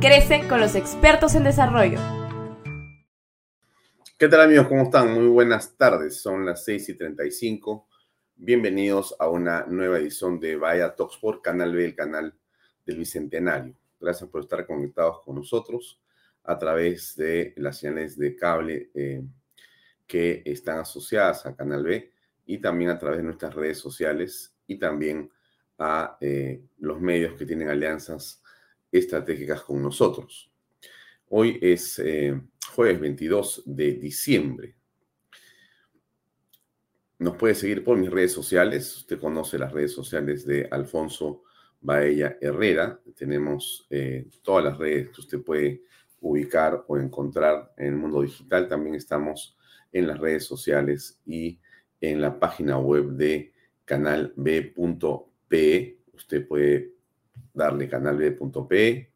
Crece 0.00 0.46
con 0.46 0.60
los 0.60 0.76
expertos 0.76 1.34
en 1.34 1.42
desarrollo. 1.42 1.98
¿Qué 4.16 4.28
tal 4.28 4.42
amigos? 4.42 4.68
¿Cómo 4.68 4.84
están? 4.84 5.12
Muy 5.12 5.26
buenas 5.26 5.76
tardes. 5.76 6.20
Son 6.20 6.46
las 6.46 6.64
6 6.64 6.90
y 6.90 6.94
35. 6.94 7.88
Bienvenidos 8.36 9.16
a 9.18 9.28
una 9.28 9.66
nueva 9.66 9.98
edición 9.98 10.38
de 10.38 10.54
Vaya 10.54 10.94
Talks 10.94 11.16
por 11.16 11.42
Canal 11.42 11.74
B, 11.74 11.84
el 11.84 11.96
canal 11.96 12.32
del 12.86 12.98
Bicentenario. 12.98 13.74
Gracias 13.98 14.30
por 14.30 14.42
estar 14.42 14.64
conectados 14.64 15.22
con 15.24 15.34
nosotros 15.34 16.00
a 16.44 16.56
través 16.56 17.16
de 17.16 17.54
las 17.56 17.78
señales 17.78 18.16
de 18.16 18.36
cable 18.36 18.92
eh, 18.94 19.24
que 20.06 20.44
están 20.44 20.78
asociadas 20.78 21.44
a 21.44 21.56
Canal 21.56 21.82
B 21.82 22.12
y 22.46 22.58
también 22.58 22.90
a 22.90 22.98
través 23.00 23.18
de 23.18 23.24
nuestras 23.24 23.52
redes 23.52 23.78
sociales 23.78 24.54
y 24.68 24.78
también 24.78 25.28
a 25.76 26.16
eh, 26.20 26.62
los 26.78 27.00
medios 27.00 27.36
que 27.36 27.46
tienen 27.46 27.68
alianzas 27.68 28.44
estratégicas 28.90 29.62
con 29.62 29.82
nosotros. 29.82 30.50
Hoy 31.28 31.58
es 31.60 31.98
eh, 31.98 32.40
jueves 32.74 33.00
22 33.00 33.62
de 33.66 33.92
diciembre. 33.94 34.76
Nos 37.18 37.36
puede 37.36 37.54
seguir 37.54 37.82
por 37.84 37.98
mis 37.98 38.10
redes 38.10 38.32
sociales. 38.32 38.96
Usted 38.96 39.18
conoce 39.18 39.58
las 39.58 39.72
redes 39.72 39.92
sociales 39.92 40.46
de 40.46 40.68
Alfonso 40.70 41.42
Baella 41.80 42.38
Herrera. 42.40 43.00
Tenemos 43.14 43.86
eh, 43.90 44.26
todas 44.42 44.64
las 44.64 44.78
redes 44.78 45.10
que 45.10 45.20
usted 45.20 45.42
puede 45.42 45.82
ubicar 46.20 46.84
o 46.86 46.96
encontrar 46.96 47.72
en 47.76 47.86
el 47.88 47.96
mundo 47.96 48.22
digital. 48.22 48.68
También 48.68 48.94
estamos 48.94 49.56
en 49.92 50.06
las 50.06 50.18
redes 50.18 50.44
sociales 50.44 51.20
y 51.26 51.58
en 52.00 52.20
la 52.20 52.38
página 52.38 52.78
web 52.78 53.10
de 53.10 53.52
canalb.pe. 53.84 54.38
Usted 56.12 56.46
puede 56.46 56.97
darle 57.52 57.88
canalb.p 57.88 59.12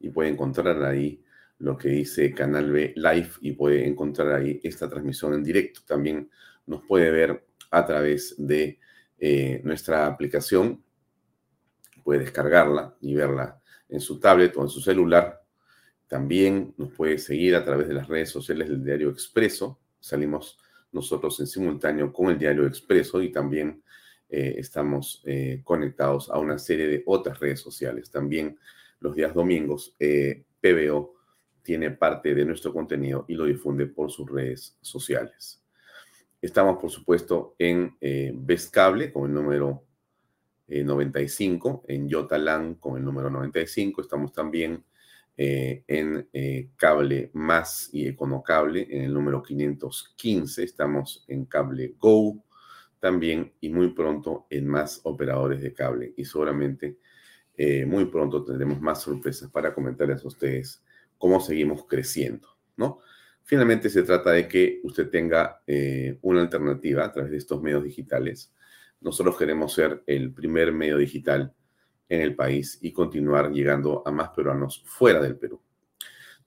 y 0.00 0.10
puede 0.10 0.28
encontrar 0.28 0.82
ahí 0.84 1.22
lo 1.58 1.76
que 1.76 1.88
dice 1.88 2.32
Canal 2.32 2.70
B 2.70 2.92
Live 2.96 3.30
y 3.40 3.52
puede 3.52 3.86
encontrar 3.86 4.32
ahí 4.32 4.60
esta 4.62 4.88
transmisión 4.88 5.34
en 5.34 5.42
directo. 5.42 5.80
También 5.86 6.30
nos 6.66 6.82
puede 6.82 7.10
ver 7.10 7.46
a 7.70 7.86
través 7.86 8.34
de 8.38 8.78
eh, 9.18 9.60
nuestra 9.64 10.06
aplicación. 10.06 10.82
Puede 12.04 12.20
descargarla 12.20 12.94
y 13.00 13.14
verla 13.14 13.60
en 13.88 14.00
su 14.00 14.20
tablet 14.20 14.56
o 14.56 14.62
en 14.62 14.68
su 14.68 14.80
celular. 14.80 15.42
También 16.06 16.74
nos 16.76 16.92
puede 16.92 17.18
seguir 17.18 17.56
a 17.56 17.64
través 17.64 17.88
de 17.88 17.94
las 17.94 18.06
redes 18.06 18.30
sociales 18.30 18.68
del 18.68 18.84
Diario 18.84 19.10
Expreso. 19.10 19.80
Salimos 19.98 20.58
nosotros 20.92 21.40
en 21.40 21.46
simultáneo 21.46 22.12
con 22.12 22.30
el 22.30 22.38
Diario 22.38 22.66
Expreso 22.66 23.22
y 23.22 23.32
también 23.32 23.82
eh, 24.28 24.56
estamos 24.58 25.22
eh, 25.24 25.60
conectados 25.62 26.30
a 26.30 26.38
una 26.38 26.58
serie 26.58 26.88
de 26.88 27.02
otras 27.06 27.38
redes 27.38 27.60
sociales. 27.60 28.10
También 28.10 28.58
los 29.00 29.14
días 29.14 29.32
domingos, 29.34 29.94
eh, 30.00 30.44
PBO 30.60 31.14
tiene 31.62 31.92
parte 31.92 32.34
de 32.34 32.44
nuestro 32.44 32.72
contenido 32.72 33.24
y 33.28 33.34
lo 33.34 33.44
difunde 33.44 33.86
por 33.86 34.10
sus 34.10 34.28
redes 34.28 34.76
sociales. 34.80 35.62
Estamos, 36.40 36.78
por 36.78 36.90
supuesto, 36.90 37.54
en 37.58 37.96
eh, 38.00 38.34
Cable 38.70 39.12
con 39.12 39.26
el 39.26 39.34
número 39.34 39.84
95, 40.68 41.84
en 41.86 42.08
Yotalan 42.08 42.74
con 42.74 42.96
el 42.96 43.04
número 43.04 43.30
95. 43.30 44.00
Estamos 44.00 44.32
también 44.32 44.84
en 45.36 46.28
Cable 46.76 47.30
Más 47.34 47.90
y 47.92 48.08
Econocable 48.08 48.86
en 48.90 49.04
el 49.04 49.14
número 49.14 49.42
515. 49.42 50.64
Estamos 50.64 51.24
en 51.28 51.44
Cable 51.44 51.94
Go 51.98 52.45
también 53.06 53.52
y 53.60 53.68
muy 53.68 53.92
pronto 53.92 54.48
en 54.50 54.66
más 54.66 55.00
operadores 55.04 55.62
de 55.62 55.72
cable 55.72 56.12
y 56.16 56.24
seguramente 56.24 56.98
eh, 57.56 57.86
muy 57.86 58.06
pronto 58.06 58.42
tendremos 58.42 58.80
más 58.80 59.00
sorpresas 59.00 59.48
para 59.48 59.72
comentarles 59.72 60.24
a 60.24 60.26
ustedes 60.26 60.82
cómo 61.16 61.38
seguimos 61.40 61.86
creciendo, 61.86 62.48
¿no? 62.76 62.98
Finalmente 63.44 63.90
se 63.90 64.02
trata 64.02 64.32
de 64.32 64.48
que 64.48 64.80
usted 64.82 65.08
tenga 65.08 65.62
eh, 65.68 66.18
una 66.22 66.40
alternativa 66.40 67.04
a 67.04 67.12
través 67.12 67.30
de 67.30 67.36
estos 67.36 67.62
medios 67.62 67.84
digitales. 67.84 68.52
Nosotros 69.00 69.38
queremos 69.38 69.72
ser 69.72 70.02
el 70.04 70.32
primer 70.32 70.72
medio 70.72 70.96
digital 70.96 71.54
en 72.08 72.22
el 72.22 72.34
país 72.34 72.76
y 72.82 72.92
continuar 72.92 73.52
llegando 73.52 74.02
a 74.04 74.10
más 74.10 74.30
peruanos 74.30 74.82
fuera 74.84 75.20
del 75.20 75.36
Perú. 75.36 75.62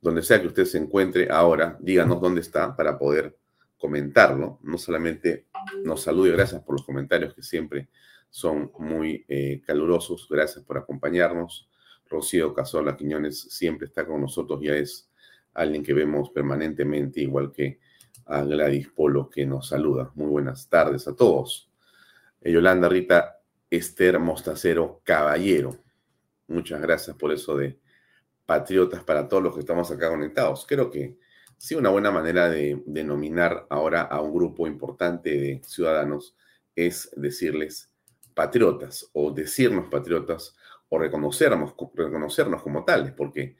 Donde 0.01 0.23
sea 0.23 0.41
que 0.41 0.47
usted 0.47 0.65
se 0.65 0.77
encuentre 0.77 1.29
ahora, 1.31 1.77
díganos 1.79 2.19
dónde 2.19 2.41
está 2.41 2.75
para 2.75 2.99
poder 2.99 3.37
comentarlo, 3.79 4.59
no 4.61 4.77
solamente 4.77 5.47
nos 5.83 6.03
salude, 6.03 6.31
gracias 6.31 6.61
por 6.61 6.75
los 6.75 6.85
comentarios 6.85 7.33
que 7.33 7.41
siempre 7.41 7.89
son 8.29 8.71
muy 8.77 9.25
eh, 9.27 9.61
calurosos, 9.65 10.27
gracias 10.29 10.63
por 10.63 10.77
acompañarnos. 10.77 11.67
Rocío 12.07 12.53
Casola 12.53 12.97
Quiñones 12.97 13.39
siempre 13.39 13.87
está 13.87 14.05
con 14.05 14.21
nosotros, 14.21 14.59
ya 14.61 14.75
es 14.75 15.09
alguien 15.53 15.83
que 15.83 15.93
vemos 15.93 16.29
permanentemente, 16.31 17.21
igual 17.21 17.51
que 17.51 17.79
a 18.25 18.43
Gladys 18.43 18.89
Polo 18.89 19.29
que 19.29 19.45
nos 19.45 19.69
saluda. 19.69 20.11
Muy 20.15 20.27
buenas 20.27 20.69
tardes 20.69 21.07
a 21.07 21.15
todos. 21.15 21.71
Yolanda 22.41 22.89
Rita 22.89 23.39
Esther 23.69 24.19
Mostacero 24.19 25.01
Caballero. 25.03 25.77
Muchas 26.47 26.81
gracias 26.81 27.15
por 27.15 27.31
eso 27.31 27.55
de 27.55 27.79
patriotas 28.45 29.03
para 29.03 29.27
todos 29.27 29.43
los 29.43 29.53
que 29.53 29.59
estamos 29.61 29.91
acá 29.91 30.09
conectados. 30.09 30.65
Creo 30.67 30.89
que 30.89 31.17
Sí, 31.61 31.75
una 31.75 31.89
buena 31.89 32.09
manera 32.09 32.49
de 32.49 32.81
denominar 32.85 33.67
ahora 33.69 34.03
a 34.03 34.21
un 34.21 34.33
grupo 34.33 34.65
importante 34.65 35.31
de 35.31 35.61
ciudadanos 35.65 36.33
es 36.73 37.11
decirles 37.17 37.91
patriotas 38.33 39.09
o 39.11 39.31
decirnos 39.31 39.89
patriotas 39.89 40.55
o 40.87 40.97
reconocernos, 40.97 41.75
reconocernos 41.95 42.63
como 42.63 42.85
tales, 42.85 43.11
porque 43.11 43.57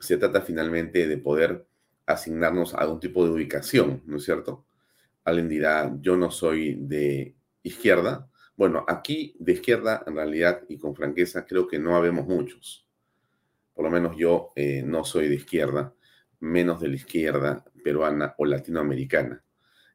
se 0.00 0.16
trata 0.16 0.40
finalmente 0.40 1.06
de 1.06 1.18
poder 1.18 1.64
asignarnos 2.04 2.74
a 2.74 2.78
algún 2.78 2.98
tipo 2.98 3.24
de 3.24 3.30
ubicación, 3.30 4.02
¿no 4.06 4.16
es 4.16 4.24
cierto? 4.24 4.64
Alguien 5.22 5.48
dirá, 5.48 5.96
yo 6.00 6.16
no 6.16 6.32
soy 6.32 6.74
de 6.74 7.36
izquierda. 7.62 8.28
Bueno, 8.56 8.84
aquí 8.88 9.36
de 9.38 9.52
izquierda, 9.52 10.02
en 10.04 10.16
realidad, 10.16 10.62
y 10.68 10.78
con 10.78 10.96
franqueza, 10.96 11.46
creo 11.46 11.68
que 11.68 11.78
no 11.78 11.94
habemos 11.94 12.26
muchos. 12.26 12.88
Por 13.72 13.84
lo 13.84 13.90
menos 13.92 14.16
yo 14.16 14.50
eh, 14.56 14.82
no 14.84 15.04
soy 15.04 15.28
de 15.28 15.36
izquierda, 15.36 15.94
menos 16.40 16.80
de 16.80 16.88
la 16.88 16.96
izquierda 16.96 17.64
peruana 17.82 18.34
o 18.38 18.44
latinoamericana. 18.44 19.42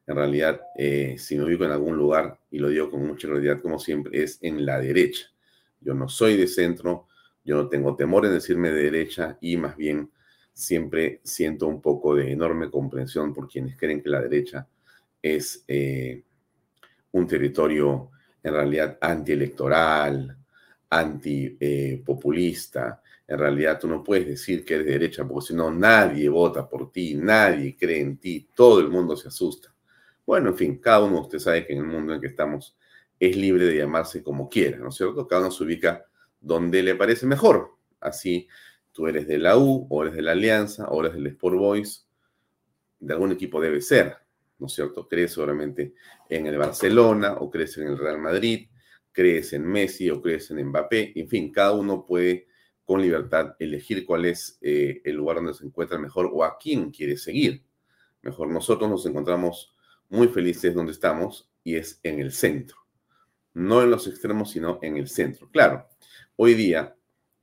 En 0.06 0.16
realidad, 0.16 0.60
eh, 0.76 1.16
si 1.18 1.36
me 1.36 1.44
ubico 1.44 1.64
en 1.64 1.70
algún 1.70 1.96
lugar, 1.96 2.38
y 2.50 2.58
lo 2.58 2.68
digo 2.68 2.90
con 2.90 3.06
mucha 3.06 3.28
claridad 3.28 3.60
como 3.60 3.78
siempre, 3.78 4.22
es 4.22 4.38
en 4.42 4.66
la 4.66 4.80
derecha. 4.80 5.26
Yo 5.80 5.94
no 5.94 6.08
soy 6.08 6.36
de 6.36 6.48
centro, 6.48 7.06
yo 7.44 7.56
no 7.56 7.68
tengo 7.68 7.96
temor 7.96 8.26
en 8.26 8.32
decirme 8.32 8.70
de 8.70 8.84
derecha 8.84 9.38
y 9.40 9.56
más 9.56 9.76
bien 9.76 10.10
siempre 10.52 11.20
siento 11.24 11.66
un 11.66 11.80
poco 11.80 12.14
de 12.14 12.32
enorme 12.32 12.70
comprensión 12.70 13.32
por 13.32 13.48
quienes 13.48 13.76
creen 13.76 14.02
que 14.02 14.10
la 14.10 14.20
derecha 14.20 14.66
es 15.20 15.64
eh, 15.68 16.22
un 17.12 17.26
territorio 17.26 18.10
en 18.42 18.52
realidad 18.52 18.98
antielectoral, 19.00 20.36
antipopulista. 20.90 23.02
En 23.26 23.38
realidad 23.38 23.78
tú 23.80 23.88
no 23.88 24.02
puedes 24.02 24.26
decir 24.26 24.64
que 24.64 24.74
eres 24.74 24.86
de 24.86 24.92
derecha 24.92 25.26
porque 25.26 25.48
si 25.48 25.54
no 25.54 25.70
nadie 25.70 26.28
vota 26.28 26.68
por 26.68 26.90
ti, 26.90 27.14
nadie 27.14 27.76
cree 27.76 28.00
en 28.00 28.18
ti, 28.18 28.48
todo 28.54 28.80
el 28.80 28.88
mundo 28.88 29.16
se 29.16 29.28
asusta. 29.28 29.74
Bueno, 30.26 30.50
en 30.50 30.56
fin, 30.56 30.78
cada 30.78 31.04
uno, 31.04 31.20
usted 31.20 31.38
sabe 31.38 31.66
que 31.66 31.72
en 31.72 31.80
el 31.80 31.86
mundo 31.86 32.14
en 32.14 32.20
que 32.20 32.28
estamos 32.28 32.76
es 33.18 33.36
libre 33.36 33.66
de 33.66 33.76
llamarse 33.76 34.22
como 34.22 34.48
quiera, 34.48 34.78
¿no 34.78 34.88
es 34.88 34.96
cierto? 34.96 35.26
Cada 35.26 35.42
uno 35.42 35.50
se 35.50 35.64
ubica 35.64 36.04
donde 36.40 36.82
le 36.82 36.94
parece 36.94 37.26
mejor. 37.26 37.76
Así 38.00 38.48
tú 38.92 39.06
eres 39.06 39.26
de 39.26 39.38
la 39.38 39.56
U, 39.56 39.86
o 39.88 40.02
eres 40.02 40.14
de 40.14 40.22
la 40.22 40.32
Alianza, 40.32 40.88
o 40.88 41.00
eres 41.00 41.14
del 41.14 41.28
Sport 41.28 41.56
Boys, 41.56 42.06
de 43.00 43.14
algún 43.14 43.32
equipo 43.32 43.60
debe 43.60 43.80
ser, 43.80 44.16
¿no 44.58 44.66
es 44.66 44.74
cierto? 44.74 45.08
Crees 45.08 45.32
seguramente 45.32 45.94
en 46.28 46.46
el 46.46 46.58
Barcelona, 46.58 47.34
o 47.34 47.50
crees 47.50 47.76
en 47.78 47.88
el 47.88 47.98
Real 47.98 48.18
Madrid, 48.18 48.68
crees 49.10 49.52
en 49.52 49.66
Messi, 49.66 50.10
o 50.10 50.20
crees 50.20 50.50
en 50.50 50.64
Mbappé, 50.66 51.12
en 51.18 51.28
fin, 51.28 51.50
cada 51.50 51.72
uno 51.72 52.06
puede 52.06 52.46
con 52.84 53.00
libertad 53.00 53.54
elegir 53.58 54.04
cuál 54.04 54.24
es 54.24 54.58
eh, 54.60 55.00
el 55.04 55.16
lugar 55.16 55.36
donde 55.36 55.54
se 55.54 55.64
encuentra 55.64 55.98
mejor 55.98 56.30
o 56.32 56.44
a 56.44 56.58
quién 56.58 56.90
quiere 56.90 57.16
seguir. 57.16 57.62
Mejor 58.22 58.48
nosotros 58.48 58.90
nos 58.90 59.06
encontramos 59.06 59.74
muy 60.08 60.28
felices 60.28 60.74
donde 60.74 60.92
estamos 60.92 61.50
y 61.64 61.76
es 61.76 62.00
en 62.02 62.20
el 62.20 62.32
centro. 62.32 62.76
No 63.54 63.82
en 63.82 63.90
los 63.90 64.06
extremos, 64.06 64.50
sino 64.50 64.78
en 64.82 64.96
el 64.96 65.08
centro. 65.08 65.48
Claro, 65.50 65.88
hoy 66.36 66.54
día 66.54 66.96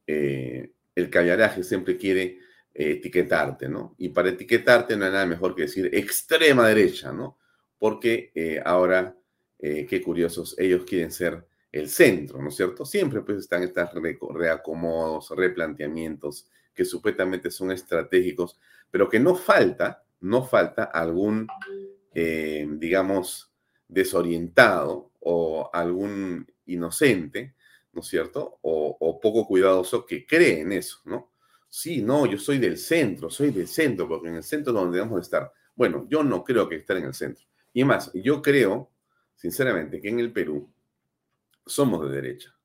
eh, 0.07 0.73
el 0.95 1.09
callaraje 1.09 1.63
siempre 1.63 1.97
quiere 1.97 2.39
eh, 2.73 2.91
etiquetarte, 2.91 3.69
¿no? 3.69 3.95
Y 3.97 4.09
para 4.09 4.29
etiquetarte 4.29 4.97
no 4.97 5.05
hay 5.05 5.11
nada 5.11 5.25
mejor 5.25 5.55
que 5.55 5.63
decir 5.63 5.89
extrema 5.93 6.67
derecha, 6.67 7.13
¿no? 7.13 7.37
Porque 7.77 8.61
ahora, 8.65 9.15
qué 9.57 10.01
curiosos, 10.03 10.53
ellos 10.59 10.83
quieren 10.83 11.11
ser 11.11 11.47
el 11.71 11.89
centro, 11.89 12.41
¿no 12.41 12.49
es 12.49 12.55
cierto? 12.55 12.85
Siempre 12.85 13.21
pues 13.21 13.39
están 13.39 13.63
estos 13.63 13.89
reacomodos, 14.33 15.29
replanteamientos 15.31 16.49
que 16.73 16.85
supuestamente 16.85 17.51
son 17.51 17.71
estratégicos, 17.71 18.59
pero 18.89 19.09
que 19.09 19.19
no 19.19 19.35
falta, 19.35 20.03
no 20.21 20.43
falta 20.43 20.85
algún 20.85 21.47
eh, 22.13 22.67
digamos, 22.69 23.51
desorientado 23.87 25.11
o 25.19 25.69
algún 25.71 26.47
inocente, 26.65 27.55
¿no 27.93 28.01
es 28.01 28.07
cierto? 28.07 28.59
O, 28.61 29.19
poco 29.21 29.45
cuidadoso 29.45 30.05
que 30.05 30.25
cree 30.25 30.61
en 30.61 30.71
eso, 30.71 30.99
¿no? 31.05 31.31
Sí, 31.67 32.01
no, 32.01 32.25
yo 32.25 32.37
soy 32.37 32.57
del 32.57 32.77
centro, 32.77 33.29
soy 33.29 33.51
del 33.51 33.67
centro, 33.67 34.07
porque 34.07 34.29
en 34.29 34.35
el 34.35 34.43
centro 34.43 34.73
es 34.73 34.79
donde 34.79 34.97
debemos 34.97 35.21
estar. 35.21 35.51
Bueno, 35.75 36.07
yo 36.09 36.23
no 36.23 36.43
creo 36.43 36.67
que 36.67 36.77
estar 36.77 36.97
en 36.97 37.05
el 37.05 37.13
centro. 37.13 37.45
Y 37.73 37.83
más, 37.83 38.11
yo 38.13 38.41
creo, 38.41 38.89
sinceramente, 39.35 40.01
que 40.01 40.09
en 40.09 40.19
el 40.19 40.31
Perú 40.31 40.69
somos 41.69 42.09
de 42.09 42.15
derecha. 42.15 42.55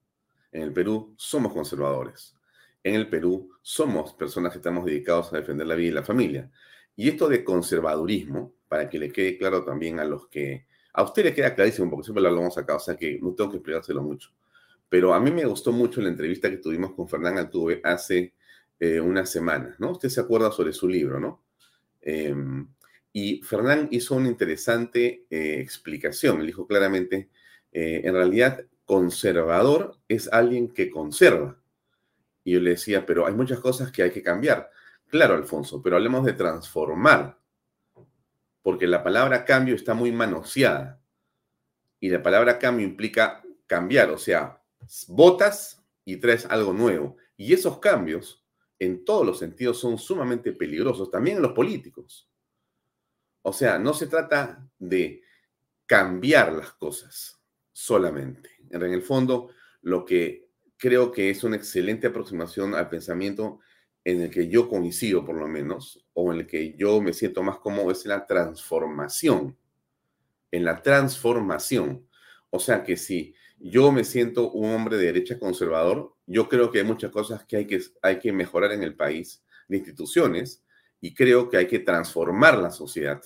En 0.53 0.63
el 0.63 0.73
Perú 0.73 1.15
somos 1.17 1.53
conservadores. 1.53 2.37
En 2.83 2.95
el 2.95 3.09
Perú 3.09 3.51
somos 3.63 4.13
personas 4.15 4.53
que 4.53 4.59
estamos 4.59 4.85
dedicados 4.85 5.33
a 5.33 5.37
defender 5.37 5.67
la 5.67 5.75
vida 5.75 5.89
y 5.89 5.93
la 5.93 6.03
familia. 6.03 6.51
Y 6.97 7.09
esto 7.09 7.29
de 7.29 7.43
conservadurismo, 7.43 8.55
para 8.69 8.89
que 8.89 8.99
le 8.99 9.11
quede 9.11 9.39
claro 9.39 9.65
también 9.65 10.01
a 10.01 10.05
los 10.05 10.29
que... 10.29 10.67
A 10.93 11.03
usted 11.03 11.25
le 11.25 11.35
queda 11.35 11.55
clarísimo, 11.55 11.91
porque 11.91 12.05
siempre 12.05 12.23
lo 12.23 12.29
hablamos 12.29 12.57
acá, 12.57 12.77
o 12.77 12.81
sea 12.81 12.97
que 12.97 13.19
no 13.21 13.35
tengo 13.35 13.51
que 13.51 13.57
explicárselo 13.57 14.03
mucho. 14.03 14.31
Pero 14.89 15.13
a 15.13 15.19
mí 15.19 15.33
me 15.33 15.45
gustó 15.45 15.73
mucho 15.73 16.01
la 16.01 16.09
entrevista 16.09 16.49
que 16.49 16.59
tuvimos 16.59 16.93
con 16.93 17.09
Fernán 17.09 17.37
Altuve 17.37 17.81
hace 17.83 18.35
eh, 18.79 19.01
unas 19.01 19.31
semanas, 19.31 19.81
¿no? 19.81 19.93
Usted 19.93 20.09
se 20.09 20.21
acuerda 20.21 20.53
sobre 20.53 20.73
su 20.73 20.87
libro, 20.87 21.19
¿no? 21.19 21.43
Em, 22.01 22.69
y 23.13 23.41
Fernán 23.43 23.89
hizo 23.91 24.15
una 24.15 24.29
interesante 24.29 25.25
eh, 25.31 25.59
explicación. 25.61 26.41
Él 26.41 26.47
dijo 26.47 26.67
claramente, 26.67 27.29
eh, 27.73 28.03
en 28.05 28.15
realidad, 28.15 28.65
conservador 28.85 29.99
es 30.09 30.33
alguien 30.33 30.69
que 30.69 30.91
conserva. 30.91 31.59
Y 32.45 32.53
yo 32.53 32.61
le 32.61 32.71
decía, 32.71 33.07
pero 33.07 33.27
hay 33.27 33.35
muchas 33.35 33.61
cosas 33.61 33.91
que 33.91 34.03
hay 34.03 34.11
que 34.11 34.23
cambiar. 34.23 34.71
Claro, 35.09 35.35
Alfonso, 35.35 35.83
pero 35.83 35.97
hablemos 35.97 36.25
de 36.25 36.33
transformar, 36.33 37.39
porque 38.63 38.87
la 38.87 39.03
palabra 39.03 39.45
cambio 39.45 39.75
está 39.75 39.95
muy 39.95 40.13
manoseada 40.13 41.01
y 42.01 42.11
la 42.11 42.23
palabra 42.23 42.59
cambio 42.59 42.87
implica 42.87 43.43
cambiar, 43.67 44.11
o 44.11 44.19
sea, 44.19 44.61
votas 45.09 45.83
y 46.05 46.17
traes 46.17 46.45
algo 46.47 46.73
nuevo. 46.73 47.17
Y 47.37 47.53
esos 47.53 47.79
cambios, 47.79 48.45
en 48.79 49.05
todos 49.05 49.25
los 49.25 49.39
sentidos, 49.39 49.79
son 49.79 49.99
sumamente 49.99 50.53
peligrosos, 50.53 51.11
también 51.11 51.37
en 51.37 51.43
los 51.43 51.53
políticos. 51.53 52.29
O 53.43 53.53
sea, 53.53 53.79
no 53.79 53.95
se 53.95 54.07
trata 54.07 54.67
de 54.79 55.23
cambiar 55.87 56.53
las 56.53 56.73
cosas 56.73 57.41
solamente. 57.73 58.54
En 58.83 58.93
el 58.93 59.03
fondo, 59.03 59.51
lo 59.83 60.05
que 60.05 60.49
creo 60.77 61.13
que 61.13 61.31
es 61.31 61.45
una 61.45 61.57
excelente 61.57 62.09
aproximación 62.09 62.75
al 62.75 62.89
pensamiento 62.89 63.61
en 64.05 64.21
el 64.21 64.31
que 64.31 64.49
yo 64.49 64.69
coincido 64.69 65.25
por 65.25 65.37
lo 65.37 65.49
menos, 65.49 66.05
o 66.13 66.33
en 66.33 66.41
el 66.41 66.47
que 66.47 66.75
yo 66.77 67.01
me 67.01 67.13
siento 67.13 67.43
más 67.43 67.59
cómodo, 67.59 67.91
es 67.91 68.05
la 68.05 68.27
transformación. 68.27 69.57
En 70.51 70.65
la 70.65 70.83
transformación. 70.83 72.07
O 72.51 72.59
sea 72.59 72.85
que 72.85 72.97
si 72.97 73.35
yo 73.59 73.93
me 73.93 74.05
siento 74.05 74.51
un 74.51 74.73
hombre 74.73 74.97
de 74.97 75.07
derecha 75.07 75.39
conservador, 75.39 76.15
yo 76.27 76.49
creo 76.49 76.71
que 76.71 76.79
hay 76.81 76.85
muchas 76.85 77.11
cosas 77.11 77.45
que 77.45 77.57
hay 77.57 77.67
que, 77.67 77.81
hay 78.03 78.19
que 78.19 78.33
mejorar 78.33 78.73
en 78.73 78.83
el 78.83 78.95
país, 78.95 79.43
de 79.69 79.79
instituciones, 79.79 80.63
y 81.01 81.15
creo 81.15 81.49
que 81.49 81.57
hay 81.57 81.67
que 81.67 81.79
transformar 81.79 82.59
la 82.59 82.71
sociedad. 82.71 83.23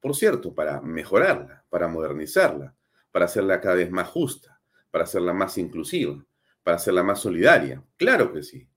Por 0.00 0.16
cierto, 0.16 0.54
para 0.54 0.80
mejorarla, 0.80 1.64
para 1.70 1.86
modernizarla, 1.86 2.74
para 3.12 3.26
hacerla 3.26 3.60
cada 3.60 3.76
vez 3.76 3.90
más 3.90 4.08
justa, 4.08 4.51
para 4.92 5.02
hacerla 5.02 5.32
más 5.32 5.58
inclusiva, 5.58 6.24
para 6.62 6.76
hacerla 6.76 7.02
más 7.02 7.18
solidaria. 7.18 7.82
Claro 7.96 8.32
que 8.32 8.44
sí 8.44 8.68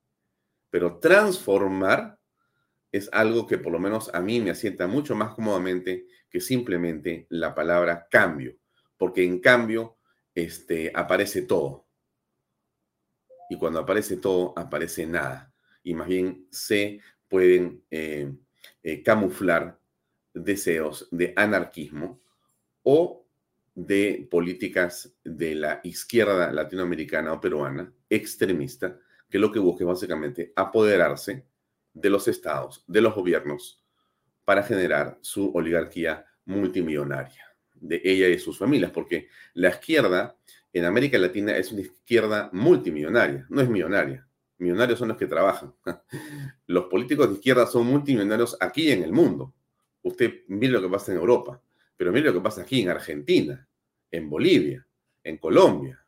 pero 0.75 0.99
transformar 0.99 2.19
es 2.91 3.09
algo 3.13 3.47
que 3.47 3.57
por 3.57 3.71
lo 3.71 3.79
menos 3.79 4.13
a 4.13 4.19
mí 4.19 4.41
me 4.41 4.51
asienta 4.51 4.87
mucho 4.87 5.15
más 5.15 5.33
cómodamente 5.33 6.05
que 6.29 6.41
simplemente 6.41 7.27
la 7.29 7.55
palabra 7.55 8.09
cambio, 8.11 8.57
porque 8.97 9.23
en 9.23 9.39
cambio 9.39 9.97
este, 10.33 10.91
aparece 10.93 11.43
todo. 11.43 11.87
Y 13.49 13.57
cuando 13.57 13.79
aparece 13.79 14.17
todo, 14.17 14.53
aparece 14.57 15.05
nada. 15.05 15.53
Y 15.81 15.93
más 15.93 16.09
bien 16.09 16.45
se 16.51 16.99
pueden 17.29 17.81
eh, 17.89 18.33
eh, 18.83 19.01
camuflar 19.01 19.79
deseos 20.33 21.07
de 21.09 21.31
anarquismo 21.37 22.19
o 22.83 23.24
de 23.75 24.27
políticas 24.31 25.13
de 25.23 25.53
la 25.53 25.81
izquierda 25.83 26.51
latinoamericana 26.51 27.33
o 27.33 27.41
peruana 27.41 27.93
extremista 28.09 28.97
que 29.29 29.37
lo 29.37 29.51
que 29.51 29.59
busca 29.59 29.83
es 29.83 29.87
básicamente 29.87 30.53
apoderarse 30.55 31.45
de 31.93 32.09
los 32.09 32.27
estados, 32.27 32.83
de 32.87 33.01
los 33.01 33.13
gobiernos, 33.13 33.81
para 34.45 34.63
generar 34.63 35.17
su 35.21 35.51
oligarquía 35.53 36.25
multimillonaria, 36.45 37.43
de 37.73 38.01
ella 38.03 38.27
y 38.29 38.39
sus 38.39 38.57
familias, 38.57 38.91
porque 38.91 39.27
la 39.53 39.69
izquierda 39.69 40.37
en 40.71 40.85
América 40.85 41.17
Latina 41.17 41.57
es 41.57 41.71
una 41.71 41.81
izquierda 41.81 42.49
multimillonaria, 42.53 43.45
no 43.49 43.61
es 43.61 43.69
millonaria. 43.69 44.27
Millonarios 44.57 44.99
son 44.99 45.09
los 45.09 45.17
que 45.17 45.27
trabajan. 45.27 45.73
Los 46.67 46.85
políticos 46.85 47.27
de 47.27 47.35
izquierda 47.35 47.67
son 47.67 47.87
multimillonarios 47.87 48.55
aquí 48.61 48.89
en 48.89 49.03
el 49.03 49.11
mundo. 49.11 49.53
Usted 50.01 50.43
mire 50.47 50.73
lo 50.73 50.81
que 50.81 50.89
pasa 50.89 51.11
en 51.11 51.17
Europa, 51.17 51.61
pero 51.97 52.11
mire 52.11 52.25
lo 52.25 52.33
que 52.33 52.41
pasa 52.41 52.61
aquí 52.61 52.81
en 52.81 52.89
Argentina, 52.89 53.67
en 54.11 54.29
Bolivia, 54.29 54.85
en 55.23 55.37
Colombia, 55.37 56.05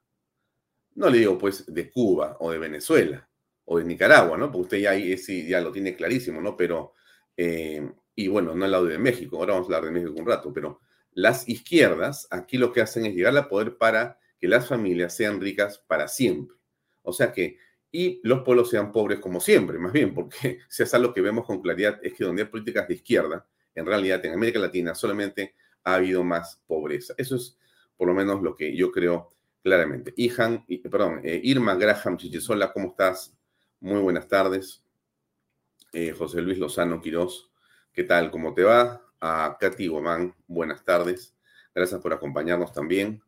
no 0.96 1.10
le 1.10 1.20
digo 1.20 1.38
pues 1.38 1.66
de 1.72 1.92
Cuba 1.92 2.38
o 2.40 2.52
de 2.52 2.58
Venezuela 2.58 3.28
o 3.66 3.78
de 3.78 3.86
Nicaragua, 3.86 4.38
¿no? 4.38 4.52
Porque 4.52 4.64
usted 4.64 4.78
ya 4.80 4.92
ahí 4.92 5.16
ya 5.48 5.62
lo 5.62 5.72
tiene 5.72 5.96
clarísimo, 5.96 6.42
¿no? 6.42 6.58
Pero, 6.58 6.94
eh, 7.36 7.88
y 8.16 8.28
bueno, 8.28 8.56
no 8.56 8.66
el 8.66 8.72
lado 8.72 8.86
de 8.86 8.98
México, 8.98 9.38
ahora 9.38 9.54
vamos 9.54 9.70
a 9.70 9.76
hablar 9.76 9.94
de 9.94 10.00
México 10.00 10.20
un 10.20 10.26
rato, 10.26 10.52
pero 10.52 10.82
las 11.12 11.48
izquierdas 11.48 12.28
aquí 12.32 12.58
lo 12.58 12.72
que 12.72 12.82
hacen 12.82 13.06
es 13.06 13.14
llegar 13.14 13.36
al 13.36 13.48
poder 13.48 13.78
para 13.78 14.20
que 14.40 14.48
las 14.48 14.68
familias 14.68 15.16
sean 15.16 15.42
ricas 15.42 15.80
para 15.80 16.08
siempre. 16.08 16.56
O 17.04 17.14
sea 17.14 17.32
que 17.32 17.58
y 17.92 18.20
los 18.24 18.42
pueblos 18.44 18.70
sean 18.70 18.92
pobres 18.92 19.20
como 19.20 19.40
siempre, 19.40 19.80
más 19.80 19.94
bien, 19.94 20.14
porque 20.14 20.60
si 20.70 20.84
es 20.84 20.94
algo 20.94 21.14
que 21.14 21.22
vemos 21.22 21.46
con 21.46 21.62
claridad 21.62 22.00
es 22.04 22.14
que 22.14 22.24
donde 22.24 22.44
hay 22.44 22.48
políticas 22.48 22.88
de 22.88 22.96
izquierda, 22.96 23.48
en 23.76 23.86
realidad 23.86 24.26
en 24.26 24.34
América 24.34 24.60
Latina 24.60 24.96
solamente 24.96 25.56
ha 25.88 25.96
habido 25.96 26.22
más 26.22 26.62
pobreza. 26.68 27.14
Eso 27.18 27.38
es 27.38 27.58
por 27.96 28.10
lo 28.10 28.14
menos 28.14 28.42
lo 28.42 28.54
que 28.56 28.76
yo 28.76 28.92
creo 28.92 29.30
claramente. 29.64 30.14
Ihan, 30.18 30.66
perdón, 30.84 31.22
eh, 31.24 31.40
Irma 31.42 31.76
Graham 31.76 32.18
Chichisola, 32.18 32.74
¿cómo 32.74 32.90
estás? 32.90 33.34
Muy 33.80 34.02
buenas 34.02 34.28
tardes. 34.28 34.84
Eh, 35.94 36.12
José 36.12 36.42
Luis 36.42 36.58
Lozano 36.58 37.00
Quirós, 37.00 37.54
¿qué 37.94 38.04
tal? 38.04 38.30
¿Cómo 38.32 38.54
te 38.54 38.64
va? 38.64 39.02
A 39.22 39.56
Katy 39.58 39.88
Guamán, 39.88 40.36
buenas 40.46 40.84
tardes. 40.84 41.34
Gracias 41.74 42.02
por 42.02 42.12
acompañarnos 42.12 42.74
también. 42.74 43.24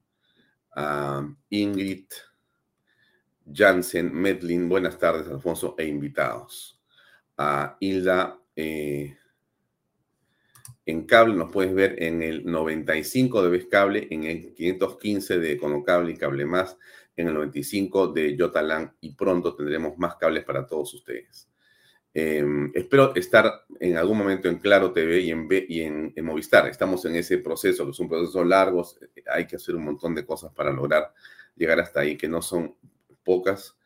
A 0.75 1.25
Ingrid 1.49 2.07
Jansen 3.51 4.13
Medlin, 4.13 4.67
buenas 4.67 4.99
tardes, 4.99 5.29
Alfonso, 5.29 5.75
e 5.77 5.85
invitados. 5.85 6.77
A 7.37 7.77
Hilda 7.79 8.37
eh, 8.53 9.17
en 10.89 11.05
cable, 11.05 11.35
nos 11.35 11.51
puedes 11.51 11.73
ver 11.73 12.01
en 12.01 12.23
el 12.23 12.45
95 12.45 13.43
de 13.43 13.49
Vez 13.49 13.67
Cable, 13.67 14.07
en 14.09 14.23
el 14.23 14.53
515 14.53 15.37
de 15.37 15.57
Conocable 15.57 16.11
y 16.11 16.17
Cable 16.17 16.45
Más, 16.45 16.77
en 17.15 17.27
el 17.27 17.33
95 17.35 18.07
de 18.07 18.35
Yotalan 18.35 18.95
y 19.01 19.13
pronto 19.13 19.55
tendremos 19.55 19.97
más 19.97 20.15
cables 20.15 20.43
para 20.45 20.65
todos 20.65 20.93
ustedes. 20.95 21.47
Em, 22.11 22.71
espero 22.73 23.13
estar 23.15 23.65
en 23.79 23.97
algún 23.97 24.17
momento 24.17 24.49
en 24.49 24.57
Claro 24.57 24.91
TV 24.91 25.19
y 25.19 25.29
en, 25.29 25.47
y 25.67 25.81
en, 25.81 26.25
Movistar. 26.25 26.67
Estamos 26.67 27.05
en 27.05 27.15
ese 27.15 27.37
proceso, 27.37 27.85
que 27.85 27.91
es 27.91 27.99
un 27.99 28.09
proceso 28.09 28.43
largo, 28.43 28.83
hay 29.31 29.45
que 29.45 29.57
hacer 29.57 29.75
un 29.75 29.85
montón 29.85 30.15
de 30.15 30.25
cosas 30.25 30.51
para 30.53 30.71
lograr 30.71 31.13
llegar 31.55 31.79
hasta 31.79 31.99
ahí, 31.99 32.17
que 32.17 32.27
no 32.27 32.41
son 32.41 32.75
pocas 33.23 33.77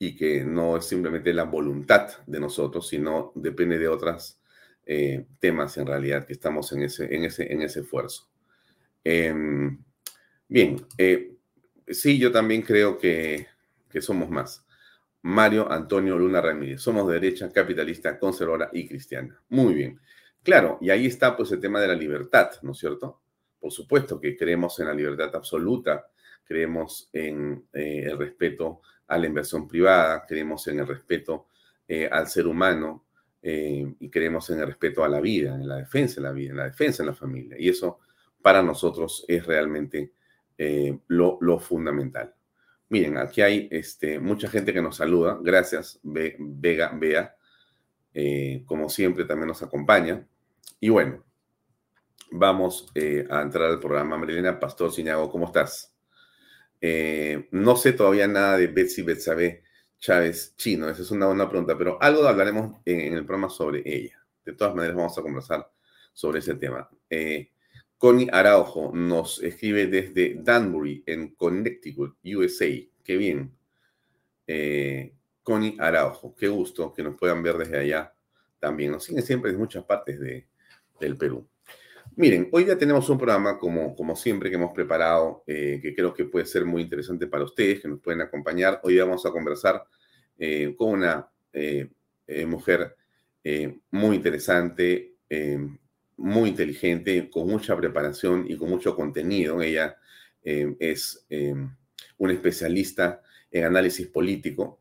y 0.00 0.16
que 0.16 0.44
no 0.44 0.78
es 0.78 0.84
simplemente 0.84 1.32
la 1.32 1.44
voluntad 1.44 2.08
de 2.26 2.40
nosotros, 2.40 2.88
sino 2.88 3.30
depende 3.36 3.78
de 3.78 3.86
otros 3.86 4.41
eh, 4.84 5.26
temas 5.38 5.76
en 5.78 5.86
realidad 5.86 6.26
que 6.26 6.32
estamos 6.32 6.72
en 6.72 6.82
ese, 6.82 7.14
en 7.14 7.24
ese, 7.24 7.52
en 7.52 7.62
ese 7.62 7.80
esfuerzo. 7.80 8.28
Em, 9.04 9.78
bien, 10.48 10.84
eh, 10.98 11.36
sí, 11.86 12.18
yo 12.18 12.32
también 12.32 12.62
creo 12.62 12.98
que, 12.98 13.46
que 13.88 14.02
somos 14.02 14.28
más. 14.28 14.64
Mario 15.22 15.70
Antonio 15.70 16.18
Luna 16.18 16.40
Ramírez. 16.40 16.80
Somos 16.80 17.06
de 17.06 17.14
derecha, 17.14 17.48
capitalista, 17.52 18.18
conservadora 18.18 18.70
y 18.72 18.88
cristiana. 18.88 19.40
Muy 19.50 19.74
bien. 19.74 20.00
Claro, 20.42 20.78
y 20.80 20.90
ahí 20.90 21.06
está 21.06 21.36
pues 21.36 21.52
el 21.52 21.60
tema 21.60 21.80
de 21.80 21.86
la 21.86 21.94
libertad, 21.94 22.50
¿no 22.62 22.72
es 22.72 22.78
cierto? 22.78 23.20
Por 23.60 23.70
supuesto 23.70 24.20
que 24.20 24.36
creemos 24.36 24.80
en 24.80 24.86
la 24.88 24.94
libertad 24.94 25.30
absoluta, 25.36 26.08
creemos 26.42 27.08
en 27.12 27.68
eh, 27.72 28.06
el 28.06 28.18
respeto 28.18 28.80
a 29.06 29.16
la 29.16 29.26
inversión 29.26 29.68
privada, 29.68 30.24
creemos 30.26 30.66
en 30.66 30.80
el 30.80 30.88
respeto 30.88 31.46
al 32.10 32.26
ser 32.26 32.46
humano 32.46 33.04
eh, 33.42 33.94
y 33.98 34.08
creemos 34.08 34.48
en 34.50 34.60
el 34.60 34.66
respeto 34.66 35.04
a 35.04 35.08
la 35.08 35.20
vida, 35.20 35.54
en 35.54 35.68
la 35.68 35.76
defensa 35.76 36.16
de 36.16 36.22
la 36.22 36.32
vida, 36.32 36.50
en 36.50 36.56
la 36.56 36.64
defensa 36.64 37.02
de 37.02 37.08
la 37.08 37.14
familia. 37.14 37.56
Y 37.58 37.68
eso 37.68 37.98
para 38.40 38.62
nosotros 38.62 39.24
es 39.28 39.44
realmente 39.46 40.12
lo, 41.08 41.38
lo, 41.40 41.58
fundamental. 41.58 42.32
Miren, 42.88 43.16
aquí 43.16 43.42
hay 43.42 43.68
este, 43.72 44.20
mucha 44.20 44.48
gente 44.48 44.72
que 44.72 44.80
nos 44.80 44.96
saluda. 44.96 45.38
Gracias, 45.42 45.98
Vega, 46.04 46.92
Bea. 46.94 47.34
como 48.64 48.88
siempre, 48.88 49.24
también 49.24 49.48
nos 49.48 49.62
acompaña. 49.64 50.24
Y 50.78 50.88
bueno, 50.88 51.24
vamos 52.30 52.92
a 53.30 53.42
entrar 53.42 53.70
al 53.70 53.80
programa. 53.80 54.16
Marilena 54.16 54.60
Pastor 54.60 54.92
Ciñago, 54.92 55.28
¿cómo 55.30 55.46
estás? 55.46 55.92
Eh, 56.84 57.46
no 57.52 57.76
sé 57.76 57.92
todavía 57.92 58.26
nada 58.26 58.56
de 58.58 58.66
Betsy 58.66 59.02
Betsabe 59.02 59.62
Chávez 60.02 60.56
Chino, 60.56 60.88
esa 60.88 61.02
es 61.02 61.12
una 61.12 61.26
buena 61.26 61.48
pregunta, 61.48 61.78
pero 61.78 61.96
algo 62.02 62.26
hablaremos 62.26 62.80
en, 62.84 63.14
el 63.14 63.24
programa 63.24 63.48
sobre 63.48 63.82
ella. 63.86 64.20
De 64.44 64.52
todas 64.52 64.74
maneras, 64.74 64.96
vamos 64.96 65.16
a 65.16 65.22
conversar 65.22 65.70
sobre 66.12 66.40
ese 66.40 66.56
tema. 66.56 66.90
Eh, 67.08 67.52
Connie 67.98 68.28
Araujo 68.32 68.90
nos 68.92 69.40
escribe 69.40 69.86
desde 69.86 70.34
Danbury, 70.42 71.04
en 71.06 71.36
Connecticut, 71.36 72.16
USA. 72.24 72.66
Qué 73.04 73.16
bien. 73.16 73.56
Eh, 74.44 75.14
Connie 75.44 75.76
Araujo, 75.78 76.34
qué 76.34 76.48
gusto 76.48 76.92
que 76.92 77.04
nos 77.04 77.14
puedan 77.14 77.40
ver 77.40 77.56
desde 77.58 77.78
allá 77.78 78.12
también. 78.58 78.90
Nos 78.90 79.04
siguen 79.04 79.22
siempre 79.22 79.52
de 79.52 79.58
muchas 79.58 79.84
partes 79.84 80.18
de, 80.18 80.48
del 80.98 81.16
Perú. 81.16 81.46
Miren, 82.14 82.48
hoy 82.52 82.66
ya 82.66 82.76
tenemos 82.76 83.08
un 83.08 83.16
programa 83.16 83.58
como, 83.58 83.96
como 83.96 84.14
siempre 84.14 84.50
que 84.50 84.56
hemos 84.56 84.74
preparado, 84.74 85.44
eh, 85.46 85.78
que 85.80 85.94
creo 85.94 86.12
que 86.12 86.26
puede 86.26 86.44
ser 86.44 86.66
muy 86.66 86.82
interesante 86.82 87.26
para 87.26 87.44
ustedes, 87.44 87.80
que 87.80 87.88
nos 87.88 88.00
pueden 88.00 88.20
acompañar. 88.20 88.80
Hoy 88.82 88.98
vamos 88.98 89.24
a 89.24 89.30
conversar 89.30 89.82
eh, 90.38 90.74
con 90.76 90.90
una 90.90 91.26
eh, 91.54 91.88
mujer 92.46 92.96
muy 93.90 94.16
interesante, 94.16 95.14
muy 96.16 96.50
inteligente, 96.50 97.30
con 97.30 97.48
mucha 97.48 97.76
preparación 97.76 98.44
y 98.46 98.56
con 98.56 98.68
mucho 98.68 98.94
contenido. 98.94 99.60
Ella 99.62 99.96
es 100.44 101.26
una 102.18 102.32
especialista 102.32 103.20
en 103.50 103.64
análisis 103.64 104.06
político, 104.06 104.80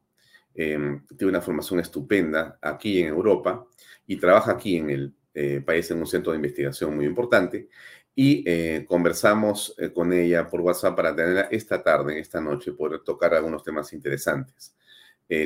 tiene 0.53 1.01
una 1.21 1.41
formación 1.41 1.79
estupenda 1.79 2.59
aquí 2.61 3.00
en 3.00 3.07
Europa 3.07 3.65
y 4.05 4.17
trabaja 4.17 4.51
aquí 4.51 4.77
en 4.77 4.91
el 4.91 5.13
eh, 5.33 5.61
país 5.65 5.89
en 5.91 6.00
un 6.00 6.07
centro 6.07 6.33
de 6.33 6.38
investigación 6.38 6.95
muy 6.95 7.05
importante. 7.05 7.69
Y 8.13 8.43
eh, 8.45 8.85
conversamos 8.85 9.73
eh, 9.77 9.91
con 9.93 10.11
ella 10.11 10.50
por 10.50 10.59
WhatsApp 10.59 10.95
para 10.95 11.15
tenerla 11.15 11.41
esta 11.51 11.81
tarde, 11.81 12.19
esta 12.19 12.41
noche, 12.41 12.73
poder 12.73 13.00
tocar 13.00 13.33
algunos 13.33 13.63
temas 13.63 13.93
interesantes, 13.93 14.75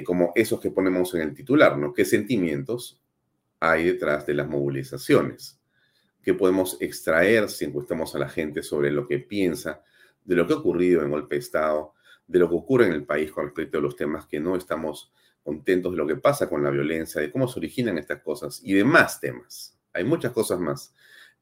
como 0.03 0.31
esos 0.33 0.59
que 0.59 0.71
ponemos 0.71 1.13
en 1.13 1.21
el 1.21 1.35
titular, 1.35 1.77
¿no? 1.77 1.93
¿Qué 1.93 2.05
sentimientos 2.05 2.99
hay 3.59 3.85
detrás 3.85 4.25
de 4.25 4.33
las 4.33 4.47
movilizaciones? 4.47 5.59
¿Qué 6.23 6.33
podemos 6.33 6.77
extraer 6.79 7.49
si 7.49 7.65
encuestamos 7.65 8.15
a 8.15 8.19
la 8.19 8.27
gente 8.27 8.63
sobre 8.63 8.89
lo 8.89 9.07
que 9.07 9.19
piensa 9.19 9.83
de 10.23 10.35
lo 10.35 10.47
que 10.47 10.53
ha 10.53 10.57
ocurrido 10.57 11.03
en 11.03 11.11
golpe 11.11 11.35
de 11.35 11.39
Estado, 11.41 11.93
de 12.25 12.39
lo 12.39 12.49
que 12.49 12.55
ocurre 12.55 12.87
en 12.87 12.93
el 12.93 13.05
país 13.05 13.31
con 13.31 13.45
respecto 13.45 13.77
a 13.77 13.81
los 13.81 13.95
temas 13.95 14.25
que 14.25 14.39
no 14.39 14.55
estamos 14.55 15.13
contentos 15.43 15.91
de 15.91 15.97
lo 15.99 16.07
que 16.07 16.15
pasa 16.15 16.49
con 16.49 16.63
la 16.63 16.71
violencia, 16.71 17.21
de 17.21 17.31
cómo 17.31 17.47
se 17.47 17.59
originan 17.59 17.99
estas 17.99 18.23
cosas 18.23 18.59
y 18.63 18.73
demás 18.73 19.19
temas? 19.19 19.74
Hay 19.95 20.03
muchas 20.03 20.31
cosas 20.31 20.59
más. 20.59 20.93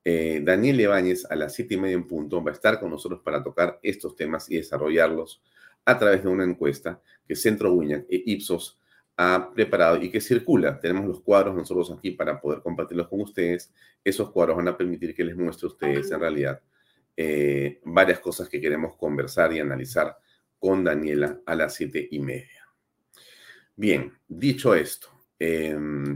Eh, 0.05 0.41
Daniel 0.43 0.91
a 1.29 1.35
las 1.35 1.53
siete 1.53 1.75
y 1.75 1.77
media 1.77 1.95
en 1.95 2.07
punto 2.07 2.43
va 2.43 2.51
a 2.51 2.53
estar 2.53 2.79
con 2.79 2.91
nosotros 2.91 3.21
para 3.23 3.41
tocar 3.41 3.79
estos 3.83 4.15
temas 4.15 4.49
y 4.49 4.57
desarrollarlos 4.57 5.41
a 5.85 5.97
través 5.97 6.23
de 6.23 6.29
una 6.29 6.43
encuesta 6.43 7.01
que 7.27 7.35
Centro 7.35 7.73
Wiñac 7.73 8.05
e 8.09 8.21
Ipsos 8.25 8.79
ha 9.17 9.51
preparado 9.53 10.01
y 10.01 10.09
que 10.09 10.21
circula. 10.21 10.79
Tenemos 10.79 11.05
los 11.05 11.21
cuadros 11.21 11.55
nosotros 11.55 11.91
aquí 11.91 12.11
para 12.11 12.39
poder 12.39 12.61
compartirlos 12.61 13.07
con 13.07 13.21
ustedes. 13.21 13.71
Esos 14.03 14.31
cuadros 14.31 14.57
van 14.57 14.67
a 14.67 14.77
permitir 14.77 15.13
que 15.13 15.23
les 15.23 15.35
muestre 15.35 15.67
a 15.67 15.71
ustedes 15.71 16.11
en 16.11 16.19
realidad 16.19 16.61
eh, 17.15 17.79
varias 17.83 18.19
cosas 18.19 18.49
que 18.49 18.59
queremos 18.59 18.95
conversar 18.95 19.53
y 19.53 19.59
analizar 19.59 20.17
con 20.59 20.83
Daniela 20.83 21.41
a 21.45 21.55
las 21.55 21.75
siete 21.75 22.07
y 22.09 22.19
media. 22.19 22.67
Bien, 23.75 24.11
dicho 24.27 24.73
esto, 24.73 25.09
em, 25.37 26.15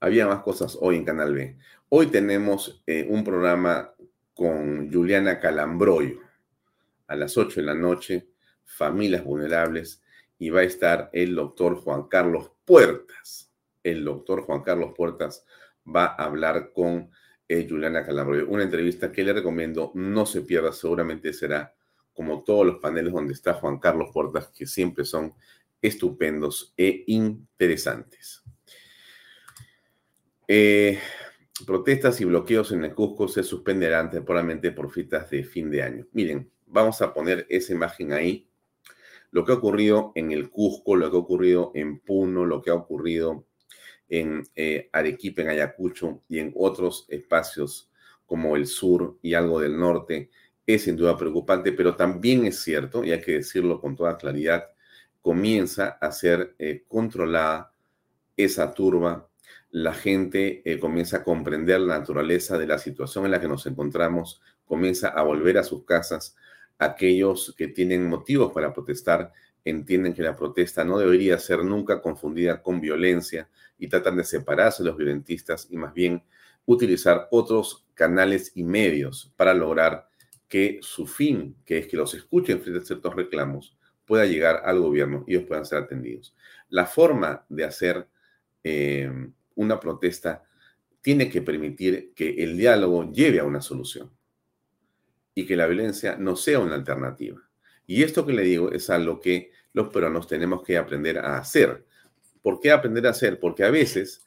había 0.00 0.26
más 0.26 0.42
cosas 0.42 0.76
hoy 0.80 0.96
en 0.96 1.04
Canal 1.04 1.34
B. 1.34 1.56
Hoy 1.88 2.06
tenemos 2.08 2.82
eh, 2.86 3.06
un 3.08 3.24
programa 3.24 3.94
con 4.34 4.92
Juliana 4.92 5.40
Calambroyo 5.40 6.20
a 7.06 7.16
las 7.16 7.36
8 7.38 7.60
de 7.60 7.66
la 7.66 7.74
noche, 7.74 8.28
Familias 8.64 9.24
Vulnerables, 9.24 10.02
y 10.38 10.50
va 10.50 10.60
a 10.60 10.64
estar 10.64 11.10
el 11.12 11.34
doctor 11.34 11.76
Juan 11.76 12.08
Carlos 12.08 12.50
Puertas. 12.64 13.50
El 13.82 14.04
doctor 14.04 14.42
Juan 14.42 14.62
Carlos 14.62 14.92
Puertas 14.94 15.46
va 15.86 16.06
a 16.06 16.24
hablar 16.24 16.72
con 16.72 17.10
eh, 17.48 17.66
Juliana 17.68 18.04
Calambroyo. 18.04 18.48
Una 18.48 18.64
entrevista 18.64 19.12
que 19.12 19.24
le 19.24 19.32
recomiendo, 19.32 19.92
no 19.94 20.26
se 20.26 20.42
pierda, 20.42 20.72
seguramente 20.72 21.32
será 21.32 21.72
como 22.12 22.42
todos 22.42 22.66
los 22.66 22.76
paneles 22.76 23.12
donde 23.12 23.34
está 23.34 23.54
Juan 23.54 23.78
Carlos 23.78 24.10
Puertas, 24.12 24.48
que 24.48 24.66
siempre 24.66 25.04
son 25.04 25.34
estupendos 25.80 26.74
e 26.76 27.04
interesantes. 27.06 28.42
Eh, 30.48 31.00
protestas 31.66 32.20
y 32.20 32.24
bloqueos 32.24 32.70
en 32.72 32.84
el 32.84 32.94
Cusco 32.94 33.26
se 33.26 33.42
suspenderán 33.42 34.10
temporalmente 34.10 34.70
por 34.72 34.90
fiestas 34.90 35.30
de 35.30 35.44
fin 35.44 35.70
de 35.70 35.82
año. 35.82 36.06
Miren, 36.12 36.50
vamos 36.66 37.02
a 37.02 37.12
poner 37.12 37.46
esa 37.48 37.72
imagen 37.72 38.12
ahí. 38.12 38.48
Lo 39.30 39.44
que 39.44 39.52
ha 39.52 39.56
ocurrido 39.56 40.12
en 40.14 40.32
el 40.32 40.50
Cusco, 40.50 40.94
lo 40.96 41.10
que 41.10 41.16
ha 41.16 41.20
ocurrido 41.20 41.72
en 41.74 41.98
Puno, 41.98 42.44
lo 42.44 42.62
que 42.62 42.70
ha 42.70 42.74
ocurrido 42.74 43.46
en 44.08 44.44
eh, 44.54 44.88
Arequipa, 44.92 45.42
en 45.42 45.48
Ayacucho 45.48 46.22
y 46.28 46.38
en 46.38 46.52
otros 46.54 47.06
espacios 47.08 47.90
como 48.24 48.56
el 48.56 48.66
sur 48.66 49.18
y 49.22 49.34
algo 49.34 49.60
del 49.60 49.78
norte, 49.78 50.30
es 50.66 50.82
sin 50.82 50.96
duda 50.96 51.16
preocupante, 51.16 51.72
pero 51.72 51.96
también 51.96 52.44
es 52.44 52.60
cierto, 52.60 53.04
y 53.04 53.12
hay 53.12 53.20
que 53.20 53.32
decirlo 53.32 53.80
con 53.80 53.94
toda 53.94 54.16
claridad, 54.16 54.68
comienza 55.22 55.98
a 56.00 56.10
ser 56.12 56.54
eh, 56.58 56.84
controlada 56.88 57.72
esa 58.36 58.74
turba 58.74 59.28
la 59.76 59.92
gente 59.92 60.62
eh, 60.64 60.78
comienza 60.80 61.18
a 61.18 61.22
comprender 61.22 61.78
la 61.80 61.98
naturaleza 61.98 62.56
de 62.56 62.66
la 62.66 62.78
situación 62.78 63.26
en 63.26 63.30
la 63.30 63.42
que 63.42 63.46
nos 63.46 63.66
encontramos, 63.66 64.40
comienza 64.64 65.08
a 65.08 65.22
volver 65.22 65.58
a 65.58 65.64
sus 65.64 65.84
casas. 65.84 66.34
Aquellos 66.78 67.54
que 67.58 67.68
tienen 67.68 68.08
motivos 68.08 68.54
para 68.54 68.72
protestar 68.72 69.34
entienden 69.66 70.14
que 70.14 70.22
la 70.22 70.34
protesta 70.34 70.82
no 70.82 70.96
debería 70.98 71.38
ser 71.38 71.62
nunca 71.62 72.00
confundida 72.00 72.62
con 72.62 72.80
violencia 72.80 73.50
y 73.78 73.88
tratan 73.88 74.16
de 74.16 74.24
separarse 74.24 74.82
de 74.82 74.88
los 74.88 74.96
violentistas 74.96 75.68
y 75.70 75.76
más 75.76 75.92
bien 75.92 76.22
utilizar 76.64 77.28
otros 77.30 77.84
canales 77.92 78.52
y 78.54 78.64
medios 78.64 79.30
para 79.36 79.52
lograr 79.52 80.08
que 80.48 80.78
su 80.80 81.06
fin, 81.06 81.54
que 81.66 81.76
es 81.76 81.86
que 81.86 81.98
los 81.98 82.14
escuchen 82.14 82.62
frente 82.62 82.80
a 82.80 82.86
ciertos 82.86 83.14
reclamos, 83.14 83.76
pueda 84.06 84.24
llegar 84.24 84.62
al 84.64 84.80
gobierno 84.80 85.22
y 85.26 85.34
ellos 85.34 85.46
puedan 85.46 85.66
ser 85.66 85.80
atendidos. 85.80 86.34
La 86.70 86.86
forma 86.86 87.44
de 87.50 87.64
hacer 87.64 88.08
eh, 88.64 89.10
una 89.56 89.78
protesta 89.78 90.44
tiene 91.00 91.28
que 91.28 91.42
permitir 91.42 92.12
que 92.14 92.42
el 92.42 92.56
diálogo 92.56 93.12
lleve 93.12 93.40
a 93.40 93.44
una 93.44 93.60
solución 93.60 94.10
y 95.34 95.46
que 95.46 95.56
la 95.56 95.66
violencia 95.66 96.16
no 96.16 96.34
sea 96.34 96.58
una 96.60 96.74
alternativa. 96.74 97.40
Y 97.86 98.02
esto 98.02 98.26
que 98.26 98.32
le 98.32 98.42
digo 98.42 98.72
es 98.72 98.90
algo 98.90 99.20
que 99.20 99.52
los 99.72 99.88
peruanos 99.88 100.26
tenemos 100.26 100.62
que 100.62 100.78
aprender 100.78 101.18
a 101.18 101.38
hacer. 101.38 101.84
¿Por 102.42 102.58
qué 102.58 102.72
aprender 102.72 103.06
a 103.06 103.10
hacer? 103.10 103.38
Porque 103.38 103.62
a 103.64 103.70
veces, 103.70 104.24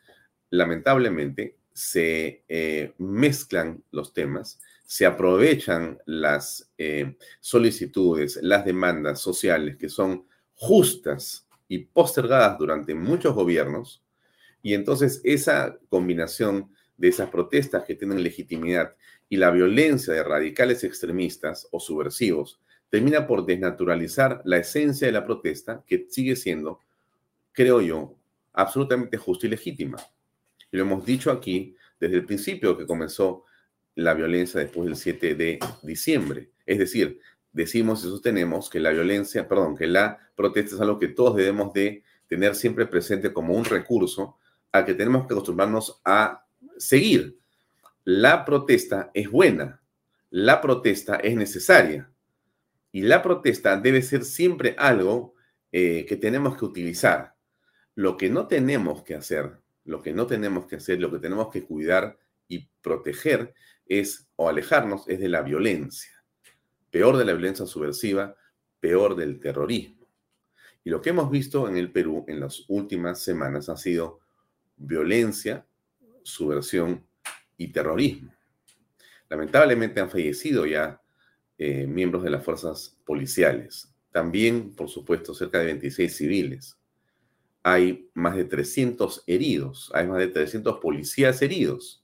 lamentablemente, 0.51 1.57
se 1.73 2.43
eh, 2.47 2.93
mezclan 2.97 3.83
los 3.91 4.13
temas, 4.13 4.59
se 4.85 5.05
aprovechan 5.05 5.97
las 6.05 6.71
eh, 6.77 7.17
solicitudes, 7.39 8.39
las 8.41 8.65
demandas 8.65 9.19
sociales 9.19 9.77
que 9.77 9.89
son 9.89 10.25
justas 10.55 11.47
y 11.67 11.79
postergadas 11.79 12.57
durante 12.57 12.93
muchos 12.95 13.33
gobiernos, 13.33 14.03
y 14.61 14.73
entonces 14.73 15.21
esa 15.23 15.77
combinación 15.89 16.71
de 16.97 17.07
esas 17.07 17.29
protestas 17.29 17.85
que 17.85 17.95
tienen 17.95 18.23
legitimidad 18.23 18.95
y 19.29 19.37
la 19.37 19.51
violencia 19.51 20.13
de 20.13 20.23
radicales 20.23 20.83
extremistas 20.83 21.67
o 21.71 21.79
subversivos 21.79 22.59
termina 22.89 23.27
por 23.27 23.45
desnaturalizar 23.45 24.41
la 24.43 24.57
esencia 24.57 25.07
de 25.07 25.13
la 25.13 25.25
protesta 25.25 25.83
que 25.87 26.07
sigue 26.09 26.35
siendo, 26.35 26.79
creo 27.53 27.81
yo, 27.81 28.15
absolutamente 28.53 29.17
justa 29.17 29.47
y 29.47 29.51
legítima. 29.51 29.97
Lo 30.71 30.81
hemos 30.81 31.05
dicho 31.05 31.31
aquí 31.31 31.75
desde 31.99 32.17
el 32.17 32.25
principio 32.25 32.77
que 32.77 32.85
comenzó 32.85 33.45
la 33.95 34.13
violencia 34.13 34.59
después 34.59 34.85
del 34.85 34.95
7 34.95 35.35
de 35.35 35.59
diciembre. 35.83 36.49
Es 36.65 36.79
decir, 36.79 37.19
decimos 37.51 38.03
y 38.03 38.07
sostenemos 38.07 38.69
que 38.69 38.79
la 38.79 38.91
violencia, 38.91 39.47
perdón, 39.47 39.77
que 39.77 39.87
la 39.87 40.19
protesta 40.35 40.75
es 40.75 40.81
algo 40.81 40.99
que 40.99 41.09
todos 41.09 41.35
debemos 41.35 41.73
de 41.73 42.03
tener 42.27 42.55
siempre 42.55 42.85
presente 42.85 43.33
como 43.33 43.53
un 43.53 43.65
recurso 43.65 44.37
al 44.71 44.85
que 44.85 44.93
tenemos 44.93 45.27
que 45.27 45.33
acostumbrarnos 45.33 46.01
a 46.05 46.45
seguir. 46.77 47.39
La 48.03 48.45
protesta 48.45 49.11
es 49.13 49.29
buena, 49.29 49.81
la 50.29 50.61
protesta 50.61 51.17
es 51.17 51.35
necesaria 51.35 52.11
y 52.91 53.01
la 53.01 53.21
protesta 53.21 53.77
debe 53.77 54.01
ser 54.01 54.23
siempre 54.23 54.75
algo 54.77 55.35
eh, 55.71 56.05
que 56.07 56.17
tenemos 56.17 56.57
que 56.57 56.65
utilizar. 56.65 57.35
Lo 57.95 58.17
que 58.17 58.29
no 58.29 58.47
tenemos 58.47 59.03
que 59.03 59.15
hacer, 59.15 59.59
lo 59.85 60.01
que 60.01 60.13
no 60.13 60.25
tenemos 60.25 60.65
que 60.65 60.77
hacer, 60.77 60.99
lo 60.99 61.11
que 61.11 61.19
tenemos 61.19 61.49
que 61.49 61.63
cuidar 61.63 62.17
y 62.47 62.67
proteger 62.81 63.53
es, 63.85 64.27
o 64.35 64.49
alejarnos, 64.49 65.07
es 65.07 65.19
de 65.19 65.29
la 65.29 65.41
violencia. 65.41 66.23
Peor 66.89 67.17
de 67.17 67.25
la 67.25 67.33
violencia 67.33 67.65
subversiva, 67.65 68.35
peor 68.79 69.15
del 69.15 69.39
terrorismo. 69.39 70.07
Y 70.83 70.89
lo 70.89 71.01
que 71.01 71.09
hemos 71.09 71.29
visto 71.29 71.67
en 71.67 71.77
el 71.77 71.91
Perú 71.91 72.25
en 72.27 72.39
las 72.39 72.65
últimas 72.69 73.21
semanas 73.21 73.69
ha 73.69 73.77
sido 73.77 74.21
violencia, 74.79 75.65
subversión 76.23 77.05
y 77.57 77.67
terrorismo. 77.67 78.33
Lamentablemente 79.29 79.99
han 79.99 80.09
fallecido 80.09 80.65
ya 80.65 81.01
eh, 81.57 81.85
miembros 81.85 82.23
de 82.23 82.31
las 82.31 82.43
fuerzas 82.43 82.97
policiales. 83.05 83.93
También, 84.11 84.73
por 84.73 84.89
supuesto, 84.89 85.35
cerca 85.35 85.59
de 85.59 85.65
26 85.65 86.15
civiles. 86.15 86.79
Hay 87.61 88.09
más 88.13 88.35
de 88.35 88.45
300 88.45 89.23
heridos, 89.27 89.91
hay 89.93 90.07
más 90.07 90.19
de 90.19 90.27
300 90.27 90.79
policías 90.79 91.41
heridos. 91.41 92.03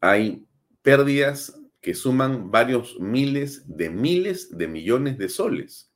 Hay 0.00 0.44
pérdidas 0.82 1.58
que 1.80 1.94
suman 1.94 2.50
varios 2.50 2.98
miles 3.00 3.64
de 3.66 3.88
miles 3.88 4.56
de 4.56 4.68
millones 4.68 5.16
de 5.16 5.28
soles. 5.28 5.90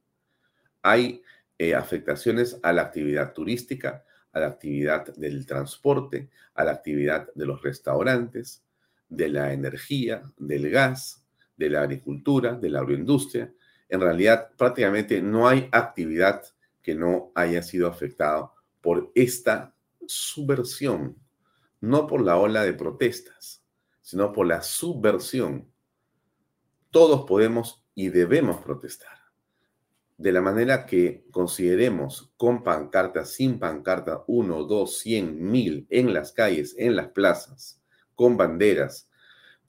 Hay 0.82 1.22
eh, 1.58 1.74
afectaciones 1.74 2.58
a 2.62 2.72
la 2.72 2.82
actividad 2.82 3.34
turística, 3.34 4.05
a 4.36 4.40
la 4.40 4.48
actividad 4.48 5.14
del 5.16 5.46
transporte, 5.46 6.28
a 6.54 6.62
la 6.62 6.72
actividad 6.72 7.32
de 7.34 7.46
los 7.46 7.62
restaurantes, 7.62 8.62
de 9.08 9.30
la 9.30 9.54
energía, 9.54 10.30
del 10.36 10.68
gas, 10.68 11.24
de 11.56 11.70
la 11.70 11.80
agricultura, 11.80 12.52
de 12.52 12.68
la 12.68 12.80
agroindustria. 12.80 13.50
En 13.88 13.98
realidad, 14.02 14.50
prácticamente 14.58 15.22
no 15.22 15.48
hay 15.48 15.70
actividad 15.72 16.42
que 16.82 16.94
no 16.94 17.32
haya 17.34 17.62
sido 17.62 17.88
afectada 17.88 18.52
por 18.82 19.10
esta 19.14 19.74
subversión, 20.06 21.16
no 21.80 22.06
por 22.06 22.20
la 22.20 22.36
ola 22.36 22.62
de 22.62 22.74
protestas, 22.74 23.64
sino 24.02 24.34
por 24.34 24.46
la 24.46 24.60
subversión. 24.60 25.66
Todos 26.90 27.24
podemos 27.26 27.82
y 27.94 28.10
debemos 28.10 28.62
protestar. 28.62 29.16
De 30.18 30.32
la 30.32 30.40
manera 30.40 30.86
que 30.86 31.24
consideremos 31.30 32.32
con 32.36 32.64
pancarta, 32.64 33.24
sin 33.26 33.58
pancarta, 33.58 34.24
uno, 34.26 34.64
dos, 34.64 34.98
cien, 34.98 35.50
mil, 35.50 35.86
en 35.90 36.14
las 36.14 36.32
calles, 36.32 36.74
en 36.78 36.96
las 36.96 37.08
plazas, 37.08 37.82
con 38.14 38.36
banderas, 38.36 39.10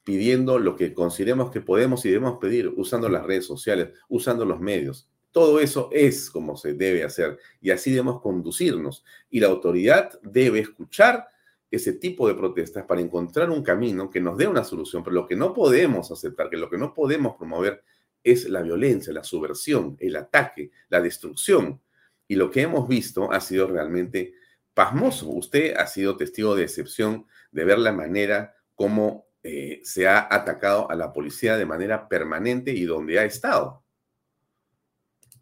pidiendo 0.06 0.58
lo 0.58 0.78
que 0.78 0.94
consideremos 0.94 1.52
que 1.52 1.60
podemos 1.60 2.06
y 2.06 2.10
debemos 2.10 2.38
pedir 2.40 2.70
usando 2.78 3.10
las 3.10 3.26
redes 3.26 3.46
sociales, 3.46 3.90
usando 4.08 4.46
los 4.46 4.62
medios. 4.62 5.10
Todo 5.32 5.60
eso 5.60 5.90
es 5.92 6.30
como 6.30 6.56
se 6.56 6.74
debe 6.74 7.04
hacer 7.04 7.38
y 7.62 7.72
así 7.72 7.92
debemos 7.92 8.22
conducirnos. 8.22 9.04
Y 9.30 9.42
la 9.42 9.48
autoridad 9.48 10.18
debe 10.24 10.60
escuchar 10.60 11.28
ese 11.70 11.94
tipo 11.94 12.28
de 12.28 12.36
protestas 12.36 12.86
para 12.86 13.02
encontrar 13.02 13.50
un 13.50 13.62
camino 13.62 14.10
que 14.10 14.22
nos 14.22 14.38
dé 14.38 14.48
una 14.48 14.64
solución. 14.64 15.04
Pero 15.04 15.14
lo 15.14 15.28
que 15.28 15.36
no 15.36 15.54
podemos 15.54 16.10
aceptar, 16.10 16.50
que 16.50 16.58
lo 16.58 16.70
que 16.70 16.78
no 16.78 16.94
podemos 16.94 17.36
promover 17.36 17.84
es 18.32 18.50
la 18.50 18.62
violencia, 18.62 19.14
la 19.14 19.24
subversión, 19.24 19.98
el 20.00 20.16
ataque, 20.16 20.72
la 20.90 21.02
destrucción. 21.02 21.82
Y 22.28 22.36
lo 22.36 22.52
que 22.52 22.62
hemos 22.62 22.88
visto 22.88 23.32
ha 23.32 23.40
sido 23.40 23.68
realmente 23.68 24.34
pasmoso. 24.74 25.30
Usted 25.30 25.76
ha 25.76 25.88
sido 25.88 26.18
testigo 26.18 26.56
de 26.56 26.64
excepción 26.64 27.26
de 27.52 27.66
ver 27.66 27.80
la 27.80 27.92
manera 27.92 28.56
como 28.76 29.28
eh, 29.44 29.82
se 29.84 30.08
ha 30.08 30.28
atacado 30.30 30.92
a 30.92 30.96
la 30.96 31.14
policía 31.14 31.58
de 31.58 31.66
manera 31.66 32.08
permanente 32.08 32.72
y 32.72 32.84
donde 32.84 33.18
ha 33.18 33.26
estado. 33.26 33.84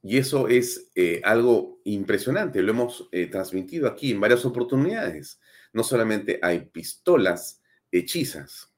Y 0.03 0.19
eso 0.19 0.47
es 0.47 0.91
eh, 0.93 1.19
algo 1.23 1.81
impresionante, 1.83 2.61
lo 2.61 2.71
hemos 2.71 3.09
eh, 3.11 3.25
transmitido 3.25 3.87
aquí 3.87 4.11
en 4.11 4.21
varias 4.21 4.45
oportunidades. 4.45 5.39
No 5.73 5.83
solamente 5.83 6.39
hay 6.43 6.59
pistolas 6.59 7.63
hechizas, 7.91 8.71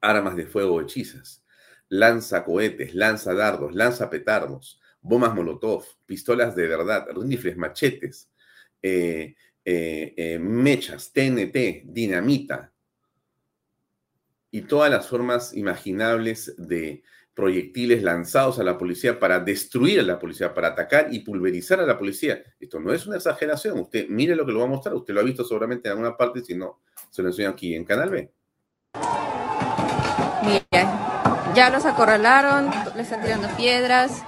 armas 0.00 0.34
de 0.34 0.46
fuego 0.46 0.80
hechizas, 0.80 1.44
lanza 1.88 2.44
cohetes, 2.44 2.94
lanza 2.94 3.34
dardos, 3.34 3.74
lanza 3.74 4.10
petardos, 4.10 4.80
bombas 5.00 5.34
molotov, 5.34 5.84
pistolas 6.04 6.56
de 6.56 6.66
verdad, 6.66 7.06
rifles, 7.14 7.56
machetes, 7.56 8.30
mechas, 10.40 11.12
TNT, 11.12 11.82
dinamita, 11.84 12.72
y 14.50 14.62
todas 14.62 14.90
las 14.90 15.08
formas 15.08 15.52
imaginables 15.54 16.54
de 16.56 17.02
proyectiles 17.34 18.02
lanzados 18.02 18.58
a 18.58 18.64
la 18.64 18.78
policía 18.78 19.20
para 19.20 19.38
destruir 19.40 20.00
a 20.00 20.02
la 20.02 20.18
policía, 20.18 20.54
para 20.54 20.68
atacar 20.68 21.08
y 21.12 21.18
pulverizar 21.18 21.78
a 21.80 21.86
la 21.86 21.98
policía. 21.98 22.42
Esto 22.58 22.80
no 22.80 22.94
es 22.94 23.06
una 23.06 23.16
exageración. 23.16 23.78
Usted 23.78 24.08
mire 24.08 24.34
lo 24.34 24.46
que 24.46 24.52
lo 24.52 24.60
va 24.60 24.64
a 24.64 24.68
mostrar. 24.68 24.94
Usted 24.94 25.12
lo 25.12 25.20
ha 25.20 25.24
visto 25.24 25.44
seguramente 25.44 25.88
en 25.88 25.92
alguna 25.92 26.16
parte, 26.16 26.42
si 26.42 26.54
no, 26.54 26.80
se 27.10 27.20
lo 27.20 27.28
enseño 27.28 27.50
aquí 27.50 27.74
en 27.74 27.84
Canal 27.84 28.08
B. 28.08 28.32
Mira, 30.42 31.35
ya 31.56 31.70
los 31.70 31.86
acorralaron, 31.86 32.70
le 32.94 33.02
están 33.02 33.22
tirando 33.22 33.48
piedras. 33.56 34.22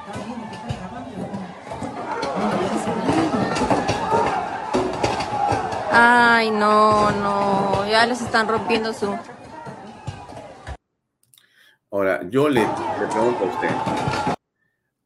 Ay, 5.93 6.51
no, 6.51 7.11
no, 7.11 7.87
ya 7.87 8.07
les 8.07 8.23
están 8.23 8.49
rompiendo 8.49 8.93
su, 8.95 9.15
Ahora, 11.91 12.27
yo 12.31 12.49
le, 12.49 12.67
pregunto 13.11 13.45
a 13.45 13.55
usted, 13.55 14.37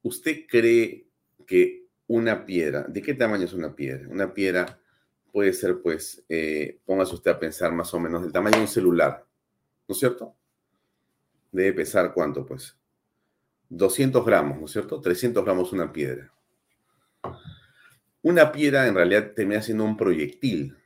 ¿usted 0.02 0.46
cree 0.48 1.06
que 1.46 1.86
una 2.06 2.44
piedra, 2.44 2.84
¿de 2.88 3.02
qué 3.02 3.14
tamaño 3.14 3.44
es 3.44 3.52
una 3.52 3.74
piedra? 3.74 4.08
Una 4.08 4.32
piedra 4.32 4.78
puede 5.32 5.52
ser, 5.52 5.80
pues, 5.80 6.24
eh, 6.28 6.78
póngase 6.84 7.14
usted 7.14 7.30
a 7.32 7.38
pensar 7.38 7.72
más 7.72 7.92
o 7.94 7.98
menos 8.00 8.22
del 8.22 8.32
tamaño 8.32 8.56
de 8.56 8.62
un 8.62 8.68
celular, 8.68 9.24
¿no 9.88 9.92
es 9.92 9.98
cierto? 9.98 10.36
Debe 11.52 11.74
pesar 11.74 12.12
cuánto, 12.12 12.44
pues. 12.44 12.76
200 13.68 14.24
gramos, 14.26 14.58
¿no 14.58 14.66
es 14.66 14.72
cierto? 14.72 15.00
300 15.00 15.44
gramos 15.44 15.72
una 15.72 15.92
piedra. 15.92 16.32
Una 18.22 18.52
piedra 18.52 18.86
en 18.86 18.94
realidad 18.94 19.32
termina 19.34 19.62
siendo 19.62 19.84
un 19.84 19.96
proyectil 19.96 20.76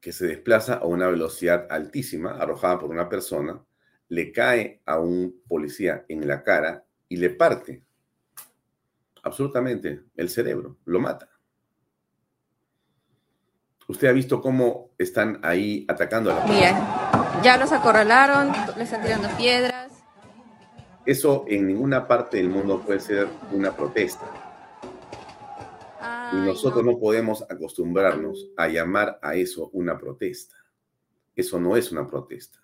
que 0.00 0.12
se 0.12 0.26
desplaza 0.26 0.74
a 0.74 0.84
una 0.84 1.08
velocidad 1.08 1.66
altísima, 1.70 2.32
arrojada 2.32 2.80
por 2.80 2.90
una 2.90 3.08
persona, 3.08 3.64
le 4.08 4.32
cae 4.32 4.82
a 4.84 4.98
un 4.98 5.40
policía 5.46 6.04
en 6.08 6.26
la 6.26 6.42
cara 6.42 6.84
y 7.08 7.16
le 7.16 7.30
parte. 7.30 7.84
absolutamente 9.22 10.02
el 10.16 10.28
cerebro, 10.28 10.78
lo 10.84 10.98
mata. 10.98 11.30
¿Usted 13.86 14.08
ha 14.08 14.12
visto 14.12 14.40
cómo 14.40 14.90
están 14.98 15.38
ahí 15.44 15.86
atacando 15.88 16.32
a 16.32 16.34
la 16.34 16.44
Mira, 16.46 17.11
ya 17.42 17.56
los 17.56 17.72
acorralaron, 17.72 18.52
le 18.76 18.84
están 18.84 19.02
tirando 19.02 19.28
piedras. 19.36 19.92
Eso 21.04 21.44
en 21.48 21.66
ninguna 21.66 22.06
parte 22.06 22.36
del 22.36 22.48
mundo 22.48 22.80
puede 22.80 23.00
ser 23.00 23.28
una 23.50 23.74
protesta. 23.74 24.26
y 26.32 26.36
nosotros 26.36 26.84
no. 26.84 26.98
podemos 26.98 27.42
acostumbrarnos 27.42 28.50
a 28.56 28.68
llamar 28.68 29.18
a 29.22 29.34
eso 29.34 29.68
una 29.72 29.98
protesta. 29.98 30.56
Eso 31.34 31.60
no 31.60 31.76
es 31.76 31.92
una 31.92 32.06
protesta. 32.06 32.58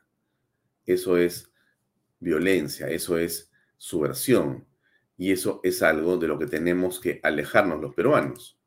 Eso 0.87 1.17
es 1.17 1.51
violencia, 2.21 2.89
eso 2.89 3.19
es 3.19 3.51
subversión. 3.77 4.67
Y 5.17 5.33
eso 5.33 5.61
es 5.65 5.83
algo 5.83 6.17
de 6.17 6.29
lo 6.29 6.39
que 6.39 6.47
tenemos 6.47 7.01
que 7.01 7.21
alejarnos 7.23 7.81
los 7.81 7.95
peruanos 7.95 8.59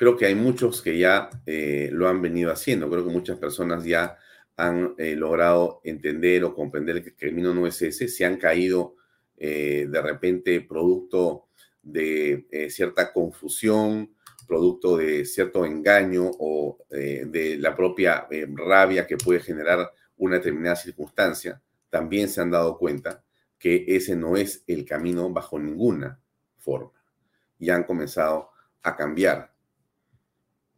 creo 0.00 0.16
que 0.16 0.24
hay 0.24 0.34
muchos 0.34 0.80
que 0.80 0.96
ya 0.96 1.28
eh, 1.44 1.90
lo 1.92 2.08
han 2.08 2.22
venido 2.22 2.50
haciendo. 2.50 2.88
Creo 2.88 3.04
que 3.04 3.12
muchas 3.12 3.36
personas 3.36 3.84
ya 3.84 4.16
han 4.66 4.94
eh, 4.98 5.16
logrado 5.16 5.80
entender 5.84 6.44
o 6.44 6.54
comprender 6.54 7.02
que 7.02 7.10
el 7.10 7.16
camino 7.16 7.54
no 7.54 7.66
es 7.66 7.80
ese. 7.82 8.08
Se 8.08 8.24
han 8.24 8.36
caído 8.36 8.96
eh, 9.36 9.86
de 9.90 10.02
repente 10.02 10.60
producto 10.60 11.46
de 11.82 12.46
cierta 12.68 13.12
confusión, 13.12 14.14
producto 14.46 14.98
de 14.98 15.24
cierto 15.24 15.64
engaño 15.64 16.30
o 16.38 16.78
de 16.90 17.56
la 17.58 17.74
propia 17.74 18.28
rabia 18.54 19.06
que 19.06 19.16
puede 19.16 19.40
generar 19.40 19.90
una 20.18 20.36
determinada 20.36 20.76
circunstancia. 20.76 21.62
También 21.88 22.28
se 22.28 22.42
han 22.42 22.50
dado 22.50 22.76
cuenta 22.76 23.24
que 23.58 23.84
ese 23.88 24.14
no 24.14 24.36
es 24.36 24.62
el 24.66 24.84
camino 24.84 25.30
bajo 25.30 25.58
ninguna 25.58 26.20
forma. 26.58 26.92
Y 27.58 27.70
han 27.70 27.84
comenzado 27.84 28.50
a 28.82 28.94
cambiar 28.94 29.50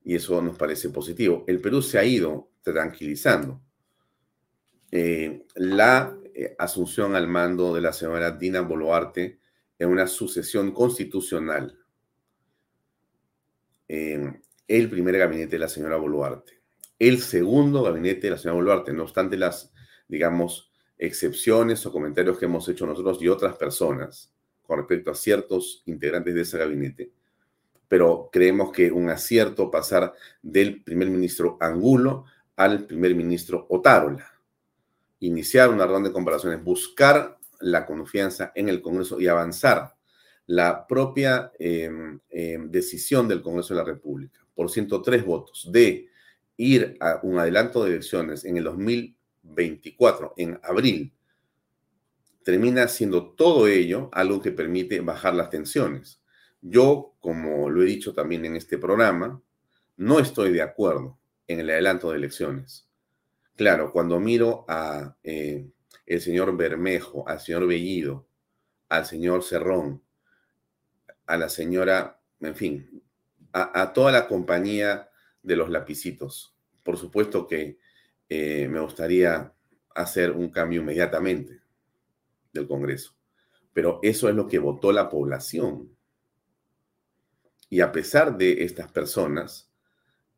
y 0.05 0.17
eso 0.17 0.41
nos 0.43 0.57
parece 0.57 0.89
positivo. 0.91 1.45
El 1.47 1.61
Perú 1.61 1.83
se 1.83 1.99
ha 1.99 2.05
ido 2.05 2.51
tranquilizando. 2.63 3.61
Eh, 4.93 5.47
la 5.55 6.17
eh, 6.35 6.55
asunción 6.59 7.17
al 7.17 7.27
mando 7.27 7.75
de 7.75 7.81
la 7.81 7.93
señora 7.93 8.31
Dina 8.31 8.61
Boluarte 8.61 9.41
en 9.79 9.89
una 9.89 10.07
sucesión 10.07 10.73
constitucional. 10.73 11.79
el 13.89 14.89
primer 14.89 15.19
gabinete 15.19 15.57
de 15.57 15.59
la 15.59 15.69
señora 15.69 15.97
Boluarte. 15.97 16.61
El 16.99 17.21
segundo 17.21 17.83
gabinete 17.83 18.23
de 18.23 18.31
la 18.31 18.39
señora 18.39 18.57
Boluarte, 18.57 18.93
no 18.93 19.03
obstante 19.03 19.37
las, 19.37 19.73
digamos, 20.09 20.73
excepciones 20.97 21.85
o 21.85 21.93
comentarios 21.93 22.39
que 22.39 22.45
hemos 22.45 22.69
hecho 22.69 22.87
nosotros 22.87 23.21
y 23.21 23.29
otras 23.29 23.57
personas 23.57 24.33
con 24.63 24.79
respecto 24.79 25.11
a 25.11 25.15
ciertos 25.15 25.83
integrantes 25.87 26.35
de 26.35 26.41
ese 26.43 26.59
gabinete, 26.59 27.13
pero 27.89 28.31
creemos 28.33 28.73
que 28.73 28.91
un 28.91 29.11
acierto 29.11 29.71
pasar 29.71 30.15
del 30.41 30.83
primer 30.83 31.11
ministro 31.11 31.59
Angulo 31.61 32.25
al 32.57 32.87
primer 32.87 33.15
ministro 33.15 33.67
Otárola. 33.69 34.32
Iniciar 35.23 35.71
una 35.71 35.87
ronda 35.87 36.09
de 36.09 36.13
comparaciones, 36.13 36.63
buscar 36.63 37.39
la 37.61 37.87
confianza 37.87 38.53
en 38.55 38.69
el 38.69 38.83
Congreso 38.83 39.21
y 39.21 39.29
avanzar 39.29 39.95
la 40.47 40.87
propia 40.87 41.53
em, 41.59 42.19
em, 42.29 42.71
decisión 42.71 43.29
del 43.29 43.43
Congreso 43.43 43.75
de 43.75 43.81
la 43.81 43.87
República 43.87 44.41
por 44.55 44.71
103 44.71 45.25
votos 45.25 45.69
de 45.71 46.09
ir 46.57 46.97
a 47.01 47.21
un 47.23 47.39
adelanto 47.39 47.85
de 47.85 47.91
elecciones 47.91 48.45
en 48.45 48.57
el 48.57 48.65
2024, 48.65 50.35
en 50.37 50.59
abril, 50.63 51.13
termina 52.45 52.89
siendo 52.89 53.31
todo 53.31 53.69
ello 53.69 54.11
algo 54.13 54.43
que 54.43 54.53
permite 54.53 55.01
bajar 55.01 55.35
las 55.35 55.51
tensiones. 55.51 56.21
Yo, 56.61 57.15
como 57.21 57.71
lo 57.71 57.83
he 57.83 57.87
dicho 57.87 58.15
también 58.15 58.45
en 58.45 58.57
este 58.57 58.79
programa, 58.79 59.41
no 59.97 60.19
estoy 60.19 60.53
de 60.53 60.63
acuerdo 60.63 61.19
en 61.47 61.61
el 61.61 61.71
adelanto 61.71 62.11
de 62.11 62.17
elecciones. 62.19 62.89
Claro, 63.57 63.93
cuando 63.93 64.19
miro 64.19 64.65
a 64.69 65.17
eh, 65.23 65.71
el 66.07 66.21
señor 66.21 66.57
Bermejo, 66.57 67.29
al 67.29 67.41
señor 67.41 67.67
Bellido, 67.67 68.27
al 68.89 69.07
señor 69.07 69.43
Cerrón, 69.43 70.03
a 71.27 71.37
la 71.37 71.49
señora, 71.49 72.21
en 72.41 72.57
fin, 72.57 73.03
a, 73.53 73.93
toda 73.93 74.13
la 74.13 74.27
compañía 74.27 75.11
de 75.43 75.57
los 75.57 75.71
lapicitos. 75.71 76.57
Por 76.83 76.97
supuesto 76.97 77.47
que 77.47 77.79
eh, 78.29 78.69
me 78.69 78.81
gustaría 78.81 79.53
hacer 79.95 80.33
un 80.33 80.51
cambio 80.51 80.81
inmediatamente 80.81 81.61
del 82.53 82.67
Congreso, 82.67 83.15
pero 83.73 83.99
eso 84.03 84.29
es 84.29 84.35
lo 84.35 84.49
que 84.49 84.59
votó 84.59 84.93
la 84.93 85.09
población. 85.09 85.95
Y 87.69 87.81
a 87.81 87.93
pesar 87.93 88.37
de 88.37 88.65
estas 88.65 88.91
personas, 88.91 89.71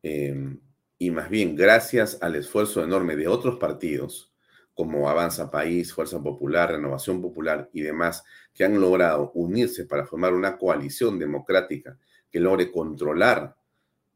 em, 0.02 0.60
y 0.98 1.10
más 1.10 1.28
bien 1.28 1.56
gracias 1.56 2.18
al 2.20 2.36
esfuerzo 2.36 2.82
enorme 2.82 3.16
de 3.16 3.28
otros 3.28 3.58
partidos, 3.58 4.32
como 4.74 5.08
Avanza 5.08 5.50
País, 5.50 5.92
Fuerza 5.92 6.22
Popular, 6.22 6.72
Renovación 6.72 7.20
Popular 7.20 7.70
y 7.72 7.82
demás, 7.82 8.24
que 8.52 8.64
han 8.64 8.80
logrado 8.80 9.30
unirse 9.34 9.84
para 9.84 10.06
formar 10.06 10.34
una 10.34 10.56
coalición 10.56 11.18
democrática 11.18 11.98
que 12.30 12.40
logre 12.40 12.70
controlar 12.72 13.56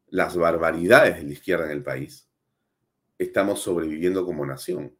las 0.07 0.35
barbaridades 0.35 1.17
de 1.17 1.23
la 1.23 1.33
izquierda 1.33 1.65
en 1.65 1.71
el 1.71 1.83
país, 1.83 2.27
estamos 3.17 3.61
sobreviviendo 3.61 4.25
como 4.25 4.45
nación. 4.45 4.95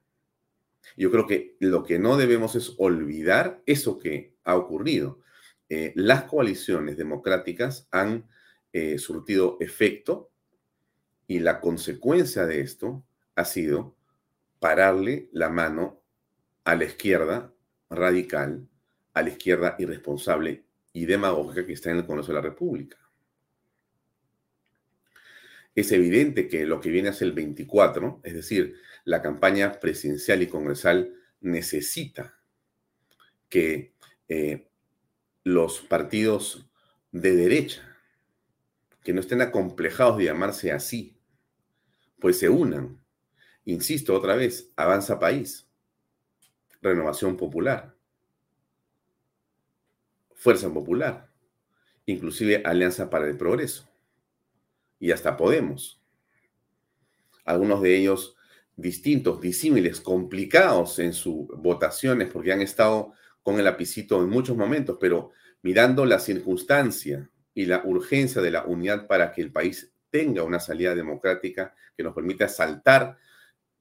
Yo 0.95 1.11
creo 1.11 1.27
que 1.27 1.55
lo 1.59 1.83
que 1.83 1.99
no 1.99 2.17
debemos 2.17 2.55
es 2.55 2.73
olvidar 2.77 3.61
eso 3.65 3.97
que 3.97 4.35
ha 4.43 4.55
ocurrido. 4.55 5.19
Eh, 5.67 5.93
las 5.95 6.23
coaliciones 6.23 6.97
democráticas 6.97 7.87
han 7.91 8.27
eh, 8.71 8.97
surtido 8.97 9.57
efecto 9.59 10.28
y 11.29 11.39
la 11.39 11.61
consecuencia 11.61 12.47
de 12.47 12.61
esto 12.61 13.05
ha 13.35 13.45
sido 13.45 13.95
pararle 14.59 15.29
la 15.31 15.49
mano 15.49 16.01
a 16.63 16.75
la 16.75 16.85
izquierda 16.85 17.53
radical, 17.87 18.67
a 19.13 19.21
la 19.21 19.29
izquierda 19.29 19.75
irresponsable 19.77 20.63
y 20.91 21.05
demagógica 21.05 21.67
que 21.67 21.73
está 21.73 21.91
en 21.91 21.97
el 21.97 22.07
Congreso 22.07 22.29
de 22.29 22.33
la 22.33 22.41
República. 22.41 22.97
Es 25.75 25.91
evidente 25.91 26.47
que 26.47 26.65
lo 26.65 26.81
que 26.81 26.89
viene 26.89 27.09
hacia 27.09 27.25
el 27.25 27.33
24, 27.33 28.21
es 28.23 28.33
decir, 28.33 28.77
la 29.05 29.21
campaña 29.21 29.79
presidencial 29.79 30.41
y 30.41 30.47
congresal 30.47 31.13
necesita 31.41 32.39
que 33.49 33.93
eh, 34.27 34.67
los 35.43 35.81
partidos 35.81 36.67
de 37.11 37.35
derecha, 37.35 37.83
que 39.03 39.13
no 39.13 39.21
estén 39.21 39.41
acomplejados 39.41 40.17
de 40.17 40.25
llamarse 40.25 40.71
así, 40.71 41.18
pues 42.19 42.39
se 42.39 42.49
unan. 42.49 42.99
Insisto 43.65 44.15
otra 44.15 44.35
vez, 44.35 44.71
Avanza 44.75 45.19
País, 45.19 45.67
Renovación 46.81 47.37
Popular, 47.37 47.95
Fuerza 50.35 50.73
Popular, 50.73 51.29
inclusive 52.05 52.61
Alianza 52.65 53.09
para 53.09 53.27
el 53.27 53.37
Progreso 53.37 53.89
y 54.99 55.11
hasta 55.11 55.37
Podemos. 55.37 56.01
Algunos 57.45 57.81
de 57.81 57.97
ellos 57.97 58.35
distintos, 58.75 59.41
disímiles, 59.41 59.99
complicados 59.99 60.99
en 60.99 61.13
sus 61.13 61.47
votaciones 61.57 62.29
porque 62.31 62.53
han 62.53 62.61
estado 62.61 63.13
con 63.43 63.57
el 63.57 63.65
lapicito 63.65 64.21
en 64.21 64.29
muchos 64.29 64.55
momentos, 64.55 64.97
pero 64.99 65.31
mirando 65.61 66.05
la 66.05 66.19
circunstancia 66.19 67.29
y 67.53 67.65
la 67.65 67.83
urgencia 67.83 68.41
de 68.41 68.51
la 68.51 68.63
unidad 68.63 69.07
para 69.07 69.31
que 69.31 69.41
el 69.41 69.51
país 69.51 69.91
tenga 70.09 70.43
una 70.43 70.59
salida 70.59 70.95
democrática 70.95 71.73
que 71.95 72.03
nos 72.03 72.13
permita 72.13 72.47
saltar 72.47 73.17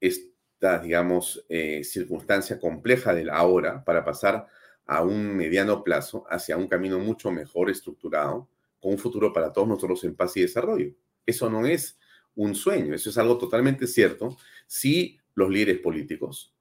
esta, 0.01 0.79
digamos, 0.79 1.45
eh, 1.49 1.83
circunstancia 1.85 2.59
compleja 2.59 3.15
del 3.15 3.31
ahora 3.31 3.85
para 3.85 4.05
pasar 4.05 4.47
a 4.87 5.03
un 5.03 5.37
mediano 5.37 5.83
plazo 5.85 6.25
hacia 6.31 6.57
un 6.57 6.69
camino 6.69 6.99
mucho 6.99 7.31
mejor 7.31 7.71
estructurado, 7.71 8.49
con 8.81 8.93
un 8.93 8.99
futuro 8.99 9.33
para 9.33 9.53
todos 9.53 9.69
nosotros 9.69 10.05
en 10.05 10.15
paz 10.15 10.37
y 10.37 10.43
desarrollo. 10.43 10.93
Eso 11.27 11.51
no 11.51 11.67
es 11.67 11.99
un 12.35 12.55
sueño, 12.55 12.95
eso 12.95 13.11
es 13.11 13.19
algo 13.19 13.37
totalmente 13.37 13.87
cierto 13.87 14.37
si 14.67 15.19
los 15.35 15.51
líderes 15.51 15.81
políticos 15.81 16.55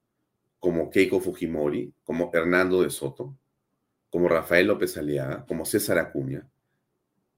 como 0.59 0.89
Keiko 0.89 1.19
Fujimori, 1.19 1.93
como 2.03 2.31
Hernando 2.33 2.81
de 2.81 2.89
Soto, 2.89 3.37
como 4.09 4.27
Rafael 4.27 4.67
López 4.67 4.97
Aliaga, 4.97 5.45
como 5.45 5.65
César 5.65 5.99
Acuña 5.99 6.47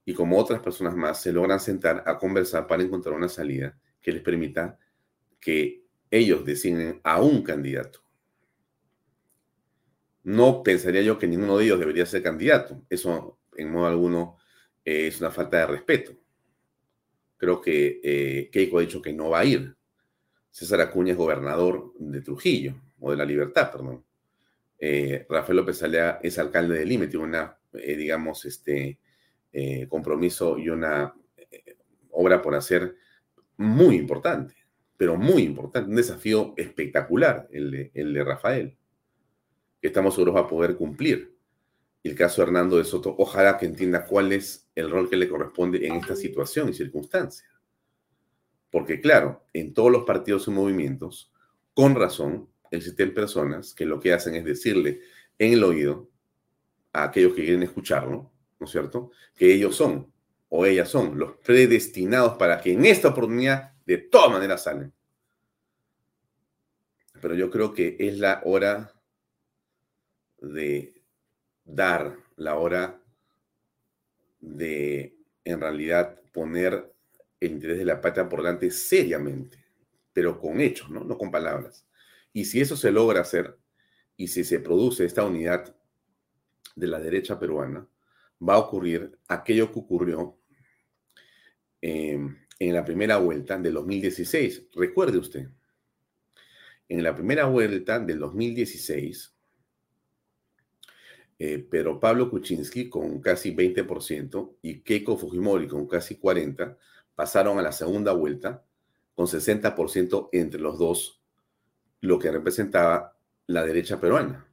y 0.09 0.13
como 0.15 0.39
otras 0.39 0.59
personas 0.59 0.95
más 0.95 1.21
se 1.21 1.31
logran 1.31 1.59
sentar 1.59 2.03
a 2.03 2.17
conversar 2.17 2.65
para 2.65 2.81
encontrar 2.81 3.13
una 3.13 3.29
salida 3.29 3.77
que 4.01 4.11
les 4.11 4.23
permita 4.23 4.79
que 5.39 5.83
ellos 6.09 6.43
designen 6.43 6.99
a 7.03 7.21
un 7.21 7.43
candidato. 7.43 7.99
No 10.23 10.63
pensaría 10.63 11.03
yo 11.03 11.19
que 11.19 11.27
ninguno 11.27 11.59
de 11.59 11.65
ellos 11.65 11.79
debería 11.79 12.07
ser 12.07 12.23
candidato. 12.23 12.81
Eso, 12.89 13.37
en 13.55 13.71
modo 13.71 13.85
alguno, 13.85 14.37
es 14.83 15.21
una 15.21 15.29
falta 15.29 15.57
de 15.57 15.67
respeto. 15.67 16.17
Creo 17.37 17.61
que 17.61 18.01
eh, 18.03 18.49
Keiko 18.51 18.79
ha 18.79 18.81
dicho 18.81 19.03
que 19.03 19.13
no 19.13 19.29
va 19.29 19.41
a 19.41 19.45
ir. 19.45 19.75
César 20.49 20.81
Acuña 20.81 21.11
es 21.11 21.17
gobernador 21.19 21.93
de 21.99 22.21
Trujillo 22.21 22.81
o 22.99 23.11
de 23.11 23.17
la 23.17 23.25
libertad, 23.25 23.71
perdón. 23.71 24.03
eh, 24.79 25.27
Rafael 25.29 25.57
López 25.57 25.83
Alea 25.83 26.19
es 26.23 26.39
alcalde 26.39 26.79
de 26.79 26.85
Lima, 26.87 27.07
tiene 27.07 27.25
una, 27.25 27.59
eh, 27.73 27.95
digamos, 27.95 28.45
este 28.45 28.97
compromiso 29.89 30.57
y 30.57 30.69
una 30.69 31.13
obra 32.11 32.41
por 32.41 32.55
hacer 32.55 32.95
muy 33.57 33.95
importante, 33.95 34.55
pero 34.97 35.17
muy 35.17 35.43
importante, 35.43 35.89
un 35.89 35.95
desafío 35.95 36.53
espectacular 36.57 37.47
el 37.51 37.71
de, 37.71 37.91
el 37.93 38.13
de 38.13 38.23
Rafael, 38.23 38.77
que 39.81 39.87
estamos 39.87 40.13
seguros 40.13 40.35
va 40.35 40.41
a 40.41 40.47
poder 40.47 40.75
cumplir. 40.75 41.35
Y 42.01 42.09
el 42.09 42.15
caso 42.15 42.41
de 42.41 42.47
Hernando 42.47 42.77
de 42.77 42.85
Soto, 42.85 43.15
ojalá 43.17 43.57
que 43.57 43.65
entienda 43.65 44.05
cuál 44.05 44.31
es 44.31 44.69
el 44.75 44.89
rol 44.89 45.09
que 45.09 45.17
le 45.17 45.27
corresponde 45.27 45.85
en 45.85 45.95
esta 45.95 46.15
situación 46.15 46.69
y 46.69 46.73
circunstancia. 46.73 47.47
Porque 48.71 49.01
claro, 49.01 49.45
en 49.53 49.73
todos 49.73 49.91
los 49.91 50.03
partidos 50.03 50.47
y 50.47 50.51
movimientos, 50.51 51.31
con 51.73 51.95
razón, 51.95 52.49
existen 52.71 53.13
personas 53.13 53.73
que 53.73 53.85
lo 53.85 53.99
que 53.99 54.13
hacen 54.13 54.35
es 54.35 54.45
decirle 54.45 55.01
en 55.37 55.53
el 55.53 55.63
oído 55.63 56.09
a 56.93 57.03
aquellos 57.03 57.33
que 57.33 57.43
quieren 57.43 57.63
escucharlo, 57.63 58.31
¿no 58.59 58.65
es 58.65 58.71
cierto? 58.71 59.11
Que 59.35 59.53
ellos 59.53 59.75
son 59.75 60.11
o 60.49 60.65
ellas 60.65 60.89
son 60.89 61.17
los 61.17 61.37
predestinados 61.37 62.33
para 62.33 62.59
que 62.59 62.73
en 62.73 62.85
esta 62.85 63.09
oportunidad 63.09 63.73
de 63.85 63.97
todas 63.97 64.31
maneras 64.31 64.63
salen. 64.63 64.91
Pero 67.21 67.35
yo 67.35 67.49
creo 67.49 67.73
que 67.73 67.95
es 67.99 68.17
la 68.17 68.41
hora 68.45 68.93
de 70.41 71.01
dar, 71.65 72.17
la 72.35 72.55
hora 72.55 73.01
de 74.39 75.15
en 75.43 75.59
realidad 75.59 76.19
poner 76.31 76.93
el 77.39 77.51
interés 77.51 77.77
de 77.77 77.85
la 77.85 78.01
patria 78.01 78.27
por 78.27 78.41
delante 78.41 78.71
seriamente, 78.71 79.63
pero 80.13 80.39
con 80.39 80.59
hechos, 80.59 80.89
¿no? 80.89 81.03
no 81.03 81.17
con 81.17 81.29
palabras. 81.29 81.85
Y 82.33 82.45
si 82.45 82.61
eso 82.61 82.75
se 82.75 82.91
logra 82.91 83.21
hacer, 83.21 83.57
y 84.15 84.27
si 84.27 84.43
se 84.43 84.59
produce 84.59 85.05
esta 85.05 85.23
unidad 85.23 85.73
de 86.75 86.87
la 86.87 86.99
derecha 86.99 87.39
peruana, 87.39 87.87
va 88.41 88.55
a 88.55 88.59
ocurrir 88.59 89.17
aquello 89.27 89.71
que 89.71 89.79
ocurrió 89.79 90.37
em, 91.81 92.37
en 92.59 92.73
la 92.73 92.83
primera 92.83 93.17
vuelta 93.17 93.57
del 93.57 93.73
2016. 93.73 94.69
Recuerde 94.73 95.17
usted, 95.17 95.49
en 96.87 97.03
la 97.03 97.15
primera 97.15 97.45
vuelta 97.45 97.99
del 97.99 98.19
2016, 98.19 99.35
eh, 101.41 101.65
pero 101.69 101.99
Pablo 101.99 102.29
Kuczynski 102.29 102.89
con 102.89 103.21
casi 103.21 103.55
20% 103.55 104.57
y 104.61 104.81
Keiko 104.81 105.17
Fujimori 105.17 105.67
con 105.67 105.87
casi 105.87 106.19
40% 106.19 106.77
pasaron 107.15 107.59
a 107.59 107.61
la 107.61 107.71
segunda 107.71 108.13
vuelta 108.13 108.63
con 109.13 109.27
60% 109.27 110.29
entre 110.31 110.61
los 110.61 110.79
dos, 110.79 111.21
lo 112.01 112.17
que 112.17 112.31
representaba 112.31 113.17
la 113.47 113.65
derecha 113.65 113.99
peruana. 113.99 114.47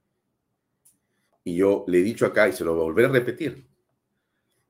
Y 1.44 1.56
yo 1.56 1.84
le 1.86 1.98
he 1.98 2.02
dicho 2.02 2.26
acá 2.26 2.48
y 2.48 2.52
se 2.52 2.64
lo 2.64 2.74
voy 2.74 2.80
a 2.80 2.84
volver 2.84 3.04
a 3.04 3.12
repetir. 3.12 3.65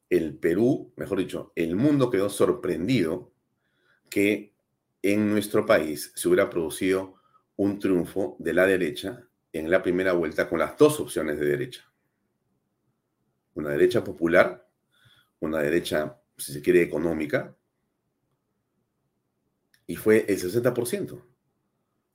El 0.09 0.37
Perú, 0.37 0.93
mejor 0.97 1.19
dicho, 1.19 1.53
el 1.57 1.77
mundo 1.77 2.11
quedó 2.11 2.29
sorprendido 2.29 3.33
que 4.09 4.55
en 5.03 5.31
nuestro 5.31 5.67
país 5.67 6.13
se 6.15 6.29
hubiera 6.29 6.49
producido 6.49 7.17
un 7.57 7.79
triunfo 7.79 8.37
de 8.39 8.53
la 8.53 8.67
derecha 8.67 9.27
en 9.53 9.71
la 9.71 9.83
primera 9.83 10.13
vuelta 10.13 10.49
con 10.49 10.59
las 10.59 10.77
dos 10.77 11.01
opciones 11.01 11.39
de 11.39 11.47
derecha. 11.47 11.91
Una 13.55 13.71
derecha 13.71 14.05
popular, 14.05 14.69
una 15.41 15.61
derecha, 15.61 16.21
si 16.37 16.53
se 16.53 16.63
quiere, 16.63 16.83
económica, 16.83 17.57
y 19.87 19.97
fue 19.97 20.27
el 20.29 20.39
60%. 20.39 21.23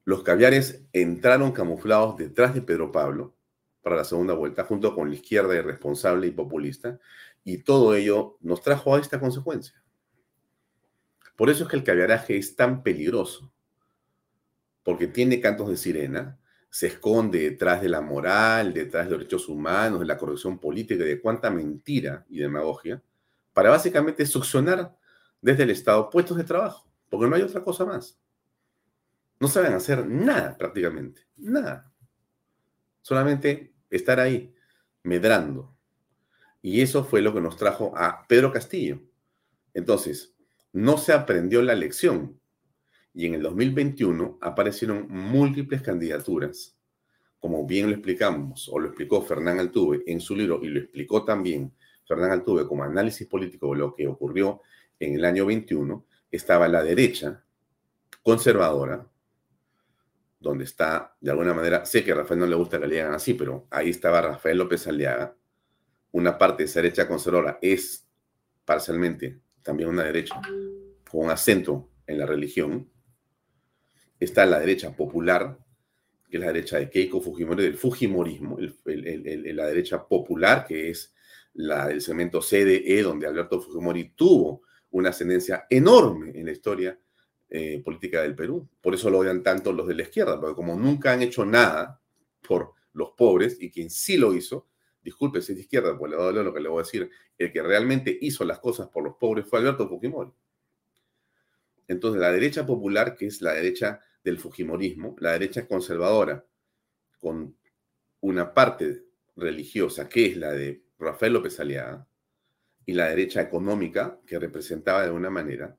Los 0.03 0.23
caviares 0.23 0.83
entraron 0.93 1.51
camuflados 1.51 2.17
detrás 2.17 2.53
de 2.53 2.61
Pedro 2.61 2.91
Pablo 2.91 3.35
para 3.81 3.95
la 3.95 4.03
segunda 4.03 4.33
vuelta, 4.33 4.63
junto 4.63 4.93
con 4.95 5.09
la 5.09 5.15
izquierda 5.15 5.55
irresponsable 5.55 6.27
y 6.27 6.31
populista, 6.31 6.99
y 7.43 7.59
todo 7.59 7.95
ello 7.95 8.37
nos 8.41 8.61
trajo 8.61 8.95
a 8.95 8.99
esta 8.99 9.19
consecuencia. 9.19 9.81
Por 11.35 11.49
eso 11.49 11.63
es 11.63 11.69
que 11.69 11.77
el 11.77 11.83
caviaraje 11.83 12.37
es 12.37 12.55
tan 12.55 12.83
peligroso, 12.83 13.51
porque 14.83 15.07
tiene 15.07 15.41
cantos 15.41 15.69
de 15.69 15.77
sirena, 15.77 16.39
se 16.69 16.87
esconde 16.87 17.39
detrás 17.39 17.81
de 17.81 17.89
la 17.89 18.01
moral, 18.01 18.73
detrás 18.73 19.05
de 19.05 19.11
los 19.11 19.19
derechos 19.19 19.49
humanos, 19.49 19.99
de 19.99 20.05
la 20.05 20.17
corrupción 20.17 20.59
política, 20.59 21.03
de 21.03 21.19
cuánta 21.19 21.49
mentira 21.49 22.25
y 22.29 22.39
demagogia, 22.39 23.01
para 23.53 23.69
básicamente 23.69 24.25
succionar 24.25 24.95
desde 25.41 25.63
el 25.63 25.71
Estado 25.71 26.09
puestos 26.09 26.37
de 26.37 26.43
trabajo 26.43 26.91
porque 27.11 27.27
no 27.27 27.35
hay 27.35 27.41
otra 27.41 27.61
cosa 27.61 27.85
más. 27.85 28.17
No 29.37 29.49
saben 29.49 29.73
hacer 29.73 30.07
nada 30.07 30.57
prácticamente, 30.57 31.27
nada. 31.35 31.91
Solamente 33.01 33.70
estar 33.91 34.19
ahí, 34.19 34.53
medrando. 35.03 35.75
Y 36.61 36.81
eso 36.81 37.03
fue 37.03 37.21
lo 37.21 37.33
que 37.33 37.41
nos 37.41 37.57
trajo 37.57 37.93
a 37.95 38.25
Pedro 38.27 38.51
Castillo. 38.51 38.99
Entonces, 39.73 40.33
no 40.73 40.97
se 40.97 41.13
aprendió 41.13 41.61
la 41.61 41.75
lección. 41.75 42.39
Y 43.13 43.25
en 43.25 43.35
el 43.35 43.41
2021 43.41 44.37
aparecieron 44.41 45.07
múltiples 45.09 45.81
candidaturas, 45.81 46.77
como 47.39 47.65
bien 47.65 47.87
lo 47.87 47.93
explicamos, 47.93 48.69
o 48.71 48.79
lo 48.79 48.87
explicó 48.87 49.21
Fernán 49.21 49.59
Altuve 49.59 50.03
en 50.05 50.21
su 50.21 50.35
libro, 50.35 50.59
y 50.63 50.69
lo 50.69 50.79
explicó 50.79 51.25
también 51.25 51.73
Fernán 52.07 52.31
Altuve 52.31 52.65
como 52.67 52.83
análisis 52.83 53.27
político 53.27 53.71
de 53.71 53.79
lo 53.79 53.95
que 53.95 54.07
ocurrió 54.07 54.61
en 54.99 55.15
el 55.15 55.25
año 55.25 55.45
21, 55.45 56.05
estaba 56.31 56.67
la 56.67 56.83
derecha 56.83 57.43
conservadora, 58.23 59.10
donde 60.41 60.63
está, 60.63 61.15
de 61.21 61.29
alguna 61.29 61.53
manera, 61.53 61.85
sé 61.85 62.03
que 62.03 62.11
a 62.11 62.15
Rafael 62.15 62.39
no 62.39 62.47
le 62.47 62.55
gusta 62.55 62.79
que 62.79 62.87
le 62.87 62.95
digan 62.95 63.13
así, 63.13 63.35
pero 63.35 63.67
ahí 63.69 63.91
estaba 63.91 64.21
Rafael 64.21 64.57
López 64.57 64.87
Aliaga. 64.87 65.35
Una 66.13 66.37
parte 66.37 66.63
de 66.63 66.65
esa 66.69 66.81
derecha 66.81 67.07
conservadora 67.07 67.59
es 67.61 68.07
parcialmente 68.65 69.39
también 69.61 69.89
una 69.89 70.03
derecha 70.03 70.41
con 71.09 71.29
acento 71.29 71.91
en 72.07 72.17
la 72.17 72.25
religión. 72.25 72.89
Está 74.19 74.47
la 74.47 74.59
derecha 74.59 74.95
popular, 74.95 75.59
que 76.27 76.37
es 76.37 76.41
la 76.41 76.47
derecha 76.51 76.79
de 76.79 76.89
Keiko 76.89 77.21
Fujimori, 77.21 77.63
del 77.63 77.77
Fujimorismo, 77.77 78.57
la 78.85 79.67
derecha 79.67 80.07
popular, 80.07 80.65
que 80.65 80.89
es 80.89 81.13
la 81.53 81.87
del 81.87 82.01
cemento 82.01 82.41
CDE, 82.41 83.03
donde 83.03 83.27
Alberto 83.27 83.61
Fujimori 83.61 84.13
tuvo 84.15 84.63
una 84.89 85.09
ascendencia 85.09 85.67
enorme 85.69 86.31
en 86.33 86.45
la 86.45 86.51
historia 86.51 86.97
eh, 87.53 87.81
política 87.83 88.21
del 88.21 88.33
Perú. 88.33 88.65
Por 88.79 88.93
eso 88.93 89.09
lo 89.09 89.17
odian 89.17 89.43
tanto 89.43 89.73
los 89.73 89.85
de 89.85 89.93
la 89.93 90.03
izquierda, 90.03 90.39
porque 90.39 90.55
como 90.55 90.73
nunca 90.73 91.11
han 91.11 91.21
hecho 91.21 91.45
nada 91.45 91.99
por 92.47 92.71
los 92.93 93.11
pobres, 93.11 93.57
y 93.59 93.69
quien 93.69 93.89
sí 93.89 94.15
lo 94.15 94.33
hizo, 94.33 94.69
disculpe 95.03 95.41
si 95.41 95.51
es 95.51 95.57
de 95.57 95.63
izquierda, 95.63 95.97
pues 95.97 96.11
le 96.11 96.15
voy 96.15 96.29
a 96.29 96.43
lo 96.43 96.53
que 96.53 96.61
le 96.61 96.69
voy 96.69 96.79
a 96.79 96.85
decir, 96.85 97.09
el 97.37 97.51
que 97.51 97.61
realmente 97.61 98.17
hizo 98.21 98.45
las 98.45 98.59
cosas 98.59 98.87
por 98.87 99.03
los 99.03 99.15
pobres 99.17 99.45
fue 99.45 99.59
Alberto 99.59 99.89
Fujimori. 99.89 100.31
Entonces, 101.89 102.21
la 102.21 102.31
derecha 102.31 102.65
popular, 102.65 103.17
que 103.17 103.27
es 103.27 103.41
la 103.41 103.51
derecha 103.51 103.99
del 104.23 104.39
Fujimorismo, 104.39 105.17
la 105.19 105.33
derecha 105.33 105.67
conservadora, 105.67 106.45
con 107.19 107.57
una 108.21 108.53
parte 108.53 109.03
religiosa, 109.35 110.07
que 110.07 110.27
es 110.27 110.37
la 110.37 110.53
de 110.53 110.83
Rafael 110.97 111.33
López 111.33 111.59
Aliaga, 111.59 112.07
y 112.85 112.93
la 112.93 113.09
derecha 113.09 113.41
económica, 113.41 114.21
que 114.25 114.39
representaba 114.39 115.01
de 115.01 115.07
alguna 115.07 115.29
manera 115.29 115.77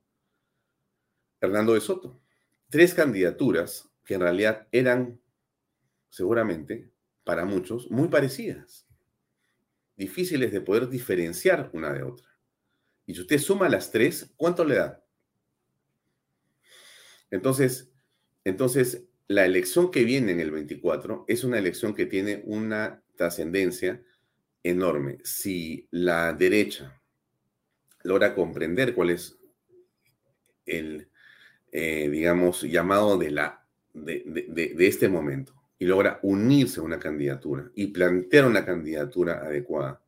Hernando 1.42 1.74
de 1.74 1.80
Soto. 1.80 2.22
Tres 2.70 2.94
candidaturas 2.94 3.90
que 4.04 4.14
en 4.14 4.20
realidad 4.20 4.68
eran, 4.72 5.20
seguramente, 6.08 6.90
para 7.24 7.44
muchos, 7.44 7.90
muy 7.90 8.08
parecidas, 8.08 8.86
difíciles 9.96 10.52
de 10.52 10.60
poder 10.60 10.88
diferenciar 10.88 11.68
una 11.74 11.92
de 11.92 12.04
otra. 12.04 12.28
Y 13.06 13.14
si 13.14 13.20
usted 13.20 13.38
suma 13.38 13.68
las 13.68 13.90
tres, 13.90 14.32
¿cuánto 14.36 14.64
le 14.64 14.76
da? 14.76 15.04
Entonces, 17.30 17.92
entonces, 18.44 19.04
la 19.26 19.44
elección 19.44 19.90
que 19.90 20.04
viene 20.04 20.32
en 20.32 20.40
el 20.40 20.50
24 20.50 21.24
es 21.26 21.44
una 21.44 21.58
elección 21.58 21.94
que 21.94 22.06
tiene 22.06 22.42
una 22.44 23.02
trascendencia 23.16 24.02
enorme. 24.62 25.18
Si 25.24 25.88
la 25.90 26.32
derecha 26.32 27.00
logra 28.02 28.34
comprender 28.34 28.94
cuál 28.94 29.10
es 29.10 29.38
el, 30.66 31.11
eh, 31.72 32.08
digamos, 32.10 32.62
llamado 32.62 33.16
de, 33.16 33.30
la, 33.30 33.66
de, 33.94 34.22
de, 34.26 34.86
este 34.86 35.08
momento 35.08 35.54
y 35.78 35.86
logra 35.86 36.20
unirse 36.22 36.80
a 36.80 36.82
una 36.82 36.98
candidatura 36.98 37.70
y 37.74 37.86
plantear 37.86 38.44
una 38.44 38.64
candidatura 38.64 39.38
adecuada 39.38 40.02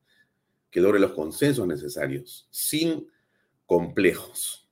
que 0.71 0.81
logre 0.81 1.01
los 1.01 1.13
consensos 1.13 1.67
necesarios, 1.67 2.47
sin 2.51 3.09
complejos, 3.65 4.69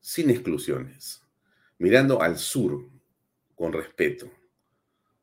sin 0.00 0.30
exclusiones, 0.30 1.22
mirando 1.78 2.22
al 2.22 2.38
sur 2.38 2.88
con 3.56 3.72
respeto, 3.72 4.30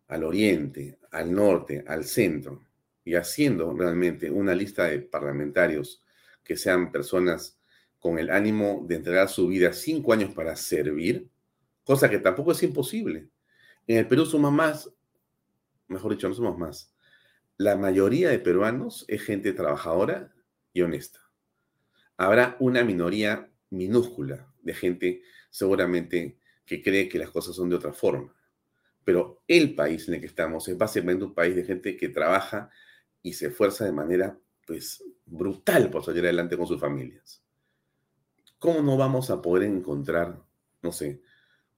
al 0.09 0.25
oriente, 0.25 0.99
al 1.11 1.33
norte, 1.33 1.85
al 1.87 2.03
centro, 2.03 2.61
y 3.05 3.15
haciendo 3.15 3.73
realmente 3.73 4.29
una 4.29 4.53
lista 4.53 4.85
de 4.85 4.99
parlamentarios 4.99 6.03
que 6.43 6.57
sean 6.57 6.91
personas 6.91 7.60
con 8.01 8.19
el 8.19 8.29
ánimo 8.29 8.83
de 8.85 8.95
entregar 8.95 9.29
su 9.29 9.47
vida 9.47 9.71
cinco 9.71 10.11
años 10.11 10.33
para 10.33 10.57
servir, 10.57 11.29
cosa 11.85 12.09
que 12.09 12.19
tampoco 12.19 12.51
es 12.51 12.61
imposible. 12.63 13.29
En 13.87 13.97
el 13.97 14.07
Perú 14.07 14.25
suma 14.25 14.51
más 14.51 14.91
mejor 15.91 16.13
dicho, 16.13 16.27
no 16.27 16.33
somos 16.33 16.57
más. 16.57 16.93
La 17.57 17.75
mayoría 17.75 18.29
de 18.29 18.39
peruanos 18.39 19.05
es 19.07 19.21
gente 19.21 19.53
trabajadora 19.53 20.33
y 20.73 20.81
honesta. 20.81 21.19
Habrá 22.17 22.55
una 22.59 22.83
minoría 22.83 23.51
minúscula 23.69 24.51
de 24.63 24.73
gente 24.73 25.21
seguramente 25.49 26.37
que 26.65 26.81
cree 26.81 27.09
que 27.09 27.19
las 27.19 27.29
cosas 27.29 27.55
son 27.55 27.69
de 27.69 27.75
otra 27.75 27.93
forma. 27.93 28.33
Pero 29.03 29.43
el 29.47 29.75
país 29.75 30.07
en 30.07 30.15
el 30.15 30.21
que 30.21 30.27
estamos 30.27 30.67
es 30.67 30.77
básicamente 30.77 31.25
un 31.25 31.33
país 31.33 31.55
de 31.55 31.63
gente 31.63 31.97
que 31.97 32.09
trabaja 32.09 32.69
y 33.21 33.33
se 33.33 33.47
esfuerza 33.47 33.85
de 33.85 33.91
manera 33.91 34.39
pues 34.65 35.03
brutal 35.25 35.89
por 35.89 36.03
salir 36.05 36.23
adelante 36.23 36.57
con 36.57 36.67
sus 36.67 36.79
familias. 36.79 37.43
¿Cómo 38.61 38.83
no 38.83 38.95
vamos 38.95 39.31
a 39.31 39.41
poder 39.41 39.63
encontrar, 39.63 40.39
no 40.83 40.91
sé, 40.91 41.23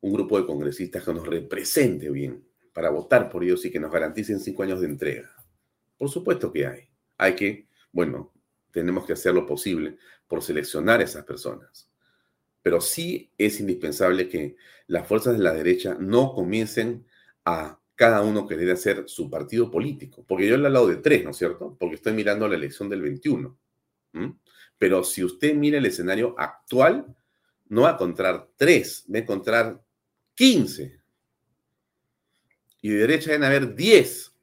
un 0.02 0.12
grupo 0.12 0.38
de 0.38 0.46
congresistas 0.46 1.06
que 1.06 1.14
nos 1.14 1.26
represente 1.26 2.10
bien 2.10 2.46
para 2.74 2.90
votar 2.90 3.30
por 3.30 3.42
ellos 3.42 3.64
y 3.64 3.72
que 3.72 3.80
nos 3.80 3.90
garanticen 3.90 4.42
cinco 4.42 4.64
años 4.64 4.82
de 4.82 4.88
entrega? 4.88 5.34
Por 5.98 6.10
supuesto 6.10 6.52
que 6.52 6.68
hay. 6.68 6.90
Hay 7.18 7.36
que, 7.36 7.70
bueno, 7.94 8.34
tenemos 8.74 9.06
que 9.06 9.14
hacer 9.14 9.34
lo 9.34 9.46
posible 9.46 9.98
por 10.28 10.44
seleccionar 10.44 11.00
a 11.00 11.06
esas 11.06 11.24
personas. 11.24 11.90
Pero 12.62 12.82
sí 12.82 13.32
es 13.38 13.62
indispensable 13.62 14.28
que 14.28 14.58
las 14.88 15.08
fuerzas 15.08 15.38
de 15.38 15.44
la 15.44 15.54
derecha 15.54 15.96
no 15.98 16.34
comiencen 16.34 17.06
a 17.46 17.80
cada 17.96 18.24
uno 18.24 18.46
querer 18.46 18.72
hacer 18.72 19.06
su 19.08 19.30
partido 19.30 19.72
político. 19.72 20.26
Porque 20.28 20.50
yo 20.50 20.58
le 20.58 20.64
he 20.64 20.66
hablado 20.66 20.90
de 20.90 20.98
tres, 20.98 21.24
¿no 21.24 21.30
es 21.30 21.38
cierto? 21.38 21.78
Porque 21.80 21.96
estoy 21.96 22.12
mirando 22.12 22.46
la 22.46 22.56
elección 22.56 22.90
del 22.90 23.04
21. 23.04 23.58
Pero 24.78 25.04
si 25.04 25.24
usted 25.24 25.56
mira 25.56 25.78
el 25.78 25.86
escenario 25.86 26.36
actual, 26.38 27.16
no 27.70 27.82
va 27.82 27.92
a 27.92 27.94
encontrar 27.94 28.50
tres, 28.56 29.06
va 29.12 29.20
a 29.20 29.22
encontrar 29.22 29.84
15. 30.36 31.00
Y 32.82 32.90
de 32.90 32.96
derecha 32.96 33.32
deben 33.32 33.46
haber 33.46 33.76
10. 33.76 34.34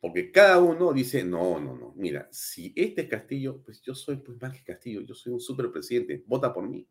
Porque 0.00 0.32
cada 0.32 0.58
uno 0.58 0.92
dice, 0.92 1.22
no, 1.22 1.60
no, 1.60 1.76
no, 1.76 1.92
mira, 1.94 2.28
si 2.32 2.72
este 2.74 3.02
es 3.02 3.08
Castillo, 3.08 3.62
pues 3.64 3.80
yo 3.82 3.94
soy 3.94 4.16
pues 4.16 4.40
más 4.40 4.52
que 4.52 4.64
Castillo, 4.64 5.00
yo 5.02 5.14
soy 5.14 5.32
un 5.32 5.40
superpresidente, 5.40 6.24
vota 6.26 6.52
por 6.52 6.68
mí. 6.68 6.84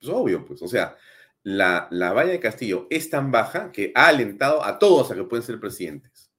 Pues 0.00 0.10
obvio, 0.12 0.44
pues, 0.44 0.60
o 0.62 0.66
sea, 0.66 0.96
la, 1.44 1.86
la 1.92 2.12
valla 2.12 2.32
de 2.32 2.40
Castillo 2.40 2.88
es 2.90 3.08
tan 3.08 3.30
baja 3.30 3.70
que 3.70 3.92
ha 3.94 4.08
alentado 4.08 4.64
a 4.64 4.78
todos 4.78 5.10
a 5.10 5.14
que 5.14 5.22
pueden 5.24 5.44
ser 5.44 5.60
presidentes. 5.60 6.30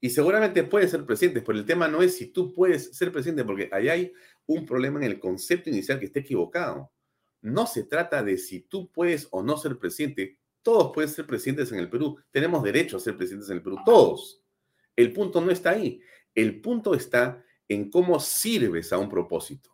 Y 0.00 0.10
seguramente 0.10 0.62
pueden 0.62 0.88
ser 0.88 1.04
presidentes, 1.04 1.42
pero 1.44 1.58
el 1.58 1.66
tema 1.66 1.88
no 1.88 2.02
es 2.02 2.16
si 2.16 2.28
tú 2.28 2.54
puedes 2.54 2.96
ser 2.96 3.12
presidente, 3.12 3.44
porque 3.44 3.68
ahí 3.72 3.88
hay 3.88 4.12
un 4.48 4.66
problema 4.66 4.98
en 4.98 5.04
el 5.04 5.20
concepto 5.20 5.70
inicial 5.70 6.00
que 6.00 6.06
está 6.06 6.18
equivocado. 6.18 6.90
No 7.40 7.66
se 7.66 7.84
trata 7.84 8.24
de 8.24 8.36
si 8.36 8.62
tú 8.62 8.90
puedes 8.90 9.28
o 9.30 9.42
no 9.42 9.56
ser 9.56 9.78
presidente. 9.78 10.40
Todos 10.62 10.90
pueden 10.92 11.08
ser 11.08 11.26
presidentes 11.26 11.70
en 11.70 11.78
el 11.78 11.88
Perú. 11.88 12.18
Tenemos 12.32 12.64
derecho 12.64 12.96
a 12.96 13.00
ser 13.00 13.16
presidentes 13.16 13.48
en 13.50 13.58
el 13.58 13.62
Perú, 13.62 13.78
todos. 13.86 14.42
El 14.96 15.12
punto 15.12 15.40
no 15.40 15.52
está 15.52 15.70
ahí. 15.70 16.00
El 16.34 16.60
punto 16.60 16.94
está 16.94 17.44
en 17.68 17.88
cómo 17.88 18.18
sirves 18.18 18.92
a 18.92 18.98
un 18.98 19.08
propósito, 19.08 19.70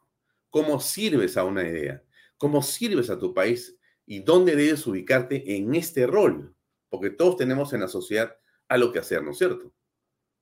cómo 0.50 0.78
sirves 0.78 1.38
a 1.38 1.44
una 1.44 1.66
idea 1.66 2.04
cómo 2.44 2.62
sirves 2.62 3.08
a 3.10 3.18
tu 3.18 3.32
país 3.32 3.76
y 4.06 4.20
dónde 4.20 4.54
debes 4.54 4.86
ubicarte 4.86 5.56
en 5.56 5.74
este 5.74 6.06
rol, 6.06 6.54
porque 6.88 7.10
todos 7.10 7.36
tenemos 7.36 7.72
en 7.72 7.80
la 7.80 7.88
sociedad 7.88 8.36
algo 8.68 8.92
que 8.92 8.98
hacer, 8.98 9.22
¿no 9.22 9.30
es 9.30 9.38
cierto? 9.38 9.72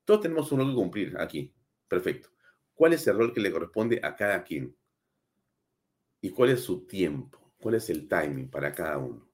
Todos 0.04 0.22
tenemos 0.22 0.50
un 0.52 0.58
rol 0.58 0.70
que 0.70 0.74
cumplir 0.74 1.16
aquí. 1.18 1.54
Perfecto. 1.86 2.30
¿Cuál 2.82 2.94
es 2.94 3.06
el 3.06 3.16
rol 3.16 3.32
que 3.32 3.38
le 3.38 3.52
corresponde 3.52 4.00
a 4.02 4.16
cada 4.16 4.42
quien? 4.42 4.76
¿Y 6.20 6.30
cuál 6.30 6.50
es 6.50 6.64
su 6.64 6.84
tiempo? 6.84 7.52
¿Cuál 7.60 7.76
es 7.76 7.88
el 7.90 8.08
timing 8.08 8.50
para 8.50 8.72
cada 8.72 8.98
uno? 8.98 9.30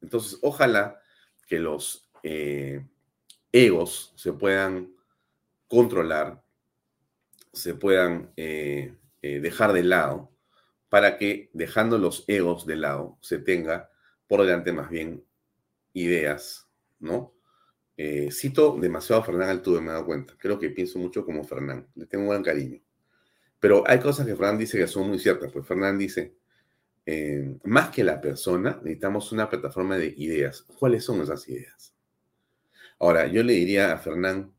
Entonces, 0.00 0.36
ojalá 0.42 1.00
que 1.46 1.60
los 1.60 2.10
eh, 2.24 2.84
egos 3.52 4.12
se 4.16 4.32
puedan 4.32 4.92
controlar, 5.68 6.42
se 7.52 7.74
puedan 7.76 8.32
eh, 8.36 8.96
eh, 9.22 9.38
dejar 9.38 9.72
de 9.72 9.84
lado 9.84 10.32
para 10.88 11.18
que, 11.18 11.50
dejando 11.52 11.98
los 11.98 12.24
egos 12.26 12.66
de 12.66 12.74
lado, 12.74 13.16
se 13.20 13.38
tenga 13.38 13.92
por 14.26 14.40
delante 14.40 14.72
más 14.72 14.90
bien 14.90 15.24
ideas, 15.92 16.68
¿no? 16.98 17.32
Eh, 18.02 18.30
cito 18.32 18.78
demasiado 18.80 19.20
a 19.20 19.24
Fernán 19.26 19.50
Altuve, 19.50 19.82
me 19.82 19.88
he 19.88 19.92
dado 19.92 20.06
cuenta. 20.06 20.34
Creo 20.38 20.58
que 20.58 20.70
pienso 20.70 20.98
mucho 20.98 21.22
como 21.22 21.44
Fernán. 21.44 21.86
Le 21.94 22.06
tengo 22.06 22.24
un 22.24 22.30
gran 22.30 22.42
cariño. 22.42 22.80
Pero 23.58 23.84
hay 23.86 24.00
cosas 24.00 24.26
que 24.26 24.34
Fernán 24.34 24.56
dice 24.56 24.78
que 24.78 24.86
son 24.86 25.06
muy 25.06 25.18
ciertas. 25.18 25.52
Pues 25.52 25.66
Fernán 25.66 25.98
dice, 25.98 26.34
eh, 27.04 27.58
más 27.64 27.90
que 27.90 28.02
la 28.02 28.18
persona, 28.18 28.80
necesitamos 28.82 29.32
una 29.32 29.50
plataforma 29.50 29.98
de 29.98 30.14
ideas. 30.16 30.62
¿Cuáles 30.78 31.04
son 31.04 31.20
esas 31.20 31.46
ideas? 31.46 31.94
Ahora, 32.98 33.26
yo 33.26 33.42
le 33.42 33.52
diría 33.52 33.92
a 33.92 33.98
Fernán, 33.98 34.54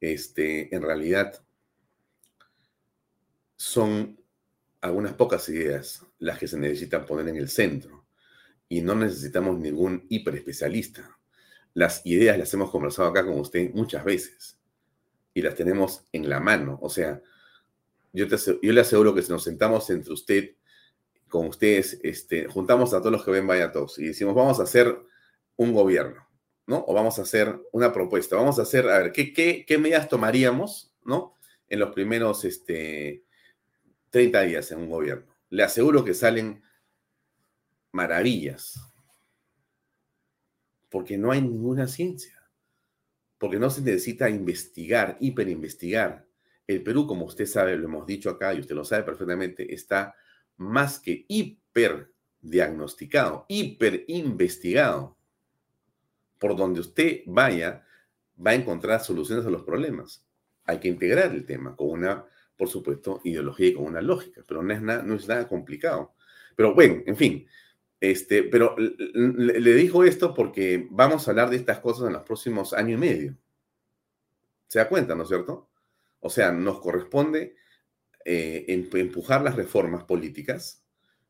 este, 0.00 0.72
en 0.72 0.82
realidad, 0.82 1.42
son 3.56 4.20
algunas 4.80 5.14
pocas 5.14 5.48
ideas 5.48 6.06
las 6.20 6.38
que 6.38 6.46
se 6.46 6.60
necesitan 6.60 7.04
poner 7.04 7.26
en 7.26 7.38
el 7.38 7.48
centro 7.48 8.06
y 8.68 8.82
no 8.82 8.94
necesitamos 8.94 9.58
ningún 9.58 10.06
hiperespecialista. 10.08 11.18
Las 11.74 12.04
ideas 12.06 12.38
las 12.38 12.54
hemos 12.54 12.70
conversado 12.70 13.08
acá 13.08 13.24
con 13.24 13.38
usted 13.38 13.72
muchas 13.74 14.04
veces 14.04 14.58
y 15.34 15.42
las 15.42 15.54
tenemos 15.54 16.04
en 16.12 16.28
la 16.28 16.40
mano. 16.40 16.78
O 16.80 16.88
sea, 16.88 17.20
yo, 18.12 18.26
yo 18.26 18.72
le 18.72 18.80
aseguro 18.80 19.14
que 19.14 19.22
si 19.22 19.30
nos 19.32 19.44
sentamos 19.44 19.90
entre 19.90 20.12
usted, 20.12 20.50
con 21.28 21.48
ustedes, 21.48 21.98
este, 22.04 22.46
juntamos 22.46 22.94
a 22.94 23.00
todos 23.00 23.10
los 23.10 23.24
que 23.24 23.32
ven 23.32 23.46
Vaya 23.48 23.72
Todos 23.72 23.98
y 23.98 24.06
decimos, 24.06 24.36
vamos 24.36 24.60
a 24.60 24.62
hacer 24.62 24.96
un 25.56 25.72
gobierno, 25.72 26.28
¿no? 26.68 26.84
O 26.86 26.94
vamos 26.94 27.18
a 27.18 27.22
hacer 27.22 27.60
una 27.72 27.92
propuesta, 27.92 28.36
vamos 28.36 28.60
a 28.60 28.62
hacer, 28.62 28.88
a 28.88 28.98
ver, 28.98 29.12
¿qué, 29.12 29.32
qué, 29.32 29.64
qué 29.66 29.76
medidas 29.76 30.08
tomaríamos, 30.08 30.94
¿no? 31.04 31.34
En 31.68 31.80
los 31.80 31.92
primeros, 31.92 32.44
este, 32.44 33.24
30 34.10 34.42
días 34.42 34.70
en 34.70 34.78
un 34.78 34.90
gobierno. 34.90 35.34
Le 35.50 35.64
aseguro 35.64 36.04
que 36.04 36.14
salen 36.14 36.62
maravillas, 37.90 38.78
porque 40.94 41.18
no 41.18 41.32
hay 41.32 41.42
ninguna 41.42 41.88
ciencia, 41.88 42.40
porque 43.36 43.58
no 43.58 43.68
se 43.68 43.82
necesita 43.82 44.30
investigar, 44.30 45.16
hiperinvestigar. 45.18 46.24
El 46.68 46.84
Perú, 46.84 47.08
como 47.08 47.24
usted 47.24 47.46
sabe, 47.46 47.76
lo 47.76 47.86
hemos 47.86 48.06
dicho 48.06 48.30
acá 48.30 48.54
y 48.54 48.60
usted 48.60 48.76
lo 48.76 48.84
sabe 48.84 49.02
perfectamente, 49.02 49.74
está 49.74 50.14
más 50.56 51.00
que 51.00 51.24
hiper 51.26 52.12
diagnosticado, 52.40 53.44
hiper 53.48 54.04
investigado. 54.06 55.16
Por 56.38 56.54
donde 56.54 56.78
usted 56.78 57.22
vaya, 57.26 57.84
va 58.38 58.52
a 58.52 58.54
encontrar 58.54 59.00
soluciones 59.00 59.44
a 59.44 59.50
los 59.50 59.64
problemas. 59.64 60.24
Hay 60.62 60.78
que 60.78 60.86
integrar 60.86 61.34
el 61.34 61.44
tema 61.44 61.74
con 61.74 61.90
una 61.90 62.24
por 62.56 62.68
supuesto, 62.68 63.20
ideología 63.24 63.66
y 63.66 63.74
con 63.74 63.86
una 63.86 64.00
lógica, 64.00 64.44
pero 64.46 64.62
no 64.62 64.72
es 64.72 64.80
nada, 64.80 65.02
no 65.02 65.16
es 65.16 65.26
nada 65.26 65.48
complicado. 65.48 66.14
Pero 66.54 66.72
bueno, 66.72 67.02
en 67.04 67.16
fin, 67.16 67.48
este, 68.00 68.42
pero 68.42 68.76
le, 68.76 69.74
dijo 69.74 70.04
esto 70.04 70.34
porque 70.34 70.86
vamos 70.90 71.26
a 71.26 71.30
hablar 71.30 71.50
de 71.50 71.56
estas 71.56 71.80
cosas 71.80 72.06
en 72.06 72.14
los 72.14 72.22
próximos 72.22 72.72
año 72.72 72.94
y 72.94 72.98
medio. 72.98 73.36
¿Se 74.68 74.78
da 74.78 74.88
cuenta, 74.88 75.14
no 75.14 75.22
es 75.22 75.28
cierto? 75.28 75.70
O 76.20 76.30
sea, 76.30 76.52
nos 76.52 76.80
corresponde 76.80 77.56
eh, 78.24 78.64
empujar 78.68 79.42
las 79.42 79.56
reformas 79.56 80.04
políticas, 80.04 80.82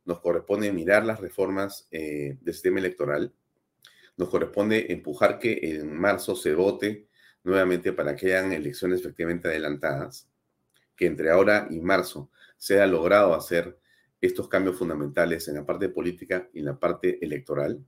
nos 0.05 0.21
corresponde 0.21 0.73
mirar 0.73 1.05
las 1.05 1.21
reformas 1.21 1.89
eh, 1.91 2.39
del 2.41 2.55
sistema 2.55 2.79
electoral, 2.79 3.33
nos 4.17 4.29
corresponde 4.29 4.93
empujar 4.93 5.39
que 5.39 5.59
en 5.63 5.95
marzo 5.95 6.37
se 6.37 6.55
vote 6.55 7.09
nuevamente 7.43 7.93
para 7.93 8.17
que 8.17 8.27
hayan 8.27 8.53
elecciones 8.53 9.01
efectivamente 9.01 9.49
adelantadas 9.49 10.29
que 10.97 11.07
entre 11.07 11.31
ahora 11.31 11.67
y 11.71 11.81
marzo 11.81 12.31
se 12.57 12.81
ha 12.81 12.87
logrado 12.87 13.35
hacer 13.35 13.79
estos 14.27 14.49
cambios 14.49 14.77
fundamentales 14.77 15.49
en 15.49 15.57
la 15.57 15.67
parte 15.67 15.89
política 15.89 16.49
y 16.53 16.61
en 16.61 16.67
la 16.67 16.79
parte 16.79 17.25
electoral, 17.25 17.85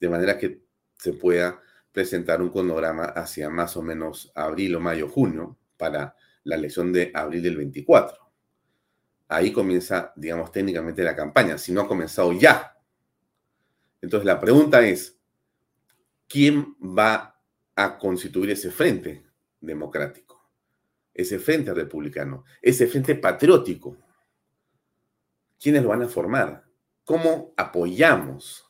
de 0.00 0.08
manera 0.08 0.38
que 0.38 0.62
se 0.98 1.12
pueda 1.12 1.60
presentar 1.90 2.40
un 2.40 2.50
cronograma 2.50 3.04
hacia 3.04 3.50
más 3.50 3.76
o 3.76 3.82
menos 3.82 4.32
abril 4.34 4.76
o 4.76 4.80
mayo, 4.80 5.08
junio, 5.08 5.58
para 5.76 6.16
la 6.44 6.56
elección 6.56 6.92
de 6.92 7.10
abril 7.14 7.42
del 7.42 7.56
24. 7.56 8.18
Ahí 9.28 9.52
comienza, 9.52 10.12
digamos, 10.16 10.52
técnicamente 10.52 11.02
la 11.02 11.16
campaña, 11.16 11.58
si 11.58 11.72
no 11.72 11.82
ha 11.82 11.88
comenzado 11.88 12.32
ya. 12.32 12.76
Entonces 14.00 14.26
la 14.26 14.40
pregunta 14.40 14.86
es, 14.86 15.18
¿quién 16.28 16.76
va 16.80 17.40
a 17.74 17.98
constituir 17.98 18.50
ese 18.50 18.70
frente 18.70 19.24
democrático? 19.60 20.32
ese 21.14 21.38
frente 21.38 21.74
republicano, 21.74 22.44
ese 22.60 22.86
frente 22.86 23.14
patriótico. 23.14 23.96
¿Quiénes 25.62 25.84
lo 25.84 25.90
van 25.90 26.02
a 26.02 26.08
formar? 26.08 26.64
¿Cómo 27.04 27.54
apoyamos? 27.56 28.68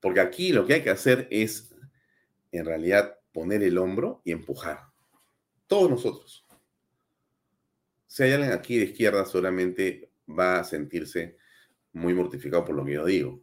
Porque 0.00 0.18
aquí 0.18 0.52
lo 0.52 0.66
que 0.66 0.74
hay 0.74 0.82
que 0.82 0.90
hacer 0.90 1.28
es, 1.30 1.72
en 2.50 2.64
realidad, 2.64 3.20
poner 3.32 3.62
el 3.62 3.78
hombro 3.78 4.20
y 4.24 4.32
empujar. 4.32 4.80
Todos 5.68 5.88
nosotros. 5.88 6.44
Si 8.08 8.24
hay 8.24 8.32
alguien 8.32 8.50
aquí 8.50 8.78
de 8.78 8.86
izquierda, 8.86 9.24
seguramente 9.24 10.10
va 10.28 10.58
a 10.58 10.64
sentirse 10.64 11.36
muy 11.92 12.14
mortificado 12.14 12.64
por 12.64 12.74
lo 12.74 12.84
que 12.84 12.94
yo 12.94 13.04
digo. 13.04 13.40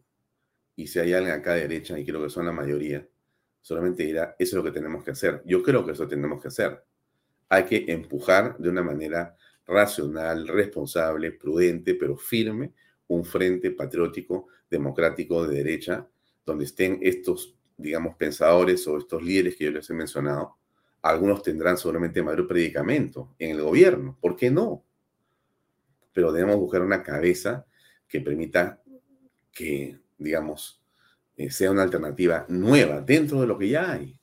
Y 0.76 0.88
si 0.88 1.00
hay 1.00 1.14
alguien 1.14 1.36
acá 1.36 1.54
de 1.54 1.62
derecha, 1.62 1.98
y 1.98 2.06
creo 2.06 2.22
que 2.22 2.30
son 2.30 2.46
la 2.46 2.52
mayoría, 2.52 3.08
solamente 3.62 4.04
dirá, 4.04 4.36
eso 4.38 4.58
es 4.58 4.64
lo 4.66 4.70
que 4.70 4.78
tenemos 4.78 5.06
que 5.06 5.12
hacer. 5.12 5.42
Yo 5.46 5.64
creo 5.64 5.86
que 5.86 5.94
eso 5.94 6.10
tenemos 6.10 6.42
que 6.42 6.50
hacer. 6.50 6.84
Hay 7.48 7.64
que 7.64 7.86
empujar 7.88 8.58
de 8.58 8.70
una 8.70 8.84
manera 8.84 9.38
racional, 9.70 10.48
responsable, 10.48 11.32
prudente, 11.32 11.96
pero 11.96 12.18
firme, 12.18 12.74
un 13.08 13.24
frente 13.24 13.72
patriótico, 13.72 14.48
democrático, 14.70 15.48
de 15.48 15.58
derecha, 15.58 16.08
donde 16.46 16.66
estén 16.66 17.00
estos, 17.02 17.56
digamos, 17.78 18.16
pensadores 18.16 18.88
o 18.88 18.98
estos 18.98 19.22
líderes 19.24 19.56
que 19.56 19.66
yo 19.66 19.72
les 19.72 19.90
he 19.90 19.94
mencionado. 19.94 20.58
Algunos 21.02 21.44
tendrán 21.44 21.78
seguramente 21.78 22.22
mayor 22.22 22.48
predicamento 22.48 23.36
en 23.40 23.52
el 23.52 23.62
gobierno. 23.62 24.18
¿Por 24.20 24.36
qué 24.36 24.52
no? 24.52 24.84
Pero 26.12 26.32
debemos 26.32 26.58
buscar 26.58 26.82
una 26.82 27.04
cabeza 27.04 27.66
que 28.08 28.20
permita 28.20 28.82
que, 29.52 30.00
digamos, 30.18 30.82
eh, 31.38 31.50
sea 31.52 31.72
una 31.72 31.84
alternativa 31.84 32.46
nueva 32.50 33.02
dentro 33.02 33.40
de 33.40 33.48
lo 33.48 33.58
que 33.58 33.70
ya 33.70 33.92
hay. 33.94 34.19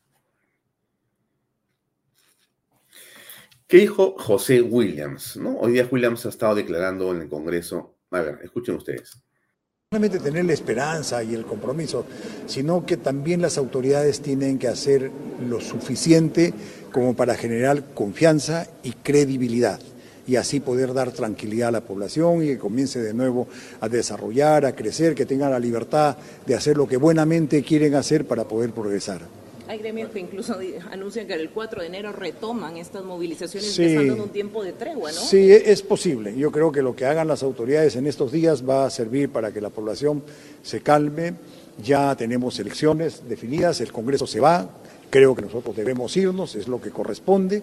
¿Qué 3.69 3.79
dijo 3.79 4.15
José 4.17 4.63
Williams? 4.63 5.37
¿no? 5.37 5.57
Hoy 5.59 5.73
día 5.73 5.89
Williams 5.91 6.25
ha 6.25 6.29
estado 6.29 6.55
declarando 6.55 7.13
en 7.13 7.23
el 7.23 7.29
Congreso. 7.29 7.97
A 8.13 8.21
ver, 8.21 8.39
escuchen 8.45 8.77
ustedes. 8.77 9.17
No 9.17 9.99
solamente 9.99 10.21
tener 10.21 10.45
la 10.45 10.53
esperanza 10.53 11.25
y 11.25 11.35
el 11.35 11.45
compromiso, 11.45 12.07
sino 12.47 12.87
que 12.87 12.97
también 12.97 13.43
las 13.43 13.59
autoridades 13.59 14.21
tienen 14.21 14.61
que 14.61 14.69
hacer 14.69 15.11
lo 15.49 15.61
suficiente 15.61 16.55
como 16.93 17.17
para 17.17 17.35
generar 17.35 17.93
confianza 17.93 18.69
y 18.85 18.93
credibilidad 18.93 19.81
y 20.29 20.37
así 20.37 20.61
poder 20.61 20.95
dar 20.95 21.11
tranquilidad 21.11 21.69
a 21.69 21.73
la 21.73 21.81
población 21.81 22.45
y 22.45 22.49
que 22.49 22.59
comience 22.59 23.01
de 23.01 23.15
nuevo 23.15 23.49
a 23.81 23.89
desarrollar, 23.89 24.65
a 24.65 24.77
crecer, 24.77 25.17
que 25.17 25.27
tengan 25.27 25.51
la 25.51 25.59
libertad 25.59 26.17
de 26.47 26.55
hacer 26.55 26.77
lo 26.77 26.87
que 26.87 26.99
buenamente 26.99 27.65
quieren 27.65 27.97
hacer 27.97 28.27
para 28.27 28.45
poder 28.45 28.71
progresar. 28.71 29.23
Hay 29.69 29.79
gremios 29.79 30.11
que 30.11 30.21
incluso 30.21 30.57
anuncian 30.93 31.27
que 31.27 31.35
el 31.35 31.51
4 31.51 31.81
de 31.81 31.87
enero 31.89 32.13
retoman 32.13 32.77
estas 32.77 33.05
movilizaciones 33.05 33.73
sí, 33.73 33.83
empezando 33.83 34.15
en 34.15 34.21
un 34.21 34.29
tiempo 34.29 34.63
de 34.63 34.73
tregua, 34.73 35.11
¿no? 35.11 35.21
Sí, 35.21 35.51
e-, 35.51 35.73
es 35.73 35.83
posible. 35.83 36.37
Yo 36.37 36.53
creo 36.53 36.71
que 36.71 36.83
lo 36.83 36.95
que 36.95 37.05
hagan 37.05 37.27
las 37.27 37.43
autoridades 37.43 37.97
en 37.97 38.07
estos 38.07 38.31
días 38.31 38.69
va 38.69 38.87
a 38.87 38.91
servir 38.91 39.31
para 39.31 39.53
que 39.53 39.61
la 39.61 39.71
población 39.71 40.23
se 40.63 40.81
calme. 40.81 41.35
Ya 41.83 42.15
tenemos 42.17 42.59
elecciones 42.59 43.29
definidas, 43.29 43.81
el 43.81 43.93
Congreso 43.93 44.27
se 44.27 44.41
va, 44.41 44.71
creo 45.11 45.35
que 45.35 45.43
nosotros 45.43 45.77
debemos 45.77 46.17
irnos, 46.17 46.55
es 46.55 46.69
lo 46.69 46.81
que 46.81 46.91
corresponde. 46.91 47.63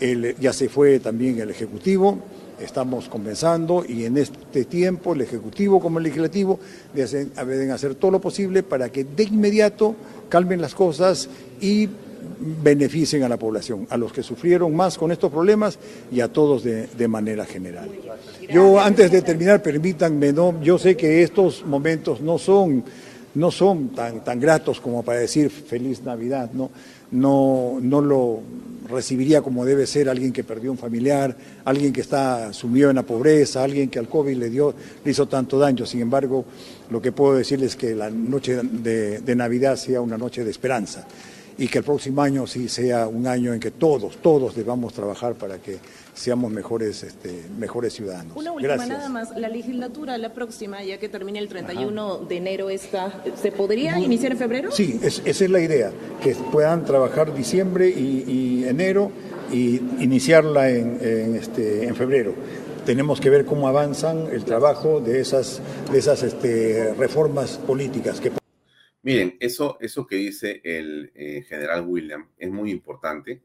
El, 0.00 0.34
ya 0.40 0.52
se 0.52 0.68
fue 0.68 0.98
también 0.98 1.38
el 1.38 1.50
Ejecutivo, 1.50 2.18
estamos 2.62 3.08
conversando 3.08 3.84
y 3.86 4.04
en 4.04 4.16
este 4.16 4.64
tiempo 4.64 5.14
el 5.14 5.22
Ejecutivo 5.22 5.80
como 5.80 5.98
el 5.98 6.04
Legislativo 6.04 6.58
deben 6.94 7.70
hacer 7.70 7.94
todo 7.94 8.10
lo 8.10 8.20
posible 8.20 8.62
para 8.62 8.90
que 8.90 9.04
de 9.04 9.24
inmediato 9.24 9.94
calmen 10.28 10.60
las 10.60 10.74
cosas 10.74 11.28
y 11.60 11.88
beneficien 12.62 13.22
a 13.22 13.28
la 13.28 13.36
población, 13.36 13.86
a 13.90 13.96
los 13.96 14.12
que 14.12 14.22
sufrieron 14.22 14.74
más 14.74 14.98
con 14.98 15.12
estos 15.12 15.30
problemas 15.30 15.78
y 16.10 16.20
a 16.20 16.28
todos 16.28 16.64
de, 16.64 16.86
de 16.86 17.08
manera 17.08 17.44
general. 17.44 17.88
Yo 18.50 18.80
antes 18.80 19.10
de 19.10 19.22
terminar, 19.22 19.62
permítanme, 19.62 20.32
¿no? 20.32 20.60
yo 20.62 20.78
sé 20.78 20.96
que 20.96 21.22
estos 21.22 21.64
momentos 21.64 22.20
no 22.20 22.38
son, 22.38 22.84
no 23.34 23.50
son 23.50 23.90
tan, 23.90 24.24
tan 24.24 24.40
gratos 24.40 24.80
como 24.80 25.02
para 25.02 25.20
decir 25.20 25.50
feliz 25.50 26.02
Navidad, 26.02 26.50
¿no? 26.52 26.70
No, 27.10 27.78
no 27.80 28.00
lo 28.00 28.40
recibiría 28.92 29.42
como 29.42 29.64
debe 29.64 29.86
ser 29.86 30.08
alguien 30.08 30.32
que 30.32 30.44
perdió 30.44 30.70
un 30.70 30.78
familiar, 30.78 31.36
alguien 31.64 31.92
que 31.92 32.00
está 32.00 32.52
sumido 32.52 32.90
en 32.90 32.96
la 32.96 33.02
pobreza, 33.02 33.64
alguien 33.64 33.88
que 33.88 33.98
al 33.98 34.08
COVID 34.08 34.36
le, 34.36 34.50
dio, 34.50 34.74
le 35.04 35.10
hizo 35.10 35.26
tanto 35.26 35.58
daño. 35.58 35.84
Sin 35.86 36.00
embargo, 36.00 36.44
lo 36.90 37.02
que 37.02 37.10
puedo 37.10 37.34
decirles 37.34 37.72
es 37.72 37.76
que 37.76 37.94
la 37.94 38.10
noche 38.10 38.60
de, 38.62 39.20
de 39.20 39.34
Navidad 39.34 39.76
sea 39.76 40.00
una 40.00 40.16
noche 40.16 40.44
de 40.44 40.50
esperanza 40.50 41.06
y 41.58 41.68
que 41.68 41.78
el 41.78 41.84
próximo 41.84 42.22
año 42.22 42.46
sí 42.46 42.68
sea 42.68 43.06
un 43.08 43.26
año 43.26 43.52
en 43.52 43.60
que 43.60 43.72
todos, 43.72 44.16
todos 44.22 44.54
debamos 44.54 44.92
trabajar 44.92 45.34
para 45.34 45.58
que 45.58 45.78
seamos 46.14 46.52
mejores, 46.52 47.02
este, 47.02 47.44
mejores 47.58 47.94
ciudadanos. 47.94 48.36
Una 48.36 48.52
última 48.52 48.74
Gracias. 48.74 48.98
nada 48.98 49.08
más, 49.08 49.36
la 49.36 49.48
legislatura, 49.48 50.18
la 50.18 50.32
próxima, 50.32 50.82
ya 50.82 50.98
que 50.98 51.08
termine 51.08 51.38
el 51.38 51.48
31 51.48 52.14
Ajá. 52.14 52.24
de 52.24 52.36
enero 52.36 52.70
esta, 52.70 53.22
¿se 53.40 53.52
podría 53.52 53.98
iniciar 53.98 54.32
en 54.32 54.38
febrero? 54.38 54.70
Sí, 54.70 55.00
es, 55.02 55.22
esa 55.24 55.44
es 55.44 55.50
la 55.50 55.60
idea, 55.60 55.90
que 56.22 56.34
puedan 56.34 56.84
trabajar 56.84 57.34
diciembre 57.34 57.88
y, 57.88 58.24
y 58.26 58.64
enero 58.64 59.10
y 59.50 59.76
iniciarla 60.00 60.70
en, 60.70 60.98
en, 61.00 61.36
este, 61.36 61.84
en 61.84 61.94
febrero 61.94 62.34
tenemos 62.84 63.20
que 63.20 63.30
ver 63.30 63.44
cómo 63.44 63.68
avanzan 63.68 64.26
el 64.32 64.44
trabajo 64.44 65.00
de 65.00 65.20
esas, 65.20 65.62
de 65.92 65.98
esas 65.98 66.22
este, 66.24 66.92
reformas 66.94 67.58
políticas. 67.58 68.20
Que... 68.20 68.32
Miren, 69.02 69.36
eso, 69.40 69.78
eso 69.80 70.06
que 70.06 70.16
dice 70.16 70.60
el 70.64 71.12
eh, 71.14 71.42
general 71.48 71.86
William 71.86 72.28
es 72.36 72.50
muy 72.50 72.70
importante 72.70 73.40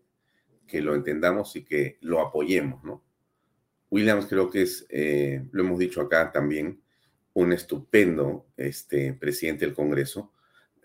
que 0.68 0.82
lo 0.82 0.94
entendamos 0.94 1.56
y 1.56 1.64
que 1.64 1.98
lo 2.02 2.22
apoyemos, 2.22 2.84
¿no? 2.84 3.04
Williams 3.90 4.26
creo 4.28 4.50
que 4.50 4.64
es, 4.64 4.86
eh, 4.90 5.48
lo 5.52 5.64
hemos 5.64 5.80
dicho 5.80 6.02
acá 6.02 6.32
también, 6.32 6.82
un 7.34 7.54
estupendo 7.54 8.48
este, 8.58 9.14
presidente 9.14 9.66
del 9.66 9.74
Congreso, 9.74 10.34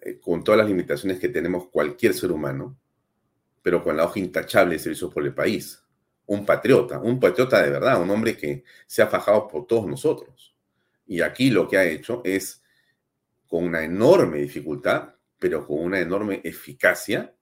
eh, 0.00 0.20
con 0.20 0.44
todas 0.44 0.58
las 0.58 0.68
limitaciones 0.68 1.18
que 1.18 1.28
tenemos 1.28 1.68
cualquier 1.68 2.14
ser 2.14 2.30
humano, 2.30 2.78
pero 3.60 3.82
con 3.82 3.96
la 3.96 4.04
hoja 4.04 4.20
intachable 4.20 4.74
de 4.74 4.78
servicios 4.78 5.12
por 5.12 5.24
el 5.24 5.34
país 5.34 5.82
un 6.26 6.46
patriota, 6.46 6.98
un 6.98 7.20
patriota 7.20 7.62
de 7.62 7.70
verdad, 7.70 8.00
un 8.00 8.10
hombre 8.10 8.36
que 8.36 8.64
se 8.86 9.02
ha 9.02 9.06
fajado 9.06 9.48
por 9.48 9.66
todos 9.66 9.86
nosotros. 9.86 10.56
Y 11.06 11.20
aquí 11.20 11.50
lo 11.50 11.68
que 11.68 11.76
ha 11.76 11.84
hecho 11.84 12.22
es, 12.24 12.62
con 13.46 13.64
una 13.64 13.84
enorme 13.84 14.38
dificultad, 14.38 15.14
pero 15.38 15.66
con 15.66 15.80
una 15.80 16.00
enorme 16.00 16.40
eficacia, 16.44 17.34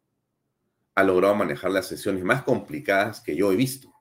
ha 1.01 1.05
logrado 1.05 1.35
manejar 1.35 1.71
las 1.71 1.87
sesiones 1.87 2.23
más 2.23 2.43
complicadas 2.43 3.21
que 3.21 3.35
yo 3.35 3.51
he 3.51 3.57
visto. 3.57 3.93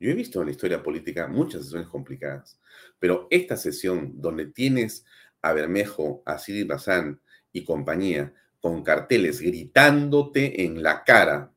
Yo 0.00 0.10
he 0.10 0.14
visto 0.14 0.40
en 0.40 0.46
la 0.46 0.52
historia 0.52 0.82
política 0.82 1.26
muchas 1.26 1.64
sesiones 1.64 1.88
complicadas, 1.88 2.58
pero 2.98 3.26
esta 3.30 3.56
sesión 3.56 4.20
donde 4.20 4.46
tienes 4.46 5.04
a 5.42 5.52
Bermejo, 5.52 6.22
a 6.24 6.38
Sidi 6.38 6.62
Bazán 6.62 7.20
y 7.52 7.64
compañía 7.64 8.32
con 8.60 8.82
carteles 8.82 9.40
gritándote 9.40 10.64
en 10.64 10.82
la 10.82 11.02
cara 11.04 11.52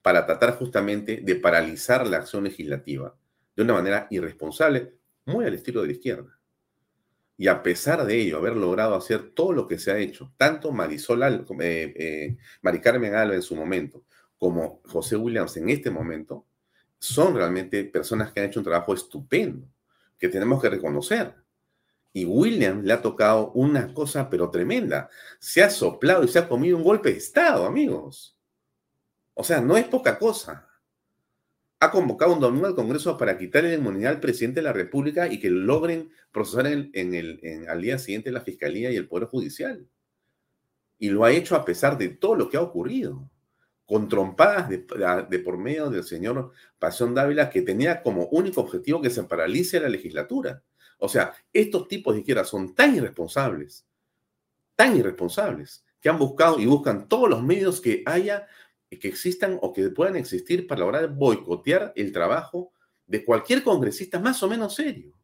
para 0.00 0.24
tratar 0.24 0.56
justamente 0.56 1.20
de 1.22 1.36
paralizar 1.36 2.06
la 2.06 2.18
acción 2.18 2.44
legislativa 2.44 3.14
de 3.54 3.62
una 3.62 3.74
manera 3.74 4.06
irresponsable, 4.10 4.94
muy 5.26 5.44
al 5.44 5.54
estilo 5.54 5.82
de 5.82 5.88
la 5.88 5.92
izquierda. 5.92 6.39
Y 7.40 7.48
a 7.48 7.62
pesar 7.62 8.04
de 8.04 8.20
ello, 8.20 8.36
haber 8.36 8.54
logrado 8.54 8.94
hacer 8.94 9.30
todo 9.30 9.52
lo 9.52 9.66
que 9.66 9.78
se 9.78 9.90
ha 9.90 9.96
hecho, 9.96 10.30
tanto 10.36 10.72
Marisol, 10.72 11.22
eh, 11.22 11.94
eh, 11.96 12.36
Mari 12.60 12.82
Carmen 12.82 13.14
Alba 13.14 13.34
en 13.34 13.40
su 13.40 13.56
momento, 13.56 14.04
como 14.36 14.82
José 14.84 15.16
Williams 15.16 15.56
en 15.56 15.70
este 15.70 15.90
momento, 15.90 16.44
son 16.98 17.34
realmente 17.34 17.82
personas 17.84 18.30
que 18.30 18.40
han 18.40 18.46
hecho 18.50 18.60
un 18.60 18.64
trabajo 18.64 18.92
estupendo, 18.92 19.66
que 20.18 20.28
tenemos 20.28 20.60
que 20.60 20.68
reconocer. 20.68 21.34
Y 22.12 22.26
Williams 22.26 22.84
le 22.84 22.92
ha 22.92 23.00
tocado 23.00 23.52
una 23.52 23.94
cosa, 23.94 24.28
pero 24.28 24.50
tremenda. 24.50 25.08
Se 25.38 25.62
ha 25.62 25.70
soplado 25.70 26.22
y 26.24 26.28
se 26.28 26.40
ha 26.40 26.46
comido 26.46 26.76
un 26.76 26.84
golpe 26.84 27.10
de 27.10 27.16
Estado, 27.16 27.64
amigos. 27.64 28.36
O 29.32 29.42
sea, 29.44 29.62
no 29.62 29.78
es 29.78 29.86
poca 29.86 30.18
cosa. 30.18 30.68
Ha 31.80 31.90
convocado 31.90 32.34
un 32.34 32.40
domingo 32.40 32.66
al 32.66 32.74
Congreso 32.74 33.16
para 33.16 33.38
quitarle 33.38 33.70
la 33.70 33.76
inmunidad 33.76 34.12
al 34.12 34.20
presidente 34.20 34.60
de 34.60 34.64
la 34.64 34.72
República 34.72 35.26
y 35.32 35.40
que 35.40 35.48
logren 35.48 36.10
procesar 36.30 36.66
en, 36.66 36.90
en 36.92 37.68
al 37.68 37.80
día 37.80 37.98
siguiente 37.98 38.30
la 38.30 38.42
Fiscalía 38.42 38.92
y 38.92 38.96
el 38.96 39.08
Poder 39.08 39.28
Judicial. 39.28 39.86
Y 40.98 41.08
lo 41.08 41.24
ha 41.24 41.32
hecho 41.32 41.56
a 41.56 41.64
pesar 41.64 41.96
de 41.96 42.10
todo 42.10 42.34
lo 42.34 42.50
que 42.50 42.58
ha 42.58 42.62
ocurrido, 42.62 43.30
con 43.86 44.08
trompadas 44.08 44.68
de, 44.68 44.86
de 45.28 45.38
por 45.38 45.56
medio 45.56 45.88
del 45.88 46.04
señor 46.04 46.52
Pasión 46.78 47.14
Dávila, 47.14 47.48
que 47.48 47.62
tenía 47.62 48.02
como 48.02 48.26
único 48.26 48.60
objetivo 48.60 49.00
que 49.00 49.10
se 49.10 49.24
paralice 49.24 49.80
la 49.80 49.88
legislatura. 49.88 50.62
O 50.98 51.08
sea, 51.08 51.32
estos 51.52 51.88
tipos 51.88 52.12
de 52.14 52.20
izquierda 52.20 52.44
son 52.44 52.74
tan 52.74 52.94
irresponsables, 52.94 53.86
tan 54.76 54.96
irresponsables, 54.96 55.82
que 56.00 56.08
han 56.08 56.18
buscado 56.18 56.60
y 56.60 56.66
buscan 56.66 57.08
todos 57.08 57.28
los 57.28 57.42
medios 57.42 57.80
que 57.80 58.02
haya 58.06 58.46
que 58.98 59.08
existan 59.08 59.58
o 59.62 59.72
que 59.72 59.88
puedan 59.90 60.16
existir 60.16 60.66
para 60.66 60.80
lograr 60.80 61.14
boicotear 61.14 61.92
el 61.94 62.12
trabajo 62.12 62.72
de 63.06 63.24
cualquier 63.24 63.62
congresista 63.62 64.18
más 64.18 64.42
o 64.42 64.48
menos 64.48 64.74
serio. 64.74 65.14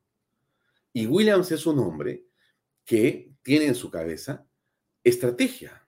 Y 0.92 1.06
Williams 1.06 1.50
es 1.52 1.66
un 1.66 1.78
hombre 1.80 2.26
que 2.84 3.32
tiene 3.42 3.66
en 3.66 3.74
su 3.74 3.90
cabeza 3.90 4.46
estrategia 5.02 5.86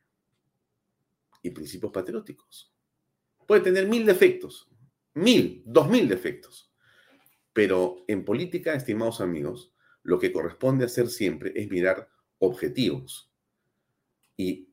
y 1.43 1.51
principios 1.51 1.93
patrióticos. 1.93 2.75
Puede 3.47 3.63
tener 3.63 3.87
mil 3.87 4.05
defectos, 4.05 4.69
mil, 5.15 5.63
dos 5.65 5.89
mil 5.89 6.09
defectos. 6.09 6.73
Pero 7.53 8.05
en 8.07 8.25
política, 8.25 8.75
estimados 8.75 9.21
amigos, 9.21 9.73
lo 10.03 10.19
que 10.19 10.33
corresponde 10.33 10.85
hacer 10.85 11.09
siempre 11.09 11.53
es 11.57 11.69
mirar 11.71 12.09
objetivos. 12.39 13.33
Y 14.37 14.69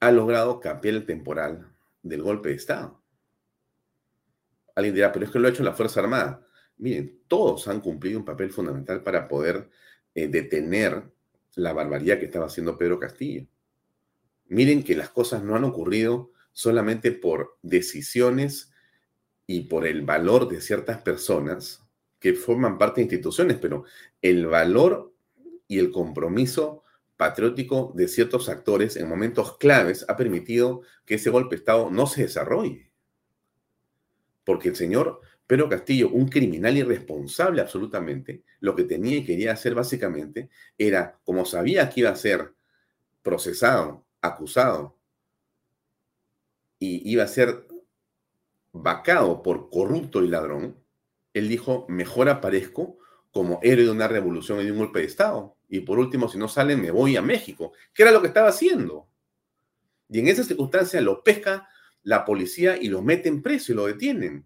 ha 0.00 0.10
logrado 0.10 0.60
cambiar 0.60 0.96
el 0.96 1.06
temporal 1.06 1.74
del 2.02 2.22
golpe 2.22 2.50
de 2.50 2.56
Estado. 2.56 3.02
Alguien 4.74 4.94
dirá, 4.94 5.12
pero 5.12 5.24
es 5.24 5.30
que 5.30 5.38
lo 5.38 5.46
ha 5.46 5.50
hecho 5.50 5.62
la 5.62 5.74
Fuerza 5.74 6.00
Armada. 6.00 6.46
Miren, 6.78 7.20
todos 7.28 7.68
han 7.68 7.80
cumplido 7.80 8.18
un 8.18 8.24
papel 8.24 8.50
fundamental 8.50 9.02
para 9.02 9.28
poder 9.28 9.68
eh, 10.14 10.28
detener 10.28 11.02
la 11.56 11.72
barbaridad 11.72 12.18
que 12.18 12.26
estaba 12.26 12.46
haciendo 12.46 12.78
Pedro 12.78 12.98
Castillo. 12.98 13.46
Miren 14.46 14.82
que 14.82 14.96
las 14.96 15.10
cosas 15.10 15.42
no 15.42 15.54
han 15.56 15.64
ocurrido 15.64 16.32
solamente 16.52 17.12
por 17.12 17.58
decisiones 17.62 18.72
y 19.46 19.62
por 19.62 19.86
el 19.86 20.02
valor 20.02 20.48
de 20.48 20.60
ciertas 20.60 21.02
personas 21.02 21.82
que 22.18 22.34
forman 22.34 22.78
parte 22.78 23.00
de 23.00 23.06
instituciones, 23.06 23.58
pero 23.58 23.84
el 24.20 24.46
valor 24.46 25.12
y 25.66 25.78
el 25.78 25.90
compromiso 25.90 26.84
patriótico 27.20 27.92
de 27.94 28.08
ciertos 28.08 28.48
actores 28.48 28.96
en 28.96 29.06
momentos 29.06 29.58
claves 29.58 30.06
ha 30.08 30.16
permitido 30.16 30.80
que 31.04 31.16
ese 31.16 31.28
golpe 31.28 31.54
de 31.54 31.58
Estado 31.58 31.90
no 31.90 32.06
se 32.06 32.22
desarrolle. 32.22 32.90
Porque 34.42 34.70
el 34.70 34.76
señor 34.76 35.20
Pedro 35.46 35.68
Castillo, 35.68 36.08
un 36.08 36.28
criminal 36.28 36.78
irresponsable 36.78 37.60
absolutamente, 37.60 38.42
lo 38.60 38.74
que 38.74 38.84
tenía 38.84 39.18
y 39.18 39.24
quería 39.26 39.52
hacer 39.52 39.74
básicamente 39.74 40.48
era, 40.78 41.20
como 41.22 41.44
sabía 41.44 41.90
que 41.90 42.00
iba 42.00 42.08
a 42.08 42.16
ser 42.16 42.54
procesado, 43.22 44.06
acusado, 44.22 44.96
y 46.78 47.06
iba 47.06 47.24
a 47.24 47.28
ser 47.28 47.66
vacado 48.72 49.42
por 49.42 49.68
corrupto 49.68 50.24
y 50.24 50.28
ladrón, 50.28 50.82
él 51.34 51.50
dijo, 51.50 51.84
mejor 51.86 52.30
aparezco 52.30 52.96
como 53.30 53.60
héroe 53.62 53.84
de 53.84 53.90
una 53.90 54.08
revolución 54.08 54.62
y 54.62 54.64
de 54.64 54.72
un 54.72 54.78
golpe 54.78 55.00
de 55.00 55.04
Estado. 55.04 55.59
Y 55.72 55.80
por 55.80 56.00
último, 56.00 56.28
si 56.28 56.36
no 56.36 56.48
salen, 56.48 56.82
me 56.82 56.90
voy 56.90 57.16
a 57.16 57.22
México, 57.22 57.72
que 57.94 58.02
era 58.02 58.10
lo 58.10 58.20
que 58.20 58.26
estaba 58.26 58.48
haciendo. 58.48 59.08
Y 60.08 60.18
en 60.18 60.26
esa 60.26 60.42
circunstancia 60.42 61.00
lo 61.00 61.22
pesca 61.22 61.68
la 62.02 62.24
policía 62.24 62.76
y 62.76 62.88
lo 62.88 63.02
mete 63.02 63.28
en 63.28 63.40
preso 63.40 63.70
y 63.70 63.76
lo 63.76 63.86
detienen. 63.86 64.44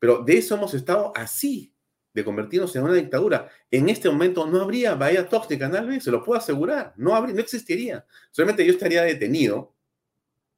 Pero 0.00 0.24
de 0.24 0.36
eso 0.36 0.56
hemos 0.56 0.74
estado 0.74 1.12
así, 1.14 1.72
de 2.12 2.24
convertirnos 2.24 2.74
en 2.74 2.82
una 2.82 2.94
dictadura. 2.94 3.48
En 3.70 3.88
este 3.88 4.10
momento 4.10 4.46
no 4.48 4.60
habría 4.60 4.96
Bahía 4.96 5.28
Tóxica, 5.28 5.68
B, 5.68 6.00
se 6.00 6.10
lo 6.10 6.24
puedo 6.24 6.40
asegurar. 6.40 6.92
No, 6.96 7.14
habría, 7.14 7.36
no 7.36 7.40
existiría. 7.40 8.04
Solamente 8.32 8.66
yo 8.66 8.72
estaría 8.72 9.02
detenido. 9.04 9.76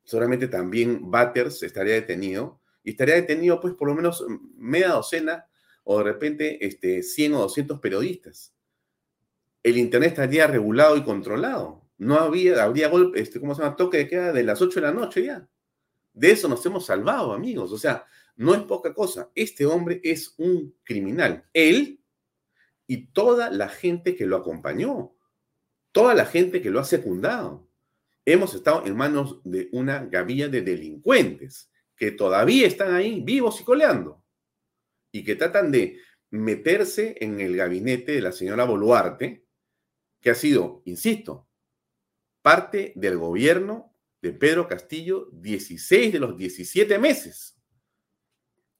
Solamente 0.02 0.48
también 0.48 1.10
Batters 1.10 1.62
estaría 1.62 1.92
detenido. 1.92 2.58
Y 2.82 2.92
estaría 2.92 3.16
detenido, 3.16 3.60
pues, 3.60 3.74
por 3.74 3.88
lo 3.88 3.94
menos 3.94 4.24
media 4.56 4.88
docena 4.88 5.46
o 5.84 5.98
de 5.98 6.04
repente 6.04 6.66
este, 6.66 7.02
100 7.02 7.34
o 7.34 7.38
200 7.40 7.80
periodistas. 7.80 8.54
El 9.62 9.76
Internet 9.76 10.10
estaría 10.10 10.46
regulado 10.46 10.96
y 10.96 11.02
controlado. 11.02 11.88
No 11.98 12.16
había, 12.16 12.64
habría 12.64 12.88
golpe, 12.88 13.20
este, 13.20 13.40
¿cómo 13.40 13.54
se 13.54 13.62
llama? 13.62 13.76
Toque 13.76 13.98
de 13.98 14.08
queda 14.08 14.32
de 14.32 14.42
las 14.42 14.62
8 14.62 14.80
de 14.80 14.86
la 14.86 14.92
noche 14.92 15.24
ya. 15.24 15.48
De 16.12 16.30
eso 16.30 16.48
nos 16.48 16.64
hemos 16.64 16.86
salvado, 16.86 17.32
amigos. 17.32 17.72
O 17.72 17.78
sea, 17.78 18.06
no 18.36 18.54
es 18.54 18.62
poca 18.62 18.94
cosa. 18.94 19.30
Este 19.34 19.66
hombre 19.66 20.00
es 20.02 20.34
un 20.38 20.74
criminal. 20.82 21.44
Él 21.52 22.00
y 22.86 23.06
toda 23.12 23.50
la 23.50 23.68
gente 23.68 24.16
que 24.16 24.26
lo 24.26 24.36
acompañó, 24.36 25.14
toda 25.92 26.14
la 26.14 26.24
gente 26.24 26.60
que 26.62 26.70
lo 26.70 26.80
ha 26.80 26.84
secundado. 26.84 27.68
Hemos 28.24 28.54
estado 28.54 28.86
en 28.86 28.96
manos 28.96 29.40
de 29.44 29.68
una 29.72 30.04
gavilla 30.06 30.48
de 30.48 30.62
delincuentes 30.62 31.70
que 31.94 32.12
todavía 32.12 32.66
están 32.66 32.94
ahí 32.94 33.20
vivos 33.20 33.60
y 33.60 33.64
coleando 33.64 34.24
y 35.12 35.22
que 35.22 35.36
tratan 35.36 35.70
de 35.70 35.98
meterse 36.30 37.16
en 37.20 37.40
el 37.40 37.56
gabinete 37.56 38.12
de 38.12 38.22
la 38.22 38.32
señora 38.32 38.64
Boluarte, 38.64 39.44
que 40.20 40.30
ha 40.30 40.34
sido, 40.34 40.82
insisto, 40.84 41.48
parte 42.42 42.92
del 42.96 43.18
gobierno 43.18 43.94
de 44.22 44.32
Pedro 44.32 44.68
Castillo 44.68 45.28
16 45.32 46.12
de 46.12 46.18
los 46.18 46.36
17 46.36 46.98
meses. 46.98 47.56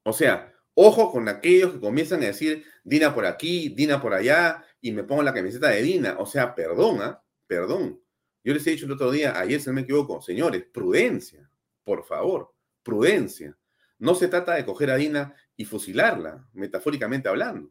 O 0.03 0.13
sea, 0.13 0.55
ojo 0.75 1.11
con 1.11 1.29
aquellos 1.29 1.73
que 1.73 1.81
comienzan 1.81 2.23
a 2.23 2.27
decir 2.27 2.65
Dina 2.85 3.15
por 3.15 3.27
aquí, 3.27 3.71
Dina 3.71 4.01
por 4.01 4.15
allá, 4.15 4.65
y 4.81 4.93
me 4.93 5.05
pongo 5.05 5.23
la 5.23 5.35
camiseta 5.35 5.69
de 5.69 5.83
Dina. 5.83 6.17
O 6.19 6.27
sea, 6.27 6.55
perdona, 6.55 7.07
¿ah? 7.07 7.25
perdón. 7.47 8.03
Yo 8.43 8.55
les 8.55 8.67
he 8.67 8.71
dicho 8.71 8.87
el 8.87 8.93
otro 8.93 9.11
día, 9.11 9.39
ayer 9.39 9.61
si 9.61 9.67
no 9.69 9.75
me 9.75 9.83
equivoco, 9.83 10.23
señores, 10.23 10.65
prudencia, 10.73 11.51
por 11.85 12.05
favor, 12.05 12.55
prudencia. 12.83 13.57
No 13.99 14.15
se 14.15 14.29
trata 14.29 14.55
de 14.55 14.65
coger 14.65 14.91
a 14.91 14.97
Dina 14.97 15.35
y 15.57 15.67
fusilarla, 15.67 16.49
metafóricamente 16.55 17.29
hablando. 17.29 17.71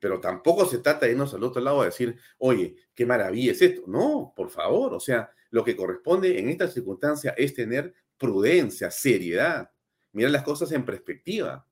Pero 0.00 0.20
tampoco 0.20 0.66
se 0.66 0.78
trata 0.78 1.06
de 1.06 1.12
irnos 1.12 1.34
al 1.34 1.42
otro 1.42 1.60
lado 1.60 1.82
a 1.82 1.86
decir, 1.86 2.16
oye, 2.38 2.76
qué 2.94 3.04
maravilla 3.04 3.52
es 3.52 3.62
esto. 3.62 3.82
No, 3.86 4.32
por 4.36 4.50
favor, 4.50 4.94
o 4.94 5.00
sea, 5.00 5.30
lo 5.50 5.64
que 5.64 5.76
corresponde 5.76 6.38
en 6.38 6.48
esta 6.48 6.68
circunstancia 6.68 7.34
es 7.36 7.54
tener 7.54 7.94
prudencia, 8.16 8.90
seriedad, 8.90 9.70
mirar 10.12 10.30
las 10.30 10.42
cosas 10.42 10.72
en 10.72 10.84
perspectiva 10.84 11.66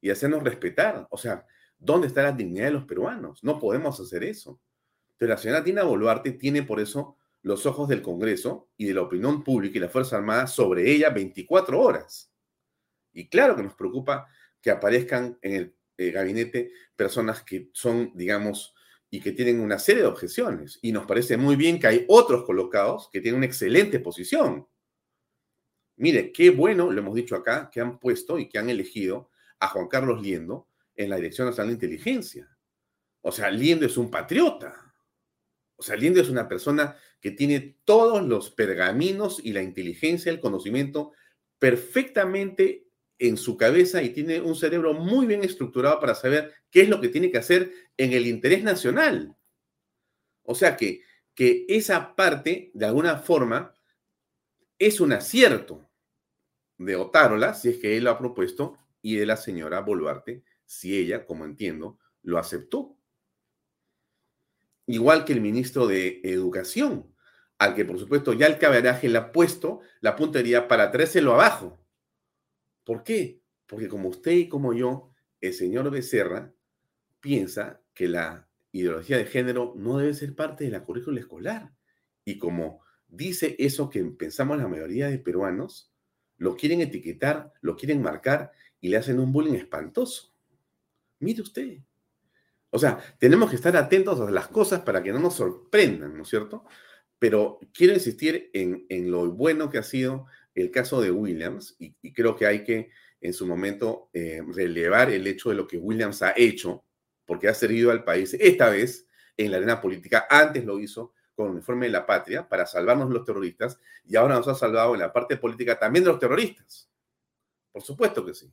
y 0.00 0.10
hacernos 0.10 0.42
respetar. 0.42 1.06
O 1.10 1.18
sea, 1.18 1.46
¿dónde 1.78 2.06
está 2.06 2.22
la 2.22 2.32
dignidad 2.32 2.66
de 2.66 2.72
los 2.72 2.84
peruanos? 2.84 3.42
No 3.42 3.58
podemos 3.58 3.98
hacer 4.00 4.24
eso. 4.24 4.60
Pero 5.16 5.30
la 5.30 5.38
señora 5.38 5.64
Tina 5.64 5.82
Boluarte 5.82 6.32
tiene 6.32 6.62
por 6.62 6.80
eso 6.80 7.16
los 7.42 7.66
ojos 7.66 7.88
del 7.88 8.02
Congreso 8.02 8.68
y 8.76 8.86
de 8.86 8.94
la 8.94 9.02
opinión 9.02 9.42
pública 9.42 9.78
y 9.78 9.80
la 9.80 9.88
Fuerza 9.88 10.16
Armada 10.16 10.46
sobre 10.46 10.90
ella 10.90 11.10
24 11.10 11.80
horas. 11.80 12.30
Y 13.12 13.28
claro 13.28 13.56
que 13.56 13.62
nos 13.62 13.74
preocupa 13.74 14.28
que 14.60 14.70
aparezcan 14.70 15.38
en 15.42 15.54
el 15.54 15.74
eh, 15.98 16.10
gabinete 16.12 16.72
personas 16.96 17.42
que 17.42 17.70
son, 17.72 18.12
digamos, 18.14 18.74
y 19.10 19.20
que 19.20 19.32
tienen 19.32 19.60
una 19.60 19.78
serie 19.78 20.02
de 20.02 20.08
objeciones. 20.08 20.78
Y 20.80 20.92
nos 20.92 21.06
parece 21.06 21.36
muy 21.36 21.56
bien 21.56 21.78
que 21.78 21.88
hay 21.88 22.04
otros 22.08 22.44
colocados 22.44 23.08
que 23.12 23.20
tienen 23.20 23.38
una 23.38 23.46
excelente 23.46 23.98
posición. 24.00 24.66
Mire, 25.96 26.32
qué 26.32 26.50
bueno, 26.50 26.90
lo 26.90 27.00
hemos 27.00 27.14
dicho 27.14 27.34
acá, 27.34 27.68
que 27.72 27.80
han 27.80 27.98
puesto 27.98 28.38
y 28.38 28.48
que 28.48 28.58
han 28.58 28.70
elegido 28.70 29.30
a 29.58 29.68
Juan 29.68 29.88
Carlos 29.88 30.22
Liendo 30.22 30.68
en 30.94 31.10
la 31.10 31.16
Dirección 31.16 31.48
Nacional 31.48 31.68
de 31.70 31.74
Inteligencia. 31.74 32.48
O 33.20 33.32
sea, 33.32 33.50
Liendo 33.50 33.84
es 33.84 33.96
un 33.96 34.10
patriota. 34.10 34.94
O 35.76 35.82
sea, 35.82 35.96
Liendo 35.96 36.20
es 36.20 36.28
una 36.28 36.46
persona 36.48 36.96
que 37.20 37.32
tiene 37.32 37.76
todos 37.84 38.22
los 38.24 38.50
pergaminos 38.50 39.40
y 39.42 39.52
la 39.52 39.62
inteligencia, 39.62 40.30
el 40.30 40.40
conocimiento 40.40 41.12
perfectamente 41.58 42.87
en 43.18 43.36
su 43.36 43.56
cabeza 43.56 44.02
y 44.02 44.10
tiene 44.10 44.40
un 44.40 44.54
cerebro 44.54 44.94
muy 44.94 45.26
bien 45.26 45.42
estructurado 45.42 45.98
para 46.00 46.14
saber 46.14 46.52
qué 46.70 46.82
es 46.82 46.88
lo 46.88 47.00
que 47.00 47.08
tiene 47.08 47.30
que 47.30 47.38
hacer 47.38 47.72
en 47.96 48.12
el 48.12 48.26
interés 48.26 48.62
nacional. 48.62 49.36
O 50.42 50.54
sea 50.54 50.76
que, 50.76 51.02
que 51.34 51.66
esa 51.68 52.14
parte, 52.14 52.70
de 52.74 52.86
alguna 52.86 53.18
forma, 53.18 53.74
es 54.78 55.00
un 55.00 55.12
acierto 55.12 55.88
de 56.78 56.96
Otárola, 56.96 57.54
si 57.54 57.70
es 57.70 57.78
que 57.78 57.96
él 57.96 58.04
lo 58.04 58.10
ha 58.10 58.18
propuesto, 58.18 58.78
y 59.02 59.16
de 59.16 59.26
la 59.26 59.36
señora 59.36 59.80
Boluarte, 59.80 60.44
si 60.64 60.96
ella, 60.96 61.26
como 61.26 61.44
entiendo, 61.44 61.98
lo 62.22 62.38
aceptó. 62.38 62.96
Igual 64.86 65.24
que 65.24 65.32
el 65.32 65.40
ministro 65.40 65.86
de 65.86 66.20
Educación, 66.22 67.14
al 67.58 67.74
que 67.74 67.84
por 67.84 67.98
supuesto 67.98 68.32
ya 68.32 68.46
el 68.46 68.58
caberaje 68.58 69.08
le 69.08 69.18
ha 69.18 69.32
puesto 69.32 69.80
la 70.00 70.14
puntería 70.14 70.68
para 70.68 70.90
traérselo 70.90 71.34
abajo 71.34 71.78
¿Por 72.88 73.02
qué? 73.02 73.42
Porque 73.66 73.86
como 73.86 74.08
usted 74.08 74.32
y 74.32 74.48
como 74.48 74.72
yo, 74.72 75.12
el 75.42 75.52
señor 75.52 75.90
Becerra 75.90 76.54
piensa 77.20 77.82
que 77.92 78.08
la 78.08 78.48
ideología 78.72 79.18
de 79.18 79.26
género 79.26 79.74
no 79.76 79.98
debe 79.98 80.14
ser 80.14 80.34
parte 80.34 80.64
de 80.64 80.70
la 80.70 80.84
currícula 80.84 81.20
escolar. 81.20 81.74
Y 82.24 82.38
como 82.38 82.80
dice 83.06 83.56
eso 83.58 83.90
que 83.90 84.02
pensamos 84.04 84.56
la 84.56 84.68
mayoría 84.68 85.08
de 85.08 85.18
peruanos, 85.18 85.92
lo 86.38 86.56
quieren 86.56 86.80
etiquetar, 86.80 87.52
lo 87.60 87.76
quieren 87.76 88.00
marcar 88.00 88.52
y 88.80 88.88
le 88.88 88.96
hacen 88.96 89.20
un 89.20 89.34
bullying 89.34 89.56
espantoso. 89.56 90.32
Mire 91.18 91.42
usted. 91.42 91.80
O 92.70 92.78
sea, 92.78 92.98
tenemos 93.18 93.50
que 93.50 93.56
estar 93.56 93.76
atentos 93.76 94.18
a 94.18 94.30
las 94.30 94.48
cosas 94.48 94.80
para 94.80 95.02
que 95.02 95.12
no 95.12 95.18
nos 95.18 95.34
sorprendan, 95.34 96.16
¿no 96.16 96.22
es 96.22 96.28
cierto? 96.30 96.64
Pero 97.18 97.60
quiero 97.74 97.92
insistir 97.92 98.48
en, 98.54 98.86
en 98.88 99.10
lo 99.10 99.30
bueno 99.30 99.68
que 99.68 99.76
ha 99.76 99.82
sido 99.82 100.24
el 100.60 100.70
caso 100.70 101.00
de 101.00 101.10
Williams, 101.10 101.76
y, 101.78 101.92
creo 102.12 102.34
que 102.34 102.46
hay 102.46 102.64
que 102.64 102.90
en 103.20 103.32
su 103.32 103.46
momento 103.46 104.10
eh, 104.12 104.42
relevar 104.54 105.10
el 105.10 105.26
hecho 105.26 105.50
de 105.50 105.56
lo 105.56 105.66
que 105.66 105.78
Williams 105.78 106.22
ha 106.22 106.34
hecho, 106.36 106.84
porque 107.24 107.48
ha 107.48 107.54
servido 107.54 107.90
al 107.90 108.04
país 108.04 108.34
esta 108.38 108.70
vez 108.70 109.06
en 109.36 109.50
la 109.50 109.58
arena 109.58 109.80
política, 109.80 110.26
antes 110.28 110.64
lo 110.64 110.78
hizo 110.78 111.12
con 111.34 111.52
el 111.52 111.58
informe 111.58 111.86
de 111.86 111.92
la 111.92 112.06
patria 112.06 112.48
para 112.48 112.66
salvarnos 112.66 113.08
de 113.08 113.14
los 113.14 113.24
terroristas 113.24 113.78
y 114.04 114.16
ahora 114.16 114.34
nos 114.34 114.48
ha 114.48 114.54
salvado 114.54 114.94
en 114.94 115.00
la 115.00 115.12
parte 115.12 115.36
política 115.36 115.78
también 115.78 116.04
de 116.04 116.10
los 116.10 116.18
terroristas. 116.18 116.90
Por 117.70 117.82
supuesto 117.82 118.24
que 118.24 118.34
sí. 118.34 118.52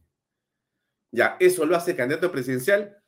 Ya, 1.11 1.37
eso 1.39 1.65
lo 1.65 1.75
hace 1.75 1.95
candidato 1.95 2.31
presidencial. 2.31 3.01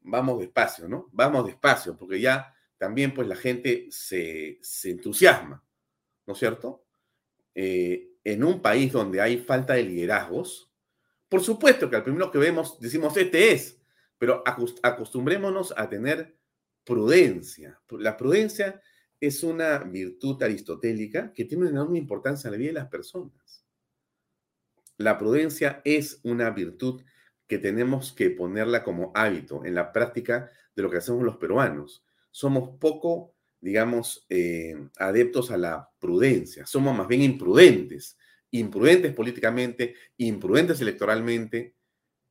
Vamos 0.00 0.40
despacio, 0.40 0.88
¿no? 0.88 1.08
Vamos 1.12 1.46
despacio, 1.46 1.96
porque 1.96 2.20
ya 2.20 2.52
también 2.76 3.14
pues 3.14 3.28
la 3.28 3.36
gente 3.36 3.86
se, 3.90 4.58
se 4.62 4.90
entusiasma, 4.90 5.64
¿no 6.26 6.32
es 6.32 6.38
cierto? 6.38 6.84
Eh, 7.54 8.13
en 8.24 8.42
un 8.42 8.60
país 8.60 8.92
donde 8.92 9.20
hay 9.20 9.38
falta 9.38 9.74
de 9.74 9.84
liderazgos, 9.84 10.72
por 11.28 11.42
supuesto 11.42 11.90
que 11.90 11.96
al 11.96 12.04
primero 12.04 12.30
que 12.30 12.38
vemos 12.38 12.80
decimos, 12.80 13.16
este 13.16 13.52
es, 13.52 13.80
pero 14.18 14.42
acostumbrémonos 14.82 15.74
a 15.76 15.88
tener 15.88 16.36
prudencia. 16.84 17.80
La 17.90 18.16
prudencia 18.16 18.80
es 19.20 19.42
una 19.42 19.78
virtud 19.78 20.42
aristotélica 20.42 21.32
que 21.32 21.44
tiene 21.44 21.62
una 21.62 21.72
enorme 21.72 21.98
importancia 21.98 22.48
en 22.48 22.52
la 22.52 22.58
vida 22.58 22.68
de 22.68 22.80
las 22.80 22.88
personas. 22.88 23.64
La 24.96 25.18
prudencia 25.18 25.80
es 25.84 26.20
una 26.22 26.50
virtud 26.50 27.02
que 27.46 27.58
tenemos 27.58 28.12
que 28.12 28.30
ponerla 28.30 28.84
como 28.84 29.12
hábito 29.14 29.64
en 29.64 29.74
la 29.74 29.92
práctica 29.92 30.50
de 30.74 30.82
lo 30.82 30.90
que 30.90 30.98
hacemos 30.98 31.22
los 31.22 31.36
peruanos. 31.36 32.04
Somos 32.30 32.78
poco 32.78 33.33
digamos, 33.64 34.26
eh, 34.28 34.76
adeptos 34.98 35.50
a 35.50 35.56
la 35.56 35.90
prudencia, 35.98 36.66
somos 36.66 36.94
más 36.94 37.08
bien 37.08 37.22
imprudentes, 37.22 38.18
imprudentes 38.50 39.14
políticamente, 39.14 39.94
imprudentes 40.18 40.82
electoralmente, 40.82 41.74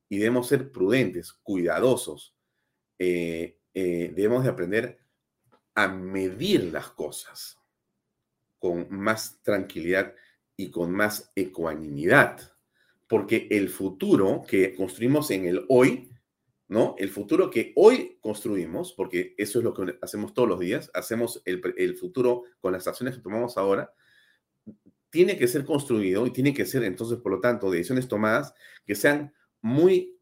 y 0.08 0.18
debemos 0.18 0.46
ser 0.46 0.70
prudentes, 0.70 1.32
cuidadosos. 1.32 2.36
Eh, 3.00 3.58
eh, 3.74 4.12
debemos 4.14 4.44
de 4.44 4.50
aprender 4.50 5.00
a 5.74 5.88
medir 5.88 6.72
las 6.72 6.90
cosas 6.90 7.58
con 8.60 8.86
más 8.90 9.42
tranquilidad 9.42 10.14
y 10.56 10.70
con 10.70 10.92
más 10.92 11.32
ecuanimidad, 11.34 12.52
porque 13.08 13.48
el 13.50 13.68
futuro 13.70 14.44
que 14.46 14.76
construimos 14.76 15.32
en 15.32 15.46
el 15.46 15.64
hoy 15.68 16.13
¿no? 16.68 16.94
El 16.98 17.10
futuro 17.10 17.50
que 17.50 17.72
hoy 17.76 18.18
construimos, 18.20 18.92
porque 18.92 19.34
eso 19.36 19.58
es 19.58 19.64
lo 19.64 19.74
que 19.74 19.98
hacemos 20.00 20.34
todos 20.34 20.48
los 20.48 20.60
días, 20.60 20.90
hacemos 20.94 21.42
el, 21.44 21.96
futuro 21.96 22.44
con 22.60 22.72
las 22.72 22.86
acciones 22.86 23.16
que 23.16 23.22
tomamos 23.22 23.56
ahora, 23.58 23.92
tiene 25.10 25.36
que 25.36 25.46
ser 25.46 25.64
construido 25.64 26.26
y 26.26 26.30
tiene 26.32 26.54
que 26.54 26.66
ser 26.66 26.82
entonces, 26.84 27.18
por 27.18 27.32
lo 27.32 27.40
tanto, 27.40 27.70
decisiones 27.70 28.08
tomadas 28.08 28.54
que 28.84 28.94
sean 28.94 29.32
muy, 29.60 30.18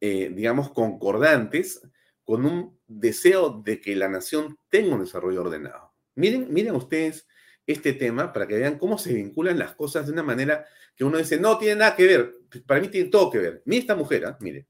eh, 0.00 0.30
digamos, 0.34 0.70
concordantes 0.70 1.82
con 2.24 2.46
un 2.46 2.78
deseo 2.86 3.60
de 3.62 3.80
que 3.80 3.94
la 3.96 4.08
nación 4.08 4.56
tenga 4.68 4.94
un 4.94 5.02
desarrollo 5.02 5.42
ordenado. 5.42 5.92
Miren, 6.14 6.52
miren 6.52 6.76
ustedes 6.76 7.26
este 7.66 7.92
tema 7.92 8.32
para 8.32 8.46
que 8.46 8.56
vean 8.56 8.78
cómo 8.78 8.98
se 8.98 9.12
vinculan 9.12 9.58
las 9.58 9.74
cosas 9.74 10.06
de 10.06 10.12
una 10.12 10.22
manera 10.22 10.64
que 10.96 11.04
uno 11.04 11.18
dice, 11.18 11.38
no 11.38 11.58
tiene 11.58 11.76
nada 11.76 11.96
que 11.96 12.06
ver, 12.06 12.34
para 12.66 12.80
mí 12.80 12.88
tiene 12.88 13.10
todo 13.10 13.30
que 13.30 13.38
ver. 13.38 13.62
Mire 13.64 13.80
esta 13.80 13.96
mujer, 13.96 14.26
¿ah? 14.26 14.36
mire. 14.40 14.66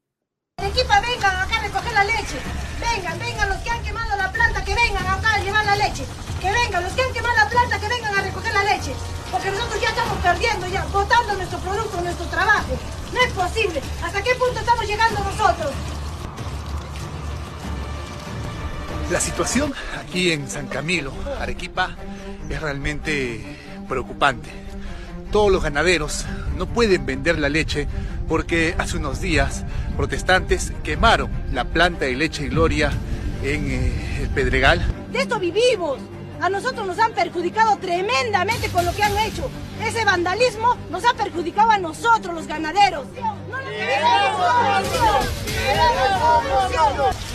Equipa, 0.64 1.00
vengan 1.00 1.36
acá 1.36 1.56
a 1.56 1.62
recoger 1.62 1.92
la 1.92 2.04
leche. 2.04 2.38
Vengan, 2.80 3.18
vengan 3.18 3.48
los 3.48 3.58
que 3.58 3.70
han 3.70 3.82
quemado 3.82 4.16
la 4.16 4.30
planta, 4.30 4.64
que 4.64 4.74
vengan 4.74 5.06
acá 5.06 5.34
a 5.34 5.38
llevar 5.40 5.64
la 5.64 5.76
leche. 5.76 6.04
Que 6.40 6.52
vengan 6.52 6.82
los 6.82 6.92
que 6.92 7.02
han 7.02 7.12
quemado 7.12 7.34
la 7.36 7.48
planta, 7.48 7.78
que 7.78 7.88
vengan 7.88 8.18
a 8.18 8.22
recoger 8.22 8.52
la 8.52 8.64
leche. 8.64 8.92
Porque 9.30 9.50
nosotros 9.50 9.80
ya 9.80 9.88
estamos 9.88 10.18
perdiendo, 10.18 10.68
ya 10.68 10.84
botando 10.86 11.34
nuestro 11.34 11.58
producto, 11.58 12.00
nuestro 12.00 12.26
trabajo. 12.26 12.78
No 13.12 13.20
es 13.20 13.32
posible. 13.32 13.82
¿Hasta 14.02 14.22
qué 14.22 14.34
punto 14.34 14.60
estamos 14.60 14.86
llegando 14.86 15.20
nosotros? 15.24 15.72
La 19.10 19.20
situación 19.20 19.74
aquí 20.00 20.32
en 20.32 20.48
San 20.48 20.68
Camilo, 20.68 21.12
Arequipa, 21.38 21.96
es 22.48 22.60
realmente 22.60 23.58
preocupante. 23.88 24.50
Todos 25.30 25.50
los 25.50 25.62
ganaderos 25.62 26.24
no 26.56 26.66
pueden 26.66 27.04
vender 27.04 27.38
la 27.38 27.48
leche 27.48 27.88
porque 28.32 28.74
hace 28.78 28.96
unos 28.96 29.20
días 29.20 29.62
protestantes 29.94 30.72
quemaron 30.82 31.30
la 31.52 31.64
planta 31.64 32.06
de 32.06 32.16
leche 32.16 32.44
y 32.44 32.48
gloria 32.48 32.90
en 33.42 33.70
eh, 33.70 34.22
el 34.22 34.30
Pedregal. 34.30 34.80
De 35.12 35.20
esto 35.20 35.38
vivimos. 35.38 35.98
A 36.40 36.48
nosotros 36.48 36.86
nos 36.86 36.98
han 36.98 37.12
perjudicado 37.12 37.76
tremendamente 37.76 38.70
con 38.70 38.86
lo 38.86 38.94
que 38.94 39.02
han 39.02 39.18
hecho. 39.18 39.50
Ese 39.84 40.06
vandalismo 40.06 40.78
nos 40.90 41.04
ha 41.04 41.12
perjudicado 41.12 41.72
a 41.72 41.78
nosotros, 41.78 42.34
los 42.34 42.46
ganaderos. 42.46 43.06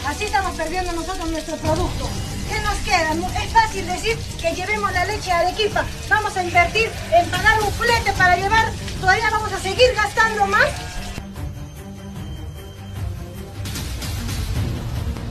Así 0.07 0.23
estamos 0.25 0.55
perdiendo 0.55 0.93
nosotros 0.93 1.29
nuestro 1.29 1.57
producto. 1.57 2.09
¿Qué 2.49 2.59
nos 2.61 2.77
queda? 2.79 3.13
Es 3.43 3.53
fácil 3.53 3.85
decir 3.85 4.17
que 4.41 4.53
llevemos 4.53 4.91
la 4.93 5.05
leche 5.05 5.31
a 5.31 5.39
Arequipa. 5.39 5.85
Vamos 6.09 6.35
a 6.37 6.43
invertir 6.43 6.89
en 7.13 7.29
pagar 7.29 7.61
un 7.61 7.71
flete 7.71 8.13
para 8.13 8.35
llevar. 8.37 8.71
Todavía 9.01 9.29
vamos 9.29 9.51
a 9.51 9.59
seguir 9.59 9.93
gastando 9.95 10.45
más. 10.47 10.67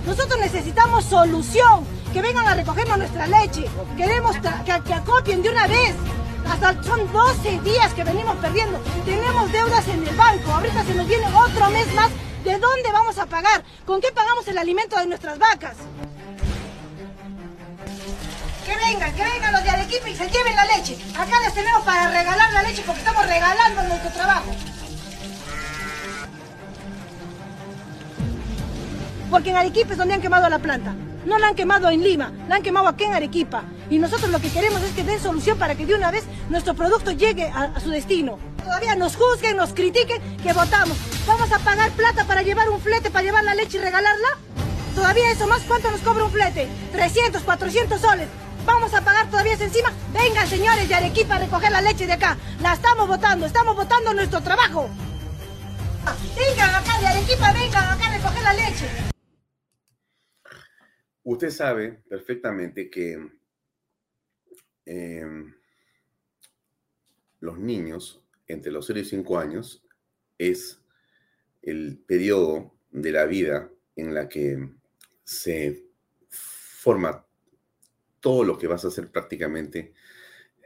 Nosotros 0.06 0.38
necesitamos 0.38 1.04
solución, 1.04 1.84
que 2.12 2.22
vengan 2.22 2.46
a 2.46 2.54
recogernos 2.54 2.98
nuestra 2.98 3.26
leche. 3.26 3.64
Queremos 3.96 4.36
que, 4.36 4.82
que 4.84 4.94
acopien 4.94 5.42
de 5.42 5.50
una 5.50 5.66
vez. 5.66 5.94
Hasta 6.48 6.80
son 6.84 7.12
12 7.12 7.60
días 7.60 7.92
que 7.94 8.04
venimos 8.04 8.36
perdiendo. 8.36 8.78
Tenemos 9.04 9.50
deudas 9.50 9.86
en 9.88 10.06
el 10.06 10.14
banco. 10.14 10.52
Ahorita 10.52 10.84
se 10.84 10.94
nos 10.94 11.08
viene 11.08 11.26
otro 11.34 11.70
mes 11.70 11.92
más. 11.94 12.10
¿De 12.44 12.58
dónde 12.58 12.92
vamos 12.92 13.18
a 13.18 13.26
pagar? 13.26 13.64
¿Con 13.84 14.00
qué 14.00 14.12
pagamos 14.12 14.46
el 14.46 14.58
alimento 14.58 14.96
de 14.96 15.06
nuestras 15.06 15.38
vacas? 15.38 15.76
Que 18.66 18.74
vengan, 18.74 19.14
que 19.14 19.22
vengan 19.22 19.52
los 19.52 19.62
de 19.62 19.70
Arequipa 19.70 20.08
y 20.08 20.16
se 20.16 20.28
lleven 20.28 20.56
la 20.56 20.64
leche. 20.76 20.98
Acá 21.16 21.40
les 21.40 21.54
tenemos 21.54 21.84
para 21.84 22.10
regalar 22.10 22.52
la 22.52 22.62
leche 22.62 22.82
porque 22.84 22.98
estamos 22.98 23.24
regalando 23.24 23.82
nuestro 23.84 24.10
trabajo. 24.10 24.56
Porque 29.30 29.50
en 29.50 29.56
Arequipa 29.56 29.92
es 29.92 29.98
donde 29.98 30.14
han 30.14 30.20
quemado 30.20 30.48
la 30.48 30.58
planta. 30.58 30.96
No 31.26 31.38
la 31.38 31.46
han 31.46 31.54
quemado 31.54 31.90
en 31.90 32.02
Lima, 32.02 32.32
la 32.48 32.56
han 32.56 32.62
quemado 32.64 32.88
aquí 32.88 33.04
en 33.04 33.14
Arequipa. 33.14 33.62
Y 33.88 34.00
nosotros 34.00 34.32
lo 34.32 34.40
que 34.40 34.50
queremos 34.50 34.82
es 34.82 34.92
que 34.94 35.04
den 35.04 35.20
solución 35.20 35.56
para 35.58 35.76
que 35.76 35.86
de 35.86 35.94
una 35.94 36.10
vez 36.10 36.24
nuestro 36.48 36.74
producto 36.74 37.12
llegue 37.12 37.44
a, 37.44 37.78
su 37.78 37.90
destino. 37.90 38.36
Todavía 38.64 38.96
nos 38.96 39.14
juzguen, 39.14 39.56
nos 39.56 39.74
critiquen, 39.74 40.20
que 40.38 40.52
votamos. 40.52 40.96
¿Vamos 41.24 41.52
a 41.52 41.60
pagar 41.60 41.92
plata 41.92 42.24
para 42.24 42.42
llevar 42.42 42.68
un 42.70 42.80
flete, 42.80 43.12
para 43.12 43.22
llevar 43.22 43.44
la 43.44 43.54
leche 43.54 43.78
y 43.78 43.80
regalarla? 43.80 44.28
Todavía 44.96 45.30
eso 45.30 45.46
más, 45.46 45.62
¿cuánto 45.68 45.88
nos 45.92 46.00
cobra 46.00 46.24
un 46.24 46.32
flete? 46.32 46.66
300, 46.90 47.42
400 47.42 48.00
soles. 48.00 48.28
¿Vamos 48.66 48.92
a 48.94 49.04
pagar 49.04 49.30
todavía 49.30 49.52
encima? 49.54 49.92
Vengan, 50.12 50.46
señores 50.48 50.88
de 50.88 50.94
Arequipa, 50.94 51.36
a 51.36 51.38
recoger 51.38 51.70
la 51.70 51.80
leche 51.80 52.04
de 52.04 52.14
acá. 52.14 52.36
La 52.60 52.74
estamos 52.74 53.06
votando, 53.06 53.46
estamos 53.46 53.76
votando 53.76 54.12
nuestro 54.12 54.42
trabajo. 54.42 54.90
Vengan 56.36 56.74
acá 56.74 56.98
de 57.00 57.06
Arequipa, 57.06 57.52
vengan 57.52 57.84
acá 57.84 58.06
a 58.06 58.16
recoger 58.16 58.42
la 58.42 58.52
leche. 58.54 58.86
Usted 61.22 61.50
sabe 61.50 61.92
perfectamente 62.08 62.90
que 62.90 63.30
em, 64.84 65.54
los 67.40 67.58
niños 67.58 68.22
entre 68.48 68.72
los 68.72 68.86
0 68.86 69.00
y 69.00 69.04
5 69.04 69.38
años 69.38 69.84
es 70.38 70.80
el 71.62 71.98
periodo 72.06 72.74
de 72.90 73.12
la 73.12 73.26
vida 73.26 73.70
en 73.94 74.12
la 74.14 74.28
que 74.28 74.70
se 75.24 75.84
forma 76.28 77.25
todo 78.26 78.42
lo 78.42 78.58
que 78.58 78.66
vas 78.66 78.84
a 78.84 78.88
hacer 78.88 79.08
prácticamente 79.08 79.92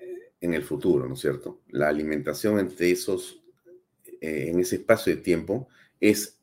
eh, 0.00 0.32
en 0.40 0.54
el 0.54 0.62
futuro, 0.62 1.06
¿no 1.06 1.12
es 1.12 1.20
cierto? 1.20 1.60
La 1.68 1.88
alimentación 1.88 2.58
entre 2.58 2.90
esos, 2.90 3.44
eh, 4.22 4.46
en 4.48 4.60
ese 4.60 4.76
espacio 4.76 5.14
de 5.14 5.20
tiempo, 5.20 5.68
es 6.00 6.38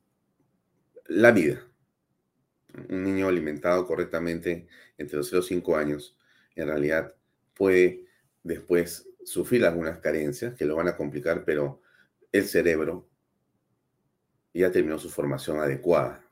la 1.08 1.32
vida 1.32 1.68
un 2.88 3.04
niño 3.04 3.28
alimentado 3.28 3.88
correctamente 3.88 4.68
entre 5.00 5.18
los 5.18 5.28
0 5.32 5.42
y 5.44 5.48
5 5.48 5.76
años, 5.76 6.16
en 6.56 6.68
realidad 6.68 7.16
puede 7.56 8.06
después 8.44 9.10
sufrir 9.24 9.66
algunas 9.66 9.98
carencias 9.98 10.54
que 10.54 10.66
lo 10.66 10.76
van 10.76 10.88
a 10.88 10.96
complicar, 10.96 11.44
pero 11.46 11.82
el 12.32 12.46
cerebro 12.46 13.10
ya 14.54 14.72
terminó 14.72 15.00
su 15.00 15.10
formación 15.10 15.58
adecuada. 15.58 16.24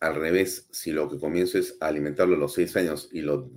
Al 0.00 0.14
revés, 0.14 0.66
si 0.70 0.92
lo 0.92 1.10
que 1.10 1.18
comienzo 1.18 1.58
es 1.58 1.76
alimentarlo 1.78 2.34
a 2.34 2.38
los 2.38 2.54
6 2.54 2.76
años 2.76 3.10
y 3.12 3.20
lo 3.20 3.50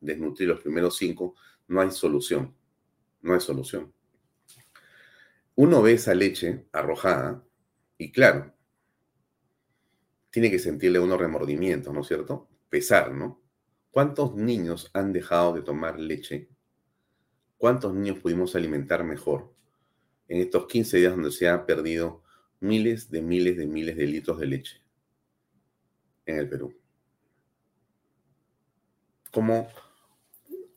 desnutrir 0.00 0.48
los 0.48 0.60
primeros 0.60 0.96
5, 0.96 1.36
no 1.68 1.80
hay 1.80 1.92
solución. 1.92 2.54
No 3.22 3.34
hay 3.34 3.40
solución. 3.40 3.92
Uno 5.54 5.80
ve 5.80 5.92
esa 5.92 6.14
leche 6.14 6.66
arrojada 6.72 7.44
y 7.96 8.10
claro, 8.10 8.52
tiene 10.30 10.50
que 10.50 10.58
sentirle 10.58 10.98
unos 10.98 11.20
remordimientos, 11.20 11.94
¿no 11.94 12.00
es 12.00 12.08
cierto? 12.08 12.48
Pesar, 12.68 13.12
¿no? 13.12 13.40
¿Cuántos 13.92 14.34
niños 14.34 14.90
han 14.94 15.12
dejado 15.12 15.52
de 15.52 15.62
tomar 15.62 16.00
leche? 16.00 16.48
¿Cuántos 17.56 17.94
niños 17.94 18.18
pudimos 18.18 18.56
alimentar 18.56 19.04
mejor 19.04 19.54
en 20.26 20.40
estos 20.40 20.66
15 20.66 20.96
días 20.96 21.12
donde 21.12 21.30
se 21.30 21.48
han 21.48 21.66
perdido 21.66 22.24
miles 22.58 23.10
de 23.10 23.22
miles 23.22 23.56
de 23.56 23.66
miles 23.66 23.96
de 23.96 24.06
litros 24.06 24.40
de 24.40 24.46
leche 24.46 24.81
en 26.26 26.38
el 26.38 26.48
Perú? 26.48 26.74
¿Cómo 29.30 29.68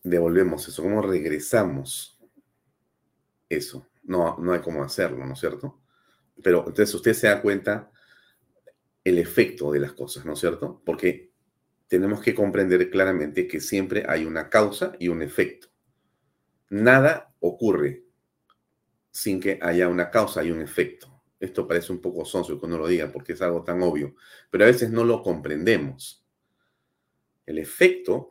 devolvemos 0.03 0.67
eso? 0.67 0.83
¿Cómo 0.83 1.01
regresamos 1.01 2.19
eso? 3.49 3.87
No, 4.03 4.37
no 4.37 4.53
hay 4.53 4.61
cómo 4.61 4.83
hacerlo, 4.83 5.25
¿no 5.25 5.33
es 5.33 5.39
cierto? 5.39 5.81
Pero 6.41 6.59
entonces 6.59 6.93
usted 6.93 7.13
se 7.13 7.27
da 7.27 7.41
cuenta 7.41 7.91
el 9.03 9.17
efecto 9.19 9.71
de 9.71 9.79
las 9.79 9.93
cosas, 9.93 10.25
¿no 10.25 10.33
es 10.33 10.39
cierto? 10.39 10.81
Porque 10.85 11.31
tenemos 11.87 12.21
que 12.21 12.33
comprender 12.33 12.89
claramente 12.89 13.47
que 13.47 13.59
siempre 13.59 14.05
hay 14.07 14.25
una 14.25 14.49
causa 14.49 14.93
y 14.99 15.07
un 15.07 15.21
efecto. 15.21 15.67
Nada 16.69 17.33
ocurre 17.39 18.03
sin 19.11 19.39
que 19.39 19.59
haya 19.61 19.87
una 19.87 20.09
causa 20.09 20.43
y 20.43 20.51
un 20.51 20.61
efecto. 20.61 21.14
Esto 21.39 21.67
parece 21.67 21.91
un 21.91 21.99
poco 21.99 22.25
sonso 22.25 22.59
que 22.59 22.65
uno 22.65 22.77
lo 22.77 22.87
diga 22.87 23.11
porque 23.11 23.33
es 23.33 23.41
algo 23.41 23.63
tan 23.63 23.81
obvio, 23.83 24.15
pero 24.49 24.63
a 24.63 24.67
veces 24.67 24.89
no 24.89 25.03
lo 25.03 25.21
comprendemos. 25.21 26.25
El 27.45 27.59
efecto 27.59 28.29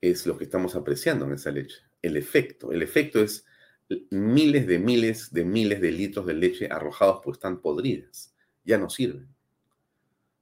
es 0.00 0.26
lo 0.26 0.38
que 0.38 0.44
estamos 0.44 0.76
apreciando 0.76 1.26
en 1.26 1.32
esa 1.32 1.50
leche. 1.50 1.78
El 2.02 2.16
efecto. 2.16 2.72
El 2.72 2.82
efecto 2.82 3.20
es 3.20 3.44
miles 4.10 4.66
de 4.66 4.78
miles 4.78 5.32
de 5.32 5.44
miles 5.44 5.80
de 5.80 5.90
litros 5.90 6.26
de 6.26 6.34
leche 6.34 6.68
arrojados 6.70 7.20
pues 7.24 7.36
están 7.36 7.60
podridas. 7.60 8.34
Ya 8.64 8.78
no 8.78 8.88
sirven 8.88 9.28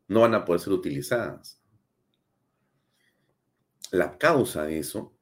no 0.09 0.21
van 0.23 0.35
a 0.35 0.45
poder 0.45 0.61
ser 0.61 0.73
utilizadas. 0.73 1.61
la 3.91 4.19
causa 4.19 4.65
de 4.65 4.79
eso 4.81 5.15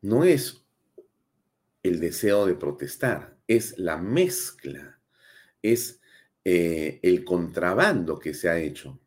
no 0.00 0.24
es 0.24 0.64
el 1.84 2.00
deseo 2.00 2.44
de 2.44 2.56
protestar, 2.56 3.35
es 3.46 3.78
la 3.78 3.96
mezcla, 3.96 5.00
es 5.62 6.00
eh, 6.44 7.00
el 7.02 7.24
contrabando 7.24 8.18
que 8.18 8.34
se 8.34 8.48
ha 8.48 8.58
hecho 8.58 8.98